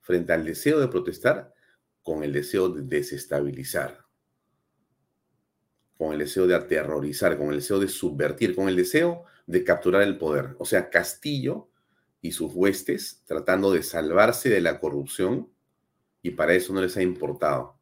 frente 0.00 0.32
al 0.32 0.44
deseo 0.44 0.78
de 0.78 0.88
protestar 0.88 1.52
con 2.02 2.22
el 2.22 2.32
deseo 2.32 2.68
de 2.68 2.82
desestabilizar, 2.82 4.04
con 5.98 6.12
el 6.12 6.20
deseo 6.20 6.46
de 6.46 6.54
aterrorizar, 6.54 7.36
con 7.36 7.48
el 7.48 7.56
deseo 7.56 7.80
de 7.80 7.88
subvertir, 7.88 8.54
con 8.54 8.68
el 8.68 8.76
deseo 8.76 9.24
de 9.46 9.64
capturar 9.64 10.02
el 10.02 10.18
poder. 10.18 10.54
O 10.58 10.64
sea, 10.64 10.90
Castillo 10.90 11.68
y 12.20 12.32
sus 12.32 12.52
huestes 12.54 13.22
tratando 13.24 13.72
de 13.72 13.82
salvarse 13.82 14.48
de 14.48 14.60
la 14.60 14.78
corrupción 14.78 15.50
y 16.22 16.30
para 16.30 16.54
eso 16.54 16.72
no 16.72 16.80
les 16.80 16.96
ha 16.96 17.02
importado. 17.02 17.76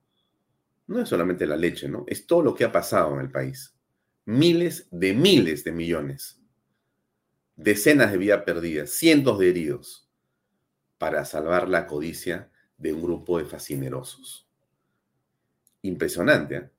No 0.87 1.01
es 1.01 1.09
solamente 1.09 1.47
la 1.47 1.57
leche, 1.57 1.89
¿no? 1.89 2.05
Es 2.07 2.27
todo 2.27 2.43
lo 2.43 2.55
que 2.55 2.65
ha 2.65 2.73
pasado 2.73 3.15
en 3.15 3.21
el 3.21 3.31
país. 3.31 3.74
Miles 4.27 4.89
de 4.91 5.13
miles 5.13 5.65
de 5.65 5.73
millones. 5.73 6.41
Decenas 7.57 8.11
de 8.11 8.19
vidas 8.19 8.43
perdidas, 8.45 8.91
cientos 8.91 9.39
de 9.39 9.51
heridos 9.51 10.09
para 10.99 11.25
salvar 11.25 11.69
la 11.69 11.87
codicia 11.87 12.51
de 12.79 12.93
un 12.93 13.03
grupo 13.03 13.39
de 13.39 13.45
fascinerosos. 13.45 14.49
Impresionante, 15.83 16.57
¿eh? 16.57 16.71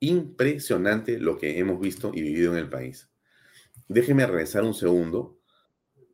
Impresionante 0.00 1.18
lo 1.18 1.38
que 1.38 1.58
hemos 1.58 1.80
visto 1.80 2.12
y 2.14 2.20
vivido 2.20 2.52
en 2.52 2.58
el 2.58 2.68
país. 2.68 3.10
Déjeme 3.88 4.26
regresar 4.26 4.62
un 4.62 4.74
segundo, 4.74 5.38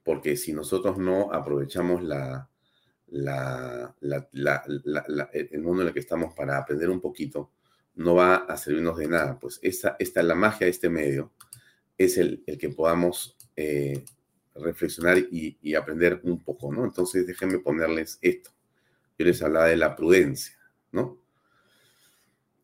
porque 0.04 0.36
si 0.36 0.52
nosotros 0.52 0.96
no 0.96 1.32
aprovechamos 1.32 2.02
la, 2.02 2.48
la, 3.08 3.94
el 5.32 5.62
mundo 5.62 5.82
en 5.82 5.88
el 5.88 5.94
que 5.94 6.00
estamos 6.00 6.34
para 6.34 6.56
aprender 6.56 6.88
un 6.88 7.00
poquito, 7.00 7.50
no 8.00 8.14
va 8.14 8.36
a 8.36 8.56
servirnos 8.56 8.96
de 8.98 9.08
nada. 9.08 9.38
Pues 9.38 9.58
esta, 9.62 9.96
esta 9.98 10.22
la 10.22 10.34
magia 10.34 10.64
de 10.64 10.70
este 10.70 10.88
medio, 10.88 11.32
es 11.98 12.16
el, 12.16 12.42
el 12.46 12.56
que 12.56 12.70
podamos 12.70 13.36
eh, 13.56 14.02
reflexionar 14.54 15.18
y, 15.18 15.58
y, 15.60 15.74
aprender 15.74 16.20
un 16.24 16.42
poco, 16.42 16.72
¿no? 16.72 16.84
Entonces 16.84 17.26
déjenme 17.26 17.58
ponerles 17.58 18.18
esto. 18.22 18.50
Yo 19.18 19.26
les 19.26 19.42
hablaba 19.42 19.66
de 19.66 19.76
la 19.76 19.94
prudencia, 19.94 20.56
¿no? 20.92 21.18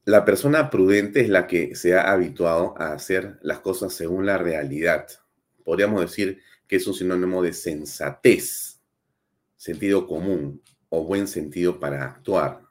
La 0.07 0.24
persona 0.24 0.70
prudente 0.70 1.20
es 1.20 1.28
la 1.28 1.47
que 1.47 1.74
se 1.74 1.95
ha 1.95 2.11
habituado 2.12 2.74
a 2.78 2.93
hacer 2.93 3.39
las 3.43 3.59
cosas 3.61 3.93
según 3.93 4.24
la 4.24 4.39
realidad. 4.39 5.07
Podríamos 5.64 6.01
decir 6.01 6.41
que 6.66 6.76
es 6.76 6.87
un 6.87 6.95
sinónimo 6.95 7.43
de 7.43 7.53
sensatez 7.53 8.80
sentido 9.57 10.07
común 10.07 10.62
o 10.89 11.05
buen 11.05 11.26
sentido 11.26 11.78
para 11.78 12.05
actuar. 12.05 12.65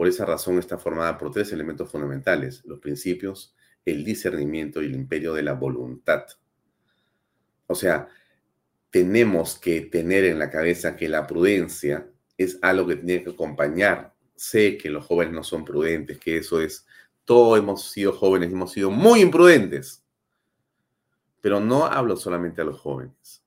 Por 0.00 0.08
esa 0.08 0.24
razón 0.24 0.58
está 0.58 0.78
formada 0.78 1.18
por 1.18 1.30
tres 1.30 1.52
elementos 1.52 1.90
fundamentales, 1.90 2.64
los 2.64 2.78
principios, 2.80 3.54
el 3.84 4.02
discernimiento 4.02 4.80
y 4.80 4.86
el 4.86 4.94
imperio 4.94 5.34
de 5.34 5.42
la 5.42 5.52
voluntad. 5.52 6.24
O 7.66 7.74
sea, 7.74 8.08
tenemos 8.88 9.58
que 9.58 9.82
tener 9.82 10.24
en 10.24 10.38
la 10.38 10.48
cabeza 10.48 10.96
que 10.96 11.06
la 11.06 11.26
prudencia 11.26 12.08
es 12.38 12.58
algo 12.62 12.86
que 12.86 12.96
tiene 12.96 13.22
que 13.22 13.28
acompañar. 13.32 14.14
Sé 14.34 14.78
que 14.78 14.88
los 14.88 15.04
jóvenes 15.04 15.34
no 15.34 15.44
son 15.44 15.66
prudentes, 15.66 16.18
que 16.18 16.38
eso 16.38 16.62
es, 16.62 16.86
todos 17.26 17.58
hemos 17.58 17.90
sido 17.90 18.14
jóvenes, 18.14 18.50
hemos 18.50 18.72
sido 18.72 18.90
muy 18.90 19.20
imprudentes. 19.20 20.02
Pero 21.42 21.60
no 21.60 21.84
hablo 21.84 22.16
solamente 22.16 22.62
a 22.62 22.64
los 22.64 22.80
jóvenes 22.80 23.39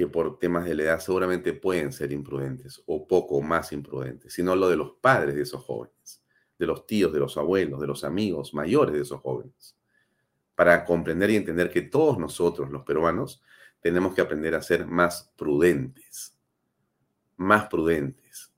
que 0.00 0.06
por 0.06 0.38
temas 0.38 0.64
de 0.64 0.74
la 0.74 0.84
edad 0.84 1.00
seguramente 1.00 1.52
pueden 1.52 1.92
ser 1.92 2.10
imprudentes 2.10 2.82
o 2.86 3.06
poco 3.06 3.42
más 3.42 3.70
imprudentes, 3.70 4.32
sino 4.32 4.56
lo 4.56 4.70
de 4.70 4.76
los 4.76 4.92
padres 4.92 5.34
de 5.34 5.42
esos 5.42 5.62
jóvenes, 5.62 6.24
de 6.58 6.64
los 6.64 6.86
tíos, 6.86 7.12
de 7.12 7.18
los 7.18 7.36
abuelos, 7.36 7.82
de 7.82 7.86
los 7.86 8.02
amigos 8.02 8.54
mayores 8.54 8.94
de 8.94 9.02
esos 9.02 9.20
jóvenes, 9.20 9.76
para 10.54 10.86
comprender 10.86 11.28
y 11.28 11.36
entender 11.36 11.68
que 11.68 11.82
todos 11.82 12.16
nosotros, 12.16 12.70
los 12.70 12.82
peruanos, 12.82 13.42
tenemos 13.82 14.14
que 14.14 14.22
aprender 14.22 14.54
a 14.54 14.62
ser 14.62 14.86
más 14.86 15.34
prudentes, 15.36 16.34
más 17.36 17.66
prudentes, 17.66 18.54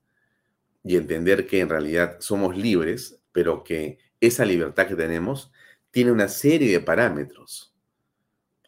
y 0.81 0.95
entender 0.95 1.45
que 1.45 1.59
en 1.59 1.67
realidad 1.67 2.21
somos 2.21 2.55
libres, 2.55 3.19
pero 3.33 3.65
que 3.65 3.97
esa 4.21 4.45
libertad 4.45 4.87
que 4.87 4.95
tenemos 4.95 5.51
tiene 5.91 6.13
una 6.13 6.29
serie 6.29 6.71
de 6.71 6.79
parámetros 6.79 7.72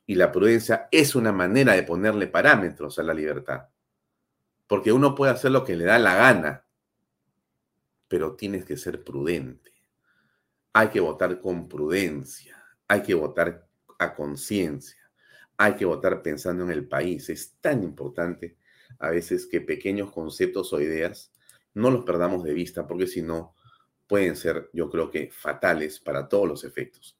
y 0.06 0.16
la 0.16 0.32
prudencia 0.32 0.88
es 0.92 1.16
una 1.16 1.32
manera 1.32 1.74
de 1.74 1.84
ponerle 1.84 2.28
parámetros 2.28 3.00
a 3.00 3.04
la 3.04 3.14
libertad. 3.14 3.70
Porque 4.68 4.92
uno 4.92 5.16
puede 5.16 5.32
hacer 5.32 5.52
lo 5.52 5.64
que 5.64 5.76
le 5.76 5.86
da 5.86 6.00
la 6.00 6.16
gana, 6.16 6.66
pero 8.08 8.36
tienes 8.36 8.66
que 8.66 8.78
ser 8.78 9.04
prudente. 9.04 9.72
Hay 10.74 10.90
que 10.90 11.00
votar 11.00 11.40
con 11.40 11.68
prudencia, 11.68 12.64
hay 12.88 13.02
que 13.02 13.14
votar 13.14 13.68
a 13.98 14.14
conciencia, 14.14 15.12
hay 15.58 15.76
que 15.76 15.86
votar 15.86 16.22
pensando 16.22 16.64
en 16.64 16.72
el 16.72 16.88
país. 16.88 17.30
Es 17.30 17.56
tan 17.62 17.84
importante 17.84 18.58
a 19.00 19.10
veces 19.10 19.48
que 19.48 19.62
pequeños 19.62 20.12
conceptos 20.12 20.72
o 20.74 20.82
ideas 20.82 21.32
no 21.74 21.92
los 21.92 22.06
perdamos 22.06 22.44
de 22.44 22.54
vista, 22.54 22.88
porque 22.88 23.08
si 23.08 23.22
no, 23.22 23.56
pueden 24.08 24.36
ser, 24.36 24.70
yo 24.74 24.90
creo 24.90 25.10
que, 25.10 25.32
fatales 25.32 26.00
para 26.00 26.28
todos 26.28 26.48
los 26.48 26.64
efectos. 26.64 27.18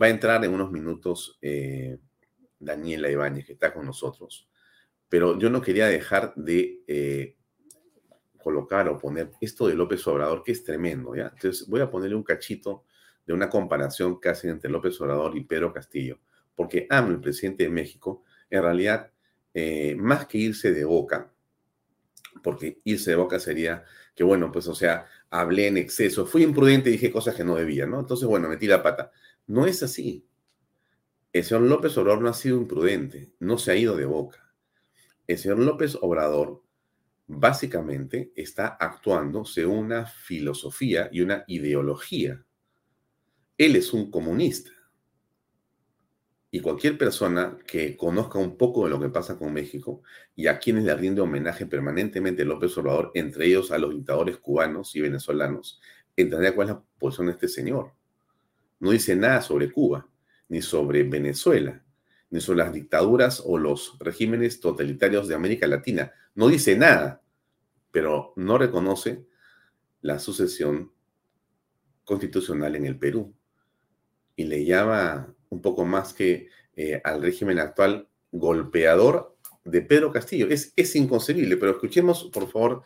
Va 0.00 0.06
a 0.06 0.10
entrar 0.10 0.44
en 0.44 0.52
unos 0.52 0.72
minutos 0.72 1.38
eh, 1.40 1.98
Daniela 2.58 3.10
Ibáñez, 3.10 3.46
que 3.46 3.52
está 3.52 3.72
con 3.72 3.86
nosotros, 3.86 4.48
pero 5.08 5.38
yo 5.38 5.50
no 5.50 5.60
quería 5.60 5.86
dejar 5.86 6.34
de 6.34 6.82
eh, 6.86 7.36
colocar 8.38 8.88
o 8.88 8.98
poner 8.98 9.30
esto 9.40 9.68
de 9.68 9.74
López 9.74 10.06
Obrador, 10.06 10.42
que 10.42 10.52
es 10.52 10.64
tremendo, 10.64 11.14
¿ya? 11.14 11.30
Entonces 11.32 11.66
voy 11.68 11.80
a 11.80 11.90
ponerle 11.90 12.16
un 12.16 12.22
cachito 12.22 12.84
de 13.26 13.32
una 13.32 13.48
comparación 13.48 14.18
casi 14.18 14.48
entre 14.48 14.70
López 14.70 15.00
Obrador 15.00 15.36
y 15.36 15.44
Pedro 15.44 15.72
Castillo, 15.72 16.18
porque 16.54 16.86
AMLO, 16.90 17.14
el 17.14 17.20
presidente 17.20 17.64
de 17.64 17.70
México, 17.70 18.22
en 18.50 18.62
realidad, 18.62 19.10
eh, 19.54 19.94
más 19.96 20.26
que 20.26 20.38
irse 20.38 20.72
de 20.72 20.84
boca, 20.84 21.32
porque 22.42 22.80
irse 22.84 23.10
de 23.10 23.16
boca 23.16 23.38
sería 23.38 23.84
que, 24.14 24.24
bueno, 24.24 24.52
pues, 24.52 24.68
o 24.68 24.74
sea, 24.74 25.06
hablé 25.30 25.68
en 25.68 25.76
exceso, 25.78 26.26
fui 26.26 26.42
imprudente 26.42 26.90
y 26.90 26.92
dije 26.92 27.10
cosas 27.10 27.34
que 27.34 27.44
no 27.44 27.56
debía, 27.56 27.86
¿no? 27.86 28.00
Entonces, 28.00 28.28
bueno, 28.28 28.48
metí 28.48 28.66
la 28.66 28.82
pata. 28.82 29.10
No 29.46 29.66
es 29.66 29.82
así. 29.82 30.26
El 31.32 31.44
señor 31.44 31.64
López 31.64 31.96
Obrador 31.98 32.22
no 32.22 32.28
ha 32.28 32.34
sido 32.34 32.56
imprudente, 32.56 33.32
no 33.40 33.58
se 33.58 33.72
ha 33.72 33.76
ido 33.76 33.96
de 33.96 34.06
boca. 34.06 34.54
El 35.26 35.38
señor 35.38 35.58
López 35.58 35.96
Obrador 36.00 36.62
básicamente 37.26 38.32
está 38.36 38.68
actuando 38.68 39.44
según 39.44 39.78
una 39.78 40.06
filosofía 40.06 41.08
y 41.12 41.22
una 41.22 41.44
ideología. 41.46 42.44
Él 43.58 43.76
es 43.76 43.92
un 43.92 44.10
comunista. 44.10 44.70
Y 46.50 46.60
cualquier 46.60 46.96
persona 46.96 47.58
que 47.66 47.96
conozca 47.96 48.38
un 48.38 48.56
poco 48.56 48.84
de 48.84 48.90
lo 48.90 49.00
que 49.00 49.08
pasa 49.08 49.36
con 49.36 49.52
México 49.52 50.02
y 50.36 50.46
a 50.46 50.60
quienes 50.60 50.84
le 50.84 50.94
rinde 50.94 51.20
homenaje 51.20 51.66
permanentemente 51.66 52.44
López 52.44 52.78
Obrador, 52.78 53.10
entre 53.14 53.46
ellos 53.46 53.72
a 53.72 53.78
los 53.78 53.90
dictadores 53.92 54.36
cubanos 54.38 54.94
y 54.94 55.00
venezolanos, 55.00 55.80
entenderá 56.16 56.54
cuál 56.54 56.68
es 56.68 56.74
la 56.74 56.84
posición 56.98 57.26
de 57.26 57.32
este 57.32 57.48
señor. 57.48 57.92
No 58.84 58.90
dice 58.90 59.16
nada 59.16 59.40
sobre 59.40 59.72
Cuba 59.72 60.06
ni 60.46 60.60
sobre 60.60 61.04
Venezuela, 61.04 61.82
ni 62.28 62.38
sobre 62.42 62.58
las 62.58 62.72
dictaduras 62.74 63.42
o 63.42 63.56
los 63.56 63.96
regímenes 63.98 64.60
totalitarios 64.60 65.26
de 65.26 65.34
América 65.34 65.66
Latina. 65.66 66.12
No 66.34 66.48
dice 66.48 66.76
nada, 66.76 67.22
pero 67.90 68.34
no 68.36 68.58
reconoce 68.58 69.24
la 70.02 70.18
sucesión 70.18 70.92
constitucional 72.04 72.76
en 72.76 72.84
el 72.84 72.98
Perú. 72.98 73.34
Y 74.36 74.44
le 74.44 74.66
llama 74.66 75.34
un 75.48 75.62
poco 75.62 75.86
más 75.86 76.12
que 76.12 76.50
eh, 76.76 77.00
al 77.04 77.22
régimen 77.22 77.60
actual 77.60 78.06
golpeador 78.32 79.34
de 79.64 79.80
Pedro 79.80 80.12
Castillo. 80.12 80.46
Es, 80.50 80.74
es 80.76 80.94
inconcebible, 80.94 81.56
pero 81.56 81.72
escuchemos, 81.72 82.24
por 82.24 82.50
favor, 82.50 82.82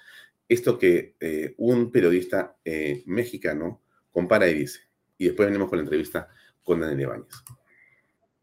esto 0.48 0.78
que 0.78 1.16
eh, 1.18 1.56
un 1.56 1.90
periodista 1.90 2.56
eh, 2.64 3.02
mexicano 3.04 3.82
compara 4.12 4.48
y 4.48 4.60
dice. 4.60 4.87
Y 5.18 5.26
después 5.26 5.48
venimos 5.48 5.68
con 5.68 5.78
la 5.78 5.82
entrevista 5.82 6.28
con 6.64 6.80
Daniel 6.80 7.00
Ibáñez 7.00 7.42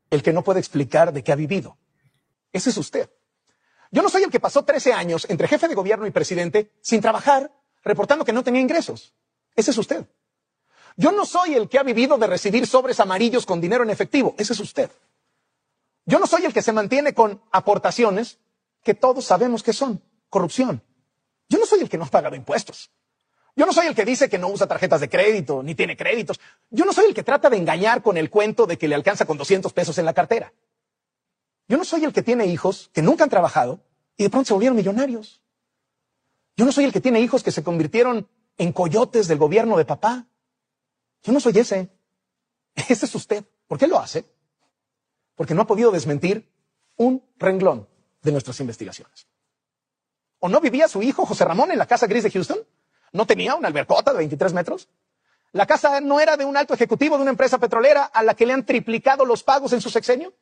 el 0.10 0.24
que 0.24 0.34
no 0.34 0.44
puede 0.44 0.60
explicar 0.60 1.14
de 1.14 1.24
qué 1.24 1.32
ha 1.32 1.36
vivido. 1.36 1.78
Ese 2.52 2.70
es 2.70 2.78
usted. 2.78 3.10
Yo 3.92 4.02
no 4.02 4.10
soy 4.10 4.24
el 4.24 4.32
que 4.32 4.40
pasó 4.40 4.64
13 4.64 4.94
años 4.94 5.26
entre 5.30 5.48
jefe 5.48 5.68
de 5.68 5.76
gobierno 5.76 6.08
y 6.08 6.12
presidente 6.12 6.72
sin 6.82 7.02
trabajar, 7.02 7.52
reportando 7.84 8.26
que 8.26 8.34
no 8.34 8.44
tenía 8.44 8.62
ingresos. 8.62 9.14
Ese 9.56 9.72
es 9.72 9.78
usted. 9.78 10.06
Yo 10.98 11.12
no 11.12 11.26
soy 11.26 11.56
el 11.56 11.70
que 11.70 11.78
ha 11.78 11.84
vivido 11.84 12.18
de 12.18 12.28
recibir 12.28 12.66
sobres 12.68 13.00
amarillos 13.00 13.46
con 13.46 13.62
dinero 13.62 13.84
en 13.84 13.90
efectivo. 13.90 14.36
Ese 14.38 14.54
es 14.54 14.60
usted. 14.60 14.90
Yo 16.06 16.20
no 16.20 16.28
soy 16.28 16.46
el 16.46 16.54
que 16.54 16.62
se 16.62 16.72
mantiene 16.72 17.14
con 17.14 17.42
aportaciones 17.52 18.40
que 18.84 18.94
todos 18.94 19.26
sabemos 19.26 19.64
que 19.64 19.74
son 19.74 20.02
corrupción. 20.30 20.82
Yo 21.50 21.60
no 21.60 21.66
soy 21.66 21.82
el 21.82 21.90
que 21.90 21.98
no 21.98 22.06
ha 22.06 22.10
pagado 22.10 22.36
impuestos. 22.36 22.92
Yo 23.56 23.66
no 23.66 23.72
soy 23.72 23.88
el 23.88 23.96
que 23.96 24.04
dice 24.04 24.30
que 24.30 24.38
no 24.38 24.50
usa 24.50 24.68
tarjetas 24.68 25.00
de 25.00 25.10
crédito, 25.10 25.64
ni 25.64 25.76
tiene 25.76 25.96
créditos. 25.96 26.40
Yo 26.70 26.84
no 26.84 26.92
soy 26.92 27.06
el 27.06 27.14
que 27.14 27.24
trata 27.24 27.50
de 27.50 27.58
engañar 27.58 28.02
con 28.02 28.18
el 28.18 28.30
cuento 28.30 28.68
de 28.68 28.78
que 28.78 28.88
le 28.88 28.96
alcanza 28.96 29.26
con 29.26 29.38
200 29.38 29.72
pesos 29.72 29.98
en 29.98 30.06
la 30.06 30.14
cartera. 30.14 30.54
Yo 31.68 31.78
no 31.78 31.86
soy 31.86 32.04
el 32.04 32.12
que 32.12 32.22
tiene 32.22 32.46
hijos 32.48 32.92
que 32.94 33.02
nunca 33.02 33.24
han 33.24 33.30
trabajado 33.30 33.80
y 34.18 34.24
de 34.24 34.30
pronto 34.30 34.48
se 34.48 34.54
volvieron 34.54 34.76
millonarios. 34.76 35.42
Yo 36.58 36.66
no 36.66 36.72
soy 36.72 36.84
el 36.84 36.92
que 36.92 37.02
tiene 37.02 37.22
hijos 37.22 37.44
que 37.44 37.52
se 37.52 37.64
convirtieron 37.64 38.28
en 38.58 38.74
coyotes 38.74 39.28
del 39.28 39.38
gobierno 39.38 39.78
de 39.78 39.86
papá. 39.86 40.28
Yo 41.24 41.32
no 41.32 41.40
soy 41.40 41.58
ese. 41.58 41.90
Ese 42.76 43.06
es 43.06 43.16
usted. 43.16 43.46
¿Por 43.68 43.78
qué 43.78 43.88
lo 43.88 44.00
hace? 44.00 44.26
Porque 45.36 45.54
no 45.54 45.62
ha 45.62 45.68
podido 45.68 45.92
desmentir 45.92 46.50
un 46.98 47.24
renglón 47.38 47.88
de 48.22 48.32
nuestras 48.32 48.60
investigaciones. 48.60 49.28
¿O 50.40 50.50
no 50.50 50.60
vivía 50.60 50.88
su 50.88 51.02
hijo 51.02 51.26
José 51.26 51.46
Ramón 51.46 51.72
en 51.72 51.78
la 51.78 51.88
casa 51.88 52.08
gris 52.08 52.24
de 52.24 52.32
Houston? 52.32 52.60
¿No 53.16 53.26
tenía 53.26 53.56
una 53.56 53.70
albercota 53.70 54.12
de 54.12 54.18
23 54.18 54.52
metros? 54.52 54.90
¿La 55.54 55.66
casa 55.66 56.02
no 56.02 56.20
era 56.20 56.36
de 56.36 56.44
un 56.44 56.58
alto 56.58 56.74
ejecutivo 56.74 57.16
de 57.16 57.22
una 57.22 57.32
empresa 57.32 57.58
petrolera 57.58 58.04
a 58.04 58.22
la 58.24 58.34
que 58.34 58.46
le 58.46 58.52
han 58.52 58.66
triplicado 58.66 59.24
los 59.24 59.42
pagos 59.42 59.72
en 59.72 59.80
su 59.80 59.90
sexenio? 59.90 60.34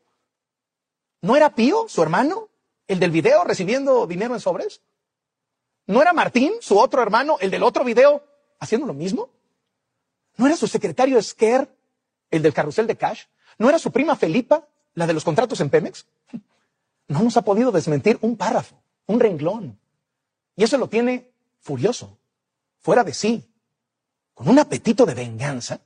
¿No 1.22 1.36
era 1.36 1.54
Pío, 1.54 1.86
su 1.88 2.02
hermano, 2.02 2.50
el 2.88 3.00
del 3.00 3.12
video 3.12 3.44
recibiendo 3.44 4.08
dinero 4.08 4.34
en 4.34 4.40
sobres? 4.40 4.82
¿No 5.86 6.02
era 6.02 6.14
Martín, 6.14 6.54
su 6.62 6.80
otro 6.80 7.04
hermano, 7.04 7.38
el 7.42 7.52
del 7.52 7.62
otro 7.62 7.84
video, 7.84 8.24
haciendo 8.60 8.88
lo 8.88 8.96
mismo? 8.96 9.30
¿No 10.38 10.48
era 10.48 10.58
su 10.58 10.66
secretario 10.66 11.20
Esquer, 11.20 11.70
el 12.32 12.42
del 12.42 12.56
carrusel 12.56 12.88
de 12.88 12.98
cash? 12.98 13.26
¿No 13.60 13.70
era 13.70 13.78
su 13.78 13.92
prima 13.92 14.16
Felipa, 14.16 14.68
la 14.96 15.06
de 15.06 15.14
los 15.14 15.24
contratos 15.24 15.62
en 15.62 15.70
Pemex? 15.70 16.08
No 17.08 17.22
nos 17.22 17.38
ha 17.38 17.44
podido 17.44 17.72
desmentir 17.72 18.18
un 18.22 18.36
párrafo, 18.36 18.82
un 19.06 19.20
renglón. 19.20 19.80
Y 20.56 20.64
eso 20.64 20.80
lo 20.80 20.90
tiene 20.90 21.30
furioso, 21.60 22.18
fuera 22.84 23.04
de 23.04 23.14
sí, 23.14 23.50
con 24.34 24.50
un 24.50 24.60
apetito 24.60 25.06
de 25.06 25.14
venganza 25.14 25.82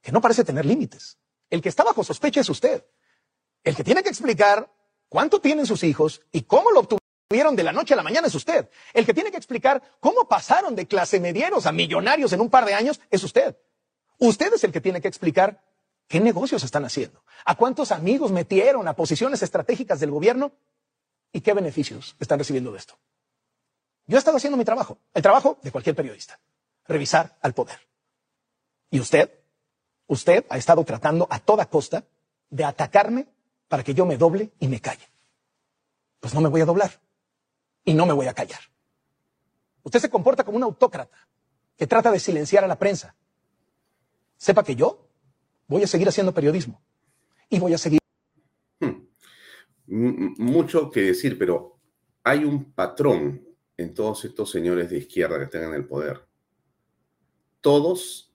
que 0.00 0.12
no 0.12 0.20
parece 0.20 0.44
tener 0.44 0.64
límites. 0.64 1.18
El 1.50 1.60
que 1.60 1.68
está 1.68 1.82
bajo 1.82 2.04
sospecha 2.04 2.40
es 2.40 2.48
usted. 2.48 2.84
El 3.64 3.74
que 3.74 3.84
tiene 3.84 4.02
que 4.02 4.08
explicar 4.08 4.72
cuánto 5.08 5.40
tienen 5.40 5.66
sus 5.66 5.82
hijos 5.82 6.22
y 6.32 6.42
cómo 6.42 6.70
lo 6.70 6.80
obtuvieron 6.80 7.56
de 7.56 7.64
la 7.64 7.72
noche 7.72 7.94
a 7.94 7.96
la 7.96 8.02
mañana 8.02 8.28
es 8.28 8.34
usted. 8.34 8.70
El 8.94 9.04
que 9.04 9.12
tiene 9.12 9.30
que 9.30 9.36
explicar 9.36 9.82
cómo 9.98 10.28
pasaron 10.28 10.76
de 10.76 10.86
clase 10.86 11.20
medieros 11.20 11.66
a 11.66 11.72
millonarios 11.72 12.32
en 12.32 12.40
un 12.40 12.48
par 12.48 12.64
de 12.64 12.74
años 12.74 13.00
es 13.10 13.22
usted. 13.24 13.56
Usted 14.18 14.54
es 14.54 14.64
el 14.64 14.72
que 14.72 14.80
tiene 14.80 15.00
que 15.00 15.08
explicar 15.08 15.64
qué 16.06 16.20
negocios 16.20 16.62
están 16.62 16.84
haciendo, 16.84 17.24
a 17.44 17.56
cuántos 17.56 17.90
amigos 17.90 18.30
metieron 18.30 18.86
a 18.86 18.94
posiciones 18.94 19.42
estratégicas 19.42 19.98
del 20.00 20.10
gobierno 20.10 20.52
y 21.32 21.40
qué 21.40 21.54
beneficios 21.54 22.16
están 22.20 22.38
recibiendo 22.38 22.72
de 22.72 22.78
esto. 22.78 22.98
Yo 24.10 24.16
he 24.16 24.18
estado 24.18 24.38
haciendo 24.38 24.56
mi 24.56 24.64
trabajo, 24.64 24.98
el 25.14 25.22
trabajo 25.22 25.60
de 25.62 25.70
cualquier 25.70 25.94
periodista, 25.94 26.40
revisar 26.88 27.38
al 27.42 27.54
poder. 27.54 27.78
Y 28.90 28.98
usted, 28.98 29.30
usted 30.08 30.44
ha 30.50 30.58
estado 30.58 30.82
tratando 30.82 31.28
a 31.30 31.38
toda 31.38 31.66
costa 31.66 32.04
de 32.50 32.64
atacarme 32.64 33.28
para 33.68 33.84
que 33.84 33.94
yo 33.94 34.04
me 34.06 34.16
doble 34.16 34.50
y 34.58 34.66
me 34.66 34.80
calle. 34.80 35.08
Pues 36.18 36.34
no 36.34 36.40
me 36.40 36.48
voy 36.48 36.60
a 36.60 36.64
doblar 36.64 36.90
y 37.84 37.94
no 37.94 38.04
me 38.04 38.12
voy 38.12 38.26
a 38.26 38.34
callar. 38.34 38.58
Usted 39.84 40.00
se 40.00 40.10
comporta 40.10 40.42
como 40.42 40.56
un 40.56 40.64
autócrata 40.64 41.16
que 41.76 41.86
trata 41.86 42.10
de 42.10 42.18
silenciar 42.18 42.64
a 42.64 42.66
la 42.66 42.80
prensa. 42.80 43.14
Sepa 44.36 44.64
que 44.64 44.74
yo 44.74 45.06
voy 45.68 45.84
a 45.84 45.86
seguir 45.86 46.08
haciendo 46.08 46.34
periodismo 46.34 46.82
y 47.48 47.60
voy 47.60 47.74
a 47.74 47.78
seguir. 47.78 48.00
Hmm. 48.80 49.06
Mucho 49.86 50.90
que 50.90 51.02
decir, 51.02 51.38
pero 51.38 51.78
hay 52.24 52.42
un 52.42 52.72
patrón 52.72 53.49
en 53.80 53.94
todos 53.94 54.26
estos 54.26 54.50
señores 54.50 54.90
de 54.90 54.98
izquierda 54.98 55.38
que 55.38 55.44
están 55.44 55.64
en 55.64 55.74
el 55.74 55.86
poder. 55.86 56.20
Todos 57.62 58.30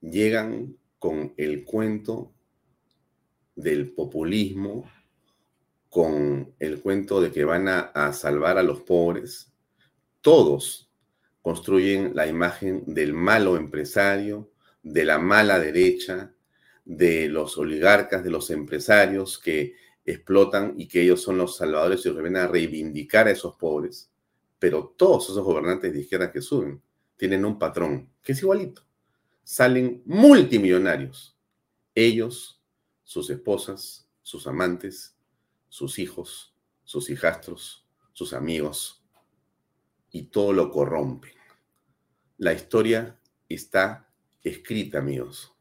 llegan 0.00 0.76
con 1.00 1.34
el 1.36 1.64
cuento 1.64 2.32
del 3.56 3.92
populismo, 3.92 4.88
con 5.88 6.54
el 6.60 6.80
cuento 6.80 7.20
de 7.20 7.32
que 7.32 7.44
van 7.44 7.66
a, 7.68 8.12
salvar 8.12 8.58
a 8.58 8.62
los 8.62 8.82
pobres. 8.82 9.52
Todos 10.20 10.88
construyen 11.42 12.14
la 12.14 12.28
imagen 12.28 12.84
del 12.86 13.12
malo 13.12 13.56
empresario, 13.56 14.52
de 14.84 15.04
la 15.04 15.18
mala 15.18 15.58
derecha, 15.58 16.32
de 16.84 17.28
los 17.28 17.58
oligarcas, 17.58 18.22
de 18.22 18.30
los 18.30 18.50
empresarios 18.50 19.38
que 19.38 19.74
explotan 20.04 20.74
y 20.76 20.86
que 20.86 21.02
ellos 21.02 21.22
son 21.22 21.38
los 21.38 21.56
salvadores 21.56 22.06
y 22.06 22.14
que 22.14 22.38
a 22.38 22.46
reivindicar 22.46 23.26
a 23.26 23.32
esos 23.32 23.56
pobres. 23.56 24.10
Pero 24.58 24.94
todos 24.96 25.24
esos 25.24 25.44
gobernantes 25.44 25.92
de 25.92 26.00
izquierda 26.00 26.32
que 26.32 26.40
suben 26.40 26.82
tienen 27.16 27.44
un 27.44 27.58
patrón 27.58 28.10
que 28.22 28.32
es 28.32 28.42
igualito. 28.42 28.82
Salen 29.42 30.02
multimillonarios. 30.06 31.36
Ellos, 31.94 32.62
sus 33.04 33.30
esposas, 33.30 34.08
sus 34.22 34.46
amantes, 34.46 35.16
sus 35.68 35.98
hijos, 35.98 36.54
sus 36.84 37.10
hijastros, 37.10 37.86
sus 38.12 38.32
amigos, 38.32 39.04
y 40.10 40.24
todo 40.24 40.52
lo 40.52 40.70
corrompen. 40.70 41.32
La 42.38 42.52
historia 42.52 43.20
está 43.48 44.10
escrita, 44.42 44.98
amigos. 44.98 45.54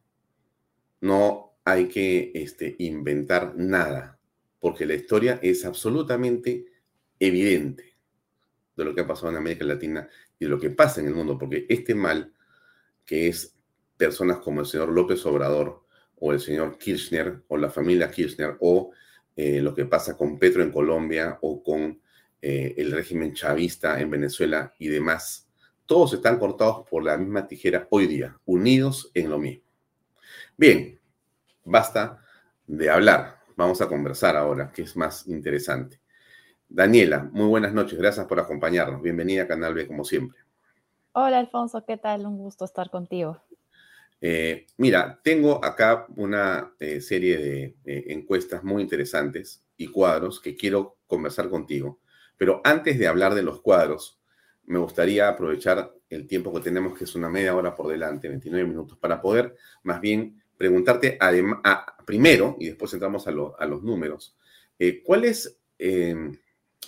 No 1.01 1.57
hay 1.63 1.87
que 1.87 2.31
este, 2.33 2.75
inventar 2.79 3.55
nada, 3.55 4.19
porque 4.59 4.85
la 4.85 4.93
historia 4.93 5.39
es 5.41 5.65
absolutamente 5.65 6.65
evidente 7.19 7.94
de 8.75 8.85
lo 8.85 8.93
que 8.93 9.01
ha 9.01 9.07
pasado 9.07 9.29
en 9.29 9.37
América 9.37 9.65
Latina 9.65 10.07
y 10.39 10.45
de 10.45 10.49
lo 10.49 10.59
que 10.59 10.69
pasa 10.69 11.01
en 11.01 11.07
el 11.07 11.15
mundo, 11.15 11.37
porque 11.37 11.65
este 11.69 11.95
mal, 11.95 12.33
que 13.05 13.27
es 13.27 13.55
personas 13.97 14.39
como 14.39 14.61
el 14.61 14.65
señor 14.65 14.89
López 14.89 15.25
Obrador, 15.25 15.85
o 16.17 16.31
el 16.31 16.39
señor 16.39 16.77
Kirchner 16.77 17.43
o 17.47 17.57
la 17.57 17.69
familia 17.69 18.09
Kirchner 18.09 18.57
o 18.59 18.91
eh, 19.35 19.61
lo 19.61 19.73
que 19.73 19.85
pasa 19.85 20.15
con 20.15 20.39
Petro 20.39 20.63
en 20.63 20.71
Colombia 20.71 21.37
o 21.41 21.61
con 21.61 21.99
eh, 22.41 22.73
el 22.77 22.91
régimen 22.91 23.33
chavista 23.33 23.99
en 23.99 24.09
Venezuela 24.09 24.73
y 24.79 24.87
demás, 24.87 25.49
todos 25.85 26.13
están 26.13 26.39
cortados 26.39 26.87
por 26.89 27.03
la 27.03 27.17
misma 27.17 27.47
tijera 27.47 27.87
hoy 27.89 28.07
día, 28.07 28.39
unidos 28.45 29.11
en 29.13 29.29
lo 29.29 29.39
mismo. 29.39 29.63
Bien, 30.57 30.99
basta 31.63 32.23
de 32.65 32.89
hablar, 32.89 33.39
vamos 33.55 33.81
a 33.81 33.87
conversar 33.87 34.35
ahora, 34.37 34.71
que 34.71 34.83
es 34.83 34.95
más 34.95 35.27
interesante. 35.27 35.99
Daniela, 36.67 37.29
muy 37.31 37.47
buenas 37.47 37.73
noches, 37.73 37.97
gracias 37.97 38.25
por 38.25 38.39
acompañarnos. 38.39 39.01
Bienvenida 39.01 39.43
a 39.43 39.47
Canal 39.47 39.73
B 39.73 39.87
como 39.87 40.03
siempre. 40.03 40.39
Hola 41.13 41.39
Alfonso, 41.39 41.85
¿qué 41.85 41.97
tal? 41.97 42.25
Un 42.25 42.37
gusto 42.37 42.65
estar 42.65 42.89
contigo. 42.89 43.41
Eh, 44.19 44.65
mira, 44.77 45.19
tengo 45.23 45.63
acá 45.63 46.07
una 46.15 46.73
eh, 46.79 46.99
serie 46.99 47.37
de 47.37 47.75
eh, 47.85 48.05
encuestas 48.07 48.63
muy 48.63 48.81
interesantes 48.81 49.63
y 49.77 49.87
cuadros 49.87 50.39
que 50.39 50.55
quiero 50.55 50.97
conversar 51.07 51.49
contigo. 51.49 51.99
Pero 52.37 52.61
antes 52.63 52.97
de 52.97 53.07
hablar 53.07 53.35
de 53.35 53.43
los 53.43 53.61
cuadros, 53.61 54.19
me 54.65 54.79
gustaría 54.79 55.29
aprovechar 55.29 55.93
el 56.09 56.27
tiempo 56.27 56.53
que 56.53 56.61
tenemos, 56.61 56.97
que 56.97 57.03
es 57.03 57.15
una 57.15 57.29
media 57.29 57.55
hora 57.55 57.75
por 57.75 57.87
delante, 57.87 58.27
29 58.27 58.67
minutos, 58.67 58.97
para 58.97 59.21
poder 59.21 59.55
más 59.83 60.01
bien 60.01 60.41
preguntarte 60.57 61.17
primero, 62.05 62.57
y 62.59 62.67
después 62.67 62.93
entramos 62.93 63.27
a, 63.27 63.31
a 63.31 63.65
los 63.65 63.83
números, 63.83 64.35
¿cuál 65.03 65.25
es 65.25 65.59
em, 65.77 66.35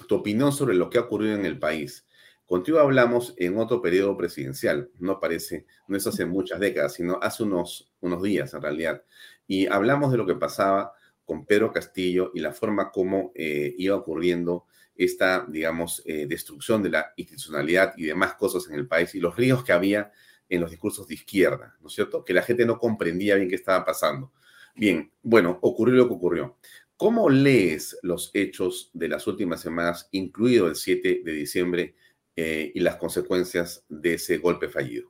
tu 0.05 0.15
opinión 0.15 0.51
sobre 0.51 0.75
lo 0.75 0.89
que 0.89 0.97
ha 0.97 1.01
ocurrido 1.01 1.35
en 1.35 1.45
el 1.45 1.57
país? 1.57 2.05
Contigo 2.45 2.79
hablamos 2.79 3.33
en 3.37 3.57
otro 3.57 3.81
periodo 3.81 4.15
presidencial, 4.15 4.89
no 4.99 5.19
parece, 5.19 5.65
no 5.87 5.97
es 5.97 6.07
hace 6.07 6.25
muchas 6.25 6.59
décadas, 6.59 6.93
sino 6.93 7.19
hace 7.21 7.43
unos, 7.43 7.91
unos 7.99 8.23
días 8.23 8.53
en 8.53 8.61
realidad. 8.61 9.03
Y 9.47 9.67
hablamos 9.67 10.11
de 10.11 10.17
lo 10.17 10.25
que 10.25 10.35
pasaba 10.35 10.93
con 11.25 11.45
Pedro 11.45 11.73
Castillo 11.73 12.31
y 12.33 12.39
la 12.39 12.53
forma 12.53 12.89
como 12.89 13.33
eh, 13.35 13.75
iba 13.77 13.97
ocurriendo 13.97 14.65
esta, 14.95 15.45
digamos, 15.47 16.01
eh, 16.05 16.25
destrucción 16.25 16.81
de 16.81 16.89
la 16.89 17.13
institucionalidad 17.17 17.93
y 17.97 18.05
demás 18.05 18.35
cosas 18.35 18.67
en 18.69 18.75
el 18.75 18.87
país 18.87 19.13
y 19.13 19.19
los 19.19 19.35
ríos 19.35 19.63
que 19.63 19.73
había 19.73 20.11
en 20.49 20.61
los 20.61 20.71
discursos 20.71 21.07
de 21.07 21.15
izquierda, 21.15 21.75
¿no 21.81 21.87
es 21.87 21.93
cierto? 21.93 22.23
Que 22.23 22.33
la 22.33 22.41
gente 22.41 22.65
no 22.65 22.79
comprendía 22.79 23.35
bien 23.35 23.49
qué 23.49 23.55
estaba 23.55 23.83
pasando. 23.83 24.31
Bien, 24.75 25.11
bueno, 25.21 25.59
ocurrió 25.61 25.95
lo 25.95 26.07
que 26.07 26.13
ocurrió. 26.13 26.57
¿Cómo 26.97 27.29
lees 27.29 27.97
los 28.01 28.31
hechos 28.33 28.89
de 28.93 29.07
las 29.07 29.27
últimas 29.27 29.61
semanas, 29.61 30.09
incluido 30.11 30.67
el 30.67 30.75
7 30.75 31.21
de 31.23 31.31
diciembre 31.31 31.95
eh, 32.39 32.71
y 32.75 32.81
las 32.81 32.97
consecuencias 32.97 33.83
de 33.89 34.13
ese 34.13 34.37
golpe 34.37 34.69
fallido. 34.69 35.09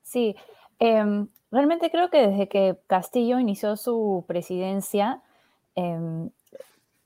Sí, 0.00 0.34
em, 0.78 1.28
realmente 1.50 1.90
creo 1.90 2.08
que 2.08 2.26
desde 2.26 2.48
que 2.48 2.78
Castillo 2.86 3.38
inició 3.38 3.76
su 3.76 4.24
presidencia, 4.26 5.20
em, 5.74 6.30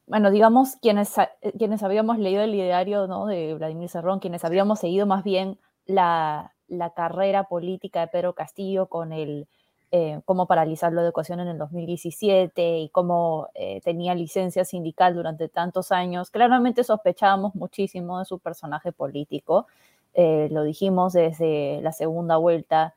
bueno, 0.07 0.31
digamos, 0.31 0.77
quienes, 0.77 1.13
quienes 1.59 1.83
habíamos 1.83 2.21
leído 2.21 2.41
el 2.43 2.55
ideario 2.55 3.09
¿no? 3.09 3.27
de 3.27 3.55
Vladimir 3.55 3.89
Cerrón, 3.89 4.21
quienes 4.21 4.45
habíamos 4.45 4.79
seguido 4.79 5.07
más 5.07 5.25
bien 5.25 5.59
la, 5.87 6.55
la 6.69 6.95
carrera 6.95 7.49
política 7.49 8.03
de 8.03 8.07
Pedro 8.07 8.37
Castillo 8.37 8.87
con 8.87 9.13
el 9.13 9.49
eh, 9.93 10.21
cómo 10.25 10.47
paralizar 10.47 10.93
la 10.93 11.03
educación 11.03 11.41
en 11.41 11.49
el 11.49 11.59
2017 11.59 12.79
y 12.79 12.89
cómo 12.91 13.49
eh, 13.55 13.81
tenía 13.83 14.15
licencia 14.15 14.65
sindical 14.65 15.15
durante 15.15 15.49
tantos 15.49 15.93
años, 15.93 16.31
claramente 16.31 16.85
sospechábamos 16.85 17.55
muchísimo 17.55 18.19
de 18.19 18.25
su 18.25 18.39
personaje 18.39 18.93
político. 18.93 19.67
Eh, 20.15 20.49
lo 20.51 20.65
dijimos 20.65 21.13
desde 21.13 21.81
la 21.83 21.93
segunda 21.93 22.37
vuelta 22.37 22.95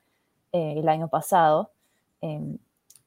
el 0.51 0.89
año 0.89 1.09
pasado. 1.09 1.71
Em, 2.21 2.57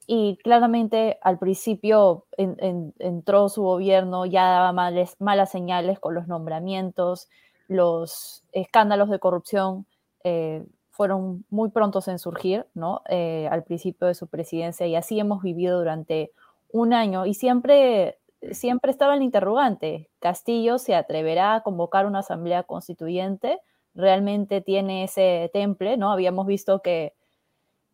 y 0.06 0.36
claramente 0.44 1.18
al 1.22 1.38
principio 1.38 2.26
entró 2.36 3.48
su 3.48 3.62
gobierno, 3.62 4.26
ya 4.26 4.44
daba 4.44 4.72
malas 4.72 5.50
señales 5.50 5.98
con 5.98 6.14
los 6.14 6.28
nombramientos, 6.28 7.28
los 7.68 8.44
escándalos 8.52 9.10
de 9.10 9.18
corrupción 9.18 9.86
eh, 10.24 10.64
fueron 10.92 11.44
muy 11.50 11.70
prontos 11.70 12.06
en 12.06 12.18
surgir, 12.18 12.66
¿no? 12.74 13.02
Eh, 13.08 13.48
al 13.50 13.64
principio 13.64 14.06
de 14.06 14.14
su 14.14 14.28
presidencia 14.28 14.86
y 14.86 14.94
así 14.94 15.18
hemos 15.18 15.42
vivido 15.42 15.78
durante 15.78 16.30
un 16.70 16.92
año 16.92 17.26
y 17.26 17.34
siempre, 17.34 18.18
siempre 18.52 18.90
estaba 18.90 19.14
el 19.14 19.22
interrogante, 19.22 20.10
¿Castillo 20.20 20.78
se 20.78 20.94
atreverá 20.94 21.54
a 21.54 21.62
convocar 21.62 22.06
una 22.06 22.20
asamblea 22.20 22.62
constituyente? 22.62 23.60
¿Realmente 23.94 24.60
tiene 24.60 25.04
ese 25.04 25.50
temple, 25.52 25.96
¿no? 25.96 26.12
Habíamos 26.12 26.46
visto 26.46 26.80
que, 26.80 27.14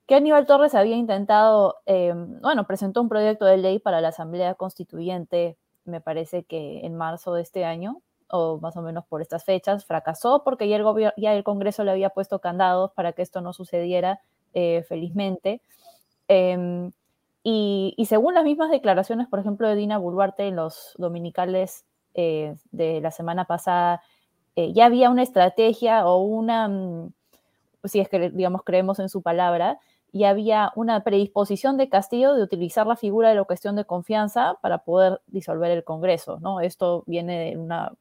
que 0.06 0.16
Aníbal 0.16 0.46
Torres 0.46 0.74
había 0.74 0.96
intentado, 0.96 1.76
eh, 1.86 2.12
bueno, 2.42 2.66
presentó 2.66 3.00
un 3.00 3.08
proyecto 3.08 3.44
de 3.44 3.58
ley 3.58 3.78
para 3.78 4.00
la 4.00 4.08
asamblea 4.08 4.54
constituyente, 4.54 5.56
me 5.84 6.00
parece 6.00 6.44
que 6.44 6.84
en 6.84 6.96
marzo 6.96 7.32
de 7.34 7.42
este 7.42 7.64
año, 7.64 8.02
o 8.30 8.58
más 8.60 8.76
o 8.76 8.82
menos 8.82 9.04
por 9.06 9.22
estas 9.22 9.44
fechas, 9.44 9.84
fracasó 9.84 10.42
porque 10.44 10.68
ya 10.68 10.76
el, 10.76 11.12
ya 11.16 11.34
el 11.34 11.44
Congreso 11.44 11.84
le 11.84 11.90
había 11.90 12.10
puesto 12.10 12.40
candados 12.40 12.92
para 12.92 13.12
que 13.12 13.22
esto 13.22 13.40
no 13.40 13.52
sucediera, 13.52 14.20
eh, 14.54 14.84
felizmente. 14.88 15.62
Em, 16.28 16.92
y, 17.42 17.94
según 18.06 18.34
las 18.34 18.44
mismas 18.44 18.70
declaraciones, 18.70 19.28
por 19.28 19.38
ejemplo, 19.38 19.68
de 19.68 19.76
Dina 19.76 19.98
Boluarte 19.98 20.48
en 20.48 20.56
los 20.56 20.94
dominicales 20.98 21.86
eh, 22.14 22.56
de 22.72 23.00
la 23.00 23.10
semana 23.10 23.46
pasada, 23.46 24.02
eh, 24.56 24.72
ya 24.72 24.86
había 24.86 25.10
una 25.10 25.22
estrategia 25.22 26.06
o 26.06 26.18
una, 26.18 26.68
mm, 26.68 27.12
si 27.84 28.00
es 28.00 28.08
que, 28.08 28.30
digamos, 28.30 28.62
creemos 28.64 28.98
en 28.98 29.08
su 29.08 29.22
palabra, 29.22 29.78
y 30.12 30.24
había 30.24 30.72
una 30.74 31.04
predisposición 31.04 31.76
de 31.76 31.88
Castillo 31.88 32.34
de 32.34 32.42
utilizar 32.42 32.86
la 32.86 32.96
figura 32.96 33.28
de 33.28 33.36
la 33.36 33.44
cuestión 33.44 33.76
de 33.76 33.84
confianza 33.84 34.58
para 34.62 34.78
poder 34.78 35.20
disolver 35.26 35.70
el 35.70 35.84
Congreso, 35.84 36.38
¿no? 36.40 36.60
Esto 36.60 37.04
viene 37.06 37.50
de 37.50 37.56
una 37.58 37.92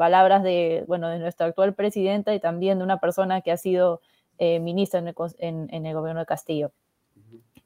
palabras 0.00 0.42
de, 0.42 0.82
bueno, 0.88 1.10
de 1.10 1.18
nuestra 1.18 1.44
actual 1.44 1.74
presidenta 1.74 2.32
y 2.32 2.40
también 2.40 2.78
de 2.78 2.84
una 2.84 3.00
persona 3.00 3.42
que 3.42 3.52
ha 3.52 3.58
sido 3.58 4.00
eh, 4.38 4.58
ministra 4.58 4.98
en 4.98 5.86
el, 5.86 5.94
gobierno 5.94 6.20
de 6.20 6.26
Castillo. 6.26 6.72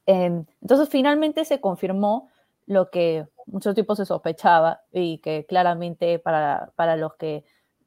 Em, 0.04 0.44
entonces, 0.60 0.88
finalmente 0.88 1.44
se 1.44 1.60
confirmó 1.60 2.28
lo 2.66 2.90
que 2.90 3.28
mucho 3.46 3.72
tiempo 3.72 3.94
se 3.94 4.04
sospechaba 4.04 4.80
y 4.90 5.18
que 5.18 5.46
claramente 5.46 6.18
para, 6.18 6.72
para 6.74 6.96
los 6.96 7.14
que 7.14 7.44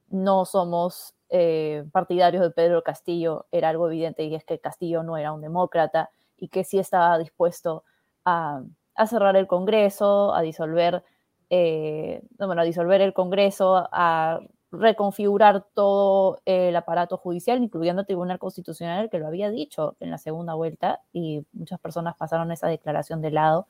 no 0.08 0.46
somos 0.46 1.14
eh, 1.28 1.84
partidarios 1.92 2.42
de 2.42 2.52
Pedro 2.52 2.84
Castillo 2.84 3.48
era 3.52 3.68
algo 3.68 3.90
evidente 3.90 4.24
y 4.24 4.34
es 4.34 4.46
que 4.46 4.60
Castillo 4.60 5.04
no 5.04 5.18
era 5.18 5.34
un 5.34 5.42
demócrata 5.42 6.10
y 6.38 6.48
que 6.48 6.64
sí 6.64 6.80
estaba 6.80 7.18
dispuesto 7.18 7.84
a, 8.24 8.62
a 8.96 9.08
cerrar 9.08 9.36
el 9.36 9.46
Congreso, 9.46 10.34
a 10.34 10.42
disolver 10.42 11.04
eh, 11.50 12.22
bueno, 12.38 12.62
a 12.62 12.66
disolver 12.66 13.02
el 13.02 13.14
Congreso, 13.14 13.88
a 13.92 14.40
reconfigurar 14.72 15.66
todo 15.74 16.40
el 16.46 16.76
aparato 16.76 17.18
judicial, 17.18 17.64
incluyendo 17.64 18.02
el 18.02 18.06
Tribunal 18.06 18.40
Constitucional, 18.40 19.10
que 19.10 19.20
lo 19.20 19.28
había 19.28 19.50
dicho 19.50 19.96
en 20.00 20.12
la 20.12 20.18
segunda 20.18 20.56
vuelta, 20.56 21.02
y 21.14 21.46
muchas 21.54 21.80
personas 21.80 22.16
pasaron 22.18 22.52
esa 22.52 22.68
declaración 22.68 23.22
de 23.22 23.32
lado. 23.32 23.68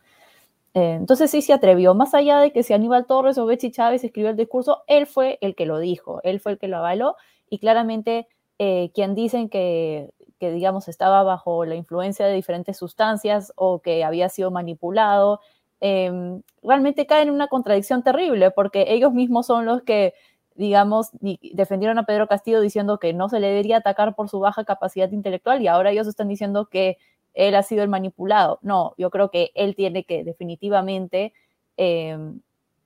Eh, 0.74 0.94
entonces 0.94 1.32
sí 1.32 1.42
se 1.42 1.54
atrevió, 1.54 1.94
más 1.94 2.14
allá 2.14 2.40
de 2.40 2.52
que 2.52 2.64
si 2.64 2.74
Aníbal 2.74 3.06
Torres 3.06 3.38
o 3.38 3.46
Betsy 3.46 3.72
Chávez 3.72 4.04
escribió 4.04 4.30
el 4.32 4.38
discurso, 4.38 4.84
él 4.88 5.06
fue 5.08 5.38
el 5.42 5.56
que 5.56 5.66
lo 5.66 5.80
dijo, 5.80 6.20
él 6.24 6.40
fue 6.40 6.54
el 6.54 6.58
que 6.58 6.68
lo 6.68 6.78
avaló, 6.78 7.16
y 7.50 7.60
claramente 7.60 8.28
eh, 8.60 8.92
quien 8.94 9.16
dicen 9.16 9.50
que, 9.50 10.12
que, 10.40 10.52
digamos, 10.52 10.88
estaba 10.88 11.24
bajo 11.24 11.66
la 11.66 11.76
influencia 11.76 12.26
de 12.26 12.34
diferentes 12.34 12.78
sustancias 12.78 13.54
o 13.56 13.82
que 13.82 14.04
había 14.04 14.30
sido 14.30 14.52
manipulado, 14.52 15.40
Em, 15.80 16.42
realmente 16.64 17.06
caen 17.06 17.30
en 17.30 17.34
una 17.36 17.48
contradicción 17.48 18.04
terrible, 18.04 18.52
porque 18.52 18.86
ellos 18.90 19.14
mismos 19.14 19.46
son 19.46 19.66
los 19.66 19.84
que, 19.84 20.14
digamos, 20.56 21.10
defendieron 21.54 22.00
a 22.00 22.06
Pedro 22.06 22.28
Castillo 22.28 22.62
diciendo 22.62 23.00
que 23.00 23.14
no 23.14 23.30
se 23.30 23.40
le 23.40 23.48
debería 23.48 23.78
atacar 23.78 24.16
por 24.16 24.30
su 24.30 24.40
baja 24.40 24.66
capacidad 24.66 25.12
intelectual 25.12 25.62
y 25.62 25.68
ahora 25.68 25.92
ellos 25.92 26.08
están 26.08 26.28
diciendo 26.28 26.68
que 26.70 26.98
él 27.36 27.56
ha 27.56 27.64
sido 27.64 27.84
el 27.84 27.90
manipulado. 27.90 28.60
No, 28.64 28.94
yo 28.98 29.12
creo 29.12 29.30
que 29.30 29.52
él 29.56 29.76
tiene 29.76 30.04
que 30.06 30.24
definitivamente 30.24 31.34
em, 31.78 32.42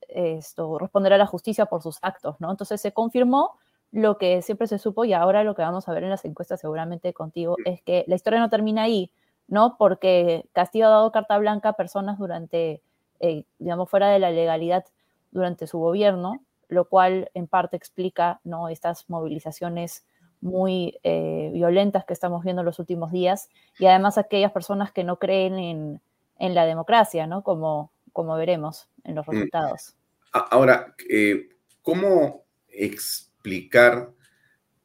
esto, 0.10 0.78
responder 0.80 1.14
a 1.14 1.18
la 1.18 1.26
justicia 1.26 1.66
por 1.68 1.82
sus 1.82 1.98
actos, 2.02 2.36
¿no? 2.40 2.52
Entonces 2.52 2.82
se 2.82 2.92
confirmó 2.94 3.58
lo 3.92 4.18
que 4.18 4.42
siempre 4.42 4.68
se 4.68 4.78
supo 4.80 5.06
y 5.06 5.14
ahora 5.14 5.44
lo 5.44 5.56
que 5.56 5.62
vamos 5.62 5.88
a 5.88 5.94
ver 5.94 6.04
en 6.04 6.10
las 6.10 6.26
encuestas 6.26 6.60
seguramente 6.62 7.14
contigo 7.14 7.60
es 7.66 7.82
que 7.82 8.06
la 8.08 8.16
historia 8.16 8.40
no 8.40 8.50
termina 8.50 8.84
ahí. 8.84 9.12
¿No? 9.52 9.76
Porque 9.78 10.46
Castillo 10.54 10.88
ha 10.88 10.92
dado 10.92 11.12
carta 11.12 11.38
blanca 11.38 11.70
a 11.70 11.74
personas 11.74 12.18
durante, 12.18 12.82
eh, 13.20 13.44
digamos, 13.60 13.90
fuera 13.90 14.10
de 14.10 14.18
la 14.18 14.32
legalidad 14.32 14.86
durante 15.32 15.68
su 15.68 15.78
gobierno, 15.78 16.42
lo 16.70 16.86
cual 16.86 17.30
en 17.34 17.48
parte 17.48 17.76
explica, 17.76 18.40
¿no? 18.46 18.70
Estas 18.70 19.10
movilizaciones 19.10 20.06
muy 20.40 20.98
eh, 21.04 21.52
violentas 21.54 22.06
que 22.06 22.14
estamos 22.14 22.44
viendo 22.46 22.62
en 22.62 22.66
los 22.66 22.80
últimos 22.80 23.12
días 23.12 23.50
y 23.78 23.86
además 23.88 24.18
aquellas 24.18 24.54
personas 24.54 24.94
que 24.94 25.04
no 25.04 25.20
creen 25.20 26.00
en, 26.40 26.56
la 26.56 26.66
democracia, 26.66 27.28
¿no? 27.28 27.44
Como, 27.44 27.92
como 28.14 28.36
veremos 28.38 28.88
en 29.04 29.16
los 29.16 29.28
mm. 29.28 29.32
resultados. 29.32 29.96
Ahora, 30.32 30.96
eh, 31.10 31.50
¿cómo 31.82 32.46
explicar 32.70 34.12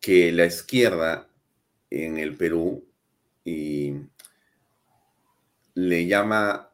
que 0.00 0.32
la 0.32 0.44
izquierda 0.44 1.28
en 1.88 2.18
el 2.18 2.36
Perú 2.36 2.84
y 3.44 3.94
le 5.76 6.06
llama 6.06 6.70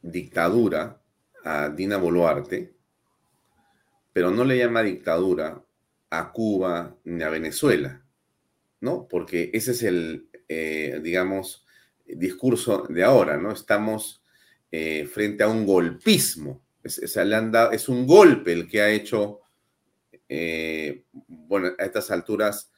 dictadura 0.00 1.02
a 1.44 1.68
Dina 1.68 1.98
Boluarte, 1.98 2.72
pero 4.12 4.30
no 4.30 4.42
le 4.42 4.56
llama 4.56 4.82
dictadura 4.82 5.62
a 6.08 6.32
Cuba 6.32 6.96
ni 7.04 7.22
a 7.22 7.28
Venezuela, 7.28 8.02
¿no? 8.80 9.06
Porque 9.06 9.50
ese 9.52 9.72
es 9.72 9.82
el, 9.82 10.30
eh, 10.48 10.98
digamos, 11.02 11.66
discurso 12.06 12.86
de 12.88 13.04
ahora, 13.04 13.36
¿no? 13.36 13.52
Estamos 13.52 14.24
eh, 14.72 15.04
frente 15.06 15.44
a 15.44 15.48
un 15.48 15.66
golpismo. 15.66 16.62
Es, 16.82 16.98
es, 16.98 17.88
un 17.90 18.06
golpe 18.06 18.54
el 18.54 18.66
que 18.66 18.80
ha 18.80 18.90
hecho, 18.90 19.42
eh, 20.26 21.04
bueno, 21.28 21.72
a 21.78 21.84
estas 21.84 22.10
alturas, 22.10 22.72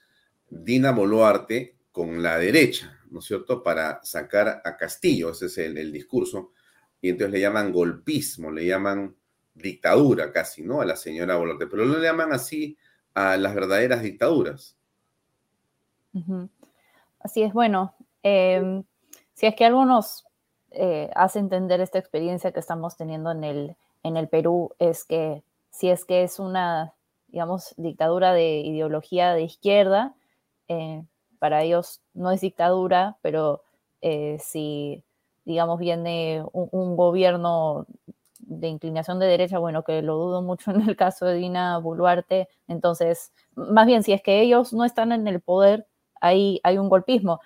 Dina 0.50 0.90
Boluarte 0.90 1.76
con 1.92 2.22
la 2.22 2.38
derecha, 2.38 2.98
¿no 3.10 3.20
es 3.20 3.26
cierto?, 3.26 3.62
para 3.62 4.02
sacar 4.02 4.62
a 4.64 4.76
Castillo, 4.76 5.30
ese 5.30 5.46
es 5.46 5.58
el, 5.58 5.92
discurso, 5.92 6.52
y 7.00 7.10
entonces 7.10 7.32
le 7.32 7.40
llaman 7.40 7.70
golpismo, 7.70 8.50
le 8.50 8.66
llaman 8.66 9.14
dictadura 9.54 10.32
casi, 10.32 10.62
¿no? 10.62 10.80
A 10.80 10.86
la 10.86 10.96
señora 10.96 11.36
Boluarte, 11.36 11.66
pero 11.66 11.84
no 11.84 11.98
le 11.98 12.06
llaman 12.06 12.32
así 12.32 12.78
a 13.12 13.36
las 13.36 13.54
verdaderas 13.54 14.02
dictaduras. 14.02 14.78
Así 17.20 17.42
es, 17.42 17.52
bueno, 17.52 17.94
em, 18.22 18.84
si 19.34 19.46
es 19.46 19.54
que 19.54 19.66
algo 19.66 19.84
nos 19.84 20.24
eh, 20.70 21.10
hace 21.14 21.38
entender 21.38 21.80
esta 21.80 21.98
experiencia 21.98 22.52
que 22.52 22.60
estamos 22.60 22.96
teniendo 22.96 23.30
en 23.30 23.44
el, 23.44 23.76
en 24.02 24.16
el 24.16 24.28
Perú, 24.28 24.74
es 24.78 25.04
que 25.04 25.42
si 25.70 25.90
es 25.90 26.04
que 26.06 26.22
es 26.22 26.38
una, 26.38 26.94
digamos, 27.28 27.74
dictadura 27.76 28.32
de 28.32 28.60
ideología 28.60 29.34
de 29.34 29.42
izquierda, 29.42 30.14
eh, 30.68 31.02
para 31.42 31.64
ellos 31.64 32.00
no 32.14 32.30
es 32.30 32.40
dictadura, 32.40 33.18
pero 33.20 33.64
eh, 34.00 34.38
si, 34.38 35.02
digamos, 35.44 35.80
viene 35.80 36.44
un, 36.52 36.94
gobierno 36.94 37.84
de 38.38 38.68
inclinación 38.68 39.18
de 39.18 39.26
derecha, 39.26 39.58
bueno, 39.58 39.82
que 39.82 40.02
lo 40.02 40.14
dudo 40.18 40.40
mucho 40.42 40.70
en 40.70 40.88
el 40.88 40.94
caso 40.94 41.26
de 41.26 41.34
Dina 41.34 41.78
Boluarte, 41.78 42.48
entonces, 42.68 43.32
más 43.56 43.86
bien, 43.86 44.04
si 44.04 44.12
es 44.12 44.22
que 44.22 44.40
ellos 44.40 44.72
no 44.72 44.84
están 44.84 45.10
en 45.10 45.26
el 45.26 45.40
poder, 45.40 45.88
ahí 46.20 46.60
hay 46.62 46.78
un 46.78 46.88
golpismo. 46.88 47.40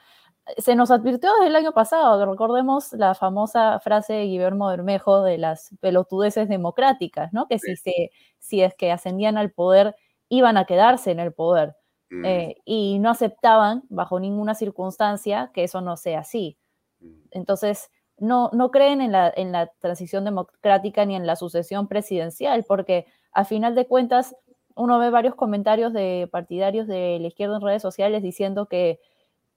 Se 0.58 0.76
nos 0.76 0.90
advirtió 0.90 1.30
desde 1.36 1.46
el 1.46 1.56
año 1.56 1.72
pasado, 1.72 2.30
recordemos 2.30 2.92
la 2.92 3.14
famosa 3.14 3.80
frase 3.80 4.12
de 4.12 4.24
Guillermo 4.24 4.68
Bermejo 4.68 5.22
de 5.22 5.38
las 5.38 5.70
pelotudeces 5.80 6.50
democráticas, 6.50 7.32
¿no? 7.32 7.48
Que 7.48 7.58
si, 7.58 7.76
se, 7.76 8.10
si 8.40 8.60
es 8.60 8.74
que 8.74 8.92
ascendían 8.92 9.38
al 9.38 9.52
poder, 9.52 9.96
iban 10.28 10.58
a 10.58 10.66
quedarse 10.66 11.12
en 11.12 11.20
el 11.20 11.32
poder. 11.32 11.76
Mm. 12.10 12.24
Eh, 12.24 12.56
y 12.64 12.98
no 12.98 13.10
aceptaban 13.10 13.82
bajo 13.88 14.20
ninguna 14.20 14.54
circunstancia 14.54 15.50
que 15.52 15.64
eso 15.64 15.80
no 15.80 15.96
sea 15.96 16.20
así. 16.20 16.56
Mm. 17.00 17.14
Entonces, 17.32 17.90
no, 18.18 18.50
no 18.52 18.70
creen 18.70 19.00
en 19.00 19.12
la, 19.12 19.32
en 19.34 19.52
la 19.52 19.66
transición 19.78 20.24
democrática 20.24 21.04
ni 21.04 21.16
en 21.16 21.26
la 21.26 21.36
sucesión 21.36 21.88
presidencial, 21.88 22.64
porque 22.66 23.06
a 23.32 23.44
final 23.44 23.74
de 23.74 23.86
cuentas 23.86 24.34
uno 24.74 24.98
ve 24.98 25.10
varios 25.10 25.34
comentarios 25.34 25.92
de 25.92 26.28
partidarios 26.30 26.86
de 26.86 27.18
la 27.20 27.28
izquierda 27.28 27.56
en 27.56 27.62
redes 27.62 27.82
sociales 27.82 28.22
diciendo 28.22 28.66
que 28.66 29.00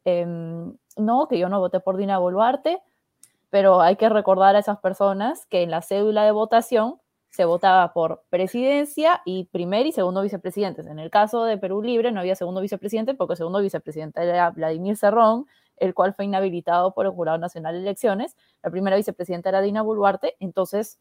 em, 0.06 0.76
no, 0.98 1.28
que 1.28 1.38
yo 1.38 1.50
no 1.50 1.60
voté 1.60 1.80
por 1.80 1.98
Dina 1.98 2.18
Boluarte, 2.18 2.82
pero 3.50 3.82
hay 3.82 3.96
que 3.96 4.10
recordar 4.10 4.56
a 4.56 4.60
esas 4.60 4.80
personas 4.80 5.46
que 5.48 5.64
en 5.64 5.72
la 5.72 5.82
cédula 5.82 6.24
de 6.24 6.32
votación 6.32 7.00
se 7.30 7.46
votaba 7.46 7.94
por 7.94 8.24
presidencia 8.30 9.22
y 9.26 9.46
primer 9.46 9.86
y 9.86 9.92
segundo 9.92 10.22
vicepresidentes. 10.22 10.88
En 10.88 11.00
el 11.00 11.10
caso 11.10 11.44
de 11.44 11.58
Perú 11.58 11.82
Libre 11.82 12.12
no 12.12 12.20
había 12.20 12.36
segundo 12.36 12.62
vicepresidente 12.62 13.14
porque 13.14 13.34
el 13.34 13.38
segundo 13.38 13.60
vicepresidente 13.62 14.24
era 14.24 14.50
Vladimir 14.50 14.98
Cerrón, 14.98 15.46
el 15.78 15.94
cual 15.94 16.14
fue 16.14 16.26
inhabilitado 16.26 16.94
por 16.94 17.06
el 17.06 17.12
Jurado 17.12 17.38
Nacional 17.38 17.76
de 17.76 17.82
Elecciones. 17.82 18.36
La 18.64 18.72
primera 18.72 18.96
vicepresidenta 18.96 19.50
era 19.50 19.62
Dina 19.62 19.82
Boluarte, 19.82 20.36
entonces 20.40 21.00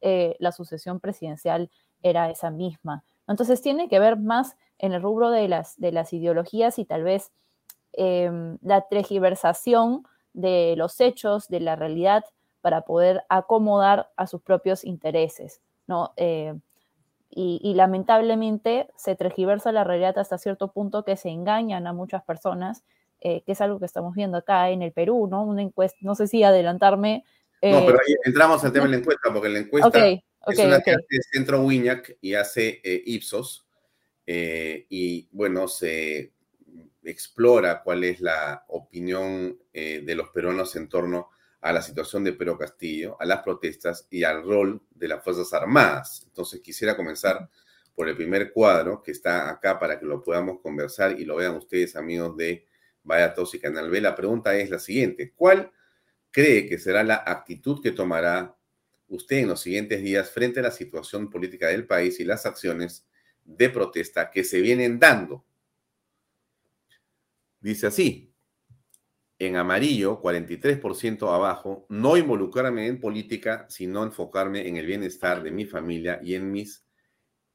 eh, 0.00 0.36
la 0.38 0.52
sucesión 0.52 1.00
presidencial 1.00 1.70
era 2.02 2.30
esa 2.30 2.50
misma. 2.50 3.04
Entonces 3.28 3.60
tiene 3.60 3.88
que 3.88 3.98
ver 3.98 4.16
más 4.18 4.56
en 4.78 4.92
el 4.92 5.02
rubro 5.02 5.30
de 5.30 5.48
las, 5.48 5.78
de 5.78 5.92
las 5.92 6.12
ideologías 6.12 6.78
y 6.78 6.84
tal 6.84 7.02
vez 7.02 7.32
em, 7.92 8.58
la 8.62 8.82
tergiversación 8.82 10.04
de 10.32 10.74
los 10.76 11.00
hechos, 11.00 11.48
de 11.48 11.60
la 11.60 11.76
realidad, 11.76 12.24
para 12.60 12.82
poder 12.82 13.24
acomodar 13.28 14.10
a 14.16 14.26
sus 14.26 14.42
propios 14.42 14.84
intereses, 14.84 15.60
¿no? 15.86 16.12
Eh, 16.16 16.54
y, 17.30 17.74
lamentablemente 17.74 18.88
se 18.96 19.14
tergiversa 19.14 19.70
la 19.70 19.84
realidad 19.84 20.18
hasta 20.18 20.38
cierto 20.38 20.72
punto 20.72 21.04
que 21.04 21.18
se 21.18 21.28
engañan 21.28 21.86
a 21.86 21.92
muchas 21.92 22.24
personas, 22.24 22.82
eh, 23.20 23.42
que 23.44 23.52
es 23.52 23.60
algo 23.60 23.78
que 23.78 23.84
estamos 23.84 24.14
viendo 24.14 24.38
acá 24.38 24.70
en 24.70 24.80
el 24.80 24.92
Perú, 24.92 25.28
¿no? 25.30 25.44
Una 25.44 25.60
encuesta, 25.60 25.98
no 26.00 26.14
sé 26.14 26.28
si 26.28 26.42
adelantarme. 26.42 27.24
no, 27.62 27.84
pero 27.84 27.98
ahí 27.98 28.14
entramos 28.24 28.64
al 28.64 28.72
tema 28.72 28.86
de 28.86 28.92
la 28.92 28.96
encuesta, 29.00 29.30
porque 29.32 29.48
la 29.50 29.58
encuesta 29.58 30.08
es 30.08 30.58
una 30.58 30.80
que 30.80 30.92
hace 30.92 31.22
Centro 31.30 31.60
Wiñac 31.60 32.16
y 32.22 32.34
hace 32.34 32.80
Ipsos, 33.04 33.66
y 34.26 35.28
bueno, 35.30 35.68
se 35.68 36.32
explora 37.06 37.82
cuál 37.82 38.04
es 38.04 38.20
la 38.20 38.64
opinión 38.68 39.58
eh, 39.72 40.02
de 40.04 40.14
los 40.14 40.30
peruanos 40.30 40.74
en 40.76 40.88
torno 40.88 41.30
a 41.66 41.72
la 41.72 41.82
situación 41.82 42.22
de 42.22 42.32
Pedro 42.32 42.56
Castillo, 42.56 43.16
a 43.20 43.24
las 43.24 43.42
protestas 43.42 44.06
y 44.10 44.22
al 44.22 44.42
rol 44.44 44.80
de 44.90 45.08
las 45.08 45.22
Fuerzas 45.22 45.52
Armadas. 45.52 46.22
Entonces 46.26 46.60
quisiera 46.60 46.96
comenzar 46.96 47.50
por 47.94 48.08
el 48.08 48.16
primer 48.16 48.52
cuadro 48.52 49.02
que 49.02 49.10
está 49.10 49.50
acá 49.50 49.78
para 49.78 49.98
que 49.98 50.06
lo 50.06 50.22
podamos 50.22 50.60
conversar 50.60 51.18
y 51.18 51.24
lo 51.24 51.36
vean 51.36 51.56
ustedes, 51.56 51.96
amigos 51.96 52.36
de 52.36 52.66
Vaya 53.02 53.34
Tos 53.34 53.54
y 53.54 53.58
Canal 53.58 53.90
B. 53.90 54.00
La 54.00 54.14
pregunta 54.14 54.56
es 54.56 54.70
la 54.70 54.78
siguiente. 54.78 55.32
¿Cuál 55.34 55.72
cree 56.30 56.68
que 56.68 56.78
será 56.78 57.02
la 57.02 57.24
actitud 57.26 57.82
que 57.82 57.90
tomará 57.90 58.56
usted 59.08 59.38
en 59.38 59.48
los 59.48 59.60
siguientes 59.60 60.02
días 60.02 60.30
frente 60.30 60.60
a 60.60 60.64
la 60.64 60.70
situación 60.70 61.30
política 61.30 61.68
del 61.68 61.86
país 61.86 62.20
y 62.20 62.24
las 62.24 62.46
acciones 62.46 63.06
de 63.44 63.70
protesta 63.70 64.30
que 64.30 64.44
se 64.44 64.60
vienen 64.60 64.98
dando 64.98 65.44
Dice 67.66 67.88
así, 67.88 68.25
en 69.38 69.56
amarillo, 69.56 70.20
43% 70.22 71.32
abajo, 71.32 71.86
no 71.88 72.16
involucrarme 72.16 72.86
en 72.86 73.00
política, 73.00 73.66
sino 73.68 74.02
enfocarme 74.02 74.66
en 74.66 74.76
el 74.76 74.86
bienestar 74.86 75.42
de 75.42 75.50
mi 75.50 75.66
familia 75.66 76.20
y 76.22 76.34
en 76.34 76.50
mis 76.50 76.84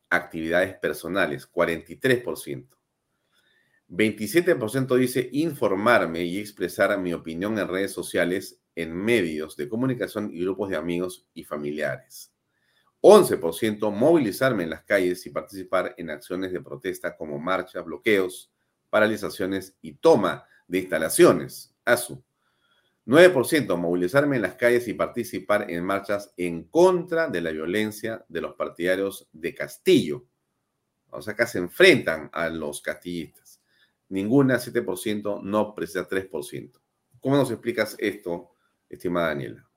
actividades 0.10 0.76
personales, 0.76 1.50
43%. 1.52 2.68
27% 3.90 4.96
dice 4.96 5.30
informarme 5.34 6.24
y 6.24 6.40
expresar 6.40 6.98
mi 7.00 7.14
opinión 7.14 7.58
en 7.60 7.68
redes 7.68 7.92
sociales, 7.92 8.62
en 8.76 8.96
medios 8.96 9.58
de 9.58 9.68
comunicación 9.68 10.30
y 10.34 10.42
grupos 10.42 10.70
de 10.70 10.78
amigos 10.78 11.28
y 11.34 11.44
familiares. 11.44 12.32
11% 13.02 13.92
movilizarme 13.92 14.64
en 14.64 14.70
las 14.70 14.84
calles 14.84 15.26
y 15.26 15.32
participar 15.32 15.96
en 15.98 16.12
acciones 16.12 16.54
de 16.54 16.62
protesta 16.62 17.18
como 17.18 17.40
marchas, 17.40 17.84
bloqueos, 17.84 18.52
paralizaciones 18.90 19.76
y 19.82 19.94
toma 19.94 20.46
de 20.68 20.80
instalaciones. 20.80 21.71
ASU. 21.86 22.24
9%, 23.06 23.78
movilizarme 23.78 24.36
en 24.36 24.44
las 24.44 24.56
calles 24.56 24.88
y 24.88 24.94
participar 24.94 25.70
en 25.72 25.84
marchas 25.84 26.34
en 26.38 26.66
contra 26.66 27.28
de 27.28 27.42
la 27.42 27.52
violencia 27.52 28.24
de 28.30 28.42
los 28.42 28.56
partidarios 28.56 29.28
de 29.32 29.56
Castillo. 29.56 30.26
O 31.10 31.22
sea, 31.22 31.34
acá 31.34 31.48
se 31.48 31.58
enfrentan 31.58 32.30
a 32.32 32.50
los 32.50 32.82
castillistas. 32.82 33.62
Ninguna 34.10 34.58
7%, 34.58 35.42
no 35.42 35.74
precisa 35.74 36.08
3%. 36.08 36.80
¿Cómo 37.20 37.36
nos 37.36 37.52
explicas 37.52 37.96
esto, 38.00 38.52
estimada 38.90 39.30
Daniela? 39.30 39.68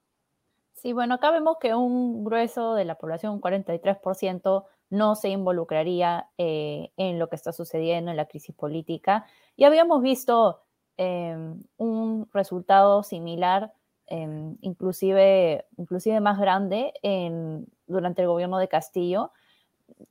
Sí, 0.74 0.92
bueno, 0.92 1.14
acá 1.14 1.30
vemos 1.30 1.56
que 1.60 1.74
un 1.74 2.24
grueso 2.24 2.74
de 2.74 2.84
la 2.84 2.96
población, 2.96 3.32
un 3.32 3.40
43%, 3.40 4.64
no 4.90 5.14
se 5.14 5.30
involucraría 5.30 6.28
eh, 6.36 6.92
en 6.96 7.18
lo 7.18 7.28
que 7.28 7.36
está 7.36 7.52
sucediendo 7.52 8.10
en 8.10 8.16
la 8.16 8.26
crisis 8.26 8.54
política. 8.54 9.26
Y 9.56 9.64
habíamos 9.64 10.02
visto 10.02 10.62
em, 10.96 11.60
un 11.76 12.28
resultado 12.32 13.02
similar, 13.02 13.72
em, 14.06 14.56
inclusive, 14.60 15.64
inclusive 15.76 16.20
más 16.20 16.38
grande, 16.38 16.92
en, 17.02 17.66
durante 17.86 18.22
el 18.22 18.28
gobierno 18.28 18.58
de 18.58 18.68
Castillo. 18.68 19.32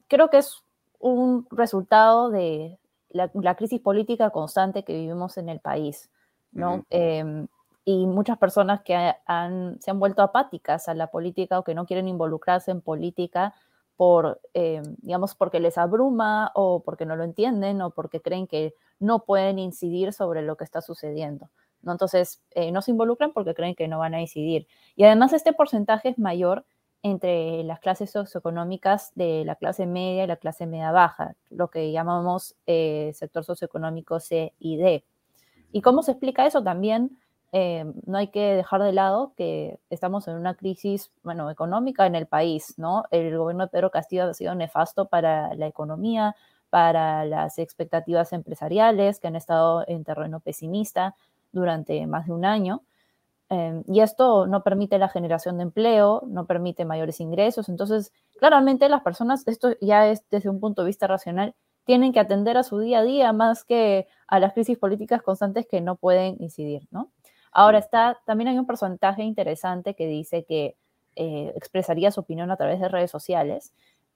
Creo 0.07 0.29
que 0.29 0.37
es 0.39 0.63
un 0.99 1.47
resultado 1.51 2.29
de 2.29 2.79
la, 3.09 3.55
crisis 3.55 3.79
política 3.79 4.29
constante 4.31 4.83
que 4.83 4.93
vivimos 4.93 5.37
en 5.37 5.49
el 5.49 5.59
país, 5.59 6.09
¿no? 6.51 6.85
Em, 6.89 7.47
y 7.85 8.05
muchas 8.05 8.37
personas 8.37 8.81
que 8.81 8.93
se 9.79 9.91
han 9.91 9.99
vuelto 9.99 10.21
apáticas 10.21 10.87
a 10.87 10.93
la 10.93 11.07
política 11.07 11.59
o 11.59 11.63
que 11.63 11.75
no 11.75 11.85
quieren 11.85 12.07
involucrarse 12.07 12.71
en 12.71 12.81
política 12.81 13.53
por, 13.95 14.41
eh, 14.53 14.81
digamos, 14.97 15.35
porque 15.35 15.59
les 15.59 15.77
abruma 15.77 16.51
o 16.55 16.83
porque 16.83 17.05
no 17.05 17.15
lo 17.15 17.23
entienden 17.23 17.81
o 17.81 17.91
porque 17.91 18.21
creen 18.21 18.47
que 18.47 18.73
no 18.99 19.25
pueden 19.25 19.59
incidir 19.59 20.13
sobre 20.13 20.41
lo 20.41 20.57
que 20.57 20.63
está 20.63 20.81
sucediendo. 20.81 21.49
¿no? 21.81 21.91
Entonces, 21.91 22.41
eh, 22.51 22.71
no 22.71 22.81
se 22.81 22.91
involucran 22.91 23.33
porque 23.33 23.53
creen 23.53 23.75
que 23.75 23.87
no 23.87 23.99
van 23.99 24.13
a 24.13 24.21
incidir. 24.21 24.67
Y 24.95 25.03
además 25.03 25.33
este 25.33 25.53
porcentaje 25.53 26.09
es 26.09 26.17
mayor 26.17 26.65
entre 27.03 27.63
las 27.65 27.79
clases 27.81 28.11
socioeconómicas 28.11 29.11
de 29.15 29.43
la 29.45 29.55
clase 29.55 29.85
media 29.85 30.23
y 30.23 30.27
la 30.27 30.37
clase 30.37 30.65
media 30.65 30.91
baja, 30.91 31.35
lo 31.49 31.69
que 31.69 31.91
llamamos 31.91 32.55
eh, 32.65 33.11
sector 33.13 33.43
socioeconómico 33.43 34.21
C 34.21 34.53
y 34.57 34.77
D. 34.77 35.05
¿Y 35.73 35.81
cómo 35.81 36.01
se 36.01 36.11
explica 36.11 36.45
eso? 36.45 36.63
También 36.63 37.19
eh, 37.55 37.85
no 38.07 38.17
hay 38.17 38.29
que 38.29 38.55
dejar 38.55 38.81
de 38.81 38.93
lado 38.93 39.33
que 39.37 39.79
estamos 39.91 40.27
en 40.27 40.37
una 40.37 40.55
crisis, 40.55 41.11
bueno, 41.21 41.51
económica 41.51 42.07
en 42.07 42.15
el 42.15 42.25
país, 42.25 42.73
¿no? 42.77 43.03
El 43.11 43.37
gobierno 43.37 43.65
de 43.65 43.69
Pedro 43.69 43.91
Castillo 43.91 44.25
ha 44.25 44.33
sido 44.33 44.55
nefasto 44.55 45.05
para 45.07 45.53
la 45.53 45.67
economía, 45.67 46.35
para 46.71 47.25
las 47.25 47.59
expectativas 47.59 48.33
empresariales 48.33 49.19
que 49.19 49.27
han 49.27 49.35
estado 49.35 49.83
en 49.87 50.03
terreno 50.03 50.39
pesimista 50.39 51.15
durante 51.51 52.07
más 52.07 52.25
de 52.25 52.33
un 52.33 52.43
año. 52.43 52.81
Eh, 53.51 53.83
y 53.87 53.99
esto 53.99 54.47
no 54.47 54.63
permite 54.63 54.97
la 54.97 55.09
generación 55.09 55.57
de 55.57 55.63
empleo, 55.63 56.23
no 56.25 56.47
permite 56.47 56.85
mayores 56.85 57.19
ingresos. 57.19 57.69
Entonces, 57.69 58.11
claramente 58.39 58.89
las 58.89 59.03
personas, 59.03 59.47
esto 59.47 59.75
ya 59.79 60.07
es 60.09 60.27
desde 60.31 60.49
un 60.49 60.59
punto 60.59 60.81
de 60.81 60.87
vista 60.87 61.05
racional, 61.05 61.53
tienen 61.85 62.13
que 62.13 62.19
atender 62.19 62.57
a 62.57 62.63
su 62.63 62.79
día 62.79 62.99
a 62.99 63.03
día 63.03 63.31
más 63.31 63.63
que 63.63 64.07
a 64.27 64.39
las 64.39 64.53
crisis 64.53 64.79
políticas 64.79 65.21
constantes 65.21 65.67
que 65.67 65.81
no 65.81 65.97
pueden 65.97 66.37
incidir, 66.39 66.87
¿no? 66.89 67.11
Ahora 67.53 67.77
está, 67.77 68.19
también 68.25 68.47
hay 68.47 68.57
un 68.57 68.65
porcentaje 68.65 69.23
interesante 69.23 69.93
que 69.93 70.07
dice 70.07 70.43
que 70.43 70.75
eh, 71.15 71.53
expresaría 71.55 72.11
su 72.11 72.21
opinión 72.21 72.49
a 72.49 72.57
través 72.57 72.79
de 72.79 72.89
redes 72.89 73.11
sociales 73.11 73.71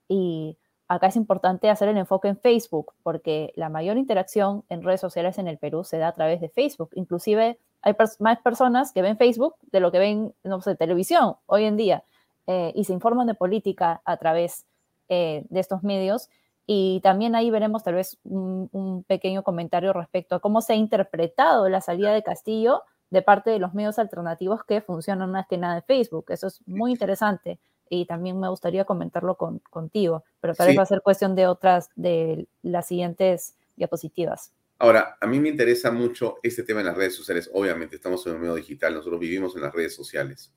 y 0.08 0.58
acá 0.88 1.08
es 1.08 1.16
importante 1.16 1.70
hacer 1.70 1.90
el 1.90 1.98
enfoque 1.98 2.30
en 2.30 2.38
Facebook 2.38 2.94
porque 3.04 3.54
la 3.56 3.70
mayor 3.70 3.98
interacción 3.98 4.64
en 4.70 4.82
redes 4.82 5.02
sociales 5.02 5.38
en 5.38 5.48
el 5.48 5.60
Perú 5.60 5.84
se 5.84 6.00
da 6.00 6.08
a 6.08 6.14
través 6.14 6.42
de 6.42 6.50
Facebook. 6.50 6.90
Inclusive 6.94 7.60
hay 7.82 7.96
más 8.20 8.40
personas 8.40 8.92
que 8.92 9.04
ven 9.04 9.18
Facebook 9.18 9.56
de 9.72 9.80
lo 9.80 9.92
que 9.92 10.00
ven, 10.00 10.34
no 10.44 10.62
sé, 10.62 10.76
televisión 10.76 11.36
hoy 11.46 11.66
en 11.66 11.78
día 11.78 12.04
eh, 12.48 12.72
y 12.76 12.86
se 12.86 12.94
informan 12.94 13.28
de 13.28 13.36
política 13.36 14.02
a 14.04 14.18
través 14.18 14.66
eh, 15.10 15.46
de 15.50 15.60
estos 15.60 15.84
medios. 15.84 16.30
Y 16.66 17.00
también 17.02 17.36
ahí 17.36 17.52
veremos 17.52 17.84
tal 17.84 17.94
vez 17.94 18.18
un, 18.24 18.70
un, 18.74 19.04
pequeño 19.04 19.44
comentario 19.44 19.94
respecto 19.94 20.36
a 20.36 20.40
cómo 20.40 20.62
se 20.62 20.74
ha 20.74 20.76
interpretado 20.76 21.70
la 21.70 21.80
salida 21.80 22.12
de 22.12 22.24
Castillo 22.24 22.84
de 23.10 23.22
parte 23.22 23.50
de 23.50 23.60
los 23.60 23.74
medios 23.74 24.00
alternativos 24.00 24.64
que 24.64 24.82
funcionan 24.82 25.32
más 25.32 25.48
que 25.48 25.58
nada 25.58 25.76
de 25.76 25.82
Facebook. 25.82 26.26
Eso 26.30 26.48
es 26.48 26.62
muy 26.68 26.92
interesante 26.92 27.60
y 27.90 28.06
también 28.06 28.40
me 28.40 28.50
gustaría 28.50 28.86
comentarlo 28.86 29.36
con, 29.36 29.60
contigo, 29.60 30.24
pero 30.42 30.54
tal 30.54 30.68
vez 30.68 30.78
va 30.78 30.84
a 30.84 30.88
ser 30.88 31.02
cuestión 31.02 31.36
de 31.36 31.48
otras, 31.48 31.90
de 31.96 32.48
las 32.62 32.88
siguientes 32.88 33.56
diapositivas. 33.76 34.54
Ahora, 34.80 35.18
a 35.20 35.26
mí 35.26 35.40
me 35.40 35.50
interesa 35.50 35.92
mucho 35.92 36.38
este 36.44 36.64
tema 36.64 36.82
en 36.82 36.88
las 36.88 36.98
redes 36.98 37.16
sociales. 37.16 37.50
Obviamente, 37.54 37.96
estamos 37.96 38.26
en 38.28 38.34
un 38.34 38.42
medio 38.42 38.56
digital, 38.56 38.94
nosotros 38.94 39.20
vivimos 39.20 39.56
en 39.56 39.64
las 39.64 39.74
redes 39.74 39.96
sociales. 39.96 40.54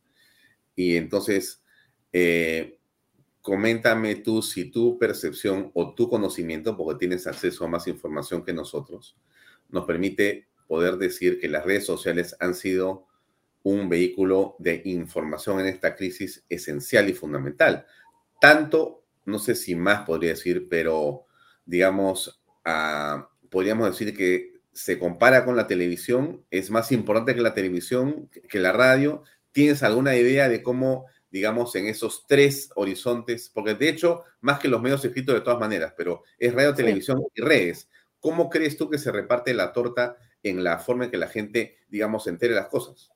Y 0.76 0.96
entonces, 0.96 1.62
eh, 2.12 2.78
coméntame 3.40 4.16
tú 4.16 4.42
si 4.42 4.70
tu 4.70 4.98
percepción 4.98 5.70
o 5.72 5.94
tu 5.94 6.10
conocimiento, 6.10 6.76
porque 6.76 6.98
tienes 6.98 7.26
acceso 7.26 7.64
a 7.64 7.68
más 7.68 7.86
información 7.86 8.44
que 8.44 8.52
nosotros, 8.52 9.16
nos 9.70 9.86
permite 9.86 10.49
poder 10.70 10.98
decir 10.98 11.40
que 11.40 11.48
las 11.48 11.64
redes 11.64 11.84
sociales 11.84 12.36
han 12.38 12.54
sido 12.54 13.08
un 13.64 13.88
vehículo 13.88 14.54
de 14.60 14.80
información 14.84 15.58
en 15.58 15.66
esta 15.66 15.96
crisis 15.96 16.44
esencial 16.48 17.08
y 17.08 17.12
fundamental. 17.12 17.86
Tanto, 18.40 19.02
no 19.24 19.40
sé 19.40 19.56
si 19.56 19.74
más 19.74 20.06
podría 20.06 20.30
decir, 20.30 20.68
pero 20.70 21.26
digamos, 21.66 22.40
ah, 22.64 23.28
podríamos 23.50 23.90
decir 23.90 24.16
que 24.16 24.60
se 24.72 24.96
compara 24.96 25.44
con 25.44 25.56
la 25.56 25.66
televisión, 25.66 26.44
es 26.52 26.70
más 26.70 26.92
importante 26.92 27.34
que 27.34 27.40
la 27.40 27.52
televisión, 27.52 28.30
que 28.48 28.60
la 28.60 28.70
radio. 28.70 29.24
¿Tienes 29.50 29.82
alguna 29.82 30.14
idea 30.14 30.48
de 30.48 30.62
cómo, 30.62 31.06
digamos, 31.32 31.74
en 31.74 31.88
esos 31.88 32.28
tres 32.28 32.70
horizontes, 32.76 33.50
porque 33.52 33.74
de 33.74 33.88
hecho, 33.88 34.22
más 34.40 34.60
que 34.60 34.68
los 34.68 34.80
medios 34.80 35.04
escritos 35.04 35.34
de 35.34 35.40
todas 35.40 35.58
maneras, 35.58 35.94
pero 35.96 36.22
es 36.38 36.54
radio, 36.54 36.76
televisión 36.76 37.20
y 37.34 37.40
redes, 37.40 37.88
¿cómo 38.20 38.48
crees 38.48 38.76
tú 38.76 38.88
que 38.88 38.98
se 38.98 39.10
reparte 39.10 39.52
la 39.52 39.72
torta 39.72 40.16
en 40.42 40.64
la 40.64 40.78
forma 40.78 41.04
en 41.04 41.10
que 41.10 41.16
la 41.16 41.28
gente, 41.28 41.78
digamos, 41.88 42.26
entere 42.26 42.54
las 42.54 42.68
cosas. 42.68 43.10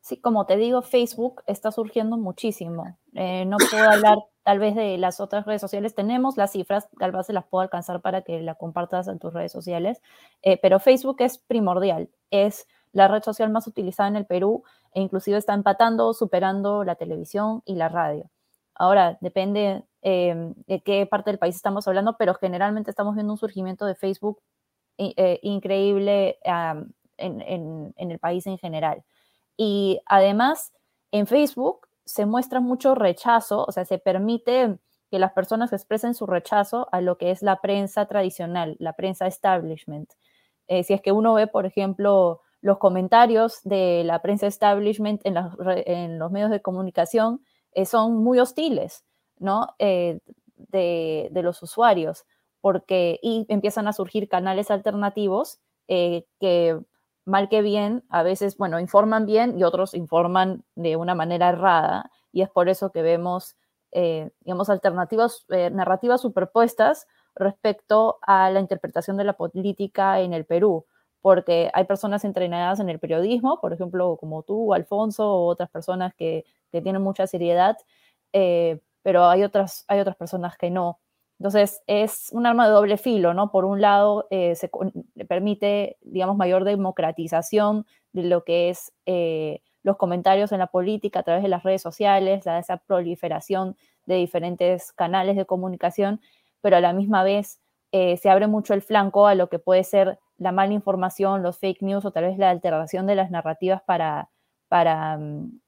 Sí, 0.00 0.20
como 0.20 0.46
te 0.46 0.56
digo, 0.56 0.80
Facebook 0.82 1.42
está 1.46 1.70
surgiendo 1.70 2.16
muchísimo. 2.16 2.96
Eh, 3.14 3.44
no 3.44 3.58
puedo 3.70 3.90
hablar 3.90 4.18
tal 4.42 4.58
vez 4.58 4.74
de 4.74 4.96
las 4.96 5.20
otras 5.20 5.44
redes 5.44 5.60
sociales. 5.60 5.94
Tenemos 5.94 6.38
las 6.38 6.52
cifras, 6.52 6.88
tal 6.98 7.12
vez 7.12 7.26
se 7.26 7.34
las 7.34 7.44
puedo 7.46 7.60
alcanzar 7.60 8.00
para 8.00 8.22
que 8.22 8.40
la 8.40 8.54
compartas 8.54 9.08
en 9.08 9.18
tus 9.18 9.34
redes 9.34 9.52
sociales, 9.52 10.00
eh, 10.40 10.58
pero 10.62 10.80
Facebook 10.80 11.16
es 11.20 11.36
primordial, 11.36 12.08
es 12.30 12.66
la 12.92 13.08
red 13.08 13.22
social 13.22 13.50
más 13.50 13.66
utilizada 13.66 14.08
en 14.08 14.16
el 14.16 14.24
Perú 14.24 14.62
e 14.94 15.02
inclusive 15.02 15.36
está 15.36 15.52
empatando, 15.52 16.14
superando 16.14 16.84
la 16.84 16.94
televisión 16.94 17.62
y 17.66 17.74
la 17.74 17.90
radio. 17.90 18.30
Ahora, 18.74 19.18
depende 19.20 19.84
em, 20.00 20.54
de 20.66 20.80
qué 20.80 21.04
parte 21.04 21.30
del 21.30 21.38
país 21.38 21.56
estamos 21.56 21.86
hablando, 21.86 22.16
pero 22.16 22.32
generalmente 22.34 22.90
estamos 22.90 23.14
viendo 23.14 23.34
un 23.34 23.38
surgimiento 23.38 23.84
de 23.84 23.96
Facebook 23.96 24.40
eh, 24.98 25.40
increíble 25.42 26.38
en, 27.16 27.94
el 27.96 28.18
país 28.18 28.46
en 28.46 28.58
general. 28.58 29.04
Y 29.56 30.00
además, 30.06 30.72
en 31.12 31.26
Facebook 31.26 31.88
se 32.04 32.26
muestra 32.26 32.60
mucho 32.60 32.94
rechazo, 32.94 33.64
o 33.64 33.72
sea, 33.72 33.84
se 33.84 33.98
permite 33.98 34.78
que 35.10 35.18
las 35.18 35.32
personas 35.32 35.72
expresen 35.72 36.14
su 36.14 36.26
rechazo 36.26 36.88
a 36.92 37.00
lo 37.00 37.16
que 37.16 37.30
es 37.30 37.42
la 37.42 37.60
prensa 37.60 38.06
tradicional, 38.06 38.76
la 38.78 38.92
prensa 38.92 39.26
establishment. 39.26 40.12
Eh, 40.66 40.84
si 40.84 40.94
es 40.94 41.00
que 41.00 41.12
uno 41.12 41.34
ve, 41.34 41.46
por 41.46 41.64
ejemplo, 41.64 42.42
los 42.60 42.78
comentarios 42.78 43.60
de 43.64 44.02
la 44.04 44.20
prensa 44.20 44.46
establishment 44.46 45.22
en, 45.24 46.18
los 46.18 46.30
medios 46.30 46.50
de 46.50 46.60
comunicación, 46.60 47.42
eh, 47.72 47.86
son 47.86 48.16
muy 48.16 48.38
hostiles, 48.38 49.04
¿no? 49.38 49.74
Eh, 49.78 50.20
de, 50.56 51.30
los 51.42 51.62
usuarios, 51.62 52.26
porque 52.60 53.18
y 53.22 53.46
empiezan 53.48 53.88
a 53.88 53.92
surgir 53.92 54.28
canales 54.28 54.70
alternativos 54.70 55.60
que 55.86 56.78
mal 57.28 57.48
que 57.48 57.62
bien, 57.62 58.04
a 58.08 58.22
veces, 58.22 58.56
bueno, 58.56 58.80
informan 58.80 59.26
bien 59.26 59.58
y 59.58 59.62
otros 59.62 59.94
informan 59.94 60.64
de 60.74 60.96
una 60.96 61.14
manera 61.14 61.50
errada. 61.50 62.10
Y 62.32 62.42
es 62.42 62.50
por 62.50 62.68
eso 62.68 62.90
que 62.90 63.02
vemos, 63.02 63.56
eh, 63.92 64.30
digamos, 64.40 64.70
alternativas, 64.70 65.44
eh, 65.50 65.70
narrativas 65.70 66.22
superpuestas 66.22 67.06
respecto 67.34 68.18
a 68.22 68.50
la 68.50 68.60
interpretación 68.60 69.16
de 69.18 69.24
la 69.24 69.34
política 69.34 70.20
en 70.20 70.32
el 70.32 70.46
Perú. 70.46 70.86
Porque 71.20 71.70
hay 71.74 71.84
personas 71.84 72.24
entrenadas 72.24 72.80
en 72.80 72.88
el 72.88 72.98
periodismo, 72.98 73.60
por 73.60 73.72
ejemplo, 73.72 74.16
como 74.16 74.42
tú, 74.42 74.72
Alfonso, 74.72 75.30
o 75.30 75.46
otras 75.46 75.70
personas 75.70 76.14
que, 76.14 76.44
tienen 76.70 77.02
mucha 77.02 77.26
seriedad, 77.26 77.78
eh, 78.34 78.80
pero 79.02 79.24
hay 79.24 79.42
otras, 79.42 79.84
hay 79.88 80.00
otras 80.00 80.16
personas 80.16 80.56
que 80.58 80.70
no. 80.70 81.00
Entonces, 81.38 81.82
es 81.86 82.30
un 82.32 82.46
arma 82.46 82.66
de 82.66 82.72
doble 82.72 82.96
filo, 82.96 83.32
¿no? 83.32 83.52
Por 83.52 83.64
un 83.64 83.80
lado, 83.80 84.26
eh, 84.30 84.56
se 84.56 84.68
permite, 85.28 85.96
digamos, 86.02 86.36
mayor 86.36 86.64
democratización 86.64 87.86
de 88.12 88.24
lo 88.24 88.44
que 88.44 88.70
es 88.70 88.92
eh, 89.06 89.62
los 89.84 89.96
comentarios 89.96 90.50
en 90.50 90.58
la 90.58 90.66
política 90.66 91.20
a 91.20 91.22
través 91.22 91.44
de 91.44 91.48
las 91.48 91.62
redes 91.62 91.80
sociales, 91.80 92.44
la, 92.44 92.58
esa 92.58 92.78
proliferación 92.78 93.76
de 94.06 94.16
diferentes 94.16 94.92
canales 94.92 95.36
de 95.36 95.46
comunicación, 95.46 96.20
pero 96.60 96.76
a 96.76 96.80
la 96.80 96.92
misma 96.92 97.22
vez 97.22 97.60
eh, 97.92 98.16
se 98.16 98.30
abre 98.30 98.48
mucho 98.48 98.74
el 98.74 98.82
flanco 98.82 99.28
a 99.28 99.36
lo 99.36 99.48
que 99.48 99.60
puede 99.60 99.84
ser 99.84 100.18
la 100.38 100.50
mala 100.50 100.72
información, 100.72 101.42
los 101.42 101.58
fake 101.58 101.82
news 101.82 102.04
o 102.04 102.10
tal 102.10 102.24
vez 102.24 102.38
la 102.38 102.50
alteración 102.50 103.06
de 103.06 103.14
las 103.14 103.30
narrativas 103.30 103.80
para, 103.82 104.28
para 104.68 105.16
mm, 105.18 105.60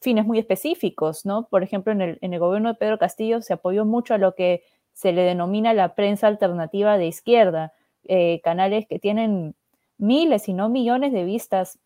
fines 0.00 0.24
muy 0.24 0.38
específicos, 0.38 1.24
¿no? 1.26 1.48
Por 1.48 1.62
ejemplo, 1.62 1.92
en 1.92 2.18
el, 2.20 2.38
gobierno 2.38 2.68
de 2.70 2.74
Pedro 2.76 2.98
Castillo 2.98 3.42
se 3.42 3.52
apoyó 3.52 3.84
mucho 3.84 4.14
a 4.14 4.18
lo 4.18 4.34
que 4.34 4.62
se 4.92 5.12
le 5.12 5.22
denomina 5.22 5.74
la 5.74 5.94
prensa 5.94 6.26
alternativa 6.26 6.98
de 6.98 7.06
izquierda, 7.06 7.72
eh, 8.04 8.40
canales 8.42 8.86
que 8.86 8.98
tienen 8.98 9.54
miles 9.98 10.48
y 10.48 10.54
no 10.54 10.68
millones 10.68 11.12
de 11.12 11.24
vistas 11.24 11.78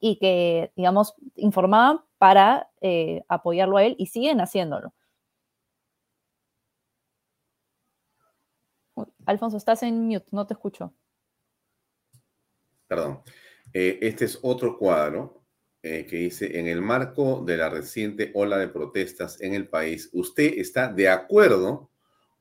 y 0.00 0.18
que, 0.18 0.72
digamos, 0.76 1.14
informaban 1.36 2.00
para 2.18 2.70
eh, 2.80 3.24
apoyarlo 3.28 3.76
a 3.76 3.84
él 3.84 3.94
y 3.98 4.06
siguen 4.06 4.40
haciéndolo. 4.40 4.92
Alfonso, 9.26 9.56
estás 9.56 9.82
en 9.82 10.06
mute, 10.06 10.26
no 10.30 10.46
te 10.46 10.54
escucho. 10.54 10.92
Perdón. 12.86 13.20
Eh, 13.72 13.98
este 14.00 14.24
es 14.24 14.38
otro 14.42 14.78
cuadro 14.78 15.36
que 15.80 16.16
dice, 16.16 16.58
en 16.58 16.66
el 16.66 16.82
marco 16.82 17.42
de 17.46 17.56
la 17.56 17.70
reciente 17.70 18.30
ola 18.34 18.58
de 18.58 18.68
protestas 18.68 19.40
en 19.40 19.54
el 19.54 19.68
país, 19.68 20.10
¿usted 20.12 20.58
está 20.58 20.92
de 20.92 21.08
acuerdo 21.08 21.88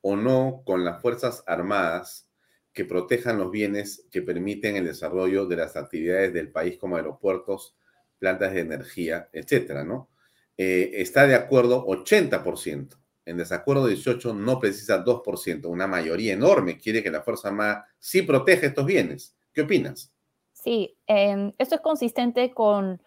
o 0.02 0.16
no 0.16 0.62
con 0.66 0.84
las 0.84 1.02
Fuerzas 1.02 1.44
Armadas 1.48 2.30
que 2.74 2.86
protejan 2.86 3.40
los 3.40 3.50
bienes 3.50 4.08
que 4.12 4.22
permiten 4.22 4.76
el 4.76 4.86
desarrollo 4.86 5.46
de 5.48 5.56
las 5.56 5.76
actividades 5.76 6.34
del 6.34 6.52
país 6.52 6.78
como 6.78 6.96
aeropuertos, 6.96 7.76
plantas 8.20 8.54
de 8.54 8.60
energía, 8.60 9.30
etcétera, 9.34 9.84
¿no? 9.84 10.10
Eh, 10.58 10.92
está 11.02 11.26
de 11.28 11.36
acuerdo 11.36 11.86
80%. 11.86 12.98
En 13.26 13.38
desacuerdo 13.38 13.88
18 13.88 14.34
no 14.34 14.60
precisa 14.60 15.04
2%. 15.04 15.68
Una 15.68 15.88
mayoría 15.88 16.34
enorme 16.34 16.78
quiere 16.78 17.04
que 17.04 17.12
la 17.12 17.22
Fuerza 17.22 17.50
Armada 17.50 17.88
sí 18.00 18.22
proteja 18.22 18.68
estos 18.68 18.86
bienes. 18.86 19.36
¿Qué 19.54 19.62
opinas? 19.62 20.14
Sí, 20.54 20.98
em, 21.08 21.54
esto 21.58 21.76
es 21.76 21.82
consistente 21.82 22.52
con 22.52 23.02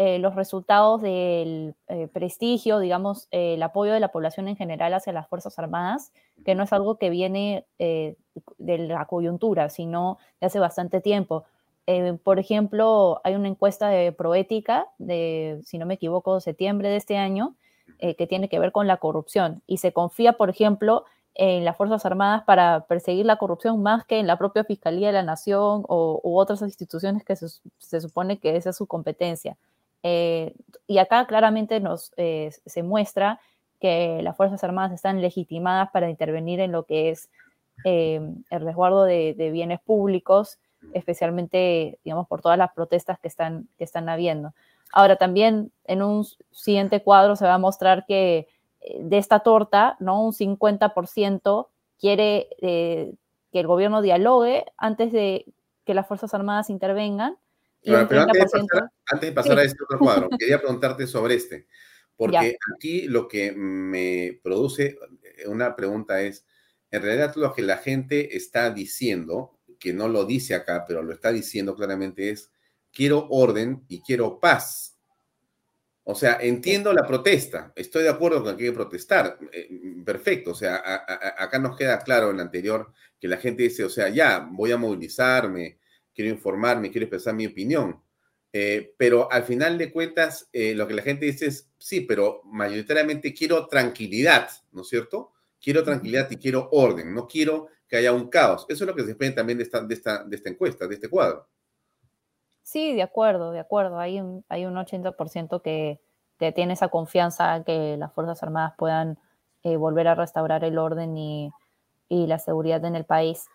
eh, 0.00 0.20
los 0.20 0.36
resultados 0.36 1.02
del 1.02 1.74
eh, 1.88 2.06
prestigio, 2.06 2.78
digamos, 2.78 3.26
eh, 3.32 3.54
el 3.54 3.62
apoyo 3.64 3.92
de 3.92 3.98
la 3.98 4.12
población 4.12 4.46
en 4.46 4.54
general 4.54 4.94
hacia 4.94 5.12
las 5.12 5.26
Fuerzas 5.26 5.58
Armadas, 5.58 6.12
que 6.44 6.54
no 6.54 6.62
es 6.62 6.72
algo 6.72 6.98
que 6.98 7.10
viene 7.10 7.66
de 7.78 8.78
la 8.78 9.06
coyuntura, 9.06 9.70
sino 9.70 10.18
de 10.40 10.46
hace 10.46 10.60
bastante 10.60 11.00
tiempo. 11.00 11.44
por 12.22 12.38
ejemplo, 12.38 13.20
hay 13.24 13.34
una 13.34 13.48
encuesta 13.48 13.88
de 13.88 14.12
Proética, 14.12 14.86
de, 14.98 15.60
si 15.64 15.78
no 15.78 15.86
me 15.86 15.94
equivoco, 15.94 16.38
septiembre 16.38 16.90
de 16.90 16.96
este 16.96 17.16
año, 17.16 17.56
que 17.98 18.26
tiene 18.28 18.48
que 18.48 18.60
ver 18.60 18.70
con 18.70 18.86
la 18.86 18.98
corrupción. 18.98 19.62
Y 19.66 19.78
se 19.78 19.92
confía, 19.92 20.34
por 20.34 20.48
ejemplo, 20.48 21.06
en 21.34 21.64
las 21.64 21.76
Fuerzas 21.76 22.06
Armadas 22.06 22.44
para 22.44 22.86
perseguir 22.86 23.26
la 23.26 23.36
corrupción 23.36 23.82
más 23.82 24.04
que 24.04 24.20
en 24.20 24.28
la 24.28 24.38
propia 24.38 24.62
Fiscalía 24.62 25.08
de 25.08 25.14
la 25.14 25.22
Nación 25.24 25.84
o, 25.88 26.20
u 26.22 26.38
otras 26.38 26.62
instituciones 26.62 27.24
que 27.24 27.34
se, 27.34 27.48
se 27.78 28.00
supone 28.00 28.38
que 28.38 28.56
esa 28.56 28.70
es 28.70 28.76
su 28.76 28.86
competencia. 28.86 29.56
Eh, 30.10 30.54
y 30.86 30.98
acá 30.98 31.26
claramente 31.26 31.80
nos, 31.80 32.12
eh, 32.16 32.50
se 32.64 32.82
muestra 32.82 33.40
que 33.78 34.22
las 34.22 34.36
Fuerzas 34.36 34.64
Armadas 34.64 34.92
están 34.92 35.20
legitimadas 35.20 35.90
para 35.92 36.08
intervenir 36.08 36.60
en 36.60 36.72
lo 36.72 36.84
que 36.84 37.10
es 37.10 37.28
eh, 37.84 38.20
el 38.50 38.60
resguardo 38.62 39.04
de, 39.04 39.50
bienes 39.52 39.80
públicos, 39.80 40.58
especialmente, 40.94 41.98
digamos, 42.04 42.26
por 42.26 42.40
todas 42.40 42.56
las 42.56 42.72
protestas 42.72 43.18
que 43.20 43.28
están, 43.28 43.68
que 43.76 43.84
están 43.84 44.08
habiendo. 44.08 44.54
Ahora, 44.92 45.16
también 45.16 45.72
en 45.84 46.02
un 46.02 46.24
siguiente 46.52 47.02
cuadro 47.02 47.36
se 47.36 47.44
va 47.44 47.54
a 47.54 47.58
mostrar 47.58 48.06
que 48.06 48.48
de 48.98 49.18
esta 49.18 49.40
torta, 49.40 49.96
¿no? 50.00 50.24
Un 50.24 50.32
50% 50.32 51.68
quiere 51.98 52.48
que 52.60 53.60
el 53.60 53.66
gobierno 53.66 54.00
dialogue 54.00 54.64
antes 54.78 55.12
de 55.12 55.44
que 55.84 55.94
las 55.94 56.06
Fuerzas 56.06 56.32
Armadas 56.32 56.70
intervengan 56.70 57.36
pero 57.82 57.98
antes 57.98 58.52
de, 59.20 59.32
pasar, 59.32 59.58
a 59.58 59.62
este 59.62 59.82
otro 59.84 59.98
cuadro, 59.98 60.28
quería 60.38 60.58
preguntarte 60.58 61.06
sobre 61.06 61.34
este, 61.34 61.66
porque 62.16 62.56
aquí 62.74 63.02
lo 63.02 63.28
que 63.28 63.52
me 63.52 64.40
produce 64.42 64.98
eh, 65.22 65.46
una 65.46 65.74
pregunta 65.76 66.20
es, 66.20 66.44
en 66.90 67.02
realidad 67.02 67.34
lo 67.36 67.52
que 67.52 67.62
la 67.62 67.78
gente 67.78 68.36
está 68.36 68.70
diciendo, 68.70 69.58
que 69.78 69.92
no 69.92 70.08
lo 70.08 70.24
dice 70.24 70.54
acá, 70.54 70.84
pero 70.86 71.02
lo 71.02 71.12
está 71.12 71.32
diciendo 71.32 71.76
claramente 71.76 72.30
es, 72.30 72.50
quiero 72.92 73.28
orden 73.30 73.84
y 73.88 74.00
quiero 74.00 74.40
paz. 74.40 74.96
O 76.10 76.14
sea, 76.14 76.38
entiendo 76.40 76.92
la 76.94 77.06
protesta, 77.06 77.70
estoy 77.76 78.04
de 78.04 78.08
acuerdo 78.08 78.42
con 78.42 78.56
que 78.56 78.64
hay 78.64 78.70
que 78.70 78.74
protestar, 78.74 79.38
eh, 79.52 79.68
perfecto, 80.06 80.52
o 80.52 80.54
sea, 80.54 80.82
acá 81.36 81.58
nos 81.58 81.76
queda 81.76 81.98
claro 81.98 82.30
en 82.30 82.36
el 82.36 82.40
anterior 82.40 82.92
que 83.20 83.28
la 83.28 83.36
gente 83.36 83.64
dice, 83.64 83.84
o 83.84 83.90
sea, 83.90 84.08
ya, 84.08 84.48
voy 84.50 84.72
a 84.72 84.78
movilizarme, 84.78 85.78
quiero 86.18 86.34
informarme, 86.34 86.90
quiero 86.90 87.04
expresar 87.04 87.32
mi 87.32 87.46
opinión. 87.46 88.02
Eh, 88.52 88.92
pero 88.98 89.30
al 89.30 89.44
final 89.44 89.78
de 89.78 89.92
cuentas, 89.92 90.48
eh, 90.52 90.74
lo 90.74 90.88
que 90.88 90.94
la 90.94 91.02
gente 91.02 91.26
dice 91.26 91.46
es, 91.46 91.70
sí, 91.78 92.00
pero 92.00 92.40
mayoritariamente 92.42 93.32
quiero 93.32 93.68
tranquilidad, 93.68 94.48
¿no 94.72 94.82
es 94.82 94.88
cierto? 94.88 95.30
Quiero 95.60 95.84
tranquilidad 95.84 96.28
y 96.32 96.36
quiero 96.38 96.68
orden, 96.72 97.14
no 97.14 97.28
quiero 97.28 97.68
que 97.86 97.98
haya 97.98 98.12
un 98.12 98.28
caos. 98.28 98.66
Eso 98.68 98.82
es 98.82 98.88
lo 98.88 98.96
que 98.96 99.04
se 99.04 99.12
espera 99.12 99.36
también 99.36 99.58
de 99.58 99.62
esta, 99.62 99.80
de 99.80 99.94
esta, 99.94 100.24
de 100.24 100.34
esta 100.34 100.48
encuesta, 100.48 100.88
de 100.88 100.94
este 100.96 101.08
cuadro. 101.08 101.46
Sí, 102.64 102.96
de 102.96 103.02
acuerdo, 103.02 103.52
de 103.52 103.60
acuerdo. 103.60 104.00
Hay 104.00 104.18
un, 104.18 104.44
hay 104.48 104.66
un 104.66 104.74
80% 104.74 105.62
que, 105.62 106.00
que, 106.36 106.50
tiene 106.50 106.72
esa 106.72 106.88
confianza 106.88 107.62
que 107.62 107.96
las 107.96 108.12
Fuerzas 108.12 108.42
Armadas 108.42 108.74
puedan 108.76 109.20
eh, 109.62 109.76
volver 109.76 110.08
a 110.08 110.16
restaurar 110.16 110.64
el 110.64 110.78
orden 110.78 111.16
y, 111.16 111.52
y 112.08 112.26
la 112.26 112.40
seguridad 112.40 112.84
en 112.84 112.96
el 112.96 113.04
país 113.04 113.46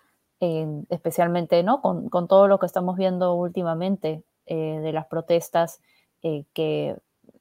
especialmente 0.90 1.64
¿no? 1.64 1.82
Con, 1.82 2.10
con, 2.10 2.28
todo 2.28 2.48
lo 2.48 2.60
que 2.60 2.66
estamos 2.66 2.98
viendo 2.98 3.36
últimamente 3.36 4.24
eh, 4.46 4.80
de 4.82 4.94
las 4.94 5.08
protestas, 5.08 5.80
eh, 6.22 6.46
que 6.54 6.98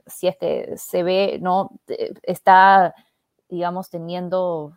si 0.07 0.29
es 0.29 0.37
que 0.37 0.74
se 0.77 1.03
ve, 1.03 1.39
¿no? 1.41 1.70
está, 2.23 2.95
digamos, 3.49 3.91
teniendo 3.91 4.77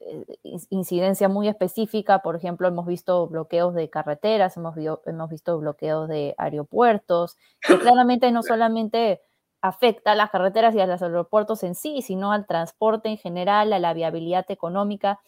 eh, 0.00 0.24
incidencia 0.70 1.28
muy 1.28 1.48
específica, 1.48 2.20
por 2.20 2.36
ejemplo, 2.36 2.68
hemos 2.68 2.86
visto 2.86 3.26
bloqueos 3.26 3.74
de 3.74 3.90
carreteras, 3.90 4.56
hemos, 4.56 4.76
hemos 5.06 5.30
visto 5.30 5.58
bloqueos 5.58 6.08
de 6.08 6.34
aeropuertos, 6.38 7.36
que 7.60 7.78
claramente 7.96 8.30
no 8.30 8.42
solamente 8.42 9.20
afecta 9.60 10.12
a 10.12 10.14
las 10.14 10.30
carreteras 10.30 10.74
y 10.74 10.80
a 10.80 10.86
los 10.86 11.02
aeropuertos 11.02 11.64
en 11.64 11.74
sí, 11.74 12.02
sino 12.02 12.32
al 12.32 12.46
transporte 12.46 13.08
en 13.08 13.18
general, 13.18 13.72
a 13.72 13.78
la 13.80 13.92
viabilidad 13.92 14.46
económica. 14.50 15.20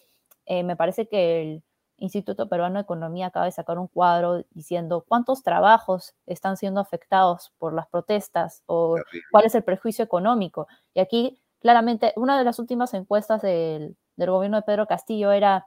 Eh, 0.46 0.62
me 0.62 0.76
parece 0.76 1.08
que 1.08 1.42
el 1.42 1.62
Instituto 2.00 2.48
Peruano 2.48 2.76
de 2.76 2.82
Economía 2.82 3.26
acaba 3.26 3.44
de 3.44 3.52
sacar 3.52 3.78
un 3.78 3.86
cuadro 3.86 4.44
diciendo 4.50 5.04
cuántos 5.06 5.42
trabajos 5.42 6.14
están 6.26 6.56
siendo 6.56 6.80
afectados 6.80 7.52
por 7.58 7.72
las 7.74 7.86
protestas 7.86 8.62
o 8.66 8.96
cuál 9.30 9.44
es 9.44 9.54
el 9.54 9.62
prejuicio 9.62 10.04
económico. 10.04 10.66
Y 10.94 11.00
aquí, 11.00 11.40
claramente, 11.60 12.12
una 12.16 12.38
de 12.38 12.44
las 12.44 12.58
últimas 12.58 12.94
encuestas 12.94 13.42
del, 13.42 13.96
del 14.16 14.30
gobierno 14.30 14.56
de 14.56 14.62
Pedro 14.62 14.86
Castillo 14.86 15.30
era, 15.30 15.66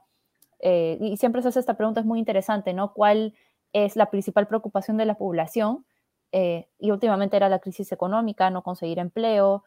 eh, 0.58 0.98
y 1.00 1.16
siempre 1.16 1.40
se 1.40 1.48
hace 1.48 1.60
esta 1.60 1.76
pregunta, 1.76 2.00
es 2.00 2.06
muy 2.06 2.18
interesante, 2.18 2.74
¿no? 2.74 2.92
¿Cuál 2.92 3.34
es 3.72 3.96
la 3.96 4.10
principal 4.10 4.46
preocupación 4.46 4.96
de 4.96 5.06
la 5.06 5.14
población? 5.14 5.86
Eh, 6.32 6.68
y 6.80 6.90
últimamente 6.90 7.36
era 7.36 7.48
la 7.48 7.60
crisis 7.60 7.92
económica, 7.92 8.50
no 8.50 8.62
conseguir 8.62 8.98
empleo 8.98 9.62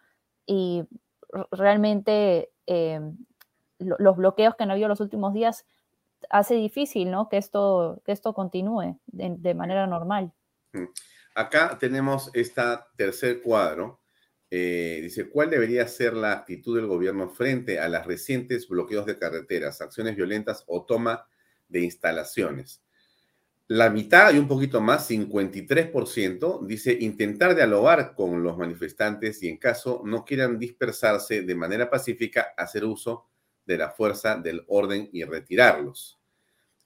y 0.46 0.84
realmente 1.52 2.52
eh, 2.66 3.00
los 3.80 4.18
bloqueos 4.18 4.56
que 4.56 4.64
han 4.64 4.72
habido 4.72 4.90
los 4.90 5.00
últimos 5.00 5.34
días 5.34 5.66
hace 6.30 6.56
difícil 6.56 7.12
¿no? 7.12 7.30
que, 7.30 7.38
esto, 7.38 8.02
que 8.06 8.12
esto 8.12 8.34
continúe 8.34 9.00
de, 9.08 9.54
manera 9.54 9.88
normal. 9.88 10.34
Acá 11.36 11.78
tenemos 11.80 12.30
este 12.34 12.62
tercer 12.96 13.42
cuadro. 13.42 14.02
Eh, 14.50 15.00
dice, 15.04 15.30
¿cuál 15.30 15.50
debería 15.50 15.88
ser 15.88 16.14
la 16.14 16.32
actitud 16.32 16.76
del 16.78 16.88
gobierno 16.88 17.30
frente 17.30 17.80
a 17.80 17.90
las 17.90 18.06
recientes 18.06 18.68
bloqueos 18.68 19.06
de 19.06 19.18
carreteras, 19.18 19.82
acciones 19.82 20.16
violentas 20.16 20.64
o 20.68 20.86
toma 20.86 21.28
de 21.68 21.82
instalaciones? 21.82 22.82
La 23.70 23.90
mitad 23.90 24.34
y 24.34 24.38
un 24.38 24.48
poquito 24.48 24.80
más, 24.80 25.10
53%, 25.10 26.66
dice 26.66 26.98
intentar 27.02 27.54
dialogar 27.54 28.16
con 28.16 28.42
los 28.42 28.58
manifestantes 28.58 29.44
y 29.44 29.50
en 29.50 29.58
caso 29.58 30.02
no 30.06 30.24
quieran 30.24 30.58
dispersarse 30.58 31.42
de 31.42 31.56
manera 31.56 31.90
pacífica, 31.90 32.54
hacer 32.56 32.86
uso 32.86 33.28
de 33.68 33.78
la 33.78 33.92
fuerza 33.92 34.38
del 34.38 34.64
orden 34.68 35.10
y 35.12 35.24
retirarlos. 35.24 36.18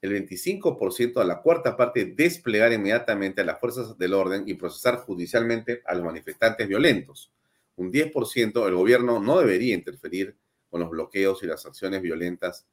El 0.02 0.10
25% 0.10 1.20
a 1.20 1.24
la 1.24 1.40
cuarta 1.40 1.76
parte 1.76 2.04
desplegar 2.04 2.72
inmediatamente 2.72 3.40
a 3.40 3.44
las 3.44 3.60
fuerzas 3.60 3.96
del 3.96 4.14
orden 4.14 4.42
y 4.46 4.54
procesar 4.54 4.96
judicialmente 4.96 5.80
a 5.86 5.94
los 5.94 6.04
manifestantes 6.04 6.66
violentos. 6.66 7.30
Un 7.76 7.92
10% 7.92 8.66
el 8.66 8.74
gobierno 8.74 9.20
no 9.20 9.38
debería 9.38 9.74
interferir 9.74 10.36
con 10.68 10.80
los 10.80 10.90
bloqueos 10.90 11.42
y 11.42 11.46
las 11.46 11.64
acciones 11.64 12.02
violentas 12.02 12.66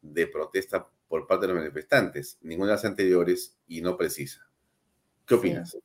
de 0.00 0.28
protesta 0.28 0.86
por 1.08 1.26
parte 1.26 1.46
de 1.46 1.54
los 1.54 1.62
manifestantes, 1.62 2.38
ninguna 2.42 2.70
de 2.70 2.76
las 2.76 2.84
anteriores 2.84 3.56
y 3.66 3.80
no 3.80 3.96
precisa. 3.96 4.46
¿Qué 5.26 5.34
opinas? 5.34 5.76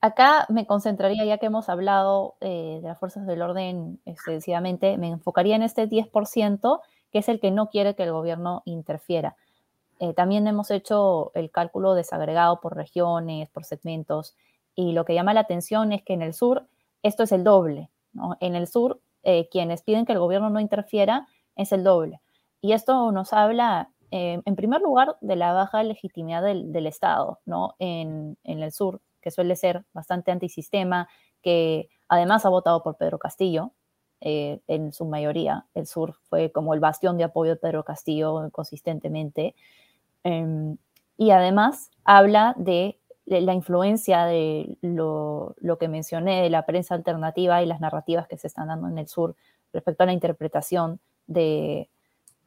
Acá 0.00 0.46
me 0.48 0.66
concentraría, 0.66 1.24
ya 1.24 1.38
que 1.38 1.46
hemos 1.46 1.68
hablado 1.68 2.34
eh, 2.40 2.80
de 2.82 2.88
las 2.88 2.98
fuerzas 2.98 3.24
del 3.24 3.40
orden 3.40 4.00
excesivamente, 4.04 4.98
me 4.98 5.06
enfocaría 5.06 5.54
en 5.54 5.62
este 5.62 5.88
10%, 5.88 6.80
que 7.12 7.18
es 7.18 7.28
el 7.28 7.40
que 7.40 7.50
no 7.50 7.68
quiere 7.68 7.94
que 7.94 8.02
el 8.04 8.12
gobierno 8.12 8.62
interfiera. 8.64 9.36
Eh, 10.00 10.14
también 10.14 10.46
hemos 10.46 10.70
hecho 10.70 11.30
el 11.34 11.50
cálculo 11.50 11.94
desagregado 11.94 12.60
por 12.60 12.74
regiones, 12.74 13.48
por 13.50 13.64
segmentos, 13.64 14.34
y 14.74 14.92
lo 14.92 15.04
que 15.04 15.14
llama 15.14 15.34
la 15.34 15.40
atención 15.40 15.92
es 15.92 16.02
que 16.02 16.14
en 16.14 16.22
el 16.22 16.34
sur 16.34 16.66
esto 17.02 17.22
es 17.22 17.32
el 17.32 17.44
doble. 17.44 17.90
En 18.40 18.56
el 18.56 18.66
sur, 18.66 19.00
eh, 19.22 19.48
quienes 19.50 19.82
piden 19.82 20.04
que 20.04 20.12
el 20.12 20.18
gobierno 20.18 20.50
no 20.50 20.60
interfiera 20.60 21.28
es 21.56 21.72
el 21.72 21.84
doble. 21.84 22.20
Y 22.60 22.72
esto 22.72 23.12
nos 23.12 23.32
habla, 23.32 23.90
eh, 24.10 24.40
en 24.44 24.56
primer 24.56 24.80
lugar, 24.80 25.16
de 25.20 25.36
la 25.36 25.52
baja 25.52 25.82
legitimidad 25.82 26.42
del, 26.42 26.86
Estado, 26.86 27.40
¿no? 27.44 27.74
En, 27.78 28.36
el 28.44 28.72
sur, 28.72 29.00
que 29.20 29.30
suele 29.30 29.56
ser 29.56 29.84
bastante 29.92 30.30
antisistema, 30.30 31.08
que 31.42 31.88
además 32.08 32.44
ha 32.44 32.50
votado 32.50 32.82
por 32.82 32.96
Pedro 32.96 33.18
Castillo, 33.18 33.72
eh, 34.22 34.60
en 34.68 34.92
su 34.92 35.04
mayoría. 35.04 35.66
El 35.74 35.86
sur 35.86 36.14
fue 36.24 36.50
como 36.50 36.74
el 36.74 36.80
bastión 36.80 37.18
de 37.18 37.24
apoyo 37.24 37.52
de 37.52 37.56
Pedro 37.56 37.84
Castillo 37.84 38.48
consistentemente. 38.52 39.54
Em, 40.24 40.76
y 41.18 41.30
además 41.30 41.90
habla 42.04 42.54
de, 42.56 42.98
la 43.26 43.54
influencia 43.54 44.24
de 44.24 44.76
lo, 44.82 45.54
lo, 45.60 45.78
que 45.78 45.88
mencioné 45.88 46.42
de 46.42 46.50
la 46.50 46.66
prensa 46.66 46.94
alternativa 46.94 47.62
y 47.62 47.66
las 47.66 47.80
narrativas 47.80 48.26
que 48.28 48.36
se 48.36 48.46
están 48.46 48.68
dando 48.68 48.88
en 48.88 48.98
el 48.98 49.08
sur 49.08 49.36
respecto 49.72 50.02
a 50.02 50.06
la 50.06 50.12
interpretación 50.12 51.00
de, 51.26 51.88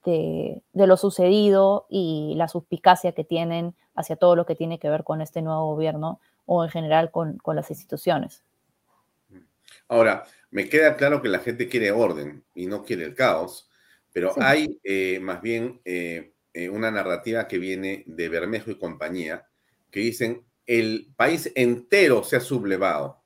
de, 0.06 0.62
lo 0.74 0.98
sucedido 0.98 1.86
y 1.90 2.34
la 2.36 2.48
suspicacia 2.48 3.14
que 3.14 3.24
tienen 3.24 3.76
hacia 3.96 4.16
todo 4.16 4.36
lo 4.36 4.46
que 4.46 4.56
tiene 4.56 4.80
que 4.80 4.90
ver 4.90 5.04
con 5.04 5.22
este 5.22 5.42
nuevo 5.42 5.66
gobierno 5.74 6.20
o 6.46 6.64
en 6.64 6.70
general 6.70 7.12
con, 7.12 7.40
las 7.48 7.72
instituciones. 7.72 8.44
Ahora, 9.88 10.24
me 10.56 10.70
queda 10.70 10.96
claro 10.96 11.22
que 11.22 11.28
la 11.28 11.40
gente 11.40 11.68
quiere 11.68 11.92
orden 11.92 12.46
y 12.56 12.66
no 12.66 12.86
quiere 12.86 13.04
el 13.04 13.14
caos, 13.14 13.70
pero 14.14 14.34
hay 14.38 14.80
eh, 14.86 15.20
más 15.22 15.42
bien 15.42 15.82
eh, 15.84 16.32
eh, 16.54 16.70
una 16.70 16.90
narrativa 16.90 17.46
que 17.46 17.58
viene 17.58 18.06
de 18.08 18.30
Bermejo 18.30 18.72
y 18.72 18.80
compañía 18.80 19.50
que 19.92 20.00
dicen 20.00 20.46
el 20.66 21.12
país 21.18 21.52
entero 21.56 22.24
se 22.24 22.38
ha 22.38 22.40
sublevado. 22.40 23.22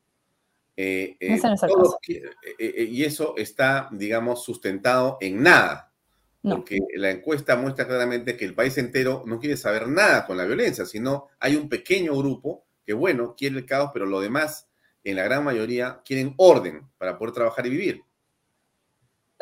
y 0.75 3.03
eso 3.03 3.35
está, 3.37 3.89
digamos, 3.91 4.43
sustentado 4.43 5.19
en 5.21 5.43
nada 5.43 5.93
porque 6.41 6.79
la 6.95 7.11
encuesta 7.11 7.55
muestra 7.57 7.85
claramente 7.85 8.35
que 8.35 8.45
el 8.45 8.55
país 8.55 8.75
entero 8.79 9.21
no 9.27 9.39
quiere 9.39 9.55
saber 9.55 9.87
nada 9.87 10.25
con 10.25 10.35
la 10.35 10.45
violencia, 10.45 10.83
sino 10.85 11.27
hay 11.39 11.55
un 11.55 11.69
pequeño 11.69 12.17
grupo 12.17 12.65
que, 12.83 12.93
bueno, 12.93 13.35
quiere 13.37 13.59
el 13.59 13.67
caos, 13.67 13.91
pero 13.93 14.07
lo 14.07 14.19
demás, 14.19 14.68
en 15.03 15.15
la 15.15 15.23
gran 15.23 15.43
mayoría, 15.43 16.01
quieren 16.05 16.33
orden 16.37 16.87
para 16.97 17.17
poder 17.17 17.33
trabajar 17.33 17.65
y 17.65 17.69
vivir. 17.69 18.03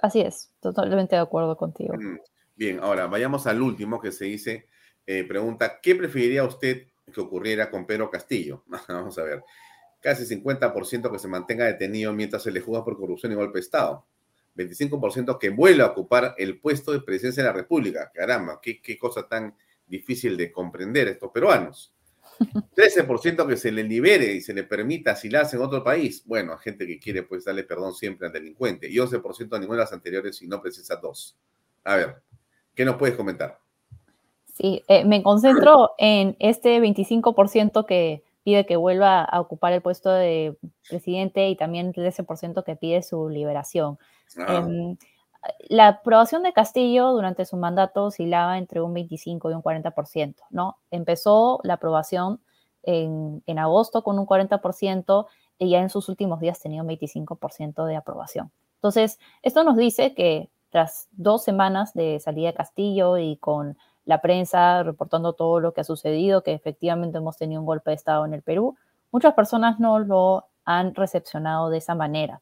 Así 0.01 0.21
es, 0.21 0.51
totalmente 0.59 1.15
de 1.15 1.21
acuerdo 1.21 1.57
contigo. 1.57 1.95
Mm, 1.95 2.19
bien, 2.55 2.79
ahora 2.81 3.07
vayamos 3.07 3.47
al 3.47 3.61
último 3.61 3.99
que 3.99 4.11
se 4.11 4.25
dice, 4.25 4.67
eh, 5.05 5.23
pregunta, 5.23 5.79
¿qué 5.81 5.95
preferiría 5.95 6.43
usted 6.43 6.87
que 7.11 7.21
ocurriera 7.21 7.71
con 7.71 7.85
Pedro 7.85 8.09
Castillo? 8.09 8.63
Vamos 8.87 9.17
a 9.17 9.23
ver, 9.23 9.43
casi 10.01 10.25
50% 10.25 11.11
que 11.11 11.19
se 11.19 11.27
mantenga 11.27 11.65
detenido 11.65 12.13
mientras 12.13 12.43
se 12.43 12.51
le 12.51 12.61
juzga 12.61 12.83
por 12.83 12.97
corrupción 12.97 13.31
y 13.31 13.35
golpe 13.35 13.57
de 13.57 13.61
Estado. 13.61 14.05
25% 14.55 15.37
que 15.37 15.49
vuelva 15.49 15.85
a 15.85 15.91
ocupar 15.91 16.33
el 16.37 16.59
puesto 16.59 16.91
de 16.91 17.01
presidencia 17.01 17.43
de 17.43 17.49
la 17.49 17.53
República. 17.53 18.11
Caramba, 18.13 18.59
qué, 18.61 18.81
qué 18.81 18.97
cosa 18.97 19.27
tan 19.27 19.55
difícil 19.85 20.35
de 20.35 20.51
comprender 20.51 21.07
estos 21.07 21.31
peruanos. 21.31 21.93
13% 22.39 23.47
que 23.47 23.57
se 23.57 23.71
le 23.71 23.83
libere 23.83 24.33
y 24.33 24.41
se 24.41 24.53
le 24.53 24.63
permita 24.63 25.11
asilarse 25.11 25.55
en 25.55 25.63
otro 25.63 25.83
país. 25.83 26.23
Bueno, 26.25 26.53
a 26.53 26.57
gente 26.57 26.85
que 26.85 26.99
quiere 26.99 27.23
pues 27.23 27.45
darle 27.45 27.63
perdón 27.63 27.93
siempre 27.93 28.27
al 28.27 28.33
delincuente. 28.33 28.89
Y 28.89 28.95
11% 28.95 29.55
a 29.55 29.59
ninguna 29.59 29.79
de 29.79 29.83
las 29.83 29.93
anteriores 29.93 30.41
y 30.41 30.47
no 30.47 30.61
precisa 30.61 30.95
dos. 30.97 31.37
A 31.83 31.95
ver, 31.95 32.21
¿qué 32.75 32.85
nos 32.85 32.95
puedes 32.95 33.15
comentar? 33.15 33.59
Sí, 34.53 34.83
eh, 34.87 35.05
me 35.05 35.21
concentro 35.21 35.91
en 35.97 36.35
este 36.39 36.79
25% 36.79 37.85
que 37.85 38.23
pide 38.43 38.65
que 38.65 38.75
vuelva 38.75 39.23
a 39.23 39.39
ocupar 39.39 39.73
el 39.73 39.81
puesto 39.81 40.09
de 40.09 40.57
presidente 40.89 41.49
y 41.49 41.55
también 41.55 41.87
el 41.87 41.93
13% 41.93 42.63
que 42.63 42.75
pide 42.75 43.03
su 43.03 43.29
liberación. 43.29 43.99
Ah. 44.37 44.65
Em, 44.65 44.97
la 45.69 45.87
aprobación 45.87 46.43
de 46.43 46.53
Castillo 46.53 47.11
durante 47.11 47.45
su 47.45 47.57
mandato 47.57 48.05
oscilaba 48.05 48.57
entre 48.57 48.81
un 48.81 48.93
25 48.93 49.51
y 49.51 49.53
un 49.53 49.61
40%, 49.61 50.35
¿no? 50.49 50.77
Empezó 50.91 51.59
la 51.63 51.75
aprobación 51.75 52.41
en, 52.83 53.59
agosto 53.59 54.03
con 54.03 54.17
un 54.17 54.25
40% 54.25 55.25
y 55.59 55.69
ya 55.69 55.79
en 55.79 55.89
sus 55.89 56.09
últimos 56.09 56.39
días 56.39 56.59
tenía 56.59 56.81
un 56.81 56.87
25% 56.87 57.85
de 57.85 57.95
aprobación. 57.95 58.51
Entonces, 58.75 59.19
esto 59.41 59.63
nos 59.63 59.75
dice 59.75 60.13
que 60.13 60.49
tras 60.69 61.07
dos 61.11 61.43
semanas 61.43 61.93
de 61.93 62.19
salida 62.19 62.47
de 62.47 62.53
Castillo 62.53 63.17
y 63.17 63.37
con 63.37 63.77
la 64.05 64.21
prensa 64.21 64.83
reportando 64.83 65.33
todo 65.33 65.59
lo 65.59 65.73
que 65.73 65.81
ha 65.81 65.83
sucedido, 65.83 66.43
que 66.43 66.53
efectivamente 66.53 67.17
hemos 67.17 67.37
tenido 67.37 67.59
un 67.59 67.65
golpe 67.65 67.91
de 67.91 67.95
Estado 67.95 68.25
en 68.25 68.33
el 68.33 68.41
Perú, 68.41 68.77
muchas 69.11 69.33
personas 69.33 69.79
no 69.79 69.99
lo 69.99 70.45
han 70.63 70.95
recepcionado 70.95 71.69
de 71.69 71.77
esa 71.79 71.95
manera. 71.95 72.41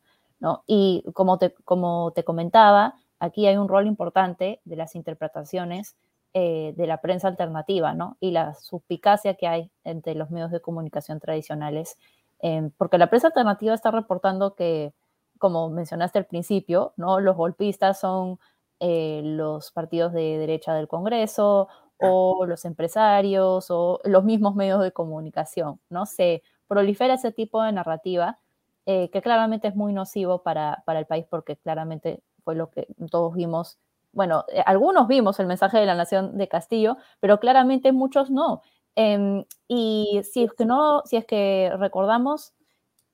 Y 0.67 1.03
como 1.13 1.37
te, 1.37 1.53
como 1.63 2.11
te 2.13 2.23
comentaba, 2.23 2.95
aquí 3.19 3.47
hay 3.47 3.57
un 3.57 3.67
rol 3.67 3.87
importante 3.87 4.61
de 4.65 4.75
las 4.75 4.95
interpretaciones 4.95 5.95
eh, 6.33 6.73
de 6.75 6.87
la 6.87 6.99
prensa 7.01 7.29
alternativa, 7.29 7.93
¿no? 7.93 8.17
Y 8.19 8.31
la 8.31 8.53
suspicacia 8.55 9.35
que 9.35 9.47
hay 9.47 9.71
entre 9.83 10.15
los 10.15 10.31
medios 10.31 10.51
de 10.51 10.59
comunicación 10.59 11.19
tradicionales, 11.19 11.97
eh, 12.41 12.69
porque 12.77 12.97
la 12.97 13.09
prensa 13.09 13.27
alternativa 13.27 13.73
está 13.73 13.91
reportando 13.91 14.53
que, 14.55 14.93
como 15.39 15.69
mencionaste 15.69 16.19
al 16.19 16.25
principio, 16.25 16.93
¿no? 16.97 17.19
Los 17.21 17.37
golpistas 17.37 17.99
son 17.99 18.39
eh, 18.81 19.21
los 19.23 19.71
partidos 19.71 20.11
de 20.11 20.37
derecha 20.37 20.73
del 20.75 20.89
Congreso 20.89 21.69
o 22.01 22.45
los 22.45 22.65
empresarios 22.65 23.67
o 23.69 24.01
los 24.03 24.25
mismos 24.25 24.55
medios 24.55 24.83
de 24.83 24.91
comunicación, 24.91 25.79
¿no? 25.89 26.05
Se 26.05 26.43
prolifera 26.67 27.13
ese 27.13 27.31
tipo 27.31 27.63
de 27.63 27.71
narrativa 27.71 28.39
eh, 28.85 29.09
que 29.09 29.21
claramente 29.21 29.67
es 29.67 29.75
muy 29.75 29.93
nocivo 29.93 30.43
para, 30.43 30.83
para, 30.85 30.99
el 30.99 31.05
país 31.05 31.25
porque 31.29 31.57
claramente 31.57 32.21
fue 32.43 32.55
lo 32.55 32.69
que 32.69 32.87
todos 33.09 33.33
vimos. 33.33 33.79
Bueno, 34.11 34.45
eh, 34.49 34.63
algunos 34.65 35.07
vimos 35.07 35.39
el 35.39 35.47
mensaje 35.47 35.79
de 35.79 35.85
la 35.85 35.95
Nación 35.95 36.37
de 36.37 36.47
Castillo, 36.47 36.97
pero 37.19 37.39
claramente 37.39 37.91
muchos 37.91 38.29
no. 38.29 38.61
Em, 38.95 39.45
y 39.67 40.21
si 40.23 40.43
es 40.43 40.53
que 40.53 40.65
no, 40.65 41.01
si 41.05 41.17
es 41.17 41.25
que 41.25 41.71
recordamos, 41.77 42.53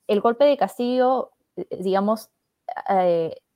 el 0.08 0.22
golpe 0.22 0.46
de 0.46 0.58
Castillo 0.58 1.32
digamos, 1.80 2.30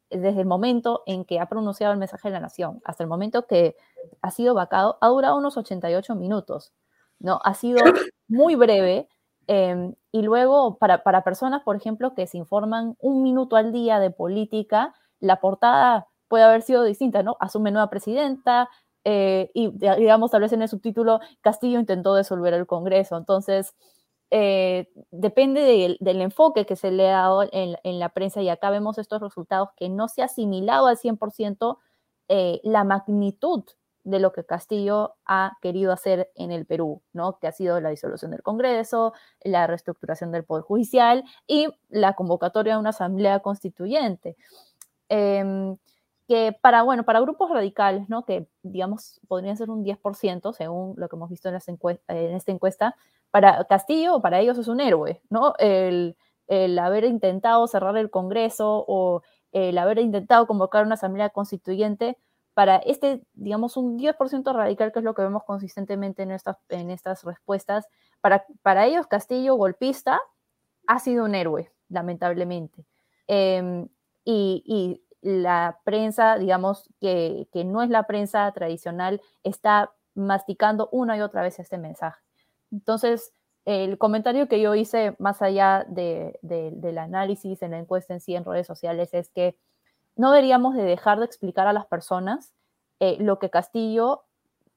desde 0.10 0.42
el 0.42 0.46
momento 0.46 1.04
en 1.06 1.26
que 1.26 1.40
ha 1.40 1.48
pronunciado 1.48 1.94
el 1.94 2.00
mensaje 2.00 2.28
de 2.28 2.34
la 2.34 2.40
nación 2.40 2.82
hasta 2.86 3.04
el 3.04 3.10
momento 3.10 3.48
que 3.48 3.76
ha 4.22 4.32
sido 4.32 4.54
vacado, 4.54 4.98
ha 5.02 5.08
durado 5.08 5.38
unos 5.38 5.58
88 5.58 6.16
minutos, 6.16 6.74
¿no? 7.20 7.40
Ha 7.44 7.54
sido 7.54 7.84
muy 8.28 8.56
breve 8.56 9.08
em, 9.48 9.94
y 10.16 10.22
luego 10.22 10.78
para, 10.78 11.04
para 11.04 11.26
personas, 11.26 11.62
por 11.64 11.76
ejemplo, 11.76 12.16
que 12.16 12.26
se 12.26 12.38
informan 12.38 12.96
un 13.00 13.22
minuto 13.22 13.58
al 13.58 13.74
día 13.74 14.00
de 14.00 14.12
política, 14.12 14.96
la 15.20 15.42
portada 15.42 16.08
puede 16.30 16.46
haber 16.46 16.62
sido 16.62 16.86
distinta, 16.86 17.22
¿no? 17.22 17.36
Asume 17.42 17.70
nueva 17.72 17.90
presidenta 17.90 18.70
eh, 19.04 19.52
y 19.54 19.72
digamos 19.72 20.32
tal 20.32 20.44
vez 20.44 20.54
en 20.54 20.62
el 20.62 20.70
subtítulo 20.70 21.20
Castillo 21.42 21.82
intentó 21.82 22.16
disolver 22.16 22.54
el 22.54 22.66
Congreso. 22.66 23.18
Entonces, 23.18 23.76
eh, 24.32 24.88
depende 25.12 25.98
del 26.00 26.22
enfoque 26.22 26.66
que 26.66 26.78
se 26.78 26.92
le 26.92 27.10
ha 27.10 27.24
dado 27.24 27.50
en, 27.52 28.00
la 28.00 28.08
prensa 28.08 28.42
y 28.42 28.48
acá 28.48 28.70
vemos 28.70 28.98
estos 28.98 29.22
resultados 29.22 29.72
que 29.76 29.90
no 29.90 30.08
se 30.08 30.22
ha 30.22 30.26
asimilado 30.26 30.88
al 30.88 30.96
100% 30.96 31.78
eh, 32.30 32.62
la 32.64 32.86
magnitud 32.86 33.66
de 34.06 34.20
lo 34.20 34.32
que 34.32 34.46
Castillo 34.46 35.16
ha 35.26 35.58
querido 35.62 35.92
hacer 35.92 36.32
en 36.36 36.52
el 36.52 36.66
Perú, 36.66 37.02
¿no? 37.12 37.38
que 37.40 37.48
ha 37.48 37.52
sido 37.52 37.82
la 37.82 37.90
disolución 37.90 38.32
del 38.32 38.42
Congreso, 38.42 39.14
la 39.44 39.68
reestructuración 39.68 40.32
del 40.32 40.46
Poder 40.46 40.64
Judicial 40.64 41.26
y 41.48 41.68
la 41.90 42.14
convocatoria 42.14 42.76
de 42.76 42.80
una 42.80 42.92
asamblea 42.92 43.40
constituyente. 43.42 44.38
Em, 45.10 45.78
que 46.28 46.58
para, 46.62 46.84
bueno, 46.84 47.04
para 47.04 47.20
grupos 47.20 47.52
radicales, 47.52 48.10
¿no? 48.10 48.26
que 48.26 48.48
digamos 48.64 49.20
podrían 49.28 49.58
ser 49.58 49.70
un 49.70 49.84
10%, 49.84 50.54
según 50.54 50.96
lo 50.98 51.10
que 51.10 51.16
hemos 51.16 51.30
visto 51.30 51.50
en, 51.50 51.56
en 52.08 52.36
esta 52.36 52.52
encuesta, 52.52 52.96
para 53.36 53.66
Castillo, 53.66 54.22
para 54.22 54.40
ellos 54.40 54.58
es 54.58 54.70
un 54.70 54.80
héroe, 54.80 55.22
¿no? 55.30 55.56
El, 55.60 56.16
haber 56.80 57.04
intentado 57.04 57.68
cerrar 57.68 57.98
el 57.98 58.10
Congreso 58.10 58.86
o 58.88 59.24
el 59.52 59.78
haber 59.78 60.00
intentado 60.00 60.48
convocar 60.48 60.86
una 60.86 60.94
asamblea 60.94 61.32
constituyente, 61.32 62.18
para 62.56 62.78
este, 62.78 63.22
digamos, 63.34 63.76
un 63.76 64.00
10% 64.00 64.54
radical, 64.54 64.94
que 64.94 65.00
es 65.00 65.06
lo 65.06 65.14
que 65.14 65.22
vemos 65.22 65.44
consistentemente 65.44 66.24
en 66.24 66.32
estas, 66.32 66.56
en 66.70 66.90
estas 66.90 67.24
respuestas, 67.26 67.86
para, 68.22 68.46
para 68.64 68.86
ellos 68.86 69.08
Castillo, 69.08 69.56
golpista, 69.56 70.22
ha 70.88 71.00
sido 71.00 71.26
un 71.26 71.36
héroe, 71.36 71.70
lamentablemente. 71.90 72.86
Em, 73.28 73.88
y, 74.24 75.02
la 75.22 75.80
prensa, 75.84 76.38
digamos, 76.38 76.88
que, 77.02 77.48
que 77.52 77.66
no 77.66 77.82
es 77.82 77.90
la 77.90 78.04
prensa 78.04 78.52
tradicional, 78.52 79.22
está 79.44 79.92
masticando 80.14 80.88
una 80.92 81.18
y 81.18 81.22
otra 81.22 81.42
vez 81.42 81.58
este 81.58 81.80
mensaje. 81.80 82.22
Entonces, 82.72 83.34
el 83.66 83.98
comentario 83.98 84.48
que 84.48 84.62
yo 84.62 84.76
hice 84.76 85.16
más 85.18 85.42
allá 85.42 85.84
del 85.90 86.98
análisis 87.00 87.64
en 87.64 87.72
la 87.72 87.80
encuesta 87.80 88.14
en 88.14 88.20
sí 88.22 88.36
en 88.36 88.46
redes 88.46 88.68
sociales 88.68 89.16
es 89.16 89.30
que 89.30 89.58
no 90.16 90.32
deberíamos 90.32 90.76
de 90.76 90.84
dejar 90.84 91.20
de 91.20 91.26
explicar 91.26 91.68
a 91.68 91.74
las 91.74 91.86
personas 91.86 92.54
eh, 93.00 93.18
lo 93.20 93.40
que 93.40 93.50
Castillo 93.50 94.24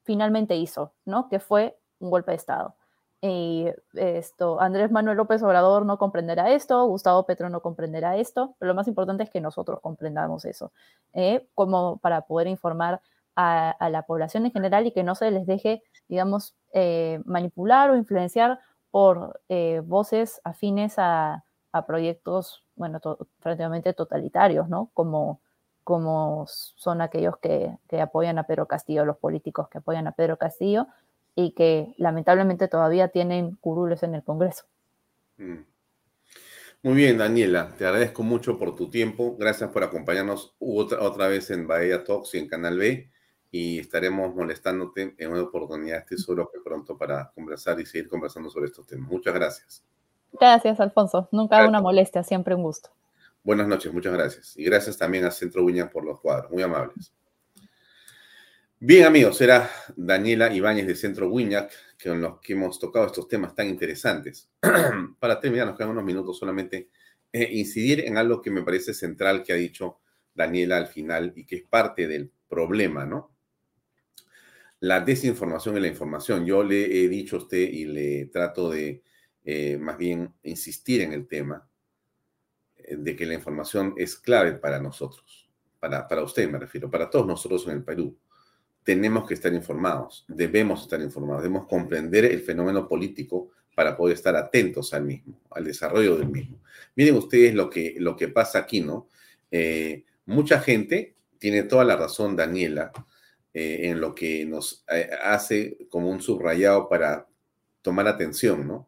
finalmente 0.03 0.57
hizo, 0.57 0.93
¿no? 1.05 1.29
Que 1.29 1.39
fue 1.39 1.79
un 2.01 2.11
golpe 2.11 2.33
de 2.33 2.37
Estado. 2.37 2.75
Y 3.21 3.67
esto, 3.95 4.61
Andrés 4.61 4.93
Manuel 4.93 5.17
López 5.17 5.43
Obrador 5.43 5.85
no 5.85 5.99
comprenderá 5.99 6.53
esto, 6.53 6.87
Gustavo 6.87 7.27
Petro 7.27 7.51
no 7.51 7.61
comprenderá 7.61 8.17
esto, 8.17 8.55
pero 8.59 8.69
lo 8.69 8.77
más 8.77 8.87
importante 8.87 9.25
es 9.25 9.31
que 9.31 9.41
nosotros 9.41 9.81
comprendamos 9.81 10.45
eso, 10.45 10.73
¿eh? 11.15 11.49
como 11.55 11.99
para 11.99 12.23
poder 12.23 12.47
informar 12.47 13.01
a, 13.35 13.89
la 13.91 14.03
población 14.03 14.47
en 14.47 14.53
general 14.53 14.87
y 14.87 14.93
que 14.93 15.05
no 15.05 15.15
se 15.15 15.31
les 15.31 15.47
deje, 15.47 15.83
digamos, 16.09 16.57
eh, 16.73 17.21
manipular 17.25 17.91
o 17.91 17.97
influenciar 17.97 18.61
por 18.91 19.41
eh, 19.49 19.81
voces 19.85 20.41
afines 20.43 20.95
a, 20.99 21.45
proyectos, 21.87 22.65
bueno, 22.77 23.01
prácticamente 23.41 23.93
totalitarios, 23.93 24.69
¿no? 24.69 24.91
Como, 24.95 25.41
como 25.85 26.45
son 26.49 27.01
aquellos 27.01 27.37
que, 27.39 27.79
apoyan 28.01 28.39
a 28.39 28.45
Pedro 28.45 28.67
Castillo, 28.67 29.05
los 29.05 29.19
políticos 29.19 29.69
que 29.69 29.79
apoyan 29.79 30.07
a 30.07 30.13
Pedro 30.13 30.37
Castillo 30.37 30.87
y 31.35 31.53
que 31.53 31.95
lamentablemente 31.99 32.69
todavía 32.69 33.09
tienen 33.09 33.57
curules 33.57 34.03
en 34.03 34.15
el 34.15 34.25
Congreso. 34.25 34.65
Mm. 35.37 35.65
Muy 36.83 36.95
bien, 36.95 37.19
Daniela, 37.19 37.75
te 37.77 37.87
agradezco 37.87 38.23
mucho 38.23 38.59
por 38.59 38.77
tu 38.77 38.89
tiempo. 38.89 39.37
Gracias 39.37 39.71
por 39.71 39.83
acompañarnos 39.83 40.55
otra, 40.59 41.03
otra 41.03 41.27
vez 41.27 41.51
en 41.51 41.67
Bahía 41.67 42.05
Talks 42.05 42.35
y 42.35 42.39
en 42.39 42.49
Canal 42.49 42.79
B 42.79 43.11
y 43.51 43.79
estaremos 43.79 44.35
molestándote 44.35 45.15
en 45.17 45.31
una 45.31 45.43
oportunidad, 45.43 46.01
estoy 46.01 46.19
seguro 46.19 46.51
que 46.53 46.61
pronto 46.61 46.97
para 46.97 47.31
conversar 47.35 47.81
y 47.81 47.87
seguir 47.87 48.09
conversando 48.09 48.51
sobre 48.51 48.67
estos 48.67 48.87
temas. 48.87 49.11
Muchas 49.11 49.35
gracias. 49.35 49.85
Gracias, 50.41 50.81
Alfonso. 50.81 51.29
Nunca 51.33 51.67
una 51.67 51.81
molestia, 51.81 52.23
siempre 52.23 52.55
un 52.55 52.63
gusto. 52.63 52.91
Buenas 53.43 53.67
noches, 53.67 53.93
muchas 53.93 54.13
gracias. 54.13 54.57
Y 54.57 54.65
gracias 54.65 54.97
también 54.97 55.25
a 55.25 55.31
Centro 55.31 55.65
Wiña 55.65 55.91
por 55.91 56.05
los 56.05 56.21
cuadros, 56.21 56.51
muy 56.51 56.63
amables. 56.63 57.13
Bien, 58.81 59.07
amigos, 59.07 59.41
era 59.41 59.69
Daniela 59.97 60.53
Ibáñez 60.53 60.87
de 60.87 60.95
Centro 60.95 61.29
Wiñac, 61.29 61.73
con 62.03 62.21
los 62.21 62.41
que 62.41 62.53
hemos 62.53 62.79
tocado 62.79 63.07
estos 63.07 63.27
temas 63.27 63.55
tan 63.55 63.69
interesantes. 63.69 64.49
Para 65.19 65.41
terminar, 65.41 65.67
nos 65.67 65.77
quedan 65.77 65.91
unos 65.91 66.05
minutos 66.05 66.39
solamente 66.39 66.89
eh, 67.33 67.49
incidir 67.53 68.01
en 68.07 68.17
algo 68.17 68.41
que 68.41 68.51
me 68.51 68.63
parece 68.63 68.95
central 68.95 69.43
que 69.43 69.53
ha 69.53 69.57
dicho 69.57 69.99
Daniela 70.35 70.77
al 70.77 70.87
final 70.87 71.33
y 71.35 71.45
que 71.45 71.57
es 71.57 71.63
parte 71.65 72.07
del 72.07 72.31
problema, 72.49 73.05
¿no? 73.05 73.33
la 74.81 75.01
desinformación 75.01 75.77
y 75.77 75.81
la 75.81 75.89
información. 75.89 76.47
Yo 76.47 76.63
le 76.63 76.85
he 76.85 77.09
dicho 77.09 77.37
a 77.37 77.39
usted 77.41 77.59
y 77.59 77.85
le 77.87 78.27
trato 78.27 78.71
de 78.71 79.03
eh, 79.51 79.79
más 79.79 79.97
bien 79.97 80.35
insistir 80.43 81.01
en 81.01 81.15
el 81.15 81.27
tema 81.27 81.67
eh, 82.77 82.97
de 82.99 83.17
que 83.17 83.25
la 83.25 83.33
información 83.33 83.95
es 83.97 84.15
clave 84.15 84.53
para 84.53 84.79
nosotros, 84.79 85.49
para, 85.81 86.07
para 86.07 86.23
usted 86.23 86.51
me 86.51 86.59
refiero, 86.59 86.91
para 86.91 87.09
todos 87.09 87.27
nosotros 87.27 87.67
en 87.67 87.73
el 87.73 87.83
Perú. 87.83 88.15
Tenemos 88.83 89.27
que 89.27 89.33
estar 89.33 89.51
informados, 89.55 90.27
debemos 90.29 90.83
estar 90.83 91.01
informados, 91.01 91.45
debemos 91.45 91.67
comprender 91.67 92.27
el 92.27 92.43
fenómeno 92.43 92.87
político 92.87 93.53
para 93.75 93.97
poder 93.97 94.17
estar 94.17 94.37
atentos 94.37 94.93
al 94.93 95.05
mismo, 95.05 95.41
al 95.51 95.65
desarrollo 95.65 96.19
del 96.19 96.29
mismo. 96.29 96.61
Miren 96.95 97.15
ustedes 97.15 97.55
lo 97.55 97.71
que, 97.71 97.95
lo 97.97 98.17
que 98.17 98.29
pasa 98.29 98.59
aquí, 98.59 98.83
¿no? 98.83 99.09
Eh, 99.51 100.05
mucha 100.27 100.61
gente, 100.61 101.15
tiene 101.39 101.63
toda 101.63 101.85
la 101.85 101.97
razón 101.97 102.37
Daniela, 102.37 102.93
en 103.55 103.99
lo 103.99 104.15
que 104.15 104.45
nos 104.45 104.85
hace 105.23 105.79
como 105.89 106.11
un 106.11 106.21
subrayado 106.21 106.87
para 106.87 107.27
tomar 107.81 108.07
atención, 108.07 108.69
¿no? 108.69 108.88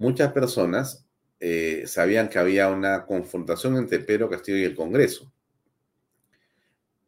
Muchas 0.00 0.32
personas 0.32 1.06
eh, 1.40 1.84
sabían 1.86 2.30
que 2.30 2.38
había 2.38 2.68
una 2.68 3.04
confrontación 3.04 3.76
entre 3.76 3.98
Pedro 3.98 4.30
Castillo 4.30 4.56
y 4.56 4.64
el 4.64 4.74
Congreso. 4.74 5.30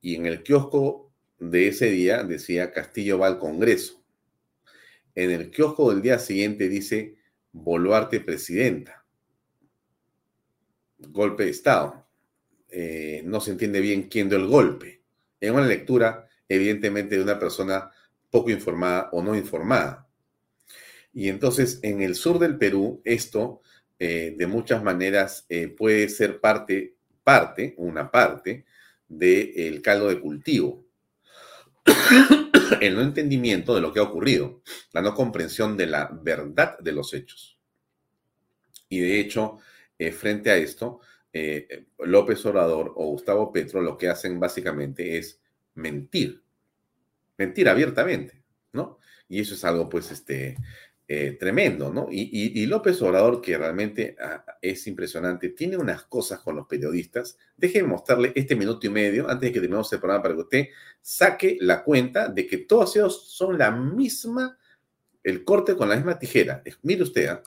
Y 0.02 0.16
en 0.16 0.26
el 0.26 0.42
kiosco 0.42 1.10
de 1.38 1.68
ese 1.68 1.86
día 1.90 2.22
decía 2.22 2.70
Castillo 2.70 3.18
va 3.18 3.28
al 3.28 3.38
Congreso. 3.38 4.04
En 5.14 5.30
el 5.30 5.50
kiosco 5.50 5.90
del 5.90 6.02
día 6.02 6.18
siguiente 6.18 6.68
dice 6.68 7.16
Boluarte 7.52 8.20
presidenta. 8.20 9.06
Golpe 10.98 11.44
de 11.44 11.50
Estado. 11.50 12.06
no 13.24 13.40
se 13.40 13.52
entiende 13.52 13.80
bien 13.80 14.02
quién 14.10 14.28
dio 14.28 14.36
el 14.36 14.48
golpe. 14.48 15.00
En 15.40 15.54
una 15.54 15.66
lectura 15.66 16.28
evidentemente 16.46 17.16
de 17.16 17.22
una 17.22 17.38
persona 17.38 17.90
poco 18.30 18.50
informada 18.50 19.08
o 19.12 19.22
no 19.22 19.34
informada. 19.34 20.11
Y 21.12 21.28
entonces 21.28 21.80
en 21.82 22.02
el 22.02 22.14
sur 22.14 22.38
del 22.38 22.58
Perú 22.58 23.02
esto 23.04 23.60
eh, 23.98 24.34
de 24.36 24.46
muchas 24.46 24.82
maneras 24.82 25.46
eh, 25.48 25.68
puede 25.68 26.08
ser 26.08 26.40
parte, 26.40 26.96
parte, 27.22 27.74
una 27.76 28.10
parte 28.10 28.64
del 29.08 29.82
caldo 29.82 30.08
de 30.08 30.20
cultivo. 30.20 30.84
el 32.80 32.94
no 32.94 33.02
entendimiento 33.02 33.74
de 33.74 33.80
lo 33.80 33.92
que 33.92 34.00
ha 34.00 34.04
ocurrido, 34.04 34.62
la 34.92 35.02
no 35.02 35.14
comprensión 35.14 35.76
de 35.76 35.86
la 35.86 36.10
verdad 36.22 36.78
de 36.78 36.92
los 36.92 37.12
hechos. 37.12 37.58
Y 38.88 39.00
de 39.00 39.20
hecho, 39.20 39.58
eh, 39.98 40.12
frente 40.12 40.50
a 40.50 40.56
esto, 40.56 41.00
López 41.98 42.44
Obrador 42.44 42.92
o 42.94 43.06
Gustavo 43.06 43.50
Petro 43.50 43.80
lo 43.80 43.96
que 43.96 44.08
hacen 44.08 44.38
básicamente 44.38 45.16
es 45.16 45.40
mentir 45.74 46.42
mentir 47.42 47.68
abiertamente, 47.68 48.42
¿no? 48.72 48.98
Y 49.28 49.40
eso 49.40 49.54
es 49.54 49.64
algo, 49.64 49.88
pues, 49.88 50.10
este, 50.10 50.56
eh, 51.14 51.36
tremendo, 51.38 51.92
¿no? 51.92 52.08
Y, 52.10 52.64
López 52.64 53.02
Obrador, 53.02 53.42
que 53.42 53.58
realmente 53.58 54.16
ah, 54.18 54.42
es 54.62 54.86
impresionante, 54.86 55.50
tiene 55.50 55.76
unas 55.76 56.04
cosas 56.04 56.40
con 56.40 56.56
los 56.56 56.66
periodistas. 56.66 57.36
Déjenme 57.54 57.88
mostrarle 57.88 58.32
este 58.34 58.56
minuto 58.56 58.86
y 58.86 58.88
medio 58.88 59.28
antes 59.28 59.40
de 59.42 59.52
que 59.52 59.60
terminemos 59.60 59.92
el 59.92 59.98
programa 59.98 60.22
para 60.22 60.34
que 60.34 60.40
usted 60.40 60.68
saque 61.02 61.58
la 61.60 61.84
cuenta 61.84 62.28
de 62.28 62.46
que 62.46 62.56
todos 62.56 62.96
ellos 62.96 63.28
son 63.30 63.58
la 63.58 63.70
misma, 63.70 64.56
el 65.22 65.44
corte 65.44 65.76
con 65.76 65.90
la 65.90 65.96
misma 65.96 66.18
tijera. 66.18 66.62
Mire 66.80 67.02
usted, 67.02 67.26
¿ah? 67.26 67.42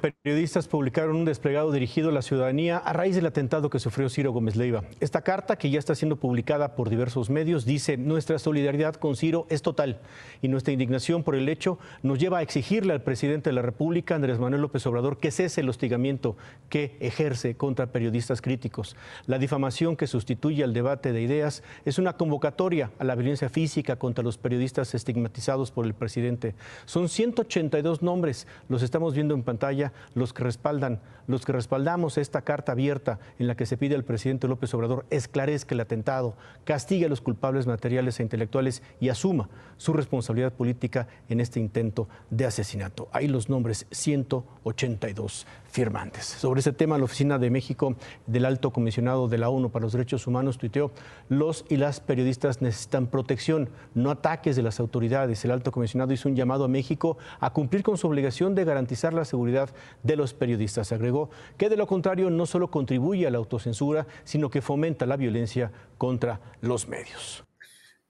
Periodistas 0.00 0.68
publicaron 0.68 1.16
un 1.16 1.24
desplegado 1.24 1.72
dirigido 1.72 2.10
a 2.10 2.12
la 2.12 2.22
ciudadanía 2.22 2.78
a 2.78 2.92
raíz 2.92 3.16
del 3.16 3.26
atentado 3.26 3.68
que 3.68 3.80
sufrió 3.80 4.08
Ciro 4.08 4.30
Gómez 4.30 4.54
Leiva. 4.54 4.84
Esta 5.00 5.22
carta, 5.22 5.56
que 5.56 5.70
ya 5.70 5.80
está 5.80 5.96
siendo 5.96 6.16
publicada 6.16 6.76
por 6.76 6.88
diversos 6.88 7.30
medios, 7.30 7.64
dice 7.64 7.96
nuestra 7.96 8.38
solidaridad 8.38 8.94
con 8.94 9.16
Ciro 9.16 9.46
es 9.50 9.62
total 9.62 9.98
y 10.40 10.46
nuestra 10.46 10.72
indignación 10.72 11.24
por 11.24 11.34
el 11.34 11.48
hecho 11.48 11.80
nos 12.04 12.20
lleva 12.20 12.38
a 12.38 12.42
exigirle 12.42 12.92
al 12.92 13.02
presidente 13.02 13.50
de 13.50 13.54
la 13.54 13.62
República, 13.62 14.14
Andrés 14.14 14.38
Manuel 14.38 14.62
López 14.62 14.86
Obrador, 14.86 15.18
que 15.18 15.32
cese 15.32 15.62
el 15.62 15.68
hostigamiento 15.68 16.36
que 16.68 16.96
ejerce 17.00 17.56
contra 17.56 17.86
periodistas 17.86 18.40
críticos. 18.40 18.94
La 19.26 19.38
difamación 19.38 19.96
que 19.96 20.06
sustituye 20.06 20.62
al 20.62 20.74
debate 20.74 21.12
de 21.12 21.22
ideas 21.22 21.64
es 21.84 21.98
una 21.98 22.12
convocatoria 22.12 22.92
a 23.00 23.04
la 23.04 23.16
violencia 23.16 23.48
física 23.48 23.96
contra 23.96 24.22
los 24.22 24.38
periodistas 24.38 24.94
estigmatizados 24.94 25.72
por 25.72 25.86
el 25.86 25.94
presidente. 25.94 26.54
Son 26.84 27.08
182 27.08 28.02
nombres, 28.02 28.46
los 28.68 28.82
estamos 28.82 29.14
viendo 29.14 29.34
en 29.34 29.42
pantalla 29.42 29.87
los 30.14 30.32
que 30.32 30.44
respaldan, 30.44 31.00
los 31.26 31.44
que 31.44 31.52
respaldamos 31.52 32.18
esta 32.18 32.42
carta 32.42 32.72
abierta 32.72 33.18
en 33.38 33.46
la 33.46 33.56
que 33.56 33.66
se 33.66 33.76
pide 33.76 33.94
al 33.94 34.04
presidente 34.04 34.48
López 34.48 34.72
Obrador 34.74 35.06
esclarezca 35.10 35.74
el 35.74 35.80
atentado, 35.80 36.36
castigue 36.64 37.06
a 37.06 37.08
los 37.08 37.20
culpables 37.20 37.66
materiales 37.66 38.18
e 38.18 38.22
intelectuales 38.22 38.82
y 39.00 39.08
asuma 39.08 39.48
su 39.76 39.92
responsabilidad 39.92 40.52
política 40.52 41.06
en 41.28 41.40
este 41.40 41.60
intento 41.60 42.08
de 42.30 42.46
asesinato. 42.46 43.08
Hay 43.12 43.28
los 43.28 43.48
nombres 43.48 43.86
182 43.90 45.46
firmantes. 45.68 46.24
Sobre 46.24 46.60
ese 46.60 46.72
tema, 46.72 46.98
la 46.98 47.04
Oficina 47.04 47.38
de 47.38 47.50
México 47.50 47.94
del 48.26 48.44
Alto 48.44 48.72
Comisionado 48.72 49.28
de 49.28 49.38
la 49.38 49.50
ONU 49.50 49.70
para 49.70 49.84
los 49.84 49.92
Derechos 49.92 50.26
Humanos 50.26 50.58
tuiteó, 50.58 50.90
los 51.28 51.64
y 51.68 51.76
las 51.76 52.00
periodistas 52.00 52.62
necesitan 52.62 53.06
protección, 53.06 53.68
no 53.94 54.10
ataques 54.10 54.56
de 54.56 54.62
las 54.62 54.80
autoridades. 54.80 55.44
El 55.44 55.50
Alto 55.50 55.70
Comisionado 55.70 56.12
hizo 56.12 56.28
un 56.28 56.36
llamado 56.36 56.64
a 56.64 56.68
México 56.68 57.18
a 57.40 57.52
cumplir 57.52 57.82
con 57.82 57.98
su 57.98 58.06
obligación 58.06 58.54
de 58.54 58.64
garantizar 58.64 59.12
la 59.12 59.24
seguridad 59.24 59.70
de 60.02 60.16
los 60.16 60.34
periodistas. 60.34 60.92
Agregó 60.92 61.30
que 61.56 61.68
de 61.68 61.76
lo 61.76 61.86
contrario 61.86 62.30
no 62.30 62.46
solo 62.46 62.70
contribuye 62.70 63.26
a 63.26 63.30
la 63.30 63.38
autocensura, 63.38 64.06
sino 64.24 64.50
que 64.50 64.62
fomenta 64.62 65.06
la 65.06 65.16
violencia 65.16 65.70
contra 65.98 66.40
los 66.60 66.88
medios. 66.88 67.44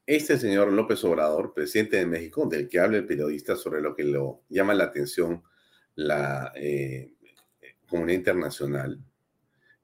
Este 0.06 0.38
señor 0.38 0.72
López 0.72 1.04
Obrador, 1.04 1.52
presidente 1.52 1.98
de 1.98 2.06
México, 2.06 2.46
del 2.46 2.68
que 2.68 2.80
habla 2.80 2.96
el 2.96 3.06
periodista 3.06 3.56
sobre 3.56 3.82
lo 3.82 3.94
que 3.94 4.04
lo 4.04 4.42
llama 4.48 4.72
la 4.72 4.84
atención 4.84 5.42
la 5.98 6.52
eh, 6.54 7.12
comunidad 7.88 8.18
internacional, 8.18 9.02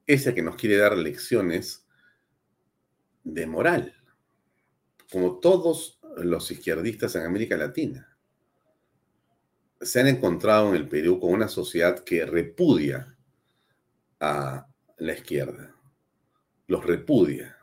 es 0.07 0.27
el 0.27 0.35
que 0.35 0.43
nos 0.43 0.57
quiere 0.57 0.77
dar 0.77 0.97
lecciones 0.97 1.87
de 3.23 3.47
moral, 3.47 3.95
como 5.11 5.39
todos 5.39 5.99
los 6.19 6.51
izquierdistas 6.51 7.17
en 7.17 7.23
América 7.23 7.57
Latina 7.57 8.15
se 9.85 10.01
han 10.01 10.09
encontrado 10.09 10.71
en 10.71 10.77
el 10.77 10.89
Perú 10.89 11.21
con 11.21 11.33
una 11.33 11.49
sociedad 11.49 12.01
que 12.01 12.25
repudia 12.25 13.17
a 14.19 14.67
la 14.99 15.13
izquierda, 15.13 15.75
los 16.67 16.85
repudia. 16.85 17.59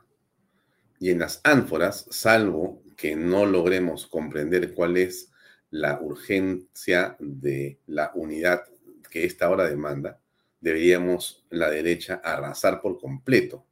Y 1.00 1.10
en 1.10 1.20
las 1.20 1.42
ánforas, 1.44 2.06
salvo 2.12 2.84
que 2.96 3.16
no 3.16 3.46
logremos 3.46 4.06
comprender 4.06 4.74
cuál 4.74 4.98
es 4.98 5.32
la 5.72 6.00
urgencia 6.00 7.16
de 7.20 7.80
la 7.88 8.12
unidad 8.14 8.66
que 9.10 9.26
esta 9.26 9.50
hora 9.50 9.66
demanda, 9.66 10.21
deberíamos 10.62 11.46
la 11.50 11.70
derecha 11.70 12.22
arrasar 12.24 12.80
por 12.80 13.00
completo 13.00 13.66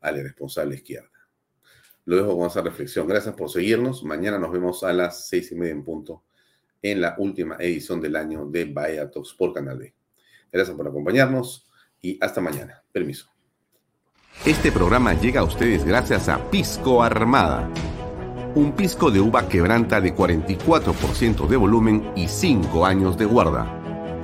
a 0.00 0.12
la 0.12 0.18
irresponsable 0.18 0.76
izquierda. 0.76 1.10
Lo 2.04 2.16
dejo 2.16 2.38
con 2.38 2.46
esa 2.46 2.62
reflexión. 2.62 3.06
Gracias 3.08 3.34
por 3.34 3.50
seguirnos. 3.50 4.04
Mañana 4.04 4.38
nos 4.38 4.52
vemos 4.52 4.84
a 4.84 4.92
las 4.92 5.28
seis 5.28 5.50
y 5.52 5.56
media 5.56 5.72
en 5.72 5.84
punto 5.84 6.24
en 6.80 7.00
la 7.00 7.16
última 7.18 7.56
edición 7.58 8.00
del 8.00 8.16
año 8.16 8.46
de 8.46 8.66
Bahía 8.66 9.10
por 9.36 9.52
Canal 9.52 9.78
B. 9.78 9.94
Gracias 10.52 10.76
por 10.76 10.86
acompañarnos 10.86 11.68
y 12.00 12.18
hasta 12.22 12.40
mañana. 12.40 12.82
Permiso. 12.92 13.28
Este 14.46 14.70
programa 14.70 15.14
llega 15.14 15.40
a 15.40 15.44
ustedes 15.44 15.84
gracias 15.84 16.28
a 16.28 16.50
Pisco 16.50 17.02
Armada. 17.02 17.68
Un 18.54 18.72
pisco 18.72 19.10
de 19.10 19.20
uva 19.20 19.48
quebranta 19.48 20.00
de 20.00 20.14
44% 20.14 21.46
de 21.46 21.56
volumen 21.56 22.12
y 22.16 22.28
5 22.28 22.86
años 22.86 23.18
de 23.18 23.24
guarda. 23.24 23.77